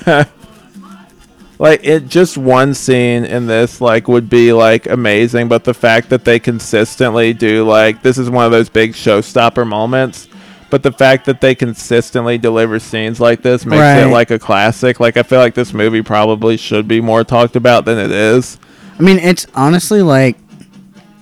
Like 1.63 1.79
it 1.83 2.07
just 2.07 2.37
one 2.37 2.73
scene 2.73 3.25
in 3.25 3.47
this 3.47 3.81
like 3.81 4.07
would 4.07 4.29
be 4.29 4.53
like 4.53 4.85
amazing 4.85 5.47
but 5.47 5.63
the 5.63 5.73
fact 5.73 6.09
that 6.09 6.25
they 6.25 6.39
consistently 6.39 7.33
do 7.33 7.65
like 7.65 8.03
this 8.03 8.17
is 8.17 8.29
one 8.29 8.45
of 8.45 8.51
those 8.51 8.69
big 8.69 8.91
showstopper 8.91 9.65
moments 9.65 10.27
but 10.73 10.81
the 10.81 10.91
fact 10.91 11.25
that 11.25 11.39
they 11.39 11.53
consistently 11.53 12.35
deliver 12.39 12.79
scenes 12.79 13.21
like 13.21 13.43
this 13.43 13.63
makes 13.63 14.01
it 14.01 14.07
like 14.07 14.31
a 14.31 14.39
classic. 14.39 14.99
Like 14.99 15.17
i 15.17 15.21
feel 15.21 15.37
like 15.37 15.53
this 15.53 15.71
movie 15.71 16.01
probably 16.01 16.57
should 16.57 16.87
be 16.87 16.99
more 16.99 17.23
talked 17.23 17.55
about 17.55 17.85
than 17.85 17.99
it 17.99 18.09
is. 18.09 18.57
I 18.97 19.03
mean, 19.03 19.19
it's 19.19 19.45
honestly 19.53 20.01
like 20.01 20.35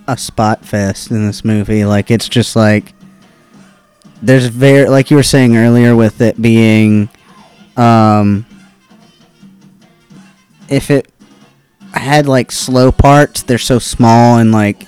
a 0.08 0.18
spot 0.18 0.64
fest 0.64 1.12
in 1.12 1.28
this 1.28 1.44
movie. 1.44 1.84
Like 1.84 2.12
it's 2.12 2.30
just 2.30 2.56
like 2.56 2.94
there's 4.22 4.46
very 4.46 4.88
like 4.88 5.12
you 5.12 5.18
were 5.18 5.24
saying 5.24 5.58
earlier 5.58 5.98
with 5.98 6.22
it 6.22 6.42
being 6.42 7.10
um 7.76 8.46
if 10.72 10.90
it 10.90 11.08
had 11.94 12.26
like 12.28 12.52
slow 12.52 12.92
parts, 12.92 13.44
they're 13.44 13.58
so 13.58 13.80
small 13.80 14.38
and 14.38 14.52
like 14.52 14.86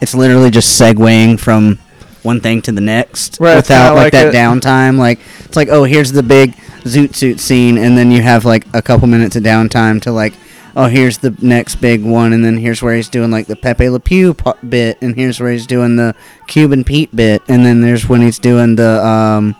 it's 0.00 0.14
literally 0.14 0.50
just 0.50 0.80
segueing 0.80 1.38
from 1.38 1.78
one 2.22 2.40
thing 2.40 2.60
to 2.62 2.72
the 2.72 2.80
next 2.80 3.38
Right, 3.40 3.56
without 3.56 3.94
like, 3.94 4.04
like 4.04 4.12
that 4.12 4.34
a- 4.34 4.36
downtime. 4.36 4.98
Like 4.98 5.18
it's 5.40 5.56
like 5.56 5.68
oh 5.68 5.84
here's 5.84 6.12
the 6.12 6.22
big 6.22 6.54
zoot 6.84 7.14
suit 7.14 7.40
scene 7.40 7.76
and 7.78 7.96
then 7.98 8.10
you 8.10 8.22
have 8.22 8.44
like 8.44 8.66
a 8.74 8.80
couple 8.82 9.06
minutes 9.08 9.36
of 9.36 9.42
downtime 9.42 10.00
to 10.02 10.12
like 10.12 10.32
oh 10.76 10.86
here's 10.86 11.18
the 11.18 11.34
next 11.42 11.76
big 11.76 12.02
one 12.04 12.32
and 12.32 12.44
then 12.44 12.56
here's 12.56 12.80
where 12.80 12.94
he's 12.94 13.08
doing 13.08 13.30
like 13.30 13.46
the 13.46 13.56
Pepe 13.56 13.88
Le 13.88 14.00
Pew 14.00 14.34
bit 14.68 14.96
and 15.02 15.14
here's 15.16 15.40
where 15.40 15.50
he's 15.52 15.66
doing 15.66 15.96
the 15.96 16.14
Cuban 16.46 16.84
Pete 16.84 17.14
bit 17.14 17.42
and 17.48 17.64
then 17.66 17.80
there's 17.80 18.08
when 18.08 18.20
he's 18.22 18.38
doing 18.38 18.76
the 18.76 19.04
um 19.04 19.56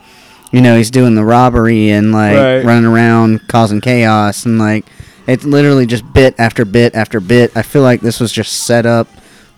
you 0.52 0.60
know 0.62 0.76
he's 0.76 0.90
doing 0.90 1.14
the 1.16 1.24
robbery 1.24 1.90
and 1.90 2.12
like 2.12 2.36
Right. 2.36 2.64
running 2.64 2.86
around 2.86 3.46
causing 3.48 3.80
chaos 3.80 4.46
and 4.46 4.58
like 4.58 4.86
it's 5.29 5.45
literally 5.45 5.87
just 5.87 6.11
bit 6.12 6.35
after 6.39 6.64
bit 6.64 6.95
after 6.95 7.20
bit. 7.20 7.57
I 7.57 7.62
feel 7.62 7.83
like 7.83 8.01
this 8.01 8.18
was 8.18 8.33
just 8.33 8.53
set 8.64 8.87
up 8.87 9.07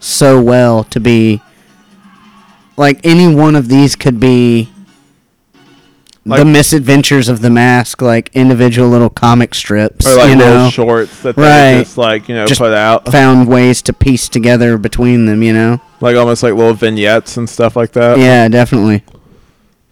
so 0.01 0.41
well 0.43 0.85
to 0.85 1.01
be 1.01 1.41
like 2.77 3.01
any 3.05 3.33
one 3.35 3.55
of 3.57 3.69
these 3.69 3.95
could 3.97 4.19
be 4.21 4.71
the 6.25 6.45
misadventures 6.45 7.29
of 7.29 7.41
the 7.41 7.51
mask, 7.51 8.03
like 8.03 8.31
individual 8.35 8.89
little 8.89 9.11
comic 9.11 9.55
strips. 9.55 10.07
or 10.07 10.17
like 10.17 10.31
you 10.31 10.37
little 10.37 10.55
know, 10.65 10.71
shorts 10.71 11.23
that 11.23 11.35
they 11.37 11.43
Right. 11.43 11.83
just 11.85 11.97
like 11.99 12.29
you 12.29 12.35
know 12.35 12.47
Just 12.47 12.61
put 12.61 12.73
out 12.73 13.11
found 13.11 13.49
ways 13.49 13.83
to 13.83 13.93
piece 13.93 14.29
together 14.29 14.77
between 14.79 15.27
them. 15.27 15.43
You 15.43 15.53
know, 15.53 15.81
like 16.01 16.17
almost 16.17 16.43
like 16.43 16.55
little 16.55 16.75
vignettes 16.75 17.37
and 17.37 17.49
stuff 17.49 17.75
like 17.75 17.93
that 17.93 18.19
yeah, 18.19 18.49
definitely. 18.49 19.03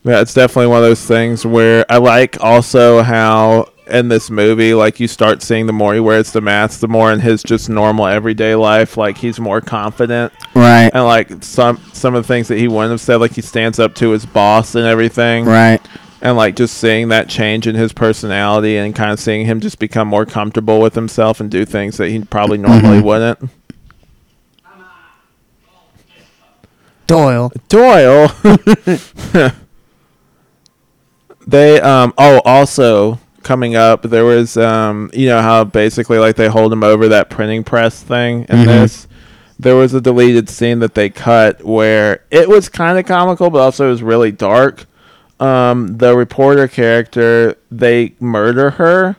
Yeah, 0.05 0.20
it's 0.20 0.33
definitely 0.33 0.68
one 0.68 0.79
of 0.79 0.85
those 0.85 1.05
things 1.05 1.45
where 1.45 1.85
I 1.91 1.97
like 1.99 2.43
also 2.43 3.03
how 3.03 3.68
in 3.91 4.09
this 4.09 4.30
movie, 4.30 4.74
like 4.74 5.01
you 5.01 5.09
start 5.09 5.43
seeing 5.43 5.66
the 5.66 5.72
more 5.72 5.95
he 5.95 6.01
wears 6.01 6.32
the 6.32 6.41
mask, 6.41 6.80
the 6.80 6.89
more 6.89 7.12
in 7.12 7.20
his 7.20 7.43
just 7.43 7.68
normal 7.68 8.07
everyday 8.07 8.55
life, 8.55 8.97
like 8.97 9.16
he's 9.18 9.39
more 9.41 9.61
confident 9.61 10.32
Right. 10.55 10.91
and 10.93 11.05
like 11.05 11.43
some 11.43 11.80
some 11.93 12.14
of 12.14 12.22
the 12.24 12.28
things 12.28 12.49
that 12.49 12.59
he 12.59 12.68
wouldn't 12.68 12.91
have 12.93 13.01
said, 13.01 13.16
like 13.16 13.32
he 13.32 13.41
stands 13.43 13.78
up 13.78 13.95
to 13.97 14.11
his 14.11 14.24
boss 14.26 14.74
and 14.74 14.86
everything, 14.86 15.45
Right. 15.45 15.80
and 16.22 16.36
like 16.36 16.57
just 16.57 16.78
seeing 16.78 17.09
that 17.09 17.28
change 17.28 17.66
in 17.66 17.74
his 17.74 17.93
personality 17.93 18.76
and 18.76 18.95
kind 18.95 19.11
of 19.11 19.18
seeing 19.20 19.47
him 19.47 19.61
just 19.61 19.78
become 19.78 20.09
more 20.09 20.26
comfortable 20.26 20.80
with 20.80 20.95
himself 20.95 21.41
and 21.41 21.51
do 21.51 21.64
things 21.64 21.97
that 21.97 22.09
he 22.09 22.20
probably 22.24 22.59
normally 22.59 23.01
wouldn't. 23.01 23.39
Doyle. 27.07 27.51
Doyle. 27.68 28.28
they 31.47 31.80
um 31.80 32.12
oh 32.18 32.41
also 32.45 33.18
coming 33.49 33.74
up 33.76 34.03
there 34.03 34.26
was 34.26 34.59
um 34.59 35.11
you 35.14 35.26
know 35.26 35.40
how 35.40 35.64
basically 35.64 36.18
like 36.18 36.36
they 36.36 36.49
hold 36.49 36.70
him 36.70 36.84
over 36.84 37.09
that 37.09 37.30
printing 37.30 37.64
press 37.64 38.03
thing 38.03 38.40
in 38.51 38.59
Mhm. 38.59 38.66
this 38.66 39.09
there 39.59 39.74
was 39.74 39.94
a 39.94 40.03
deleted 40.03 40.51
scene 40.51 40.80
that 40.80 40.92
they 40.94 41.09
cut 41.09 41.64
where 41.64 42.20
it 42.30 42.46
was 42.46 42.68
kind 42.68 42.99
of 42.99 43.07
comical 43.07 43.49
but 43.49 43.59
also 43.61 43.86
it 43.86 43.90
was 43.90 44.03
really 44.03 44.30
dark 44.30 44.84
um 45.40 45.96
the 45.96 46.14
reporter 46.14 46.68
character 46.68 47.57
they 47.70 48.12
murder 48.20 48.70
her 48.72 49.16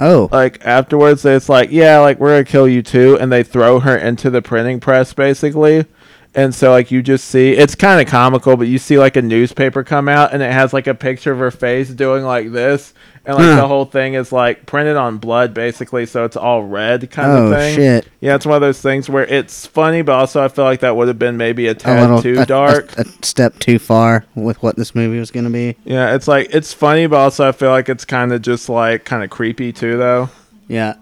Oh. 0.00 0.28
like 0.30 0.64
afterwards 0.64 1.24
it's 1.24 1.48
like 1.48 1.70
yeah 1.72 1.98
like 1.98 2.20
we're 2.20 2.30
gonna 2.34 2.44
kill 2.44 2.68
you 2.68 2.82
too 2.82 3.18
and 3.20 3.32
they 3.32 3.42
throw 3.42 3.80
her 3.80 3.96
into 3.96 4.30
the 4.30 4.42
printing 4.42 4.78
press 4.78 5.12
basically 5.12 5.86
and 6.34 6.54
so 6.54 6.70
like 6.70 6.90
you 6.90 7.02
just 7.02 7.26
see 7.26 7.50
it's 7.52 7.74
kind 7.74 8.00
of 8.00 8.06
comical 8.06 8.56
but 8.56 8.66
you 8.66 8.78
see 8.78 8.98
like 8.98 9.16
a 9.16 9.22
newspaper 9.22 9.84
come 9.84 10.08
out 10.08 10.32
and 10.32 10.42
it 10.42 10.50
has 10.50 10.72
like 10.72 10.86
a 10.86 10.94
picture 10.94 11.30
of 11.32 11.38
her 11.38 11.50
face 11.50 11.90
doing 11.90 12.24
like 12.24 12.50
this 12.52 12.94
and 13.26 13.36
like 13.36 13.56
the 13.56 13.68
whole 13.68 13.84
thing 13.84 14.14
is 14.14 14.32
like 14.32 14.64
printed 14.64 14.96
on 14.96 15.18
blood 15.18 15.52
basically 15.52 16.06
so 16.06 16.24
it's 16.24 16.36
all 16.36 16.64
red 16.64 17.10
kind 17.10 17.30
oh 17.30 17.46
of 17.46 17.52
thing 17.58 17.76
shit. 17.76 18.08
yeah 18.20 18.34
it's 18.34 18.46
one 18.46 18.54
of 18.56 18.62
those 18.62 18.80
things 18.80 19.10
where 19.10 19.26
it's 19.26 19.66
funny 19.66 20.00
but 20.00 20.12
also 20.14 20.42
i 20.42 20.48
feel 20.48 20.64
like 20.64 20.80
that 20.80 20.96
would 20.96 21.06
have 21.06 21.18
been 21.18 21.36
maybe 21.36 21.66
a 21.66 21.72
A 21.72 21.74
tad 21.74 22.00
little 22.00 22.22
too 22.22 22.38
a- 22.38 22.42
a- 22.42 22.46
dark 22.46 22.96
A, 22.98 23.04
step 23.22 23.58
too 23.58 23.78
far 23.78 24.24
with 24.34 24.62
what 24.62 24.76
this 24.76 24.94
movie 24.94 25.18
was 25.18 25.30
gonna 25.30 25.50
be. 25.50 25.76
yeah 25.84 26.14
it's 26.14 26.26
like 26.28 26.48
it's 26.54 26.72
funny 26.72 27.06
but 27.06 27.16
also 27.18 27.46
i 27.46 27.52
feel 27.52 27.70
like 27.70 27.88
it's 27.90 28.06
kind 28.06 28.32
of 28.32 28.40
just 28.40 28.68
like 28.70 29.04
kind 29.04 29.22
of 29.22 29.28
creepy 29.30 29.72
too 29.72 29.96
though 29.98 30.30
Yeah. 30.66 30.94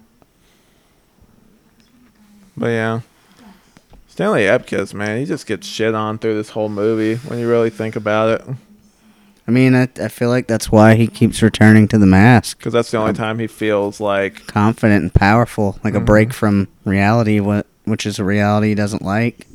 But 2.57 2.66
yeah. 2.70 3.01
Stanley 4.21 4.43
Ipkiss, 4.43 4.93
man, 4.93 5.18
he 5.18 5.25
just 5.25 5.47
gets 5.47 5.66
shit 5.66 5.95
on 5.95 6.18
through 6.18 6.35
this 6.35 6.51
whole 6.51 6.68
movie 6.68 7.14
when 7.27 7.39
you 7.39 7.49
really 7.49 7.71
think 7.71 7.97
about 7.97 8.29
it. 8.29 8.47
I 9.49 9.51
mean, 9.51 9.75
I, 9.75 9.89
I 9.99 10.09
feel 10.09 10.29
like 10.29 10.47
that's 10.47 10.71
why 10.71 10.95
he 10.95 11.07
keeps 11.07 11.41
returning 11.41 11.89
to 11.89 11.97
the 11.97 12.05
mask. 12.05 12.59
Because 12.59 12.75
that's 12.75 12.91
the 12.91 12.99
only 12.99 13.12
uh, 13.12 13.14
time 13.14 13.39
he 13.39 13.47
feels 13.47 13.99
like. 13.99 14.47
Confident 14.47 15.05
and 15.05 15.14
powerful, 15.14 15.79
like 15.83 15.95
a 15.95 16.01
break 16.01 16.29
mm-hmm. 16.29 16.35
from 16.35 16.68
reality, 16.85 17.41
what 17.41 17.66
which 17.87 18.05
is 18.05 18.18
a 18.18 18.25
reality 18.25 18.68
he 18.68 18.75
doesn't 18.75 19.01
like. 19.01 19.47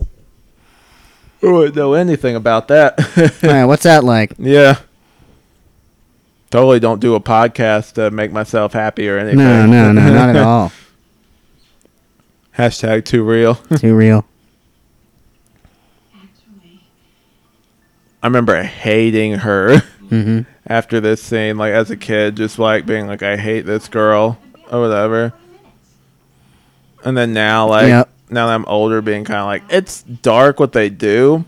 I 1.43 1.51
wouldn't 1.51 1.75
know 1.75 1.93
anything 1.93 2.35
about 2.35 2.67
that. 2.69 2.99
Alright, 3.43 3.67
what's 3.67 3.83
that 3.83 4.03
like? 4.03 4.33
yeah. 4.39 4.79
Totally 6.49 6.79
don't 6.79 6.99
do 6.99 7.13
a 7.13 7.19
podcast 7.19 7.93
to 7.93 8.09
make 8.09 8.31
myself 8.31 8.73
happy 8.73 9.07
or 9.09 9.19
anything. 9.19 9.37
No, 9.37 9.67
no, 9.67 9.91
no, 9.91 10.11
not 10.11 10.29
at 10.29 10.35
all. 10.43 10.71
Hashtag 12.57 13.05
too 13.05 13.23
real. 13.23 13.53
Too 13.77 13.93
real. 13.93 14.25
I 18.25 18.27
remember 18.27 18.59
hating 18.63 19.33
her 19.35 19.77
hmm 20.09 20.39
after 20.65 20.99
this 20.99 21.21
scene, 21.21 21.59
like 21.59 21.73
as 21.73 21.91
a 21.91 21.95
kid, 21.95 22.35
just 22.35 22.57
like 22.57 22.87
being 22.87 23.05
like, 23.05 23.21
I 23.21 23.37
hate 23.37 23.67
this 23.67 23.87
girl 23.87 24.39
or 24.71 24.81
whatever. 24.81 25.31
And 27.03 27.15
then 27.15 27.33
now, 27.33 27.67
like, 27.67 27.89
Yep. 27.89 28.09
now 28.31 28.47
that 28.47 28.55
I'm 28.55 28.65
older, 28.65 29.03
being 29.03 29.25
kind 29.25 29.41
of 29.41 29.45
like, 29.45 29.61
it's 29.69 30.01
dark 30.01 30.59
what 30.59 30.71
they 30.71 30.89
do, 30.89 31.45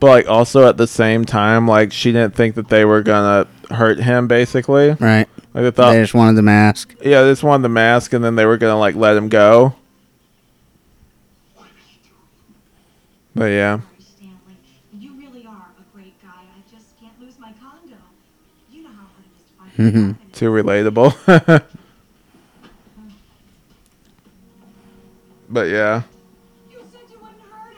but 0.00 0.06
like 0.06 0.26
also 0.26 0.66
at 0.66 0.78
the 0.78 0.86
same 0.86 1.26
time, 1.26 1.68
like 1.68 1.92
she 1.92 2.12
didn't 2.12 2.34
think 2.34 2.54
that 2.54 2.68
they 2.68 2.86
were 2.86 3.02
gonna 3.02 3.46
hurt 3.70 3.98
him, 3.98 4.26
basically. 4.26 4.92
Right. 4.98 5.28
Like 5.52 5.64
they 5.64 5.70
thought, 5.70 5.92
they 5.92 6.00
just 6.00 6.14
wanted 6.14 6.36
the 6.36 6.42
mask. 6.42 6.94
yeah, 7.04 7.24
they 7.24 7.30
just 7.32 7.42
wanted 7.42 7.64
the 7.64 7.68
mask, 7.68 8.14
and 8.14 8.24
then 8.24 8.36
they 8.36 8.46
were 8.46 8.56
gonna 8.56 8.78
like 8.78 8.94
let 8.94 9.18
him 9.18 9.28
go. 9.28 9.74
But 13.34 13.46
yeah, 13.52 13.80
Stanley, 14.00 14.56
you 14.98 15.12
really 15.18 15.44
are 15.44 15.68
a 15.78 15.94
great 15.94 16.20
guy. 16.22 16.30
I 16.56 16.60
just 16.74 16.98
can't 16.98 17.12
lose 17.20 17.38
my 17.38 17.52
condo. 17.60 17.96
You 18.72 18.82
know 18.84 18.88
how 18.88 19.04
hard 19.12 19.24
it 19.28 19.36
is 19.36 19.44
to 19.44 19.52
find 19.58 19.65
Mhm. 19.65 19.65
a 19.65 19.65
job 19.65 19.65
in 19.65 19.65
Mm-hmm. 19.76 20.12
too 20.32 20.50
relatable. 20.50 21.12
but 25.48 25.68
yeah. 25.68 26.02
You 26.70 26.78
you 26.78 26.84
wouldn't 27.20 27.42
hurt 27.50 27.76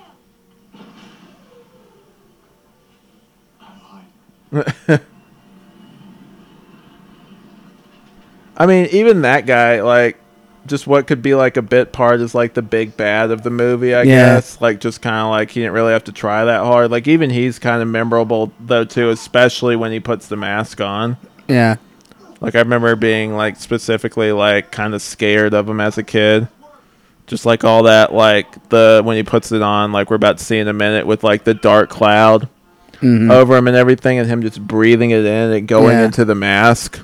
him. 4.88 5.00
I 8.56 8.66
mean, 8.66 8.88
even 8.90 9.22
that 9.22 9.46
guy, 9.46 9.82
like, 9.82 10.18
just 10.66 10.86
what 10.86 11.06
could 11.06 11.22
be 11.22 11.34
like 11.34 11.56
a 11.56 11.62
bit 11.62 11.92
part 11.92 12.20
is 12.20 12.34
like 12.34 12.54
the 12.54 12.62
big 12.62 12.96
bad 12.96 13.30
of 13.30 13.42
the 13.42 13.50
movie, 13.50 13.94
I 13.94 14.02
Yeah. 14.02 14.34
guess. 14.34 14.60
Like, 14.60 14.80
just 14.80 15.00
kind 15.00 15.16
of 15.16 15.30
like 15.30 15.50
he 15.50 15.60
didn't 15.60 15.74
really 15.74 15.92
have 15.92 16.04
to 16.04 16.12
try 16.12 16.44
that 16.44 16.60
hard. 16.62 16.90
Like, 16.90 17.06
even 17.08 17.30
he's 17.30 17.58
kind 17.58 17.80
of 17.80 17.88
memorable 17.88 18.52
though 18.60 18.84
too, 18.84 19.10
especially 19.10 19.76
when 19.76 19.92
he 19.92 20.00
puts 20.00 20.28
the 20.28 20.36
mask 20.36 20.80
on. 20.80 21.16
Yeah. 21.46 21.76
Like, 22.40 22.54
I 22.54 22.58
remember 22.60 22.94
being 22.96 23.34
like 23.34 23.56
specifically 23.56 24.30
like 24.32 24.70
kind 24.70 24.94
of 24.94 25.02
scared 25.02 25.54
of 25.54 25.68
him 25.68 25.80
as 25.80 25.98
a 25.98 26.02
kid. 26.02 26.48
Just 27.26 27.44
like 27.44 27.62
all 27.62 27.82
that, 27.82 28.14
like 28.14 28.68
the 28.70 29.02
when 29.04 29.16
he 29.16 29.22
puts 29.22 29.52
it 29.52 29.60
on, 29.60 29.92
like 29.92 30.08
we're 30.08 30.16
about 30.16 30.38
to 30.38 30.44
see 30.44 30.58
in 30.58 30.66
a 30.68 30.72
minute 30.72 31.06
with 31.06 31.22
like 31.24 31.44
the 31.44 31.52
dark 31.54 31.90
cloud 31.90 32.48
hmm 33.00 33.30
over 33.30 33.56
him 33.56 33.68
and 33.68 33.76
everything, 33.76 34.18
and 34.18 34.26
him 34.28 34.40
just 34.42 34.66
breathing 34.66 35.10
it 35.10 35.24
in 35.24 35.52
and 35.52 35.68
going 35.68 35.98
Yeah. 35.98 36.06
into 36.06 36.24
the 36.24 36.34
mask. 36.34 37.00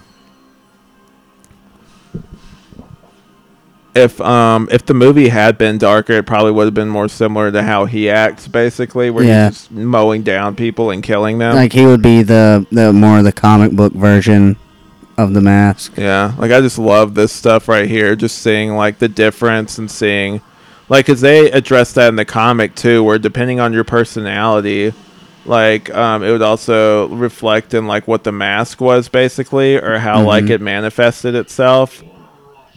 If 3.95 4.21
um 4.21 4.69
if 4.73 4.87
the 4.87 4.95
movie 4.95 5.29
had 5.29 5.57
been 5.57 5.79
darker, 5.79 6.15
it 6.15 6.27
probably 6.27 6.51
would 6.53 6.65
have 6.65 6.75
been 6.75 6.89
more 6.89 7.09
similar 7.09 7.53
to 7.53 7.63
how 7.63 7.85
he 7.85 8.11
acts, 8.11 8.49
basically, 8.49 9.11
where 9.11 9.25
Yeah. 9.25 9.49
he's 9.51 9.59
just 9.59 9.71
mowing 9.71 10.23
down 10.23 10.57
people 10.57 10.91
and 10.91 11.03
killing 11.03 11.39
them. 11.39 11.55
Like 11.55 11.73
he 11.73 11.87
would 11.87 12.03
be 12.03 12.23
the 12.23 12.67
the 12.73 12.93
more 12.93 13.23
the 13.23 13.31
comic 13.33 13.73
book 13.73 13.93
version 13.93 14.57
of 15.17 15.33
the 15.35 15.41
mask. 15.41 15.95
yeah, 15.97 16.35
like 16.39 16.51
I 16.51 16.61
just 16.61 16.79
love 16.79 17.15
this 17.15 17.33
stuff 17.33 17.69
right 17.69 17.89
here, 17.89 18.17
just 18.17 18.39
seeing 18.39 18.75
like 18.75 18.99
the 18.99 19.09
difference 19.09 19.79
and 19.79 19.91
seeing, 19.91 20.41
like, 20.89 21.07
cause 21.07 21.21
they 21.21 21.51
address 21.51 21.93
that 21.95 22.09
in 22.09 22.17
the 22.17 22.25
comic 22.25 22.75
too, 22.75 23.03
where 23.05 23.19
depending 23.19 23.61
on 23.61 23.73
your 23.73 23.85
personality, 23.85 24.93
like 25.47 25.93
um, 25.95 26.23
it 26.23 26.31
would 26.33 26.43
also 26.43 27.09
reflect 27.09 27.75
in 27.75 27.87
like 27.87 28.09
what 28.09 28.25
the 28.25 28.33
mask 28.33 28.81
was 28.81 29.09
basically 29.09 29.77
or 29.77 29.99
how 29.99 30.23
like 30.25 30.45
Mhm. 30.45 30.51
it 30.51 30.61
manifested 30.63 31.35
itself 31.35 32.03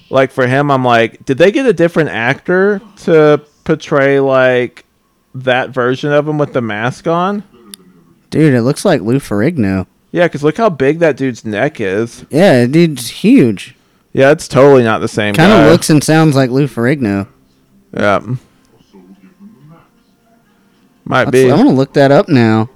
like 0.09 0.31
for 0.31 0.47
him 0.47 0.69
i'm 0.71 0.83
like 0.85 1.23
did 1.25 1.37
they 1.37 1.51
get 1.51 1.65
a 1.65 1.71
different 1.73 2.09
actor 2.09 2.81
to 2.97 3.41
portray 3.65 4.19
like 4.21 4.85
that 5.35 5.69
version 5.69 6.11
of 6.13 6.27
him 6.27 6.37
with 6.37 6.51
the 6.53 6.61
mask 6.61 7.07
on 7.07 7.41
Dude, 8.29 8.53
it 8.53 8.61
looks 8.63 8.83
like 8.83 8.99
Lou 9.01 9.19
Ferrigno. 9.19 9.87
Yeah 10.17 10.25
because 10.25 10.43
look 10.43 10.57
how 10.57 10.69
big 10.69 10.99
that 10.99 11.15
dude's 11.17 11.45
neck 11.45 11.79
is 11.79 12.25
Yeah, 12.29 12.65
dude's 12.65 13.07
huge. 13.09 13.75
yeah 14.13 14.31
it's 14.31 14.47
totally 14.47 14.83
not 14.83 14.99
the 14.99 15.07
same 15.07 15.33
Kind 15.35 15.51
of 15.51 15.71
looks 15.71 15.89
and 15.89 16.03
sounds 16.03 16.35
like 16.35 16.49
Lou 16.49 16.67
Ferrigno. 16.67 17.27
yeah 17.95 18.19
might 21.05 21.25
Let's- 21.25 21.31
be 21.31 21.51
I'm 21.51 21.57
gonna 21.57 21.71
look 21.71 21.93
that 21.93 22.11
up 22.11 22.27
now. 22.29 22.69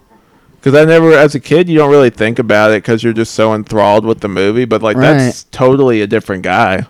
Because 0.56 0.80
I 0.80 0.86
never, 0.86 1.12
as 1.14 1.34
a 1.34 1.40
kid, 1.40 1.68
you 1.68 1.76
don't 1.80 1.90
really 1.90 2.12
think 2.12 2.38
about 2.38 2.70
it 2.70 2.84
because 2.84 3.04
you're 3.04 3.14
just 3.14 3.34
so 3.34 3.56
enthralled 3.56 4.06
with 4.06 4.20
the 4.20 4.28
movie. 4.28 4.66
But 4.66 4.84
like, 4.84 4.96
that's 4.96 5.46
totally 5.46 6.02
a 6.02 6.08
different 6.08 6.44
guy. 6.44 6.86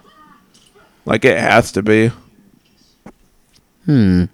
Like, 1.05 1.23
it 1.23 1.39
has 1.39 1.71
to 1.71 1.81
be. 1.81 2.11
Hmm. 3.85 4.25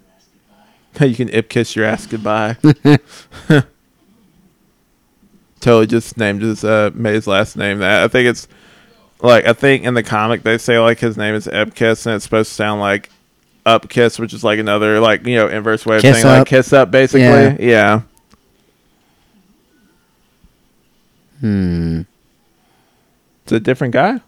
you 1.00 1.14
can 1.14 1.28
ip 1.28 1.48
kiss 1.48 1.76
your 1.76 1.84
ass 1.84 2.06
goodbye. 2.06 2.56
totally 5.60 5.86
just 5.86 6.16
named 6.16 6.42
his 6.42 6.64
uh 6.64 6.90
made 6.94 7.14
his 7.14 7.26
last 7.26 7.56
name 7.56 7.78
that. 7.78 8.04
I 8.04 8.08
think 8.08 8.28
it's 8.28 8.48
like 9.20 9.46
I 9.46 9.52
think 9.52 9.84
in 9.84 9.94
the 9.94 10.02
comic 10.02 10.42
they 10.42 10.58
say 10.58 10.78
like 10.78 10.98
his 10.98 11.16
name 11.16 11.34
is 11.34 11.46
Ipkiss 11.46 12.06
and 12.06 12.14
it's 12.16 12.24
supposed 12.24 12.50
to 12.50 12.54
sound 12.54 12.80
like 12.80 13.10
up 13.66 13.88
kiss, 13.88 14.18
which 14.18 14.32
is 14.32 14.42
like 14.42 14.58
another 14.58 15.00
like 15.00 15.26
you 15.26 15.36
know 15.36 15.48
inverse 15.48 15.84
way 15.84 15.96
of 15.96 16.02
Kiss 16.02 16.22
saying 16.22 16.38
like 16.38 16.46
kiss 16.46 16.72
up 16.72 16.90
basically. 16.90 17.22
Yeah. 17.22 17.56
yeah. 17.58 18.00
Hmm. 21.40 22.02
It's 23.44 23.52
a 23.52 23.60
different 23.60 23.94
guy. 23.94 24.20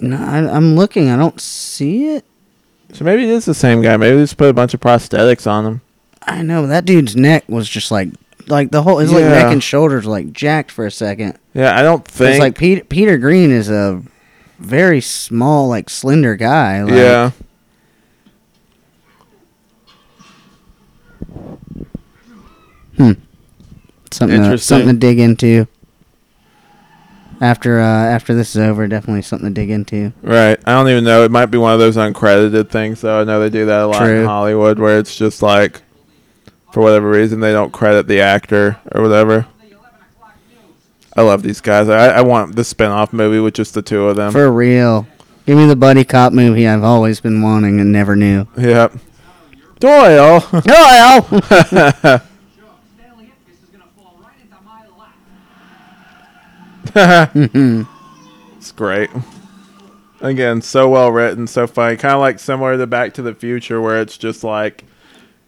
No, 0.00 0.16
I, 0.16 0.38
I'm 0.38 0.76
looking. 0.76 1.10
I 1.10 1.16
don't 1.16 1.40
see 1.40 2.06
it. 2.06 2.24
So 2.92 3.04
maybe 3.04 3.24
it 3.24 3.30
is 3.30 3.44
the 3.44 3.54
same 3.54 3.82
guy. 3.82 3.96
Maybe 3.96 4.16
they 4.16 4.22
just 4.22 4.36
put 4.36 4.48
a 4.48 4.54
bunch 4.54 4.72
of 4.72 4.80
prosthetics 4.80 5.50
on 5.50 5.66
him. 5.66 5.80
I 6.22 6.42
know 6.42 6.66
that 6.66 6.84
dude's 6.84 7.16
neck 7.16 7.44
was 7.48 7.68
just 7.68 7.90
like 7.90 8.08
like 8.48 8.70
the 8.70 8.82
whole 8.82 8.98
his 8.98 9.12
like 9.12 9.22
Yeah. 9.22 9.30
neck 9.30 9.52
and 9.52 9.62
shoulders 9.62 10.04
were, 10.06 10.12
like 10.12 10.32
jacked 10.32 10.70
for 10.70 10.86
a 10.86 10.90
second. 10.90 11.38
Yeah, 11.54 11.78
I 11.78 11.82
don't 11.82 12.04
think. 12.06 12.30
It's 12.30 12.40
like 12.40 12.56
Peter 12.58 12.84
Peter 12.84 13.18
Greene 13.18 13.50
is 13.50 13.70
a 13.70 14.02
very 14.58 15.00
small, 15.00 15.68
like 15.68 15.88
slender 15.90 16.34
guy. 16.36 16.82
Like, 16.82 16.92
yeah. 16.94 17.30
Hmm. 22.96 23.12
Something 24.10 24.38
to, 24.38 24.44
Interesting. 24.44 24.58
something 24.78 24.94
to 24.94 24.98
dig 24.98 25.18
into. 25.20 25.66
After 27.40 27.78
uh, 27.78 27.84
after 27.84 28.34
this 28.34 28.56
is 28.56 28.60
over, 28.62 28.88
definitely 28.88 29.22
something 29.22 29.48
to 29.48 29.54
dig 29.54 29.70
into. 29.70 30.12
Right. 30.22 30.58
I 30.66 30.72
don't 30.72 30.88
even 30.88 31.04
know. 31.04 31.22
It 31.22 31.30
might 31.30 31.46
be 31.46 31.58
one 31.58 31.72
of 31.72 31.78
those 31.78 31.96
uncredited 31.96 32.68
things, 32.70 33.00
though. 33.02 33.20
I 33.20 33.24
know 33.24 33.38
they 33.38 33.50
do 33.50 33.66
that 33.66 33.82
a 33.82 33.86
lot 33.86 34.00
True. 34.00 34.20
in 34.22 34.26
Hollywood, 34.26 34.80
where 34.80 34.98
it's 34.98 35.16
just 35.16 35.40
like, 35.40 35.82
for 36.72 36.82
whatever 36.82 37.10
reason, 37.10 37.40
they 37.40 37.52
don't 37.52 37.72
credit 37.72 38.06
the 38.06 38.20
actor 38.20 38.78
or 38.92 39.02
whatever. 39.02 39.46
I 41.16 41.22
love 41.22 41.42
these 41.42 41.60
guys. 41.60 41.88
I, 41.88 42.08
I 42.08 42.20
want 42.20 42.54
the 42.54 42.62
spin-off 42.62 43.12
movie 43.12 43.40
with 43.40 43.54
just 43.54 43.74
the 43.74 43.82
two 43.82 44.04
of 44.04 44.14
them. 44.16 44.30
For 44.30 44.52
real, 44.52 45.08
give 45.46 45.56
me 45.58 45.66
the 45.66 45.74
buddy 45.74 46.04
cop 46.04 46.32
movie 46.32 46.68
I've 46.68 46.84
always 46.84 47.20
been 47.20 47.42
wanting 47.42 47.80
and 47.80 47.90
never 47.90 48.14
knew. 48.14 48.46
yep. 48.56 48.92
Doyle. 49.80 50.40
Stanley 50.40 50.62
Ipkiss 53.26 53.62
is 53.62 53.68
gonna 53.72 53.84
fall 53.96 54.20
right 54.22 54.34
into 54.42 54.56
my 54.64 54.84
lap. 56.94 57.86
it's 58.58 58.72
great. 58.72 59.10
Again, 60.20 60.62
so 60.62 60.88
well 60.88 61.10
written, 61.12 61.46
so 61.46 61.66
funny. 61.68 61.96
Kind 61.96 62.14
of 62.14 62.20
like 62.20 62.38
similar 62.40 62.76
to 62.76 62.86
Back 62.88 63.14
to 63.14 63.22
the 63.22 63.34
Future, 63.34 63.80
where 63.80 64.00
it's 64.00 64.18
just 64.18 64.42
like 64.42 64.84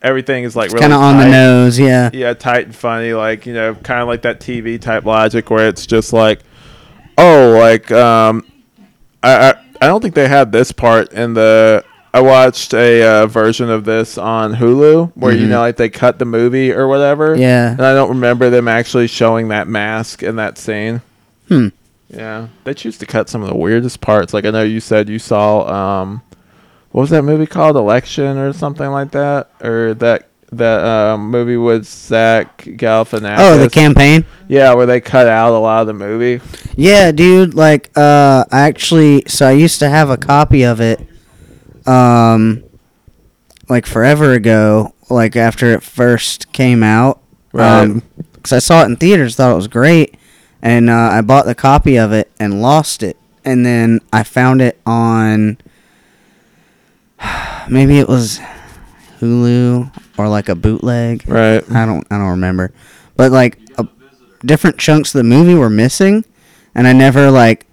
everything 0.03 0.45
is 0.45 0.57
like 0.57 0.71
really 0.71 0.81
kind 0.81 0.93
of 0.93 1.01
on 1.01 1.19
the 1.19 1.29
nose, 1.29 1.79
yeah. 1.79 2.11
yeah, 2.13 2.35
tight 2.35 2.67
and 2.67 2.75
funny, 2.75 3.13
like 3.13 3.47
you 3.47 3.55
know, 3.55 3.75
kind 3.75 4.01
of 4.01 4.09
like 4.09 4.23
that 4.23 4.41
TV 4.41 4.81
type 4.81 5.05
logic 5.05 5.51
where 5.51 5.69
it's 5.69 5.87
just 5.87 6.13
like, 6.13 6.41
oh, 7.19 7.57
like 7.59 7.91
um, 7.93 8.51
I 9.23 9.51
I, 9.51 9.55
I 9.83 9.87
don't 9.87 10.01
think 10.01 10.15
they 10.15 10.29
had 10.29 10.53
this 10.53 10.73
part 10.73 11.13
in 11.13 11.35
the. 11.35 11.85
I 12.13 12.21
watched 12.21 12.75
a 12.75 13.05
uh, 13.05 13.27
version 13.29 13.71
of 13.71 13.85
this 13.85 14.19
on 14.19 14.55
Hulu 14.55 15.13
where 15.15 15.33
you 15.33 15.47
know 15.47 15.61
like 15.61 15.77
they 15.77 15.89
cut 15.89 16.19
the 16.19 16.25
movie 16.25 16.73
or 16.73 16.89
whatever. 16.89 17.35
Mm-hmm. 17.35 17.43
Yeah. 17.43 17.71
and 17.71 17.83
I 17.83 17.95
don't 17.95 18.09
remember 18.09 18.51
them 18.51 18.67
actually 18.67 19.07
showing 19.07 19.49
that 19.49 19.69
mask 19.69 20.25
in 20.25 20.35
that 20.37 20.59
scene. 20.59 21.03
Hmm. 21.47 21.69
Yeah, 22.09 22.49
they 22.65 22.75
choose 22.75 22.99
to 22.99 23.07
cut 23.07 23.29
some 23.29 23.43
of 23.43 23.49
the 23.49 23.55
weirdest 23.55 24.01
parts. 24.01 24.35
Like 24.35 24.45
I 24.45 24.51
know 24.51 24.65
you 24.65 24.81
said 24.81 25.09
you 25.09 25.21
saw 25.21 26.01
um, 26.03 26.23
what 26.91 27.03
was 27.03 27.11
that 27.11 27.23
movie 27.23 27.47
called? 27.47 27.77
Election 27.77 28.39
or 28.39 28.53
something 28.53 28.91
like 28.91 29.11
that, 29.13 29.51
or 29.63 29.95
that 29.95 30.29
that 30.53 30.85
um, 30.85 31.31
movie 31.31 31.57
with 31.57 31.85
Zach 31.87 32.63
Galifianakis. 32.65 33.37
Oh, 33.39 33.59
the 33.59 33.71
campaign. 33.71 34.25
Yeah, 34.49 34.75
where 34.75 34.87
they 34.87 35.01
cut 35.01 35.29
out 35.29 35.53
a 35.53 35.59
lot 35.59 35.83
of 35.83 35.87
the 35.87 35.93
movie. 35.93 36.41
Yeah, 36.77 37.13
dude. 37.13 37.55
Like, 37.55 37.91
uh, 37.97 38.45
I 38.51 38.63
actually, 38.63 39.23
so 39.29 39.47
I 39.47 39.53
used 39.53 39.79
to 39.79 39.89
have 39.89 40.11
a 40.11 40.17
copy 40.17 40.65
of 40.65 40.81
it, 40.81 41.07
um, 41.87 42.65
like 43.69 43.87
forever 43.87 44.33
ago, 44.33 44.95
like 45.09 45.37
after 45.37 45.73
it 45.73 45.83
first 45.85 46.53
came 46.53 46.83
out. 46.83 47.23
Right. 47.53 47.83
Um 47.83 48.03
'cause 48.43 48.53
I 48.55 48.59
saw 48.59 48.83
it 48.83 48.87
in 48.87 48.97
theaters, 48.97 49.37
thought 49.37 49.53
it 49.53 49.57
was 49.57 49.69
great, 49.69 50.17
and 50.63 50.89
uh, 50.89 51.11
I 51.13 51.21
bought 51.21 51.45
the 51.45 51.55
copy 51.55 51.99
of 51.99 52.11
it 52.13 52.31
and 52.41 52.63
lost 52.63 53.03
it, 53.03 53.19
and 53.45 53.67
then 53.67 54.01
I 54.13 54.23
found 54.23 54.63
it 54.63 54.81
on, 54.87 55.59
maybe 57.69 57.99
it 57.99 58.09
was 58.09 58.41
Hulu 59.21 59.91
or 60.19 60.29
like 60.29 60.49
a 60.49 60.55
bootleg. 60.55 61.25
Right. 61.29 61.63
I 61.71 61.87
don't 61.87 62.07
I 62.11 62.19
don't 62.19 62.31
remember, 62.31 62.73
but 63.17 63.33
like 63.33 63.59
a, 63.79 63.87
different 64.45 64.79
chunks 64.79 65.15
of 65.15 65.19
the 65.19 65.25
movie 65.25 65.55
were 65.55 65.71
missing, 65.71 66.25
and 66.75 66.87
I 66.87 66.93
never 66.93 67.31
like 67.31 67.67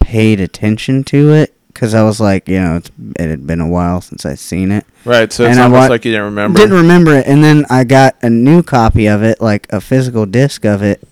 paid 0.00 0.40
attention 0.40 1.04
to 1.04 1.32
it 1.32 1.52
because 1.68 1.92
I 1.94 2.02
was 2.02 2.20
like, 2.20 2.48
you 2.48 2.58
know, 2.60 2.76
it's, 2.76 2.90
it 3.18 3.28
had 3.28 3.46
been 3.46 3.60
a 3.60 3.68
while 3.68 4.00
since 4.00 4.24
I 4.24 4.34
seen 4.34 4.72
it. 4.72 4.86
Right. 5.04 5.30
So 5.32 5.44
it's 5.44 5.52
And 5.52 5.60
almost 5.60 5.80
wa- 5.82 5.88
like 5.88 6.04
you 6.04 6.12
didn't 6.12 6.26
remember. 6.26 6.58
Didn't 6.58 6.76
remember 6.76 7.14
it, 7.14 7.26
and 7.26 7.44
then 7.44 7.66
I 7.70 7.84
got 7.84 8.16
a 8.22 8.30
new 8.30 8.62
copy 8.62 9.06
of 9.06 9.22
it, 9.22 9.40
like 9.40 9.66
a 9.72 9.80
physical 9.80 10.26
disc 10.26 10.64
of 10.64 10.82
it, 10.82 11.06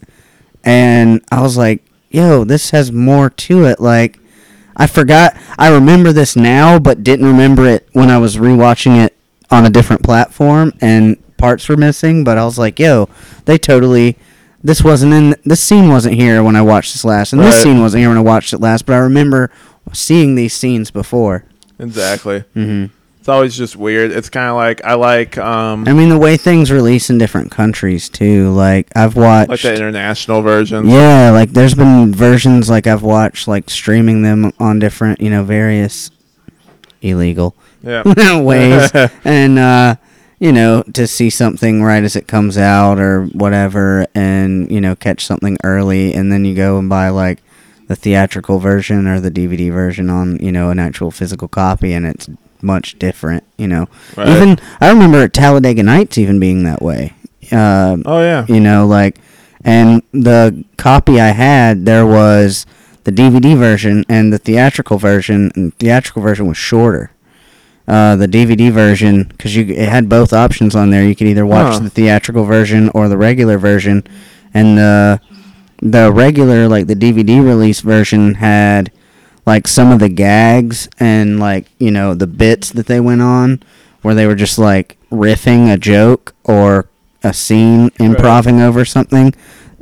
and 0.65 1.23
I 1.31 1.43
was 1.43 1.57
like, 1.57 1.85
yo, 2.11 2.45
this 2.45 2.71
has 2.71 2.91
more 2.93 3.29
to 3.31 3.65
it. 3.67 3.79
Like, 3.81 4.19
I 4.77 4.87
forgot. 4.87 5.37
I 5.59 5.73
remember 5.73 6.13
this 6.13 6.37
now, 6.37 6.79
but 6.79 7.05
didn't 7.05 7.27
remember 7.27 7.67
it 7.67 7.89
when 7.93 8.11
I 8.11 8.19
was 8.19 8.37
rewatching 8.37 9.03
it 9.05 9.17
on 9.51 9.65
a 9.65 9.71
different 9.71 10.03
platform, 10.03 10.73
and 10.81 11.17
parts 11.37 11.69
were 11.69 11.77
missing. 11.77 12.25
But 12.25 12.39
I 12.39 12.45
was 12.45 12.59
like, 12.59 12.79
yo, 12.79 13.09
they 13.45 13.59
totally. 13.59 14.17
This 14.63 14.83
wasn't 14.83 15.13
in. 15.13 15.37
This 15.45 15.61
scene 15.61 15.89
wasn't 15.91 16.15
here 16.15 16.43
when 16.43 16.57
I 16.57 16.63
watched 16.63 16.93
this 16.95 17.05
last, 17.05 17.33
and 17.33 17.43
this 17.43 17.63
scene 17.63 17.81
wasn't 17.81 18.01
here 18.01 18.09
when 18.09 18.19
I 18.19 18.23
watched 18.23 18.53
it 18.53 18.61
last. 18.61 18.87
But 18.87 18.95
I 18.95 18.99
remember 18.99 19.51
seeing 19.93 20.35
these 20.35 20.55
scenes 20.55 20.91
before. 20.91 21.45
exactly. 21.79 22.41
hmm 22.55 22.87
It's 23.25 23.29
always 23.31 23.57
just 23.57 23.75
weird. 23.75 24.11
It's 24.11 24.29
kind 24.29 24.51
of 24.51 24.57
like 24.57 24.85
I 24.85 24.97
like 24.97 25.39
um 25.39 25.89
I 25.89 25.95
mean, 25.95 26.11
the 26.11 26.19
way 26.19 26.37
things 26.37 26.71
release 26.71 27.09
in 27.09 27.17
different 27.17 27.51
countries 27.51 28.11
too. 28.11 28.51
Like 28.51 28.95
I've 28.95 29.17
watched. 29.17 29.49
like 29.49 29.63
the 29.63 29.75
international 29.75 30.43
version. 30.43 30.87
Yeah, 30.91 31.31
like 31.31 31.53
there's 31.53 31.73
been 31.73 32.13
versions 32.15 32.69
like 32.69 32.87
I've 32.87 33.03
watched 33.03 33.49
like 33.49 33.71
streaming 33.71 34.21
them 34.21 34.53
on 34.61 34.79
different, 34.79 35.23
you 35.23 35.31
know, 35.31 35.43
various 35.43 36.11
illegal 37.01 37.57
Yeah. 37.83 38.03
ways 38.43 38.91
and 39.25 39.59
uh 39.59 39.97
you 40.39 40.53
know, 40.53 40.83
to 40.93 41.07
see 41.07 41.31
something 41.31 41.83
right 41.83 42.05
as 42.05 42.17
it 42.17 42.29
comes 42.29 42.59
out 42.59 43.01
or 43.01 43.25
whatever 43.29 44.07
and, 44.15 44.71
you 44.71 44.83
know, 44.83 44.95
catch 44.95 45.25
something 45.25 45.57
early 45.65 46.13
and 46.13 46.31
then 46.31 46.45
you 46.45 46.55
go 46.55 46.79
and 46.79 46.91
buy 46.91 47.09
like 47.09 47.39
the 47.89 47.97
theatrical 47.97 48.59
version 48.59 49.07
or 49.07 49.19
the 49.19 49.31
DVD 49.31 49.73
version 49.73 50.11
on, 50.11 50.37
you 50.41 50.53
know, 50.53 50.69
an 50.69 50.79
actual 50.79 51.11
physical 51.11 51.49
copy 51.49 51.95
and 51.95 52.05
it's 52.05 52.29
much 52.65 52.99
different, 52.99 53.45
you 53.59 53.69
know. 53.69 53.87
Right. 54.17 54.29
Even 54.29 54.59
I 54.81 54.91
remember 54.91 55.29
Talladega 55.29 55.83
Nights 55.83 56.19
even 56.19 56.41
being 56.41 56.65
that 56.65 56.83
way. 56.83 57.13
Um 57.53 58.03
Oh 58.07 58.21
yeah. 58.23 58.47
you 58.49 58.59
know 58.61 58.87
like 58.87 59.19
and 59.63 60.03
the 60.13 60.65
copy 60.79 61.21
i 61.21 61.29
had 61.29 61.85
there 61.87 62.07
was 62.07 62.65
the 63.05 63.13
dvd 63.13 63.57
version 63.57 64.05
and 64.09 64.33
the 64.33 64.39
theatrical 64.39 64.97
version 64.99 65.51
and 65.55 65.73
the 65.73 65.77
theatrical 65.77 66.23
version 66.23 66.47
was 66.47 66.57
shorter 66.57 67.11
uh, 67.87 68.17
the 68.17 68.27
dvd 68.27 68.71
version 68.73 69.25
because 69.25 69.55
you 69.55 69.65
it 69.67 69.89
had 69.91 70.09
both 70.09 70.33
options 70.33 70.75
on 70.75 70.91
there 70.91 71.05
you 71.05 71.15
could 71.15 71.27
either 71.27 71.45
watch 71.47 71.75
Huh. 71.75 71.81
the 71.81 71.91
theatrical 71.91 72.45
version 72.45 72.89
or 72.95 73.09
the 73.11 73.17
regular 73.19 73.59
version 73.59 74.05
and 74.55 74.79
the 74.79 75.21
the 75.83 76.11
regular 76.13 76.67
like 76.67 76.87
the 76.87 76.97
dvd 76.97 77.45
release 77.45 77.81
version 77.83 78.35
had 78.37 78.91
like 79.47 79.69
some 79.69 79.91
of 79.91 79.99
the 79.99 80.09
gags 80.09 80.89
and 80.99 81.39
like 81.39 81.67
you 81.79 81.91
know 81.91 82.15
the 82.15 82.27
bits 82.27 82.71
that 82.71 82.87
they 82.87 83.01
went 83.01 83.23
on 83.23 83.63
where 84.03 84.15
they 84.15 84.27
were 84.27 84.35
just 84.35 84.59
like 84.59 84.97
riffing 85.11 85.73
a 85.73 85.77
joke 85.77 86.35
or 86.45 86.89
a 87.23 87.33
scene 87.33 87.91
improving 87.99 88.61
over 88.61 88.85
something 88.85 89.35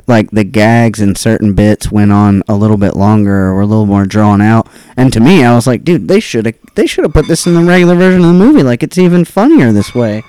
like 0.07 0.29
the 0.31 0.43
gags 0.43 0.99
and 0.99 1.17
certain 1.17 1.53
bits 1.53 1.91
went 1.91 2.11
on 2.11 2.43
a 2.47 2.55
little 2.55 2.77
bit 2.77 2.95
longer 2.95 3.45
or 3.45 3.55
were 3.55 3.61
a 3.61 3.65
little 3.65 3.85
more 3.85 4.05
drawn 4.05 4.41
out. 4.41 4.67
And 4.97 5.13
to 5.13 5.19
me 5.19 5.43
i 5.43 5.53
was 5.53 5.67
like 5.67 5.83
dude 5.83 6.07
they 6.07 6.19
should 6.19 6.45
have 6.45 6.55
they 6.75 6.87
should 6.87 7.03
have 7.03 7.13
put 7.13 7.27
this 7.27 7.45
in 7.45 7.53
the 7.53 7.63
regular 7.63 7.95
version 7.95 8.21
of 8.21 8.27
the 8.27 8.33
movie. 8.33 8.63
Like 8.63 8.83
it's 8.83 8.97
even 8.97 9.25
funnier 9.25 9.71
this 9.71 9.95
way. 9.95 10.23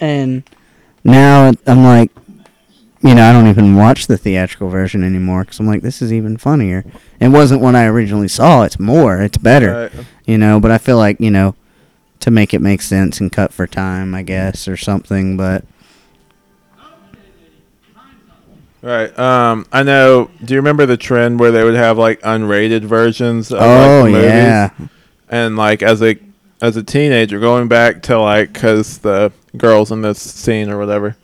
And 0.00 0.42
now 1.02 1.52
i'm 1.66 1.84
like 1.84 2.10
you 3.04 3.14
know 3.14 3.22
i 3.28 3.32
don't 3.32 3.46
even 3.46 3.76
watch 3.76 4.06
the 4.08 4.16
theatrical 4.18 4.68
version 4.68 5.04
anymore 5.04 5.44
because 5.44 5.60
i'm 5.60 5.66
like 5.66 5.82
this 5.82 6.00
is 6.02 6.12
even 6.12 6.36
funnier 6.36 6.84
it 7.20 7.28
wasn't 7.28 7.60
what 7.60 7.74
i 7.76 7.84
originally 7.86 8.26
saw 8.28 8.62
it's 8.64 8.78
more 8.80 9.20
it's 9.22 9.38
better 9.38 9.90
Right. 9.94 10.06
you 10.24 10.38
know 10.38 10.58
but 10.58 10.70
i 10.70 10.78
feel 10.78 10.96
like 10.96 11.20
you 11.20 11.30
know 11.30 11.54
to 12.20 12.30
make 12.30 12.54
it 12.54 12.60
make 12.62 12.80
sense 12.82 13.20
and 13.20 13.30
cut 13.30 13.52
for 13.52 13.66
time 13.66 14.14
i 14.14 14.22
guess 14.22 14.66
or 14.66 14.76
something 14.76 15.36
but 15.36 15.64
Right. 18.82 19.18
Um, 19.18 19.64
I 19.72 19.82
know. 19.82 20.28
Do 20.44 20.52
you 20.52 20.60
remember 20.60 20.84
the 20.84 20.98
trend 20.98 21.40
where 21.40 21.50
they 21.50 21.64
would 21.64 21.74
have 21.74 21.96
like 21.96 22.20
unrated 22.20 22.82
versions 22.82 23.50
of 23.50 23.62
oh 23.62 24.02
like, 24.02 24.12
movies? 24.12 24.26
yeah 24.30 24.70
And 25.30 25.56
like 25.56 25.82
as 25.82 26.02
a 26.02 26.18
as 26.60 26.76
a 26.76 26.82
teenager, 26.82 27.40
going 27.40 27.66
back 27.66 28.02
to 28.02 28.18
like 28.20 28.52
because 28.52 28.98
the 28.98 29.32
girls 29.56 29.90
in 29.90 30.02
this 30.02 30.18
scene 30.20 30.68
or 30.68 30.76
whatever. 30.78 31.16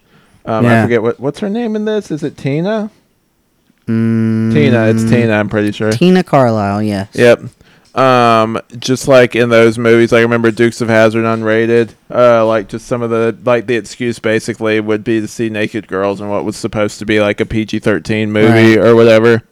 Um, 0.44 0.66
I 0.66 0.82
forget 0.82 1.02
what 1.02 1.20
what's 1.20 1.40
her 1.40 1.48
name 1.50 1.76
in 1.76 1.84
this. 1.84 2.10
Is 2.10 2.22
it 2.22 2.36
Tina? 2.36 2.90
mm, 3.86 4.52
Tina. 4.52 4.86
It's 4.88 5.04
Tina. 5.04 5.32
I'm 5.32 5.48
pretty 5.48 5.72
sure. 5.72 5.90
tina 5.92 6.22
carlyle 6.22 6.82
yes 6.82 7.08
Yep. 7.14 7.42
Um, 7.92 8.60
just 8.78 9.08
like 9.08 9.34
in 9.34 9.48
those 9.48 9.76
movies, 9.76 10.12
I 10.12 10.20
remember 10.20 10.52
Dukes 10.52 10.80
of 10.80 10.88
Hazzard 10.88 11.24
unrated. 11.24 11.90
Uh, 12.08 12.46
like 12.46 12.68
just 12.68 12.86
some 12.86 13.02
of 13.02 13.10
the 13.10 13.36
like 13.44 13.66
the 13.66 13.74
excuse 13.74 14.20
basically 14.20 14.78
would 14.78 15.02
be 15.02 15.20
to 15.20 15.26
see 15.26 15.48
naked 15.50 15.88
girls 15.88 16.20
in 16.20 16.28
what 16.28 16.44
was 16.44 16.56
supposed 16.56 17.00
to 17.00 17.06
be 17.06 17.20
like 17.20 17.40
a 17.40 17.46
PG-13 17.46 18.28
movie 18.28 18.76
Right. 18.76 18.78
or 18.78 18.94
whatever. 18.94 19.42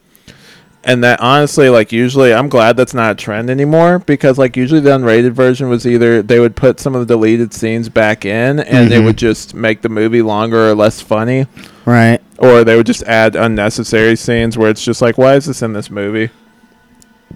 And 0.89 1.05
that 1.05 1.20
honestly, 1.20 1.69
like 1.69 1.93
usually, 1.93 2.32
I'm 2.32 2.48
glad 2.48 2.77
that's 2.78 2.94
not 2.94 3.12
a 3.12 3.15
trend 3.15 3.51
anymore 3.51 3.98
because 3.98 4.39
like 4.39 4.56
usually 4.56 4.81
the 4.81 4.89
unrated 4.90 5.32
version 5.32 5.69
was 5.69 5.86
either 5.86 6.23
they 6.23 6.40
would 6.40 6.56
put 6.56 6.81
some 6.81 6.94
of 6.94 7.06
the 7.06 7.15
deleted 7.15 7.52
scenes 7.52 7.90
back 7.90 8.24
in 8.24 8.59
and 8.60 8.90
it 8.90 9.02
Mhm. 9.02 9.05
would 9.05 9.19
just 9.19 9.55
make 9.55 9.82
the 9.82 9.90
movie 9.90 10.23
longer 10.23 10.66
or 10.70 10.74
less 10.74 11.02
funny, 11.02 11.47
Right. 11.85 12.20
or 12.39 12.65
they 12.65 12.74
would 12.74 12.86
just 12.86 13.02
add 13.02 13.36
unnecessary 13.36 14.16
scenes 14.16 14.56
where 14.56 14.70
it's 14.70 14.82
just 14.82 15.02
like, 15.02 15.19
why 15.19 15.35
is 15.35 15.44
this 15.44 15.60
in 15.60 15.74
this 15.74 15.90
movie? 15.90 16.31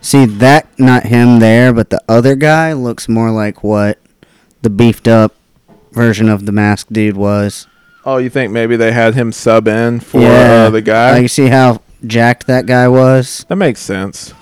See 0.00 0.24
that 0.24 0.66
not 0.78 1.04
him 1.04 1.38
there, 1.38 1.74
but 1.74 1.90
the 1.90 2.00
other 2.08 2.34
guy 2.34 2.72
looks 2.72 3.06
more 3.06 3.30
like 3.30 3.62
what 3.62 3.98
the 4.62 4.70
beefed 4.70 5.06
up 5.06 5.34
version 5.92 6.30
of 6.30 6.46
the 6.46 6.52
masked 6.52 6.92
dude 6.92 7.18
was. 7.18 7.66
Oh, 8.06 8.16
you 8.16 8.30
think 8.30 8.50
maybe 8.50 8.76
they 8.76 8.92
had 8.92 9.14
him 9.14 9.30
sub 9.30 9.68
in 9.68 10.00
for 10.00 10.22
uh, 10.24 10.70
the 10.70 10.80
guy? 10.80 11.12
Like, 11.12 11.22
you 11.22 11.28
see 11.28 11.48
how 11.48 11.82
jacked 12.06 12.46
that 12.46 12.66
guy 12.66 12.88
was? 12.88 13.44
that 13.48 13.56
makes 13.56 13.80
sense. 13.80 14.34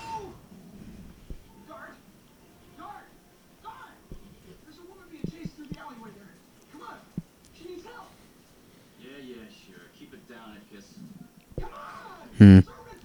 Hmm. 12.37 12.59
Serve 12.61 12.67
and 12.91 13.01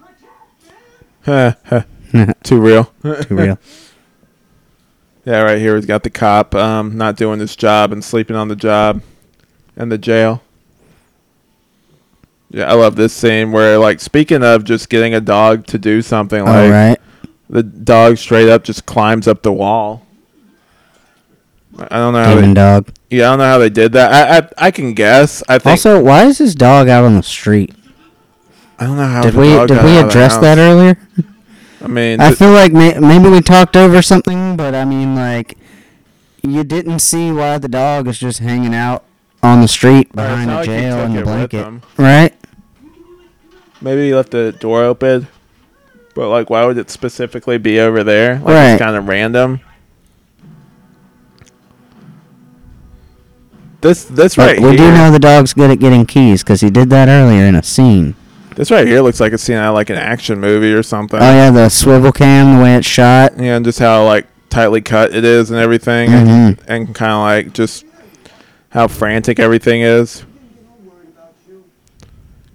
protect, 1.69 2.13
man! 2.13 2.33
Too 2.43 2.59
real. 2.59 2.85
Too 3.03 3.35
real. 3.35 3.59
Yeah, 5.25 5.41
right 5.41 5.59
here 5.59 5.75
we've 5.75 5.85
got 5.85 6.03
the 6.03 6.09
cop 6.09 6.55
um, 6.55 6.95
not 6.95 7.17
doing 7.17 7.41
his 7.41 7.53
job 7.57 7.91
and 7.91 8.01
sleeping 8.01 8.37
on 8.37 8.47
the 8.47 8.55
job 8.55 9.01
and 9.75 9.91
the 9.91 9.97
jail. 9.97 10.41
Yeah, 12.49 12.71
I 12.71 12.75
love 12.75 12.95
this 12.95 13.13
scene 13.13 13.51
where, 13.51 13.77
like, 13.77 13.99
speaking 13.99 14.43
of 14.43 14.63
just 14.63 14.89
getting 14.89 15.13
a 15.13 15.21
dog 15.21 15.67
to 15.67 15.77
do 15.77 16.01
something, 16.01 16.43
like 16.45 16.71
right. 16.71 16.97
the 17.49 17.63
dog 17.63 18.17
straight 18.17 18.47
up 18.47 18.63
just 18.63 18.85
climbs 18.85 19.27
up 19.27 19.43
the 19.43 19.51
wall. 19.51 20.05
I 21.77 21.97
don't 21.97 22.13
know. 22.13 22.23
How 22.23 22.33
Demon 22.35 22.53
they, 22.53 22.61
dog. 22.61 22.89
yeah, 23.09 23.27
I 23.27 23.29
don't 23.31 23.39
know 23.39 23.45
how 23.45 23.57
they 23.59 23.69
did 23.69 23.91
that. 23.93 24.11
I 24.11 24.37
I, 24.37 24.67
I 24.67 24.71
can 24.71 24.93
guess. 24.93 25.43
I 25.47 25.59
think. 25.59 25.71
Also, 25.71 26.01
why 26.01 26.25
is 26.25 26.39
this 26.39 26.55
dog 26.55 26.89
out 26.89 27.03
on 27.03 27.15
the 27.15 27.23
street? 27.23 27.75
I 28.79 28.85
don't 28.85 28.97
know 28.97 29.05
how. 29.05 29.21
Did 29.21 29.35
we 29.35 29.47
did 29.47 29.51
we 29.51 29.57
out 29.57 29.71
of 29.71 29.83
the 29.83 30.07
address 30.07 30.37
that 30.37 30.57
earlier? 30.57 30.97
I 31.81 31.87
mean, 31.87 32.19
I 32.19 32.27
th- 32.27 32.39
feel 32.39 32.51
like 32.51 32.73
may, 32.73 32.97
maybe 32.99 33.29
we 33.29 33.41
talked 33.41 33.77
over 33.77 34.01
something, 34.01 34.57
but 34.57 34.73
I 34.73 34.83
mean, 34.83 35.15
like, 35.15 35.57
you 36.41 36.63
didn't 36.63 36.99
see 36.99 37.31
why 37.31 37.59
the 37.59 37.67
dog 37.67 38.07
is 38.07 38.17
just 38.17 38.39
hanging 38.39 38.73
out 38.73 39.03
on 39.43 39.61
the 39.61 39.67
street 39.67 40.11
behind 40.15 40.49
a 40.49 40.63
jail 40.63 40.99
in 41.01 41.13
the 41.13 41.21
blanket, 41.21 41.81
right? 41.97 42.33
Maybe 43.81 44.07
he 44.07 44.15
left 44.15 44.31
the 44.31 44.51
door 44.53 44.83
open, 44.83 45.27
but 46.15 46.29
like, 46.29 46.49
why 46.49 46.65
would 46.65 46.77
it 46.77 46.89
specifically 46.89 47.57
be 47.57 47.79
over 47.79 48.03
there? 48.03 48.35
Like, 48.39 48.45
Right. 48.45 48.69
it's 48.73 48.81
kind 48.81 48.95
of 48.95 49.07
random. 49.07 49.59
This 53.81 54.05
this 54.05 54.35
But 54.35 54.47
right 54.47 54.59
we 54.59 54.69
here, 54.69 54.77
do 54.77 54.91
know 54.91 55.11
the 55.11 55.19
dog's 55.19 55.53
good 55.53 55.69
at 55.69 55.79
getting 55.79 56.05
keys 56.05 56.43
because 56.43 56.61
he 56.61 56.69
did 56.69 56.89
that 56.89 57.07
earlier 57.09 57.43
in 57.45 57.53
a 57.55 57.61
scene. 57.61 58.15
this 58.55 58.71
right 58.71 58.87
here 58.87 59.01
looks 59.01 59.19
like 59.19 59.33
a 59.33 59.37
scene 59.37 59.55
out 59.57 59.69
of 59.69 59.75
like 59.75 59.91
an 59.91 59.97
action 59.97 60.39
movie 60.39 60.73
or 60.73 60.81
something. 60.81 61.19
Oh 61.21 61.23
yeah, 61.31 61.51
the 61.51 61.69
swivel 61.69 62.11
cam, 62.11 62.57
the 62.57 62.63
way 62.63 62.75
it's 62.75 62.87
shot. 62.87 63.33
Yeah, 63.37 63.55
and 63.55 63.63
just 63.63 63.77
how 63.77 64.03
like 64.05 64.25
tightly 64.49 64.81
cut 64.81 65.13
it 65.13 65.23
is 65.23 65.51
and 65.51 65.59
everything, 65.59 66.09
and, 66.11 66.27
mm-hmm. 66.57 66.71
and 66.71 66.95
kind 66.95 67.11
of 67.11 67.19
like 67.19 67.53
just 67.53 67.85
how 68.69 68.87
frantic 68.87 69.39
everything 69.39 69.81
is. 69.81 70.25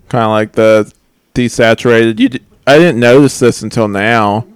Kind 0.09 0.25
of 0.25 0.31
like 0.31 0.53
the 0.53 0.93
desaturated. 1.35 2.19
You, 2.19 2.29
d- 2.31 2.41
I 2.67 2.79
didn't 2.79 3.01
notice 3.01 3.39
this 3.39 3.63
until 3.63 3.89
now, 3.89 4.47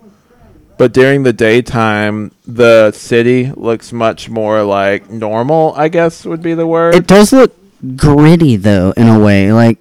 but 0.78 0.92
during 0.92 1.22
the 1.22 1.32
daytime, 1.32 2.32
the 2.46 2.92
city 2.92 3.50
looks 3.56 3.92
much 3.92 4.28
more 4.28 4.62
like 4.62 5.10
normal. 5.10 5.74
I 5.76 5.88
guess 5.88 6.24
would 6.24 6.42
be 6.42 6.54
the 6.54 6.66
word. 6.66 6.94
It 6.94 7.06
does 7.06 7.32
look 7.32 7.54
gritty 7.96 8.56
though, 8.56 8.92
in 8.96 9.08
a 9.08 9.18
way. 9.18 9.52
Like, 9.52 9.78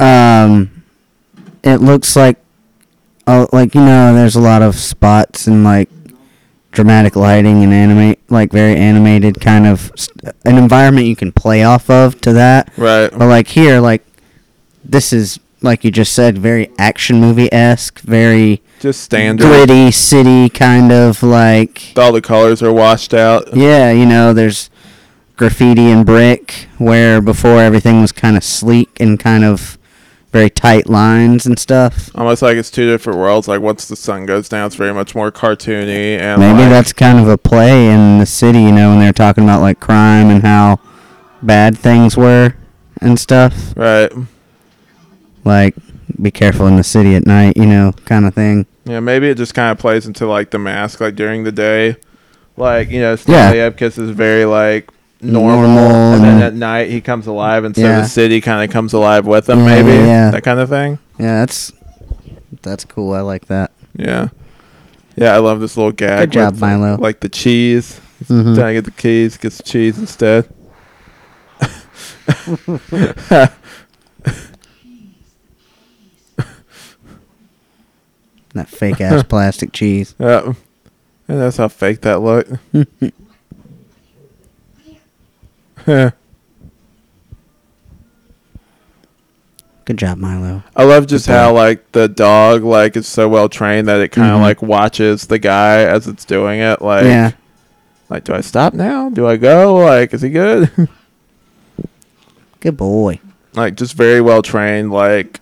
um, 0.00 0.82
it 1.62 1.76
looks 1.76 2.16
like, 2.16 2.38
oh, 3.26 3.46
like 3.52 3.74
you 3.74 3.80
know, 3.80 4.14
there's 4.14 4.36
a 4.36 4.40
lot 4.40 4.62
of 4.62 4.76
spots 4.76 5.46
and 5.46 5.64
like 5.64 5.88
dramatic 6.72 7.14
lighting 7.16 7.62
and 7.62 7.72
animate, 7.72 8.18
like 8.30 8.50
very 8.50 8.76
animated 8.76 9.40
kind 9.40 9.66
of 9.66 9.92
st- 9.94 10.34
an 10.44 10.56
environment 10.58 11.06
you 11.06 11.16
can 11.16 11.30
play 11.32 11.62
off 11.62 11.88
of 11.90 12.20
to 12.22 12.32
that. 12.32 12.70
right. 12.76 13.10
But 13.10 13.28
like 13.28 13.46
here, 13.48 13.80
like 13.80 14.04
this 14.84 15.12
is 15.12 15.38
like 15.64 15.82
you 15.84 15.90
just 15.90 16.12
said, 16.12 16.38
very 16.38 16.70
action 16.78 17.20
movie 17.20 17.52
esque, 17.52 18.00
very 18.00 18.62
Just 18.80 19.00
standard. 19.02 19.44
gritty 19.46 19.90
city 19.90 20.48
kind 20.48 20.92
of 20.92 21.22
like 21.22 21.92
All 21.96 22.12
the 22.12 22.20
colors 22.22 22.62
are 22.62 22.72
washed 22.72 23.14
out. 23.14 23.56
yeah, 23.56 23.90
you 23.90 24.06
know, 24.06 24.32
there's 24.32 24.70
graffiti 25.36 25.90
and 25.90 26.06
brick 26.06 26.68
where 26.78 27.20
before 27.20 27.60
everything 27.60 28.00
was 28.00 28.12
kind 28.12 28.36
of 28.36 28.44
sleek 28.44 28.96
and 29.00 29.18
kind 29.18 29.42
of 29.44 29.78
very 30.32 30.50
tight 30.50 30.88
lines 30.88 31.46
and 31.46 31.58
stuff. 31.58 32.10
Almost 32.14 32.42
like 32.42 32.56
it's 32.56 32.70
two 32.70 32.88
different 32.90 33.18
worlds. 33.18 33.46
Like 33.48 33.60
once 33.60 33.86
the 33.86 33.96
sun 33.96 34.26
goes 34.26 34.48
down, 34.48 34.66
it's 34.66 34.74
very 34.76 34.92
much 34.92 35.14
more 35.14 35.30
cartoony 35.32 36.18
and 36.18 36.40
Maybe 36.40 36.58
like- 36.60 36.70
that's 36.70 36.92
kind 36.92 37.18
of 37.18 37.28
a 37.28 37.38
play 37.38 37.88
in 37.88 38.18
the 38.18 38.26
city, 38.26 38.60
you 38.60 38.72
know, 38.72 38.90
when 38.90 38.98
they're 39.00 39.12
talking 39.12 39.44
about 39.44 39.60
like 39.60 39.80
crime 39.80 40.30
and 40.30 40.42
how 40.42 40.78
bad 41.42 41.78
things 41.78 42.16
were 42.16 42.54
and 43.00 43.18
stuff. 43.18 43.72
right. 43.76 44.10
Like 45.44 45.74
be 46.20 46.30
careful 46.30 46.66
in 46.66 46.76
the 46.76 46.84
city 46.84 47.14
at 47.14 47.26
night, 47.26 47.56
you 47.56 47.66
know, 47.66 47.92
kind 48.04 48.24
of 48.26 48.34
thing. 48.34 48.66
Yeah, 48.84 49.00
maybe 49.00 49.28
it 49.28 49.36
just 49.36 49.54
kind 49.54 49.70
of 49.72 49.78
plays 49.78 50.06
into 50.06 50.26
like 50.26 50.50
the 50.50 50.58
mask, 50.58 51.00
like 51.00 51.14
during 51.16 51.44
the 51.44 51.52
day, 51.52 51.96
like 52.56 52.90
you 52.90 53.00
know, 53.00 53.16
Stanley 53.16 53.58
Ipkiss 53.58 53.98
is 53.98 54.10
very 54.10 54.44
like 54.44 54.90
normal, 55.20 55.62
Normal 55.68 55.90
and 56.14 56.22
then 56.24 56.42
at 56.42 56.54
night 56.54 56.90
he 56.90 57.00
comes 57.00 57.26
alive, 57.26 57.64
and 57.64 57.74
so 57.74 57.82
Yeah. 57.82 58.00
the 58.02 58.06
city 58.06 58.40
kind 58.42 58.62
of 58.62 58.70
comes 58.72 58.92
alive 58.92 59.26
with 59.26 59.48
him, 59.48 59.60
Yeah, 59.60 59.64
maybe 59.64 59.88
yeah, 59.92 60.06
yeah. 60.06 60.30
that 60.32 60.42
kind 60.42 60.60
of 60.60 60.68
thing. 60.68 60.98
Yeah, 61.18 61.40
that's 61.40 61.72
that's 62.62 62.84
cool. 62.84 63.12
I 63.14 63.20
like 63.20 63.46
that. 63.46 63.70
Yeah, 63.96 64.28
yeah, 65.16 65.34
I 65.34 65.38
love 65.38 65.60
this 65.60 65.76
little 65.76 65.92
gag. 65.92 66.20
Good 66.30 66.32
job, 66.32 66.52
with, 66.54 66.60
Milo. 66.60 66.96
Like 66.98 67.20
the 67.20 67.28
cheese, 67.30 68.00
Mhm. 68.26 68.54
trying 68.54 68.74
to 68.74 68.82
get 68.82 68.84
the 68.84 68.90
keys, 68.90 69.36
gets 69.38 69.56
the 69.58 69.62
cheese 69.62 69.98
instead. 69.98 70.46
That 78.54 78.68
fake 78.68 79.00
ass 79.00 79.22
plastic 79.28 79.72
cheese. 79.72 80.14
Yeah, 80.18 80.54
and 81.28 81.40
that's 81.40 81.56
how 81.58 81.68
fake 81.68 82.00
that 82.02 82.20
looked. 82.20 82.52
Good 89.84 89.98
job, 89.98 90.16
Milo. 90.16 90.62
I 90.74 90.84
love 90.84 91.06
just 91.06 91.26
how 91.26 91.52
like 91.52 91.92
the 91.92 92.08
dog 92.08 92.64
like 92.64 92.96
is 92.96 93.06
so 93.06 93.28
well 93.28 93.50
trained 93.50 93.86
that 93.88 94.00
it 94.00 94.12
kind 94.12 94.32
of 94.32 94.38
Mhm. 94.38 94.42
like 94.42 94.62
watches 94.62 95.26
the 95.26 95.38
guy 95.38 95.82
as 95.82 96.06
it's 96.06 96.24
doing 96.24 96.60
it. 96.60 96.80
Like, 96.80 97.04
yeah. 97.04 97.32
like 98.08 98.24
do 98.24 98.32
I 98.32 98.40
stop 98.40 98.72
now? 98.72 99.10
Do 99.10 99.26
I 99.26 99.36
go? 99.36 99.74
Like, 99.74 100.14
is 100.14 100.22
he 100.22 100.30
good? 100.30 100.70
Good 102.60 102.78
boy. 102.78 103.20
like, 103.52 103.74
just 103.76 103.94
very 103.94 104.22
well 104.22 104.40
trained. 104.40 104.90
Like, 104.90 105.40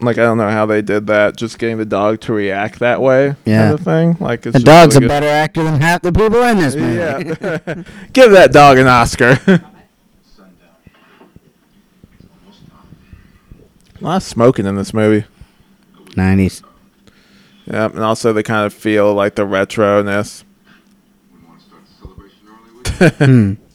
like 0.00 0.18
I 0.18 0.22
don't 0.22 0.38
know 0.38 0.50
how 0.50 0.66
they 0.66 0.82
did 0.82 1.06
that. 1.08 1.36
Just 1.36 1.58
getting 1.58 1.78
the 1.78 1.84
dog 1.84 2.20
to 2.22 2.32
react 2.32 2.78
that 2.80 3.00
way. 3.02 3.34
Yeah. 3.44 3.62
kind 3.62 3.74
of 3.74 3.80
thing. 3.80 4.16
Like, 4.20 4.46
it's 4.46 4.56
The 4.58 4.62
dog's 4.64 4.94
really 4.94 5.06
a 5.06 5.08
better 5.08 5.26
actor 5.26 5.62
than 5.64 5.80
half 5.80 6.02
the 6.02 6.12
people 6.12 6.42
in 6.42 6.58
this 6.58 6.74
movie. 6.76 6.96
Yeah, 6.96 7.82
give 8.12 8.30
that 8.32 8.52
dog 8.52 8.78
an 8.78 8.86
Oscar. 8.86 9.36
Sundown. 9.36 9.66
It's 12.50 14.00
a 14.00 14.04
lot 14.04 14.16
of 14.16 14.22
smoking 14.22 14.66
in 14.66 14.76
this 14.76 14.94
movie. 14.94 15.26
90s. 16.10 16.62
Yeah, 17.66 17.86
and 17.86 18.00
also 18.00 18.32
they 18.32 18.42
kind 18.42 18.64
of 18.66 18.72
feel 18.72 19.12
like 19.14 19.34
the 19.34 19.44
retro 19.44 20.02
ness. 20.02 20.44
We 21.32 21.46
want 21.46 21.60
to 21.60 21.66
start 21.66 21.82
the 21.84 21.92
celebration 22.06 22.38
early 22.48 23.18
with 23.18 23.18
Hmm. 23.18 23.52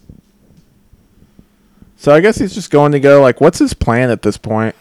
So 1.97 2.11
I 2.13 2.19
guess 2.19 2.37
he's 2.37 2.53
just 2.53 2.69
going 2.69 2.91
to 2.91 2.99
go. 2.99 3.21
Like, 3.21 3.39
what's 3.39 3.59
his 3.59 3.73
plan 3.73 4.09
at 4.09 4.23
this 4.23 4.35
point? 4.37 4.75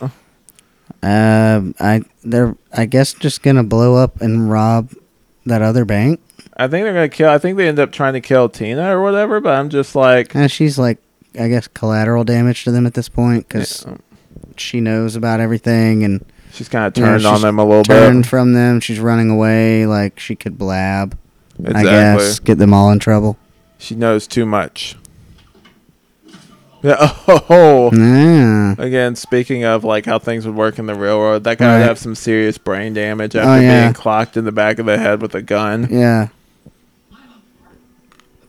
Um, 1.03 1.75
I 1.81 2.03
they're 2.23 2.57
I 2.73 2.87
guess 2.87 3.13
just 3.15 3.43
gonna 3.43 3.65
blow 3.65 3.97
up 3.97 4.21
and 4.21 4.51
rob 4.51 4.93
that 5.47 5.63
other 5.63 5.85
bank. 5.85 6.21
I 6.57 6.69
think 6.69 6.85
they're 6.85 6.95
gonna 6.95 7.09
kill. 7.09 7.29
I 7.29 7.39
think 7.39 7.57
they 7.57 7.69
end 7.69 7.79
up 7.79 7.93
trying 7.93 8.13
to 8.13 8.21
kill 8.21 8.49
Tina 8.49 8.97
or 8.97 9.03
whatever. 9.03 9.41
But 9.41 9.59
I'm 9.59 9.69
just 9.69 9.97
like, 9.97 10.35
And 10.35 10.51
she's 10.51 10.79
like, 10.79 10.99
I 11.39 11.49
guess 11.49 11.67
collateral 11.69 12.25
damage 12.25 12.65
to 12.65 12.71
them 12.71 12.87
at 12.87 12.95
this 12.95 13.09
point 13.09 13.49
because 13.49 13.85
yeah, 13.87 13.97
she 14.57 14.81
knows 14.81 15.17
about 15.17 15.41
everything 15.41 16.05
and 16.05 16.25
she's 16.53 16.69
kind 16.69 16.85
of 16.87 16.97
you 16.97 17.03
know, 17.05 17.13
turned 17.13 17.27
on 17.27 17.41
them 17.41 17.59
a 17.59 17.65
little 17.65 17.85
turned 17.85 18.23
bit. 18.23 18.29
from 18.29 18.53
them. 18.53 18.81
She's 18.81 19.01
running 19.01 19.31
away 19.31 19.87
like 19.87 20.21
she 20.21 20.37
could 20.37 20.59
blab. 20.59 21.19
Exactly. 21.59 21.81
I 21.81 21.93
guess 22.17 22.39
get 22.39 22.59
them 22.59 22.73
all 22.75 22.91
in 22.91 22.99
trouble. 22.99 23.39
She 23.79 23.95
knows 23.95 24.27
too 24.27 24.47
much. 24.47 24.97
Yeah. 26.85 27.13
Oh. 27.29 28.75
Again, 28.77 29.15
speaking 29.15 29.65
of 29.65 29.85
like 29.85 30.05
how 30.05 30.19
things 30.19 30.45
would 30.47 30.57
work 30.57 30.81
in 30.81 30.87
the 30.87 30.97
real 30.97 31.17
world, 31.17 31.45
that 31.45 31.59
guy 31.59 31.67
right. 31.67 31.79
would 31.79 31.87
have 31.87 31.99
some 31.99 32.17
serious 32.17 32.59
brain 32.59 32.93
damage 32.93 33.37
after 33.37 33.51
oh, 33.51 33.61
yeah. 33.61 33.83
being 33.85 33.95
clocked 33.95 34.37
in 34.37 34.45
the 34.45 34.51
back 34.51 34.81
of 34.81 34.87
the 34.87 34.99
head 34.99 35.23
with 35.23 35.33
a 35.37 35.43
gun. 35.43 35.87
Yeah. 35.89 36.29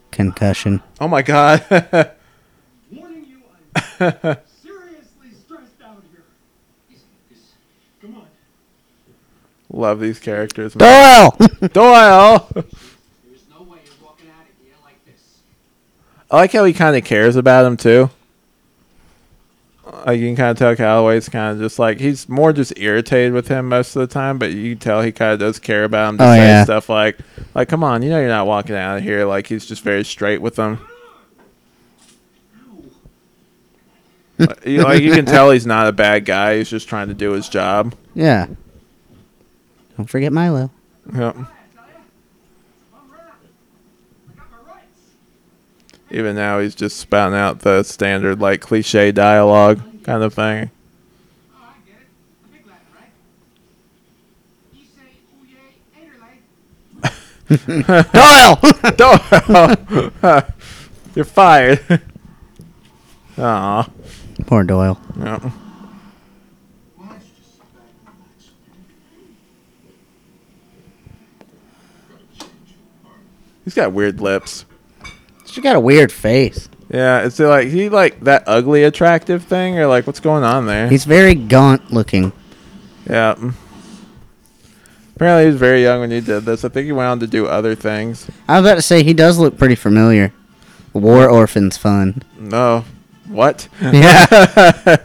Concussion. 0.09 0.81
Oh 0.99 1.07
my 1.07 1.21
god. 1.21 1.59
Seriously 1.69 2.15
stressed 5.45 5.81
out 5.83 6.03
here. 6.11 6.23
Come 8.01 8.15
on. 8.15 8.25
Love 9.71 9.99
these 9.99 10.17
characters. 10.17 10.75
Man. 10.75 11.29
Doyle. 11.29 11.49
Doyle. 11.71 12.49
I 16.31 16.37
like 16.37 16.51
how 16.51 16.65
he 16.65 16.73
kind 16.73 16.95
of 16.95 17.03
cares 17.03 17.35
about 17.35 17.63
him 17.63 17.77
too. 17.77 18.09
Like 20.05 20.19
you 20.19 20.27
can 20.27 20.35
kind 20.35 20.51
of 20.51 20.57
tell 20.57 20.75
Kellaway's 20.75 21.29
kind 21.29 21.53
of 21.55 21.59
just 21.63 21.79
like 21.79 21.99
he's 21.99 22.27
more 22.27 22.51
just 22.53 22.73
irritated 22.77 23.33
with 23.33 23.47
him 23.47 23.69
most 23.69 23.95
of 23.95 24.01
the 24.01 24.07
time, 24.13 24.37
but 24.37 24.51
you 24.51 24.71
can 24.75 24.79
tell 24.79 25.01
he 25.01 25.11
kind 25.11 25.33
of 25.33 25.39
does 25.39 25.59
care 25.59 25.83
about 25.85 26.09
him. 26.09 26.17
To 26.17 26.23
Oh, 26.25 26.27
say 26.33 26.37
yeah. 26.37 26.63
stuff 26.63 26.89
like, 26.89 27.17
like 27.55 27.69
come 27.69 27.83
on, 27.83 28.01
you 28.01 28.09
know 28.09 28.19
you're 28.19 28.27
not 28.27 28.47
walking 28.47 28.75
out 28.75 28.97
of 28.97 29.03
here. 29.03 29.25
Like 29.25 29.47
he's 29.47 29.65
just 29.65 29.81
very 29.83 30.03
straight 30.03 30.41
with 30.41 30.55
them. 30.55 30.79
Like, 34.39 34.65
you- 34.65 34.83
like 34.83 35.01
you 35.01 35.13
can 35.13 35.25
tell 35.25 35.51
he's 35.51 35.65
not 35.65 35.87
a 35.87 35.91
bad 35.91 36.25
guy. 36.25 36.57
He's 36.57 36.69
just 36.69 36.87
trying 36.89 37.07
to 37.07 37.13
do 37.13 37.31
his 37.31 37.47
job. 37.49 37.95
yeah. 38.13 38.47
Don't 39.95 40.07
forget 40.09 40.33
Milo. 40.33 40.71
Yep. 41.05 41.15
I'm 41.15 41.21
around. 41.21 41.47
I 44.27 44.35
got 44.35 44.47
my 44.51 44.71
rights. 44.73 45.99
Even 46.13 46.35
now, 46.35 46.59
he's 46.59 46.75
just 46.75 46.97
spouting 46.97 47.35
out 47.35 47.61
the 47.61 47.81
standard 47.81 48.39
like 48.39 48.61
cliche 48.61 49.11
dialogue 49.11 49.81
kind 50.03 50.21
of 50.21 50.31
thing. 50.35 50.69
Oh, 51.51 51.57
I 51.59 51.73
get 51.87 51.95
it. 52.01 52.07
The 52.43 52.49
big 52.55 52.67
Latin, 52.67 52.85
right? 52.93 53.09
You 54.73 54.85
say, 54.95 55.17
ooh 55.33 55.47
yay, 55.49 55.73
ain't 57.57 57.87
Doyle. 58.13 58.55
Doyle, 60.21 60.43
you're 61.15 61.25
fired. 61.25 61.79
Aw. 63.39 63.89
Poor 64.45 64.63
Doyle. 64.63 64.99
Yep. 65.17 65.41
Why 65.41 65.47
don't 67.07 67.15
you 67.15 67.31
just 67.35 67.55
sit 67.55 67.73
back 67.73 67.89
and 68.05 68.13
relax, 68.13 68.51
okay? 69.09 69.97
Gotta 72.07 72.27
change 72.37 72.69
your 72.69 72.85
heart. 73.03 73.21
He's 73.63 73.73
got 73.73 73.93
weird 73.93 74.21
lips. 74.21 74.65
She 75.53 75.61
got 75.61 75.75
a 75.75 75.79
weird 75.79 76.11
face. 76.11 76.67
Yeah, 76.89 77.21
is 77.21 77.39
it 77.39 77.45
like 77.45 77.67
he 77.67 77.89
like 77.89 78.19
that 78.21 78.43
ugly 78.47 78.83
attractive 78.83 79.43
thing 79.43 79.77
or 79.77 79.85
like 79.85 80.07
what's 80.07 80.19
going 80.19 80.43
on 80.43 80.65
there? 80.65 80.89
He's 80.89 81.05
very 81.05 81.35
gaunt 81.35 81.93
looking. 81.93 82.33
yeah. 83.07 83.35
Apparently 85.15 85.43
he 85.43 85.51
was 85.51 85.59
very 85.59 85.83
young 85.83 85.99
when 85.99 86.09
he 86.09 86.21
did 86.21 86.43
this. 86.43 86.65
I 86.65 86.69
think 86.69 86.85
he 86.87 86.91
went 86.91 87.07
on 87.07 87.19
to 87.19 87.27
do 87.27 87.45
other 87.45 87.75
things. 87.75 88.27
I 88.47 88.59
was 88.59 88.67
about 88.67 88.75
to 88.77 88.81
say 88.81 89.03
he 89.03 89.13
does 89.13 89.37
look 89.37 89.59
pretty 89.59 89.75
familiar. 89.75 90.33
War 90.91 91.29
Orphans 91.29 91.77
fun. 91.77 92.23
No. 92.39 92.83
What? 93.27 93.67
Yeah. 93.79 94.25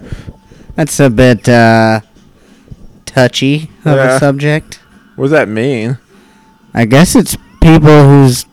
That's 0.76 0.98
a 0.98 1.10
bit 1.10 1.46
uh, 1.46 2.00
touchy 3.04 3.70
of 3.84 3.96
Yeah. 3.96 4.16
a 4.16 4.18
subject. 4.18 4.80
what 5.16 5.26
does 5.26 5.30
that 5.32 5.48
mean? 5.48 5.98
I 6.72 6.86
guess 6.86 7.14
it's 7.14 7.36
people 7.60 8.04
whose 8.08 8.46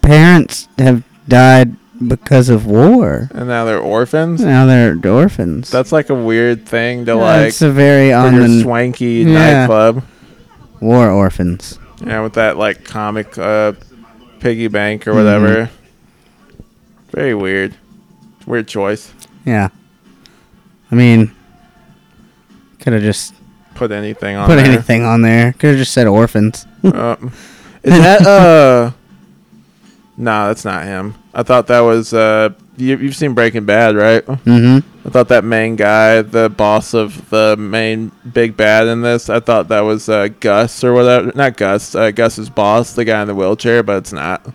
parents 0.00 0.68
have 0.78 1.02
died 1.28 1.76
because 2.06 2.48
of 2.48 2.66
war. 2.66 3.28
And 3.32 3.48
now 3.48 3.64
they're 3.64 3.80
orphans? 3.80 4.40
Now 4.42 4.66
they're 4.66 4.96
orphans. 5.04 5.70
That's 5.70 5.92
like 5.92 6.10
a 6.10 6.14
weird 6.14 6.66
thing 6.66 7.04
to 7.06 7.14
like 7.16 7.48
it's 7.48 7.62
a 7.62 7.70
very 7.70 8.12
on 8.12 8.34
the 8.36 8.60
swanky 8.62 9.22
Yeah. 9.26 9.32
nightclub. 9.66 10.02
war 10.80 11.10
orphans. 11.10 11.78
Yeah, 12.04 12.20
with 12.22 12.34
that 12.34 12.56
like 12.56 12.84
comic 12.84 13.36
uh, 13.36 13.72
piggy 14.40 14.68
bank 14.68 15.08
or 15.08 15.14
whatever. 15.14 15.68
Very 17.10 17.34
weird. 17.34 17.74
Weird 18.46 18.68
choice. 18.68 19.12
Yeah. 19.44 19.68
I 20.90 20.94
mean, 20.94 21.34
could 22.80 22.92
have 22.92 23.02
just 23.02 23.34
Put 23.74 23.90
anything 23.92 24.36
on 24.36 24.46
put 24.48 24.56
there. 24.56 24.64
anything 24.66 25.04
on 25.04 25.22
there. 25.22 25.52
Could 25.52 25.70
have 25.70 25.78
just 25.78 25.92
said 25.92 26.06
orphans. 26.06 26.66
Uh, 26.84 27.16
is 27.82 27.92
that 27.98 28.22
uh? 28.26 28.90
Nah, 30.20 30.48
that's 30.48 30.64
not 30.64 30.84
him. 30.84 31.14
I 31.32 31.44
thought 31.44 31.68
that 31.68 31.80
was 31.80 32.12
uh. 32.12 32.50
You, 32.76 32.96
you've 32.96 33.16
seen 33.16 33.34
Breaking 33.34 33.64
Bad, 33.64 33.96
right? 33.96 34.24
mm-hmm. 34.24 35.06
I 35.06 35.10
thought 35.10 35.28
that 35.28 35.42
main 35.42 35.74
guy, 35.74 36.22
the 36.22 36.48
boss 36.48 36.92
of 36.94 37.28
the 37.30 37.56
main 37.56 38.12
big 38.32 38.56
bad 38.56 38.86
in 38.86 39.00
this, 39.00 39.28
I 39.28 39.40
thought 39.40 39.68
that 39.68 39.80
was 39.80 40.08
uh, 40.08 40.28
Gus 40.40 40.84
or 40.84 40.92
whatever. 40.92 41.32
Not 41.34 41.56
Gus. 41.56 41.94
Uh, 41.94 42.10
Gus's 42.10 42.50
boss, 42.50 42.92
the 42.92 43.04
guy 43.04 43.22
in 43.22 43.28
the 43.28 43.34
wheelchair, 43.34 43.82
but 43.82 43.98
it's 43.98 44.12
not. 44.12 44.46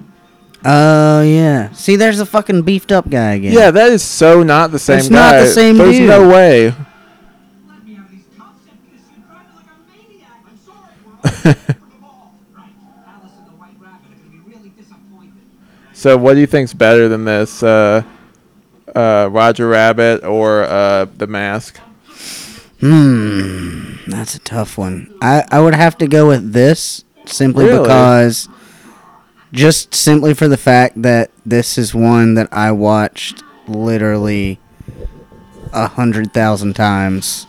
Oh 0.65 1.21
yeah. 1.21 1.71
See, 1.71 1.95
there's 1.95 2.19
a 2.19 2.25
fucking 2.25 2.61
beefed 2.61 2.91
up 2.91 3.09
guy 3.09 3.33
again. 3.33 3.53
Yeah, 3.53 3.71
that 3.71 3.91
is 3.91 4.03
so 4.03 4.43
not 4.43 4.71
the 4.71 4.79
same 4.79 4.97
guy. 4.97 5.01
It's 5.01 5.09
guy. 5.09 5.31
not 5.31 5.39
the 5.39 5.47
same 5.47 5.77
There's 5.77 5.97
dude. 5.97 6.09
no 6.09 6.29
way. 6.29 6.73
So, 16.03 16.17
what 16.17 16.33
do 16.33 16.41
you 16.41 16.47
think's 16.47 16.73
better 16.73 17.07
than 17.07 17.23
this? 17.23 17.63
Uh, 17.63 18.03
uh, 18.93 19.29
Roger 19.31 19.69
Rabbit 19.69 20.25
or 20.25 20.63
uh, 20.63 21.05
The 21.05 21.27
Mask? 21.27 21.77
Hmm. 22.81 23.93
That's 24.07 24.35
a 24.35 24.39
tough 24.39 24.77
one. 24.77 25.15
I 25.21 25.45
I 25.49 25.61
would 25.61 25.73
have 25.73 25.97
to 25.99 26.07
go 26.07 26.27
with 26.27 26.51
this 26.51 27.05
simply 27.23 27.67
Really? 27.67 27.83
because, 27.83 28.49
just 29.53 29.95
simply 29.95 30.33
for 30.33 30.49
the 30.49 30.57
fact 30.57 31.01
that 31.03 31.31
this 31.45 31.77
is 31.77 31.95
one 31.95 32.33
that 32.33 32.49
I 32.51 32.73
watched 32.73 33.41
literally 33.69 34.59
a 35.71 35.87
hundred 35.87 36.33
thousand 36.33 36.73
times 36.73 37.47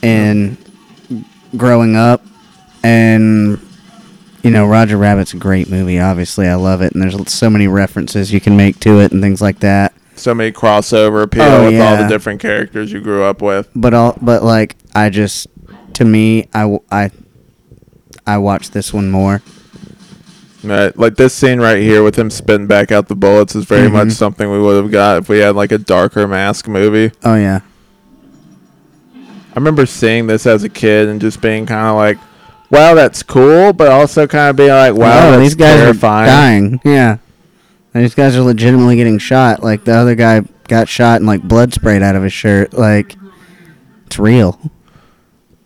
in 0.00 0.56
growing 1.58 1.94
up, 1.94 2.24
and 2.82 3.60
you 4.46 4.52
know 4.52 4.66
Roger 4.66 4.96
Rabbit's 4.96 5.34
a 5.34 5.36
great 5.36 5.68
movie. 5.68 5.98
Obviously, 6.00 6.46
I 6.48 6.54
love 6.54 6.80
it, 6.82 6.92
and 6.94 7.02
there's 7.02 7.32
so 7.32 7.50
many 7.50 7.66
references 7.68 8.32
you 8.32 8.40
can 8.40 8.56
make 8.56 8.80
to 8.80 9.00
it 9.00 9.12
and 9.12 9.20
things 9.22 9.42
like 9.42 9.58
that. 9.60 9.92
So 10.14 10.34
many 10.34 10.50
crossover 10.52 11.22
appeal 11.22 11.42
Oh, 11.42 11.66
with 11.70 11.80
all 11.80 11.96
the 11.96 12.08
different 12.08 12.40
characters 12.40 12.90
you 12.92 13.00
grew 13.00 13.22
up 13.24 13.42
with. 13.42 13.68
but 13.74 13.92
all 13.92 14.16
but 14.22 14.42
like 14.42 14.76
I 14.94 15.10
just 15.10 15.46
to 15.94 16.04
me 16.06 16.48
I, 16.54 16.78
I, 16.90 17.10
I 18.26 18.38
watch 18.38 18.70
this 18.70 18.92
one 18.94 19.10
more. 19.10 19.42
Right, 20.64 20.96
like 20.98 21.16
this 21.16 21.34
scene 21.34 21.60
right 21.60 21.78
here 21.78 22.02
with 22.02 22.16
him 22.18 22.30
spitting 22.30 22.66
back 22.66 22.90
out 22.90 23.08
the 23.08 23.14
bullets 23.14 23.54
is 23.54 23.66
very 23.66 23.88
much 23.90 24.08
Mhm. 24.08 24.12
something 24.12 24.50
we 24.50 24.58
would 24.58 24.82
have 24.82 24.90
got 24.90 25.18
if 25.18 25.28
we 25.28 25.38
had 25.38 25.54
like 25.54 25.70
a 25.70 25.78
darker 25.78 26.26
mask 26.26 26.66
movie. 26.66 27.14
Oh 27.22 27.34
yeah. 27.36 27.60
I 29.14 29.54
remember 29.54 29.86
seeing 29.86 30.26
this 30.26 30.46
as 30.46 30.64
a 30.64 30.68
kid 30.68 31.08
and 31.08 31.20
just 31.20 31.40
being 31.40 31.66
kind 31.66 31.86
of 31.88 31.96
like, 31.96 32.18
"Wow, 32.70 32.94
that's 32.94 33.22
cool," 33.22 33.72
but 33.72 33.88
also 33.88 34.26
kind 34.26 34.50
of 34.50 34.56
be 34.56 34.68
like, 34.68 34.94
"Wow, 34.94 35.38
these 35.38 35.54
guys 35.54 35.80
terrifying." 35.80 36.28
are 36.28 36.32
dying. 36.32 36.80
Yeah. 36.84 37.18
These 37.94 38.14
guys 38.14 38.36
are 38.36 38.42
legitimately 38.42 38.96
getting 38.96 39.18
shot. 39.18 39.62
Like 39.62 39.84
the 39.84 39.94
other 39.94 40.14
guy 40.14 40.42
got 40.68 40.86
shot 40.88 41.16
and 41.16 41.26
like 41.26 41.42
blood 41.42 41.72
sprayed 41.72 42.02
out 42.02 42.14
of 42.14 42.22
his 42.22 42.32
shirt. 42.32 42.74
Like 42.74 43.16
it's 44.06 44.18
real. 44.18 44.60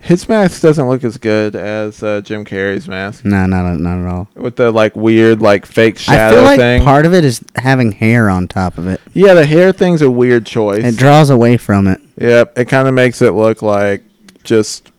His 0.03 0.27
mask 0.31 0.63
doesn't 0.63 0.89
look 0.89 1.05
as 1.05 1.19
good 1.19 1.55
as 1.55 2.03
uh, 2.03 2.23
Jim 2.23 2.47
Carrey's 2.47 2.89
mask 2.89 3.23
No, 3.25 3.45
not 3.47 3.77
not 3.81 3.99
at 4.01 4.07
all. 4.07 4.29
with 4.35 4.57
the 4.57 4.71
like 4.71 4.97
weird 4.97 5.43
like 5.43 5.67
fake 5.67 5.97
I 5.97 5.99
shadow 5.99 6.37
feel 6.37 6.45
like 6.45 6.59
thing. 6.59 6.83
part 6.85 7.05
of 7.05 7.13
it 7.13 7.23
is 7.25 7.45
having 7.57 7.93
hair 7.93 8.31
on 8.31 8.49
top 8.49 8.79
of 8.79 8.87
it. 8.87 8.99
yeah, 9.13 9.35
the 9.35 9.45
hair 9.45 9.73
thing's 9.73 10.01
a 10.01 10.11
weird 10.11 10.47
choice. 10.47 10.85
It 10.85 10.97
draws 10.97 11.29
away 11.29 11.59
from 11.59 11.87
it. 11.87 12.01
Yep, 12.17 12.59
it 12.59 12.65
kind 12.67 12.89
of 12.89 12.95
makes 12.95 13.21
it 13.21 13.33
look 13.33 13.61
like 13.61 14.03
just 14.43 14.91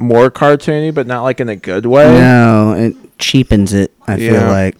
more 0.00 0.30
cartoony, 0.30 0.92
but 0.92 1.06
not 1.06 1.22
like 1.22 1.38
in 1.40 1.48
a 1.48 1.56
good 1.56 1.86
way. 1.86 2.06
No, 2.18 2.72
it 2.72 2.96
cheapens 3.18 3.72
it. 3.72 3.92
I 4.08 4.16
feel 4.16 4.34
Yeah. 4.34 4.50
like. 4.50 4.76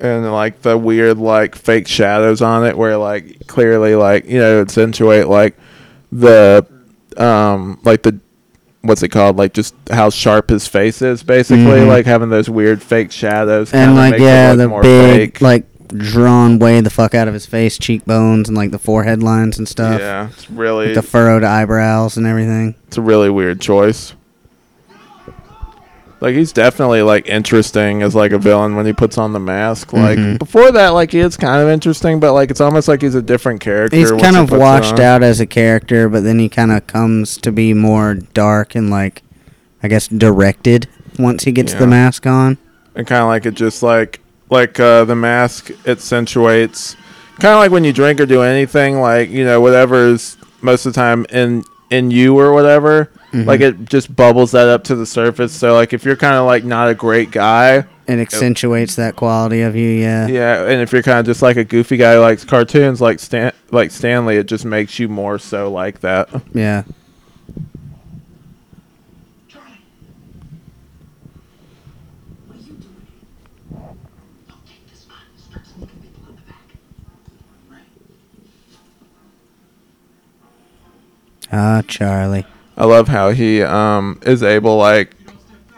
and 0.00 0.30
like 0.30 0.60
the 0.62 0.76
weird 0.76 1.16
like 1.18 1.54
fake 1.54 1.88
shadows 1.88 2.42
on 2.42 2.64
it 2.66 2.76
where 2.76 2.96
like 2.98 3.46
clearly 3.46 3.94
like 3.94 4.26
you 4.28 4.38
know 4.38 4.60
accentuate 4.60 5.26
like 5.26 5.56
the 6.12 6.66
um 7.16 7.78
like 7.82 8.02
the 8.02 8.18
what's 8.82 9.02
it 9.02 9.08
called 9.08 9.38
like 9.38 9.54
just 9.54 9.74
how 9.90 10.10
sharp 10.10 10.50
his 10.50 10.66
face 10.68 11.00
is 11.00 11.22
basically 11.22 11.64
Mhm. 11.80 11.88
like 11.88 12.04
having 12.04 12.28
those 12.28 12.48
weird 12.50 12.82
fake 12.82 13.10
shadows 13.10 13.72
and 13.72 13.96
like 13.96 14.12
makes 14.12 14.22
it 14.22 14.26
yeah, 14.26 14.48
look 14.50 14.58
the 14.58 14.68
more 14.68 14.82
big 14.82 15.30
fake. 15.38 15.40
like 15.40 15.64
drawn 15.88 16.58
way 16.58 16.80
the 16.82 16.90
fuck 16.90 17.14
out 17.14 17.26
of 17.28 17.32
his 17.32 17.46
face, 17.46 17.78
cheekbones, 17.78 18.48
and 18.50 18.56
like 18.58 18.72
the 18.72 18.78
forehead 18.78 19.22
lines 19.22 19.56
and 19.56 19.66
stuff. 19.66 19.98
yeah 19.98 20.28
it's 20.28 20.50
really 20.50 20.86
Like 20.88 20.94
the 20.96 21.02
furrowed 21.02 21.42
eyebrows 21.42 22.18
and 22.18 22.26
everything. 22.26 22.74
it's 22.86 22.98
a 22.98 23.02
really 23.02 23.30
weird 23.30 23.62
choice 23.62 24.12
like 26.26 26.34
he's 26.34 26.52
definitely 26.52 27.02
like 27.02 27.28
interesting 27.28 28.02
as 28.02 28.14
like 28.14 28.32
a 28.32 28.38
villain 28.38 28.74
when 28.74 28.84
he 28.84 28.92
puts 28.92 29.16
on 29.16 29.32
the 29.32 29.38
mask 29.40 29.92
like 29.92 30.18
Mhm. 30.18 30.38
before 30.38 30.72
that 30.72 30.88
like 30.90 31.12
he 31.12 31.20
is 31.20 31.36
kind 31.36 31.62
of 31.62 31.68
interesting 31.68 32.18
but 32.20 32.32
like 32.32 32.50
it's 32.50 32.60
almost 32.60 32.88
like 32.88 33.00
he's 33.02 33.14
a 33.14 33.22
different 33.22 33.60
character 33.60 33.96
He's 33.96 34.10
kind 34.10 34.36
of 34.36 34.52
it 34.52 34.58
washed 34.58 34.98
out 34.98 35.22
as 35.22 35.38
a 35.40 35.46
character, 35.46 36.08
but 36.08 36.24
then 36.24 36.38
he 36.38 36.48
kind 36.48 36.72
of 36.72 36.86
comes 36.86 37.36
to 37.38 37.52
be 37.52 37.74
more 37.74 38.14
dark 38.14 38.74
and 38.74 38.90
like, 38.90 39.22
I 39.82 39.88
guess, 39.88 40.08
directed 40.08 40.88
once 41.18 41.44
he 41.44 41.52
gets 41.52 41.72
Yeah. 41.72 41.78
the 41.80 41.86
mask 41.86 42.26
on. 42.26 42.58
and 42.96 43.06
kind 43.06 43.22
of 43.22 43.28
like 43.28 43.46
it 43.46 43.54
just 43.54 43.82
like 43.82 44.20
like 44.50 44.80
uh, 44.80 45.04
the 45.04 45.14
mask 45.16 45.70
accentuates 45.86 46.96
kind 47.38 47.52
of 47.54 47.58
like 47.60 47.70
when 47.70 47.84
you 47.84 47.92
drink 47.92 48.20
or 48.20 48.26
do 48.26 48.42
anything 48.42 49.00
like 49.00 49.28
you 49.30 49.44
know 49.44 49.60
whatever's 49.60 50.36
most 50.62 50.86
of 50.86 50.92
the 50.94 50.96
time 50.98 51.26
in 51.30 51.62
in 51.90 52.10
you 52.10 52.38
or 52.38 52.52
whatever 52.52 53.10
Like 53.44 53.60
it 53.60 53.84
just 53.84 54.14
bubbles 54.14 54.52
that 54.52 54.68
up 54.68 54.84
to 54.84 54.94
the 54.94 55.04
surface. 55.06 55.52
So 55.52 55.74
like 55.74 55.92
if 55.92 56.04
you're 56.04 56.16
kind 56.16 56.36
of 56.36 56.46
like 56.46 56.64
not 56.64 56.88
a 56.88 56.94
great 56.94 57.30
guy, 57.30 57.84
It 58.06 58.18
accentuates 58.18 58.94
that 58.96 59.16
quality 59.16 59.62
of 59.62 59.74
you. 59.76 59.88
Yeah. 59.90 60.26
yeah, 60.28 60.62
and 60.62 60.80
if 60.80 60.92
you're 60.92 61.02
kind 61.02 61.18
of 61.18 61.26
just 61.26 61.42
like 61.42 61.56
a 61.56 61.64
goofy 61.64 61.96
guy 61.96 62.14
who 62.14 62.20
likes 62.20 62.44
cartoons 62.44 63.00
like 63.00 63.18
Stan 63.20 63.52
like 63.70 63.90
Stanley, 63.90 64.36
it 64.36 64.46
just 64.46 64.64
makes 64.64 64.98
you 64.98 65.08
more 65.08 65.38
so 65.38 65.70
like 65.70 66.00
that. 66.00 66.28
Yeah. 66.54 66.84
Charlie. 69.48 69.66
What 72.46 72.56
are 72.56 72.60
you 72.60 72.72
doing 72.74 73.06
here? 73.06 73.94
Don't 74.48 74.66
take 74.66 74.88
this 74.90 75.06
man. 75.08 75.16
Start 75.36 75.66
sneaking 75.66 76.00
people 76.00 76.28
in 76.30 76.36
the 76.36 76.42
back. 76.42 76.68
Right. 77.68 77.82
Ah, 81.52 81.82
Charlie. 81.86 82.46
I 82.76 82.84
love 82.84 83.08
how 83.08 83.30
he 83.30 83.62
um 83.62 84.20
is 84.26 84.42
able 84.42 84.76
like 84.76 85.12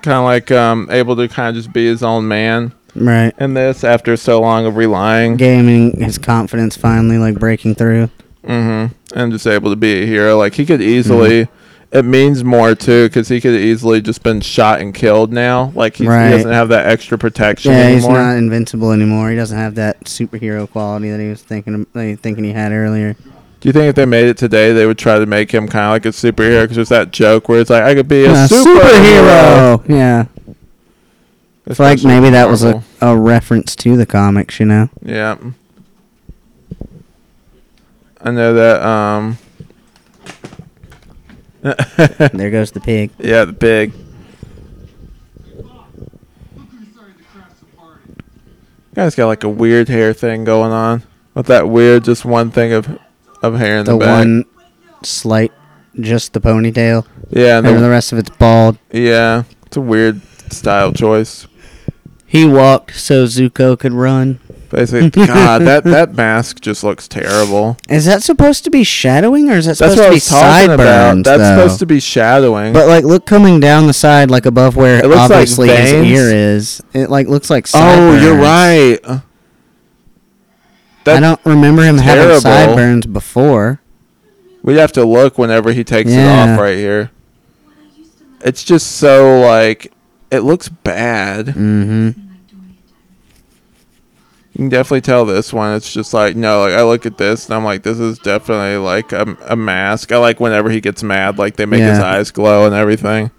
kind 0.02 0.18
of 0.18 0.24
like 0.24 0.50
um 0.50 0.88
able 0.90 1.16
to 1.16 1.28
kind 1.28 1.48
of 1.48 1.54
just 1.62 1.72
be 1.72 1.86
his 1.86 2.02
own 2.02 2.28
man 2.28 2.72
Right. 2.94 3.32
in 3.38 3.54
this 3.54 3.84
after 3.84 4.16
so 4.16 4.40
long 4.40 4.66
of 4.66 4.76
relying 4.76 5.36
Gaming 5.36 6.00
his 6.00 6.18
confidence 6.18 6.76
finally 6.76 7.18
like 7.18 7.38
breaking 7.38 7.74
through. 7.76 8.10
Mm-hmm. 8.44 8.94
And 9.18 9.32
just 9.32 9.46
able 9.46 9.70
to 9.70 9.76
be 9.76 10.02
a 10.02 10.06
hero. 10.06 10.36
Like 10.38 10.54
he 10.54 10.64
could 10.66 10.80
easily. 10.82 11.48
It 11.90 12.04
means 12.04 12.44
more 12.44 12.74
too, 12.74 13.06
because 13.08 13.28
he 13.28 13.40
could 13.40 13.54
easily 13.54 14.02
just 14.02 14.22
been 14.22 14.42
shot 14.42 14.80
and 14.82 14.94
killed 14.94 15.32
now. 15.32 15.72
Like 15.74 15.96
he's, 15.96 16.06
Right. 16.06 16.26
he 16.26 16.36
doesn't 16.36 16.52
have 16.52 16.68
that 16.68 16.86
extra 16.86 17.16
protection 17.16 17.72
Yeah, 17.72 17.88
he's 17.90 18.06
not 18.06 18.36
invincible 18.36 18.92
anymore. 18.92 19.30
He 19.30 19.36
doesn't 19.36 19.56
have 19.56 19.74
that 19.76 20.00
superhero 20.04 20.68
quality 20.70 21.08
that 21.10 21.18
he 21.20 21.28
was 21.28 21.40
thinking 21.42 21.86
he 21.94 22.14
thinking 22.16 22.44
he 22.44 22.52
had 22.52 22.72
earlier. 22.72 23.16
Do 23.60 23.68
you 23.68 23.72
think 23.72 23.88
if 23.88 23.94
they 23.96 24.06
made 24.06 24.26
it 24.28 24.36
today, 24.36 24.72
they 24.72 24.86
would 24.86 24.98
try 24.98 25.18
to 25.18 25.26
make 25.26 25.50
him 25.52 25.66
kind 25.66 25.86
of 25.86 25.90
like 25.92 26.06
a 26.06 26.10
superhero? 26.10 26.62
Because 26.62 26.76
there's 26.76 26.88
that 26.90 27.10
joke 27.10 27.48
where 27.48 27.60
it's 27.60 27.70
like, 27.70 27.82
I 27.82 27.94
could 27.94 28.06
be 28.08 28.24
a 28.24 28.28
superhero. 28.46 29.88
Yeah. 29.88 30.26
It's 31.66 31.78
like 31.80 31.96
Especially 31.98 32.20
maybe 32.20 32.30
that 32.30 32.48
was 32.48 32.62
a, 32.62 32.72
Marvel. 32.72 32.84
a 33.02 33.16
reference 33.16 33.74
to 33.76 33.96
the 33.96 34.06
comics, 34.06 34.58
you 34.60 34.66
know? 34.66 34.88
Yeah. 35.02 35.36
I 38.20 38.30
know 38.30 38.54
that. 38.54 38.82
Um. 38.82 39.38
There 42.32 42.50
goes 42.50 42.70
the 42.70 42.80
pig. 42.80 43.10
yeah, 43.18 43.44
the 43.44 43.52
pig. 43.52 43.92
Look 45.56 45.66
who 46.70 46.78
decided 46.84 47.18
to 47.18 47.24
crash 47.32 47.50
the 47.60 47.66
party. 47.76 48.00
Guy's 48.94 49.14
got 49.16 49.26
like 49.26 49.42
a 49.44 49.48
weird 49.48 49.88
hair 49.88 50.12
thing 50.12 50.44
going 50.44 50.70
on 50.72 51.02
with 51.34 51.46
that 51.46 51.68
weird, 51.68 52.04
just 52.04 52.24
one 52.24 52.50
thing 52.52 52.72
of 52.72 52.98
of 53.42 53.58
hair 53.58 53.78
in 53.78 53.84
the, 53.86 53.92
The 53.92 53.98
back. 53.98 54.18
one 54.18 54.44
slight, 55.02 55.52
just 56.00 56.32
the 56.32 56.40
ponytail. 56.40 57.06
yeah, 57.30 57.58
and 57.58 57.66
And 57.66 57.76
the 57.76 57.80
the, 57.82 57.90
rest 57.90 58.12
of 58.12 58.18
it's 58.18 58.30
bald. 58.30 58.78
yeah, 58.92 59.44
it's 59.66 59.76
a 59.76 59.80
weird 59.80 60.20
style 60.50 60.92
choice. 60.92 61.46
He 62.26 62.44
walked 62.44 62.94
so 62.94 63.24
Zuko 63.24 63.78
could 63.78 63.92
run. 63.92 64.38
Basically, 64.70 65.08
God, 65.26 65.62
that 65.62 65.84
that 65.84 66.14
mask 66.14 66.60
just 66.60 66.84
looks 66.84 67.08
terrible. 67.08 67.78
Is 67.88 68.04
that 68.04 68.22
supposed 68.22 68.64
to 68.64 68.70
be 68.70 68.84
shadowing 68.84 69.48
or 69.48 69.54
is 69.54 69.64
that 69.64 69.78
That's 69.78 69.94
supposed 69.94 69.98
what 69.98 70.04
to 70.04 70.10
be 70.10 70.14
was 70.16 70.28
talking 70.28 70.70
about. 70.74 70.78
sideburns? 70.84 71.24
That's 71.24 71.40
though? 71.42 71.56
supposed 71.56 71.78
to 71.78 71.86
be 71.86 72.00
shadowing. 72.00 72.74
But 72.74 72.86
like, 72.86 73.04
look 73.04 73.24
coming 73.24 73.60
down 73.60 73.86
the 73.86 73.94
side, 73.94 74.30
like 74.30 74.44
above 74.44 74.76
where 74.76 74.98
It 75.02 75.06
looks 75.08 75.16
like 75.16 75.30
obviously 75.30 75.68
his 75.70 75.92
ear 75.94 76.28
is. 76.30 76.82
It 76.92 77.08
like 77.08 77.28
looks 77.28 77.48
like. 77.48 77.66
oh, 77.72 78.20
you're 78.22 78.36
right. 78.36 78.98
I 81.16 81.20
don't 81.20 81.40
remember 81.44 81.82
him 81.82 81.98
having 81.98 82.22
terrible. 82.24 82.40
sideburns 82.40 83.06
before. 83.06 83.80
we'd 84.62 84.76
have 84.76 84.92
to 84.92 85.04
look 85.04 85.38
whenever 85.38 85.72
he 85.72 85.84
takes 85.84 86.10
it 86.10 86.14
Yeah. 86.14 86.52
off 86.54 86.58
right 86.60 86.76
here. 86.76 87.10
When 87.64 87.76
I 87.78 87.96
used 87.98 88.18
to 88.18 88.24
live 88.24 88.32
It's 88.44 88.64
just 88.64 88.92
so 88.96 89.40
like 89.40 89.92
it 90.30 90.40
looks 90.40 90.68
bad. 90.68 91.46
Mm-hmm. 91.46 91.60
in 91.60 92.04
like 92.06 92.46
Dorian 92.50 92.76
You 94.52 94.56
can 94.56 94.68
definitely 94.68 95.00
tell 95.02 95.24
this 95.24 95.52
one. 95.52 95.74
It's 95.74 95.92
just 95.92 96.12
like 96.12 96.36
no, 96.36 96.60
like 96.62 96.72
I 96.74 96.82
look 96.82 97.06
at 97.06 97.16
this 97.18 97.46
and 97.46 97.54
I'm 97.54 97.64
like, 97.64 97.82
this 97.82 97.98
is 97.98 98.18
definitely 98.18 98.76
like 98.76 99.12
a, 99.12 99.36
a 99.46 99.56
mask. 99.56 100.12
I 100.12 100.18
like 100.18 100.40
whenever 100.40 100.68
he 100.70 100.80
gets 100.80 101.02
mad, 101.02 101.38
like 101.38 101.56
they 101.56 101.64
make 101.66 101.80
his 101.80 101.98
Yeah. 101.98 102.04
eyes 102.06 102.30
glow 102.30 102.66
and 102.66 102.74
everything. 102.74 103.30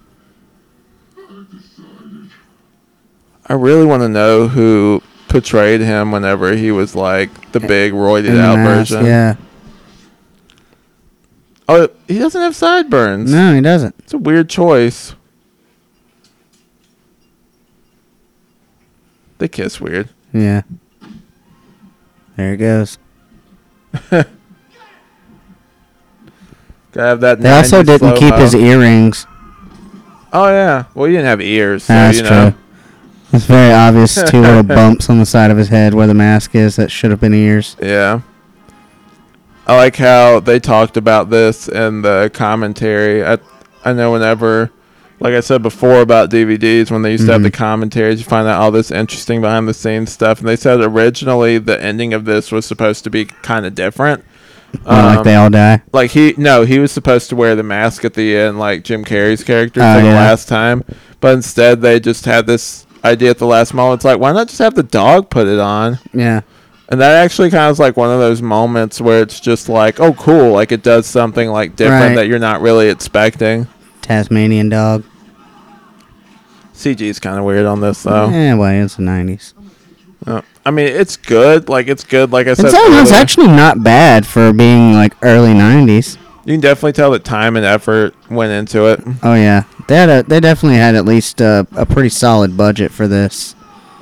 I 3.46 3.54
really 3.54 3.84
want 3.84 4.02
to 4.02 4.08
know 4.08 4.46
who 4.48 5.02
portrayed 5.30 5.80
him 5.80 6.12
whenever 6.12 6.54
he 6.54 6.70
was 6.70 6.94
like 6.94 7.52
the 7.52 7.60
big 7.60 7.92
roided 7.94 8.38
out 8.38 8.56
mask, 8.56 8.90
version. 8.90 9.06
Yeah. 9.06 9.36
Oh, 11.68 11.88
he 12.08 12.18
doesn't 12.18 12.40
have 12.40 12.54
sideburns. 12.56 13.32
No, 13.32 13.54
he 13.54 13.60
doesn't. 13.60 13.94
It's 14.00 14.12
a 14.12 14.18
weird 14.18 14.50
choice. 14.50 15.14
They 19.38 19.48
kiss 19.48 19.80
weird. 19.80 20.08
Yeah. 20.34 20.62
There 22.36 22.54
it 22.54 22.56
goes. 22.58 22.98
Gotta 24.10 24.26
have 26.94 27.20
that. 27.20 27.40
They 27.40 27.50
also 27.50 27.82
didn't 27.82 28.16
keep 28.16 28.34
his 28.34 28.54
earrings. 28.54 29.26
Oh 30.32 30.48
yeah. 30.48 30.84
Well, 30.94 31.06
he 31.06 31.12
didn't 31.12 31.26
have 31.26 31.40
ears, 31.40 31.84
so 31.84 31.92
That's 31.92 32.18
you 32.18 32.24
know. 32.24 32.50
true. 32.50 32.59
It's 33.32 33.44
very 33.44 33.72
obvious. 33.72 34.14
Two 34.30 34.40
little 34.40 34.62
bumps 34.62 35.08
on 35.08 35.18
the 35.18 35.26
side 35.26 35.50
of 35.50 35.56
his 35.56 35.68
head 35.68 35.94
where 35.94 36.06
the 36.06 36.14
mask 36.14 36.54
is. 36.54 36.76
That 36.76 36.90
should 36.90 37.10
have 37.10 37.20
been 37.20 37.34
ears. 37.34 37.76
Yeah. 37.80 38.20
I 39.66 39.76
like 39.76 39.96
how 39.96 40.40
they 40.40 40.58
talked 40.58 40.96
about 40.96 41.30
this 41.30 41.68
in 41.68 42.02
the 42.02 42.30
commentary. 42.34 43.24
I 43.24 43.38
I 43.84 43.92
know 43.92 44.10
whenever, 44.12 44.70
like 45.20 45.32
I 45.34 45.40
said 45.40 45.62
before 45.62 46.00
about 46.00 46.28
DVDs, 46.30 46.90
when 46.90 47.02
they 47.02 47.12
used 47.12 47.26
to 47.26 47.32
have 47.32 47.42
the 47.42 47.50
Mhm. 47.50 47.54
commentaries, 47.54 48.18
you 48.18 48.24
find 48.24 48.48
out 48.48 48.60
all 48.60 48.70
this 48.72 48.90
interesting 48.90 49.40
behind 49.40 49.68
the 49.68 49.74
scenes 49.74 50.10
stuff. 50.12 50.40
And 50.40 50.48
they 50.48 50.56
said 50.56 50.80
originally 50.80 51.58
the 51.58 51.80
ending 51.82 52.12
of 52.12 52.24
this 52.24 52.50
was 52.50 52.66
supposed 52.66 53.04
to 53.04 53.10
be 53.10 53.26
kind 53.26 53.64
of 53.64 53.74
different. 53.74 54.24
Oh, 54.86 54.94
like 54.94 55.18
Um, 55.18 55.24
they 55.24 55.34
all 55.34 55.50
die. 55.50 55.82
like 55.92 56.10
he 56.12 56.32
no 56.36 56.62
he 56.64 56.78
was 56.78 56.92
supposed 56.92 57.28
to 57.30 57.36
wear 57.36 57.56
the 57.56 57.62
mask 57.64 58.04
at 58.04 58.14
the 58.14 58.36
end 58.36 58.56
like 58.60 58.84
jim 58.84 59.04
carrey's 59.04 59.42
character 59.42 59.80
Oh, 59.82 59.94
for 59.96 60.00
the 60.00 60.06
yeah. 60.06 60.14
last 60.14 60.46
time 60.48 60.84
but 61.20 61.32
instead 61.34 61.82
they 61.82 61.98
just 61.98 62.24
had 62.24 62.46
this 62.46 62.86
idea 63.04 63.30
at 63.30 63.38
the 63.38 63.46
last 63.46 63.72
moment 63.74 63.98
it's 63.98 64.04
like 64.04 64.18
why 64.18 64.32
not 64.32 64.46
just 64.48 64.58
have 64.58 64.74
the 64.74 64.82
dog 64.82 65.30
put 65.30 65.46
it 65.46 65.58
on 65.58 65.98
Yeah. 66.12 66.40
and 66.88 67.00
that 67.00 67.24
actually 67.24 67.50
kind 67.50 67.64
of 67.64 67.72
is 67.72 67.78
like 67.78 67.96
one 67.96 68.10
of 68.10 68.18
those 68.20 68.42
moments 68.42 69.00
where 69.00 69.22
it's 69.22 69.40
just 69.40 69.68
like 69.68 69.98
oh 70.00 70.12
cool 70.14 70.52
like 70.52 70.70
it 70.72 70.82
does 70.82 71.06
something 71.06 71.48
like 71.48 71.76
different 71.76 72.02
Right. 72.08 72.14
that 72.16 72.26
you're 72.28 72.38
not 72.38 72.60
really 72.60 72.88
expecting 72.88 73.66
Tasmanian 74.02 74.68
dog. 74.68 75.04
cg 76.74 77.00
is 77.02 77.18
kind 77.18 77.38
of 77.38 77.44
weird 77.44 77.66
on 77.66 77.80
this 77.80 78.02
though 78.02 78.28
Yeah, 78.28 78.54
well, 78.54 78.84
it's 78.84 78.96
the 78.96 79.02
90s. 79.02 79.54
Uh, 80.26 80.42
i 80.66 80.70
mean 80.70 80.86
it's 80.88 81.16
good 81.16 81.68
like 81.70 81.88
it's 81.88 82.04
good 82.04 82.30
like 82.30 82.46
i 82.46 82.52
said 82.54 82.66
It's, 82.66 82.74
it's 82.74 83.10
earlier. 83.10 83.14
actually 83.22 83.46
not 83.48 83.82
bad 83.82 84.26
for 84.26 84.52
being 84.52 84.92
like 84.92 85.14
early 85.22 85.54
90s. 85.54 86.18
You 86.44 86.54
can 86.54 86.60
definitely 86.60 86.92
tell 86.92 87.10
that 87.10 87.24
time 87.24 87.56
and 87.56 87.64
effort 87.64 88.14
went 88.30 88.52
into 88.52 88.86
it 88.86 89.00
Oh, 89.22 89.34
yeah. 89.34 89.64
They, 89.88 89.96
had 89.96 90.08
a, 90.08 90.22
they 90.22 90.40
definitely 90.40 90.78
had 90.78 90.94
at 90.94 91.04
least 91.04 91.40
a, 91.40 91.66
a 91.72 91.84
pretty 91.84 92.08
solid 92.10 92.56
budget 92.56 92.92
for 92.92 93.08
this. 93.08 93.54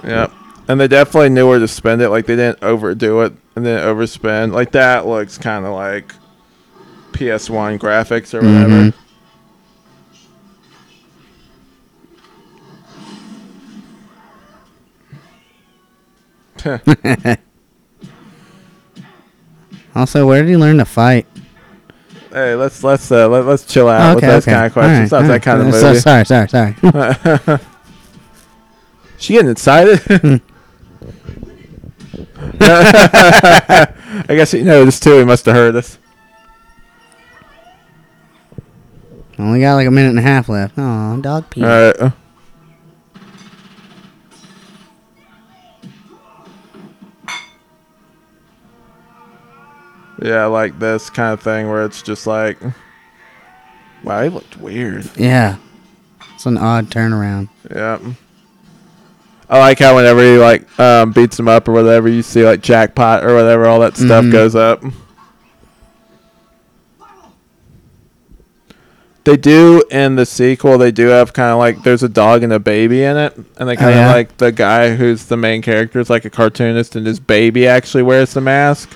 Yep. 0.04 0.32
And 0.68 0.78
they 0.78 0.86
definitely 0.88 1.30
knew 1.30 1.48
where 1.48 1.58
to 1.58 1.66
spend 1.68 2.02
it. 2.02 2.10
Like 2.10 2.26
they 2.26 2.36
didn't 2.36 2.62
overdo 2.62 3.22
it 3.22 3.32
and 3.56 3.64
then 3.64 3.80
overspend. 3.80 4.52
Like 4.52 4.72
that 4.72 5.06
looks 5.06 5.38
kind 5.38 5.64
of 5.64 5.72
like 5.72 6.12
PS1 7.12 7.78
graphics 7.78 8.34
or 8.34 8.42
whatever. 8.42 8.92
Mhm. 16.58 17.38
Also, 19.94 20.26
where 20.28 20.42
did 20.42 20.50
he 20.50 20.56
learn 20.56 20.78
to 20.78 20.84
fight? 20.84 21.26
Hey, 22.38 22.54
let's 22.54 22.84
let's 22.84 23.10
uh, 23.10 23.28
let, 23.28 23.44
let's 23.44 23.64
chill 23.66 23.88
out 23.88 24.14
with 24.14 24.24
those 24.24 24.44
kind 24.44 24.66
of 24.66 24.72
questions. 24.72 25.12
All 25.12 25.20
right, 25.22 25.28
that 25.28 25.42
kind 25.42 25.60
all 25.60 25.68
of 25.68 25.74
right. 25.74 25.96
So- 25.96 26.24
sorry, 26.24 26.24
sorry, 26.24 26.48
sorry. 26.48 27.60
she 29.18 29.32
getting 29.34 29.50
excited. 29.50 30.00
I 32.60 34.24
guess 34.28 34.52
he 34.52 34.62
noticed 34.62 35.02
too. 35.02 35.18
He 35.18 35.24
must 35.24 35.46
have 35.46 35.54
heard 35.54 35.76
us. 35.76 35.98
Only 39.38 39.60
got 39.60 39.74
like 39.74 39.86
a 39.86 39.90
minute 39.90 40.10
and 40.10 40.18
a 40.18 40.22
half 40.22 40.48
left. 40.48 40.74
Oh, 40.76 41.20
dog 41.20 41.48
pee. 41.50 41.62
All 41.62 41.68
right. 41.68 42.12
Yeah, 50.20 50.46
like 50.46 50.78
this 50.78 51.10
kind 51.10 51.32
of 51.32 51.40
thing 51.40 51.68
where 51.68 51.84
it's 51.84 52.02
just 52.02 52.26
like, 52.26 52.58
wow, 54.02 54.22
he 54.22 54.28
looked 54.28 54.56
weird. 54.58 55.08
Yeah. 55.16 55.56
It's 56.34 56.46
an 56.46 56.56
odd 56.58 56.90
turnaround. 56.90 57.48
Yeah. 57.70 57.98
I 59.50 59.58
like 59.60 59.78
how 59.78 59.94
whenever 59.96 60.20
he 60.22 60.36
like 60.38 60.78
um, 60.78 61.12
beats 61.12 61.38
him 61.38 61.48
up 61.48 61.68
or 61.68 61.72
whatever, 61.72 62.08
you 62.08 62.22
see 62.22 62.44
like 62.44 62.60
jackpot 62.60 63.24
or 63.24 63.34
whatever, 63.34 63.66
all 63.66 63.80
that 63.80 63.96
stuff 63.96 64.24
Mhm. 64.24 64.32
goes 64.32 64.54
up. 64.54 64.82
They 69.24 69.36
do 69.36 69.82
in 69.90 70.16
the 70.16 70.24
sequel. 70.24 70.78
They 70.78 70.90
do 70.90 71.08
have 71.08 71.32
kind 71.34 71.50
of 71.52 71.58
like 71.58 71.82
there's 71.82 72.02
a 72.02 72.08
dog 72.08 72.42
and 72.42 72.52
a 72.52 72.58
baby 72.58 73.02
in 73.02 73.16
it, 73.16 73.36
and 73.58 73.68
they 73.68 73.76
kind 73.76 73.90
of 73.90 73.96
yeah? 73.96 74.12
like 74.12 74.36
the 74.38 74.50
guy 74.52 74.94
who's 74.96 75.26
the 75.26 75.36
main 75.36 75.60
character 75.60 76.00
is 76.00 76.08
like 76.08 76.24
a 76.24 76.30
cartoonist, 76.30 76.96
and 76.96 77.06
his 77.06 77.20
baby 77.20 77.66
actually 77.66 78.02
wears 78.02 78.32
the 78.32 78.40
mask, 78.40 78.90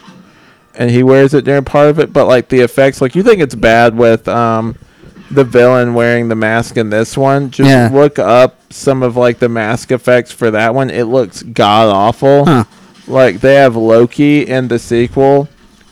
and 0.74 0.90
he 0.90 1.02
wears 1.02 1.34
it 1.34 1.44
during 1.44 1.64
part 1.64 1.88
of 1.88 1.98
it. 1.98 2.12
But 2.12 2.26
like 2.26 2.48
the 2.48 2.60
effects, 2.60 3.00
like 3.00 3.14
you 3.14 3.22
think 3.22 3.40
it's 3.40 3.54
bad 3.54 3.96
with 3.96 4.26
um 4.28 4.76
the 5.30 5.44
villain 5.44 5.94
wearing 5.94 6.28
the 6.28 6.34
mask 6.34 6.76
in 6.76 6.90
this 6.90 7.16
one. 7.16 7.50
Just 7.50 7.68
Yeah. 7.70 7.88
look 7.92 8.18
up 8.18 8.60
some 8.70 9.02
of 9.02 9.16
like 9.16 9.38
the 9.38 9.48
mask 9.48 9.90
effects 9.90 10.30
for 10.32 10.50
that 10.50 10.74
one. 10.74 10.90
It 10.90 11.04
looks 11.04 11.42
god 11.42 11.88
awful. 11.88 12.44
Huh. 12.44 12.64
Like 13.06 13.40
they 13.40 13.54
have 13.56 13.74
Loki 13.76 14.46
in 14.46 14.68
the 14.68 14.78
sequel, 14.78 15.48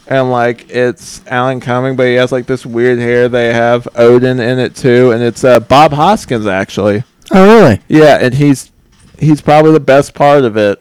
and 0.07 0.31
like 0.31 0.69
it's 0.71 1.23
Alan 1.27 1.61
Cumming, 1.61 1.97
but 1.97 2.07
he 2.07 2.15
has 2.15 2.31
like 2.33 2.47
this 2.47 2.65
weird 2.65 2.99
hair. 2.99 3.29
They 3.29 3.53
have 3.53 3.89
Odin 3.97 4.39
in 4.41 4.59
it 4.59 4.77
too, 4.77 5.11
and 5.11 5.23
it's 5.23 5.43
uh, 5.43 5.61
Bob 5.61 5.93
Hoskins 5.93 6.47
actually. 6.47 7.03
Oh, 7.33 7.61
really? 7.61 7.81
Yeah, 7.89 8.19
and 8.21 8.35
he's 8.35 8.71
he's 9.19 9.41
probably 9.41 9.73
the 9.73 9.81
best 9.81 10.15
part 10.15 10.45
of 10.45 10.57
it. 10.57 10.81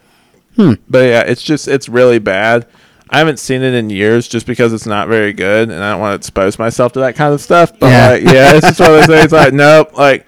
Hmm. 0.56 0.74
But 0.88 1.06
yeah, 1.06 1.22
it's 1.22 1.42
just 1.42 1.66
it's 1.68 1.88
really 1.88 2.18
bad. 2.18 2.66
I 3.12 3.18
haven't 3.18 3.40
seen 3.40 3.62
it 3.62 3.74
in 3.74 3.90
years 3.90 4.28
just 4.28 4.46
because 4.46 4.72
it's 4.72 4.86
not 4.86 5.08
very 5.08 5.32
good, 5.32 5.68
and 5.68 5.82
I 5.82 5.90
don't 5.92 6.00
want 6.00 6.12
to 6.12 6.16
expose 6.16 6.58
myself 6.60 6.92
to 6.92 7.00
that 7.00 7.16
kind 7.16 7.34
of 7.34 7.40
stuff. 7.40 7.76
But 7.78 7.88
Yeah. 7.90 8.08
like, 8.10 8.22
yeah, 8.22 8.54
it's 8.54 8.66
just 8.68 8.80
one 8.80 8.90
of 8.94 8.96
those 8.98 9.06
things. 9.06 9.32
Like, 9.32 9.52
nope, 9.52 9.96
like 9.98 10.26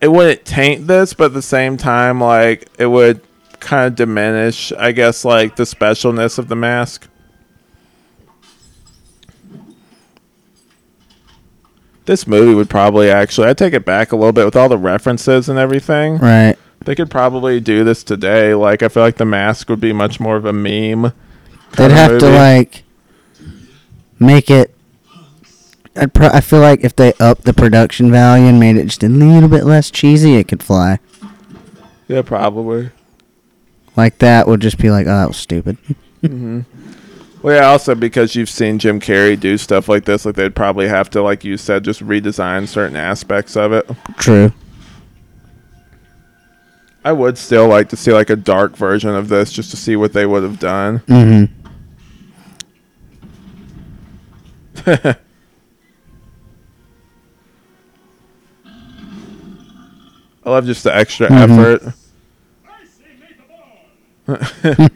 it 0.00 0.06
wouldn't 0.08 0.44
taint 0.44 0.86
this, 0.86 1.14
but 1.14 1.26
at 1.26 1.34
the 1.34 1.42
same 1.42 1.76
time, 1.76 2.20
like 2.20 2.68
it 2.78 2.86
would 2.86 3.20
kind 3.58 3.86
of 3.88 3.96
diminish, 3.96 4.72
I 4.72 4.92
guess, 4.92 5.24
like 5.24 5.56
the 5.56 5.64
specialness 5.64 6.38
of 6.38 6.46
the 6.48 6.54
mask. 6.56 7.08
This 12.04 12.26
movie 12.26 12.54
would 12.54 12.68
probably 12.68 13.10
actually, 13.10 13.48
I 13.48 13.54
take 13.54 13.74
it 13.74 13.84
back 13.84 14.10
a 14.12 14.16
little 14.16 14.32
bit 14.32 14.44
with 14.44 14.56
all 14.56 14.68
the 14.68 14.78
references 14.78 15.48
and 15.48 15.58
everything. 15.58 16.18
Right. 16.18 16.56
They 16.84 16.96
could 16.96 17.10
probably 17.10 17.60
do 17.60 17.84
this 17.84 18.02
today. 18.02 18.54
Like, 18.54 18.82
I 18.82 18.88
feel 18.88 19.04
like 19.04 19.16
the 19.16 19.24
mask 19.24 19.68
would 19.68 19.80
be 19.80 19.92
much 19.92 20.18
more 20.18 20.36
of 20.36 20.44
a 20.44 20.52
meme. 20.52 21.12
They'd 21.76 21.90
have 21.90 22.18
to 22.18 22.28
like 22.28 22.82
make 24.18 24.50
it. 24.50 24.74
I'd 25.96 26.14
pro- 26.14 26.28
I 26.28 26.40
feel 26.40 26.60
like 26.60 26.84
if 26.84 26.96
they 26.96 27.12
upped 27.20 27.44
the 27.44 27.52
production 27.52 28.10
value 28.10 28.46
and 28.46 28.58
made 28.58 28.76
it 28.76 28.84
just 28.84 29.02
a 29.02 29.08
little 29.08 29.48
bit 29.48 29.64
less 29.64 29.90
cheesy, 29.90 30.36
it 30.36 30.48
could 30.48 30.62
fly. 30.62 30.98
Yeah, 32.08 32.22
probably. 32.22 32.90
Like 33.96 34.18
that 34.18 34.46
would 34.48 34.60
just 34.60 34.78
be 34.78 34.90
like, 34.90 35.06
oh, 35.06 35.10
that 35.18 35.28
was 35.28 35.36
stupid. 35.36 35.76
Hmm. 36.22 36.60
Well, 37.42 37.56
yeah, 37.56 37.66
also 37.66 37.96
because 37.96 38.36
you've 38.36 38.48
seen 38.48 38.78
Jim 38.78 39.00
Carrey 39.00 39.38
do 39.38 39.58
stuff 39.58 39.88
like 39.88 40.04
this, 40.04 40.24
like 40.24 40.36
they'd 40.36 40.54
probably 40.54 40.86
have 40.86 41.10
to, 41.10 41.20
like 41.20 41.42
you 41.42 41.56
said, 41.56 41.82
just 41.82 42.00
redesign 42.00 42.68
certain 42.68 42.94
aspects 42.94 43.56
of 43.56 43.72
it. 43.72 43.90
True. 44.18 44.52
I 47.04 47.10
would 47.10 47.36
still 47.36 47.66
like 47.66 47.88
to 47.88 47.96
see 47.96 48.12
like 48.12 48.30
a 48.30 48.36
dark 48.36 48.76
version 48.76 49.10
of 49.10 49.28
this 49.28 49.50
just 49.52 49.72
to 49.72 49.76
see 49.76 49.96
what 49.96 50.12
they 50.12 50.24
would 50.24 50.44
have 50.44 50.60
done. 50.60 51.00
Mm-hmm. 51.00 51.61
I 60.44 60.50
love 60.50 60.66
just 60.66 60.84
the 60.84 60.94
extra 60.94 61.28
Mhm. 61.28 61.58
effort. 61.58 61.94
I 62.66 62.84
say 62.84 63.04
make 63.20 63.36
the 63.36 63.44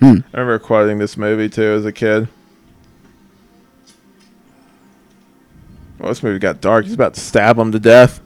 ball. 0.02 0.22
I 0.32 0.38
remember 0.38 0.58
quoting 0.58 0.98
this 0.98 1.16
movie 1.16 1.48
too 1.48 1.62
as 1.62 1.84
a 1.84 1.92
kid. 1.92 2.28
Well, 5.98 6.08
this 6.10 6.22
movie 6.22 6.38
got 6.38 6.60
dark. 6.60 6.84
He's 6.84 6.94
about 6.94 7.14
to 7.14 7.20
stab 7.20 7.58
him 7.58 7.72
to 7.72 7.78
death. 7.78 8.20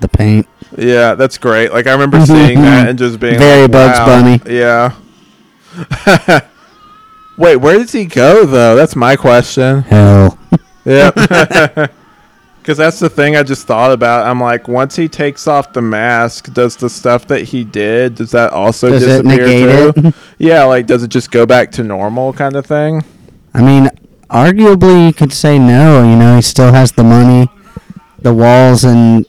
The 0.00 0.08
paint. 0.08 0.46
Yeah, 0.76 1.14
that's 1.14 1.38
great. 1.38 1.72
Like 1.72 1.86
I 1.86 1.92
remember 1.92 2.18
mm-hmm, 2.18 2.26
seeing 2.26 2.62
that 2.62 2.80
mm-hmm. 2.80 2.88
and 2.90 2.98
just 2.98 3.20
being 3.20 3.38
Very 3.38 3.62
like, 3.62 3.72
Bugs 3.72 3.98
wow. 3.98 4.06
Bunny. 4.06 4.40
Yeah. 4.46 6.40
Wait, 7.38 7.56
where 7.56 7.78
does 7.78 7.92
he 7.92 8.04
go 8.06 8.44
though? 8.46 8.76
That's 8.76 8.96
my 8.96 9.16
question. 9.16 9.82
Hell. 9.82 10.38
Yeah. 10.84 11.86
Because 12.60 12.76
that's 12.76 12.98
the 12.98 13.08
thing 13.08 13.36
I 13.36 13.42
just 13.42 13.66
thought 13.66 13.90
about. 13.90 14.26
I'm 14.26 14.38
like, 14.38 14.68
once 14.68 14.94
he 14.94 15.08
takes 15.08 15.48
off 15.48 15.72
the 15.72 15.80
mask, 15.80 16.52
does 16.52 16.76
the 16.76 16.90
stuff 16.90 17.26
that 17.28 17.44
he 17.44 17.64
did, 17.64 18.16
does 18.16 18.32
that 18.32 18.52
also 18.52 18.90
Does 18.90 19.02
disappear 19.02 19.92
too? 19.92 20.12
Yeah, 20.38 20.64
like, 20.64 20.86
does 20.86 21.02
it 21.02 21.08
just 21.08 21.30
go 21.30 21.46
back 21.46 21.72
to 21.72 21.82
normal 21.82 22.34
kind 22.34 22.54
of 22.56 22.66
thing? 22.66 23.02
I 23.54 23.62
mean, 23.62 23.88
arguably 24.28 25.06
you 25.06 25.14
could 25.14 25.32
say 25.32 25.58
no. 25.58 26.02
You 26.02 26.16
know, 26.16 26.36
he 26.36 26.42
still 26.42 26.70
has 26.70 26.92
the 26.92 27.02
money. 27.02 27.48
The 28.18 28.34
walls 28.34 28.84
and 28.84 29.24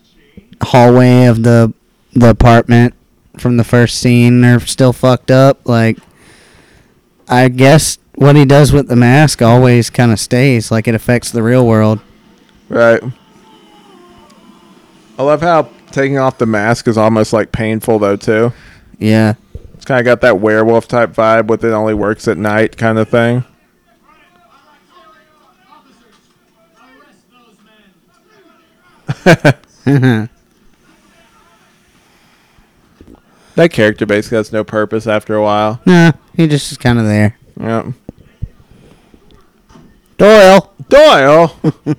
hallway 0.61 1.25
of 1.25 1.43
the 1.43 1.73
the 2.13 2.29
apartment 2.29 2.93
from 3.37 3.57
the 3.57 3.63
first 3.63 3.99
scene 3.99 4.43
are 4.43 4.59
still 4.59 4.93
fucked 4.93 5.31
up. 5.31 5.67
Like, 5.67 5.97
I 7.27 7.47
guess 7.47 7.97
what 8.15 8.35
he 8.35 8.45
does 8.45 8.71
with 8.71 8.87
the 8.87 8.95
mask 8.95 9.41
always 9.41 9.89
kind 9.89 10.11
of 10.11 10.19
stays. 10.19 10.71
Like, 10.71 10.87
it 10.87 10.95
affects 10.95 11.31
the 11.31 11.41
real 11.41 11.65
world. 11.65 11.99
Right. 12.69 13.01
I 15.17 15.23
love 15.23 15.41
how 15.41 15.69
taking 15.91 16.17
off 16.17 16.37
the 16.37 16.45
mask 16.45 16.87
is 16.87 16.97
almost 16.97 17.33
like 17.33 17.51
painful 17.51 17.99
though 17.99 18.15
too. 18.15 18.53
Yeah. 18.97 19.35
It's 19.73 19.85
kind 19.85 19.99
of 19.99 20.05
got 20.05 20.21
that 20.21 20.39
werewolf 20.39 20.87
type 20.87 21.11
vibe 21.11 21.47
with 21.47 21.65
it 21.65 21.71
only 21.71 21.93
works 21.93 22.27
at 22.27 22.37
night 22.37 22.77
kind 22.77 22.97
of 22.97 23.09
thing. 23.09 23.43
That 33.55 33.71
character 33.71 34.05
basically 34.05 34.37
has 34.37 34.51
no 34.51 34.63
purpose 34.63 35.07
after 35.07 35.35
a 35.35 35.41
while. 35.43 35.81
nah, 35.85 36.13
he 36.35 36.47
just 36.47 36.71
is 36.71 36.77
kind 36.77 36.99
of 36.99 37.05
there. 37.05 37.37
Yep. 37.59 37.87
Doyle. 40.17 40.73
Doyle. 40.89 41.55
I 41.85 41.95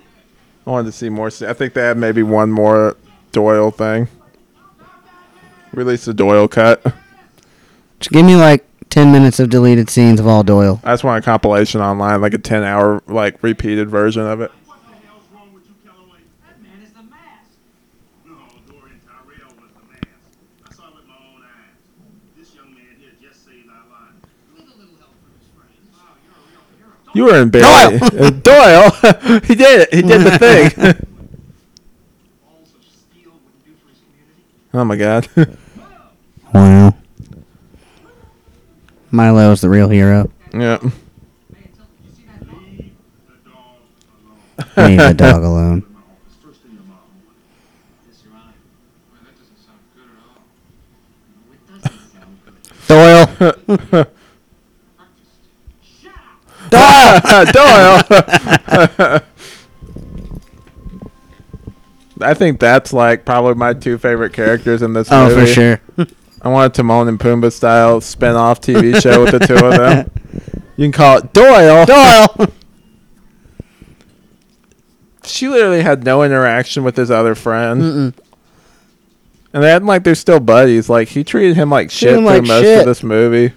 wanted 0.70 0.86
to 0.86 0.92
see 0.92 1.08
more. 1.08 1.26
I 1.26 1.52
think 1.52 1.74
they 1.74 1.82
have 1.82 1.96
maybe 1.96 2.22
one 2.22 2.50
more 2.50 2.96
Doyle 3.32 3.70
thing. 3.70 4.08
Release 5.72 6.04
the 6.04 6.14
Doyle 6.14 6.48
cut. 6.48 6.82
Just 7.98 8.10
give 8.12 8.24
me 8.24 8.36
like 8.36 8.64
10 8.90 9.10
minutes 9.10 9.40
of 9.40 9.48
deleted 9.50 9.88
scenes 9.90 10.20
of 10.20 10.26
all 10.26 10.42
Doyle. 10.42 10.80
I 10.84 10.92
just 10.92 11.02
want 11.04 11.22
a 11.22 11.24
compilation 11.24 11.80
online, 11.80 12.20
like 12.20 12.34
a 12.34 12.38
ten 12.38 12.62
hour 12.62 13.02
like 13.06 13.42
repeated 13.42 13.88
version 13.88 14.22
of 14.26 14.40
it. 14.40 14.50
What 14.66 14.78
the 14.84 15.06
hell's 15.06 15.22
wrong 15.34 15.52
with 15.54 15.64
you, 15.66 15.74
Kellaway? 15.82 16.20
That 16.46 16.60
man 16.62 16.82
is 16.84 16.92
the 16.92 17.02
mask. 17.02 17.56
No, 18.26 18.34
Dorian 18.68 19.00
Tyrell 19.00 19.54
was 19.58 19.72
the 19.72 19.86
man. 19.88 20.04
I 20.68 20.74
saw 20.74 20.88
it 20.88 20.94
with 20.94 21.06
my 21.08 21.14
own 21.16 21.40
eyes. 21.42 21.72
This 22.36 22.54
young 22.54 22.74
man 22.74 23.00
here 23.00 23.12
just 23.22 23.44
saved 23.46 23.66
our 23.70 23.86
lives. 23.88 24.20
With 24.52 24.68
a 24.68 24.76
little 24.76 24.98
help 25.00 25.16
from 25.24 25.32
his 25.40 25.48
friends. 25.56 25.88
Wow, 25.96 26.12
you're 26.20 26.36
a 26.36 26.44
real 26.52 26.66
hero. 26.76 26.92
You 27.14 27.24
were 27.24 27.42
in 27.42 27.50
Barry. 27.50 27.98
Uh, 28.02 28.30
Doyle. 28.30 28.90
he 29.44 29.54
did 29.54 29.80
it. 29.82 29.94
He 29.94 30.02
did 30.02 30.20
the 30.22 30.38
thing. 30.38 30.70
Balls 32.40 32.74
of 32.74 32.84
steel 32.84 33.32
wouldn't 33.32 33.64
do 33.64 33.72
for 33.82 33.88
his 33.88 33.98
community. 34.00 34.44
oh 34.74 34.84
my 34.84 34.96
god. 34.96 35.28
Wow. 36.54 36.94
Milo's 39.10 39.60
the 39.60 39.68
real 39.68 39.88
hero. 39.88 40.30
yeah. 40.54 40.78
Hey, 40.78 40.88
until 41.64 41.86
you 42.04 42.12
see 42.14 42.24
that 42.26 42.40
dog? 42.46 42.58
Leave 42.66 42.92
the 43.26 43.34
dog 43.50 43.72
alone. 44.72 44.74
Leave 44.76 44.98
the 44.98 45.14
dog 45.14 45.42
alone. 45.42 45.82
My 45.92 45.98
office 46.00 46.36
first 46.42 46.60
thing 46.62 46.76
tomorrow 46.76 47.06
morning. 47.12 47.42
Yes, 48.06 48.22
Your 48.24 48.32
Honor. 48.34 48.54
Well, 49.12 49.20
that 49.24 49.34
doesn't 49.36 49.60
sound 49.60 49.80
good 49.94 50.08
at 50.08 50.18
all. 50.24 50.44
No, 51.36 51.52
it 51.52 51.60
doesn't 51.82 52.08
sound 52.12 52.34
good. 53.68 54.06
Doyle. 54.06 54.06
Doyle. 57.52 59.20
I 62.20 62.34
think 62.34 62.60
that's 62.60 62.92
like 62.92 63.24
probably 63.24 63.54
my 63.54 63.72
two 63.74 63.98
favorite 63.98 64.32
characters 64.32 64.82
in 64.82 64.92
this 64.92 65.08
Oh, 65.10 65.28
movie. 65.28 65.40
for 65.40 65.46
sure. 65.46 65.80
I 66.42 66.48
want 66.48 66.72
a 66.72 66.76
Timon 66.76 67.08
and 67.08 67.18
Pumbaa 67.18 67.52
style 67.52 68.00
spin 68.00 68.36
off 68.36 68.60
TV 68.60 69.00
show 69.00 69.22
with 69.24 69.32
the 69.32 69.38
two 69.40 69.54
of 69.54 69.74
them. 69.76 70.10
You 70.74 70.86
can 70.86 70.92
call 70.92 71.18
it 71.18 71.34
Doyle. 71.34 71.84
Doyle. 71.84 72.48
She 75.24 75.46
literally 75.46 75.82
had 75.82 76.02
no 76.02 76.22
interaction 76.22 76.82
with 76.82 76.96
his 76.96 77.10
other 77.10 77.34
friend. 77.34 77.82
Mm-mm. 77.82 78.14
And 79.52 79.62
they 79.62 79.68
had 79.70 79.84
like 79.84 80.02
they're 80.02 80.14
still 80.14 80.40
buddies. 80.40 80.88
Like 80.88 81.08
he 81.08 81.24
treated 81.24 81.56
him 81.56 81.68
like 81.70 81.90
shit 81.90 82.08
him 82.14 82.20
through 82.20 82.24
like 82.24 82.42
most 82.44 82.62
shit. 82.62 82.80
of 82.80 82.86
this 82.86 83.02
movie. 83.02 83.52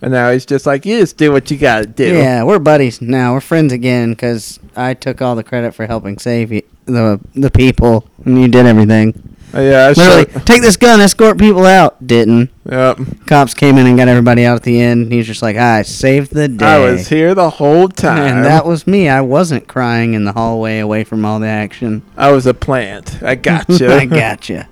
And 0.00 0.12
now 0.12 0.30
he's 0.30 0.46
just 0.46 0.64
like, 0.64 0.86
you 0.86 1.00
just 1.00 1.16
do 1.16 1.32
what 1.32 1.50
you 1.50 1.58
gotta 1.58 1.86
do. 1.86 2.16
Yeah, 2.16 2.44
we're 2.44 2.58
buddies 2.58 3.00
now. 3.00 3.32
We're 3.32 3.40
friends 3.40 3.72
again 3.72 4.10
because 4.10 4.60
I 4.76 4.94
took 4.94 5.20
all 5.20 5.34
the 5.34 5.42
credit 5.42 5.74
for 5.74 5.86
helping 5.86 6.18
save 6.18 6.52
you, 6.52 6.62
the 6.84 7.20
the 7.34 7.50
people, 7.50 8.08
and 8.24 8.40
you 8.40 8.48
did 8.48 8.66
everything. 8.66 9.36
Uh, 9.54 9.60
yeah, 9.60 9.86
I 9.86 9.88
Literally, 9.92 10.26
take 10.44 10.60
this 10.60 10.76
gun, 10.76 11.00
escort 11.00 11.38
people 11.38 11.64
out. 11.64 12.06
Didn't. 12.06 12.50
Yep. 12.70 12.98
Cops 13.26 13.54
came 13.54 13.78
in 13.78 13.86
and 13.86 13.96
got 13.96 14.06
everybody 14.06 14.44
out 14.44 14.56
at 14.56 14.62
the 14.62 14.78
end. 14.78 15.10
He 15.10 15.18
was 15.18 15.26
just 15.26 15.40
like, 15.40 15.56
I 15.56 15.82
saved 15.82 16.34
the 16.34 16.48
day. 16.48 16.66
I 16.66 16.78
was 16.78 17.08
here 17.08 17.34
the 17.34 17.48
whole 17.48 17.88
time. 17.88 18.36
And 18.36 18.44
that 18.44 18.66
was 18.66 18.86
me. 18.86 19.08
I 19.08 19.22
wasn't 19.22 19.66
crying 19.66 20.12
in 20.12 20.24
the 20.24 20.32
hallway 20.32 20.80
away 20.80 21.02
from 21.02 21.24
all 21.24 21.40
the 21.40 21.46
action. 21.46 22.02
I 22.14 22.30
was 22.30 22.44
a 22.44 22.52
plant. 22.52 23.22
I 23.22 23.36
got 23.36 23.68
you. 23.70 23.88
I 23.90 24.04
got 24.04 24.18
gotcha. 24.18 24.68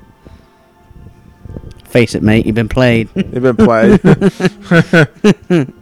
Face 1.88 2.14
it, 2.14 2.22
mate. 2.22 2.46
You've 2.46 2.54
been 2.54 2.68
played. 2.68 3.08
You've 3.14 3.42
been 3.42 3.56
played. 3.56 4.00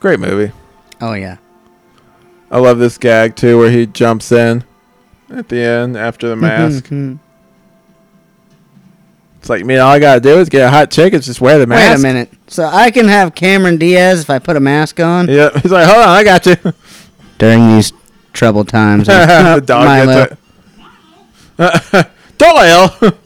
Great 0.00 0.20
movie. 0.20 0.52
oh 1.00 1.14
yeah. 1.14 1.36
I 2.50 2.58
love 2.58 2.78
this 2.78 2.96
gag 2.98 3.36
too, 3.36 3.58
where 3.58 3.70
he 3.70 3.86
jumps 3.86 4.32
in 4.32 4.64
at 5.30 5.48
the 5.48 5.58
end 5.60 5.96
after 5.96 6.28
the 6.28 6.36
mask. 6.36 6.84
Mhm. 6.86 7.18
it's 9.38 9.50
like, 9.50 9.64
man, 9.66 9.80
all 9.80 9.90
I 9.92 9.98
gotta 9.98 10.20
do 10.20 10.38
is 10.38 10.48
get 10.48 10.66
a 10.66 10.70
hot 10.70 10.90
chick 10.90 11.12
and 11.12 11.22
just 11.22 11.40
wear 11.40 11.58
the 11.58 11.66
mask. 11.66 11.90
Wait 12.02 12.08
a 12.10 12.14
minute. 12.14 12.30
So 12.46 12.64
I 12.64 12.90
can 12.90 13.06
have 13.08 13.34
Cameron 13.34 13.76
Diaz 13.76 14.20
if 14.20 14.30
I 14.30 14.38
put 14.38 14.56
a 14.56 14.60
mask 14.60 14.98
on 15.00 15.28
Yep. 15.28 15.54
He's 15.62 15.72
like, 15.72 15.86
hold 15.86 15.98
on, 16.02 16.08
I 16.08 16.24
got 16.24 16.46
you. 16.46 16.56
during 17.38 17.68
these 17.74 17.92
troubled 18.32 18.68
times. 18.68 19.08
the 19.08 19.62
dog 19.64 19.84
Milo. 19.84 20.06
gets 20.28 20.32
it. 20.32 20.38
Doyle. 22.38 22.94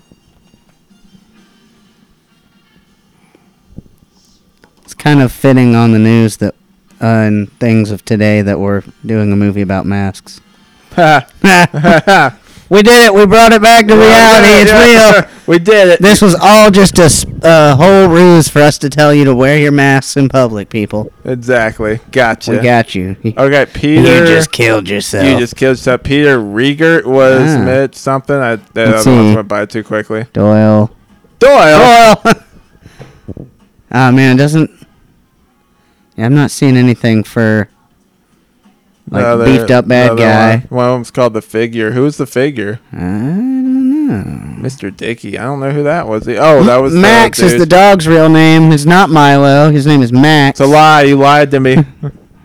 It's 4.84 4.94
kind 4.94 5.22
of 5.22 5.32
fitting 5.32 5.74
on 5.74 5.92
the 5.92 5.98
news 5.98 6.36
that 6.38 6.54
uh, 7.00 7.06
and 7.06 7.50
things 7.58 7.90
of 7.90 8.04
today 8.04 8.42
that 8.42 8.60
we're 8.60 8.82
doing 9.06 9.32
a 9.32 9.36
movie 9.36 9.62
about 9.62 9.86
masks. 9.86 10.40
we 10.90 12.82
did 12.82 13.06
it. 13.06 13.14
We 13.14 13.24
brought 13.24 13.52
it 13.52 13.62
back 13.62 13.86
to 13.86 13.94
reality. 13.94 14.48
It's 14.60 14.72
real. 14.72 15.31
We 15.46 15.58
did 15.58 15.88
it. 15.88 16.00
This 16.00 16.22
was 16.22 16.36
all 16.40 16.70
just 16.70 16.98
a 17.00 17.10
uh, 17.42 17.74
whole 17.76 18.08
ruse 18.08 18.48
for 18.48 18.60
us 18.62 18.78
to 18.78 18.88
tell 18.88 19.12
you 19.12 19.24
to 19.24 19.34
wear 19.34 19.58
your 19.58 19.72
masks 19.72 20.16
in 20.16 20.28
public, 20.28 20.68
people. 20.70 21.12
exactly. 21.24 21.98
Gotcha. 22.12 22.52
We 22.52 22.58
got 22.58 22.94
you. 22.94 23.16
Okay, 23.24 23.66
Peter. 23.72 24.20
you 24.20 24.26
just 24.26 24.52
killed 24.52 24.88
yourself. 24.88 25.26
You 25.26 25.38
just 25.38 25.56
killed 25.56 25.78
yourself. 25.78 26.04
Peter 26.04 26.38
Riegert 26.38 27.04
was 27.06 27.42
Ah. 27.56 27.64
Mitch 27.64 27.96
something. 27.96 28.36
I 28.36 28.56
that 28.56 28.74
Let's 28.76 29.06
other 29.06 29.16
ones 29.16 29.30
see. 29.30 29.34
went 29.36 29.48
by 29.48 29.66
too 29.66 29.82
quickly. 29.82 30.26
Doyle. 30.32 30.90
Doyle. 31.40 32.14
Doyle. 32.22 32.34
oh 33.90 34.12
man, 34.12 34.36
it 34.36 34.38
doesn't. 34.38 34.70
Yeah, 36.16 36.26
I'm 36.26 36.34
not 36.34 36.50
seeing 36.52 36.76
anything 36.76 37.24
for 37.24 37.68
like 39.10 39.44
beefed 39.46 39.70
up 39.72 39.88
bad 39.88 40.16
guy. 40.16 40.58
One. 40.68 40.68
one 40.68 40.86
of 40.88 40.92
them's 40.94 41.10
called 41.10 41.34
the 41.34 41.42
figure. 41.42 41.90
Who's 41.92 42.16
the 42.16 42.26
figure? 42.26 42.78
I 42.92 42.96
don't 42.96 43.56
know. 43.56 43.61
Mr. 44.08 44.94
Dickey. 44.94 45.38
I 45.38 45.44
don't 45.44 45.60
know 45.60 45.70
who 45.70 45.82
that 45.84 46.06
was. 46.08 46.28
Oh, 46.28 46.62
that 46.64 46.76
was 46.78 46.94
Max 46.94 47.40
is 47.40 47.52
the 47.52 47.60
dude. 47.60 47.70
dog's 47.70 48.08
real 48.08 48.28
name. 48.28 48.72
It's 48.72 48.84
not 48.84 49.10
Milo. 49.10 49.70
His 49.70 49.86
name 49.86 50.02
is 50.02 50.12
Max. 50.12 50.60
It's 50.60 50.68
a 50.68 50.70
lie. 50.70 51.02
You 51.02 51.16
lied 51.16 51.50
to 51.52 51.60
me. 51.60 51.76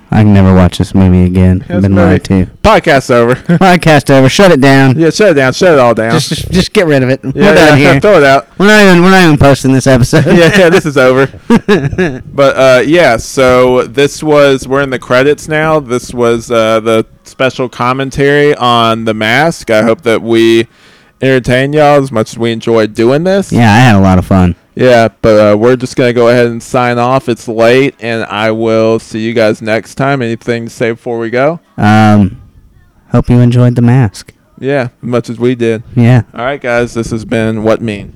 I 0.10 0.24
can 0.24 0.34
never 0.34 0.56
watch 0.56 0.78
this 0.78 0.96
movie 0.96 1.26
again. 1.26 1.66
I've 1.68 1.82
been 1.82 1.94
lied 1.94 2.24
to. 2.26 2.46
Podcast's 2.64 3.12
over. 3.12 3.36
Podcast 3.60 4.10
over. 4.10 4.30
Shut 4.30 4.52
it 4.52 4.62
down. 4.62 4.98
yeah, 4.98 5.10
shut 5.10 5.32
it 5.32 5.34
down. 5.34 5.52
Shut 5.52 5.74
it 5.74 5.80
all 5.80 5.94
down. 5.94 6.12
Just, 6.12 6.30
just, 6.30 6.52
just 6.52 6.74
get 6.74 6.88
rid 6.88 7.04
of 7.04 7.10
it. 7.10 7.20
yeah, 7.24 7.32
We're 7.36 7.54
done 7.54 7.80
yeah, 7.80 7.92
here. 7.92 8.00
throw 8.02 8.18
it 8.18 8.24
out. 8.24 8.48
We're 8.58 8.68
not 8.68 8.84
even. 8.84 9.04
We're 9.04 9.12
not 9.12 9.26
even 9.26 9.38
posting 9.38 9.74
this 9.74 9.86
episode. 9.86 10.26
yeah, 10.26 10.58
yeah, 10.58 10.70
this 10.70 10.86
is 10.86 10.98
over. 10.98 11.28
But 12.26 12.56
uh, 12.56 12.84
yeah, 12.86 13.18
so 13.18 13.84
this 13.84 14.24
was 14.24 14.66
we're 14.66 14.82
in 14.82 14.92
the 14.92 15.00
credits 15.00 15.50
now. 15.50 15.82
This 15.82 16.14
was 16.14 16.50
uh, 16.50 16.80
the 16.80 17.06
special 17.26 17.68
commentary 17.68 18.56
on 18.56 19.04
the 19.04 19.14
mask. 19.14 19.70
I 19.70 19.84
hope 19.84 20.02
that 20.04 20.22
we 20.22 20.68
entertain 21.22 21.74
y'all 21.74 22.02
as 22.02 22.12
much 22.12 22.32
as 22.32 22.38
we 22.38 22.52
enjoyed 22.52 22.94
doing 22.94 23.24
this. 23.24 23.52
yeah, 23.52 23.74
I 23.74 23.78
had 23.78 23.96
a 23.96 24.00
lot 24.02 24.18
of 24.20 24.26
fun. 24.26 24.56
Yeah, 24.76 25.08
but 25.22 25.54
uh, 25.54 25.58
we're 25.58 25.76
just 25.76 25.96
gonna 25.96 26.14
go 26.14 26.30
ahead 26.30 26.46
and 26.48 26.62
sign 26.62 27.00
off. 27.00 27.28
It's 27.28 27.48
late, 27.48 27.96
and 28.00 28.24
I 28.26 28.52
will 28.52 29.00
see 29.00 29.20
you 29.20 29.34
guys 29.34 29.60
next 29.62 29.96
time. 29.96 30.22
Anything 30.22 30.66
to 30.66 30.70
say 30.70 30.92
before 30.92 31.18
we 31.18 31.32
go? 31.32 31.60
Um, 31.78 32.42
hope 33.10 33.28
you 33.30 33.40
enjoyed 33.40 33.76
the 33.76 33.82
mask. 33.82 34.34
Yeah, 34.60 34.90
as 35.02 35.04
much 35.04 35.30
as 35.30 35.40
we 35.40 35.56
did. 35.56 35.84
Yeah. 35.96 36.24
All 36.34 36.46
right, 36.46 36.62
guys, 36.62 36.94
this 36.94 37.10
has 37.10 37.26
been 37.26 37.64
Wut 37.64 37.82
Mean. 37.82 38.14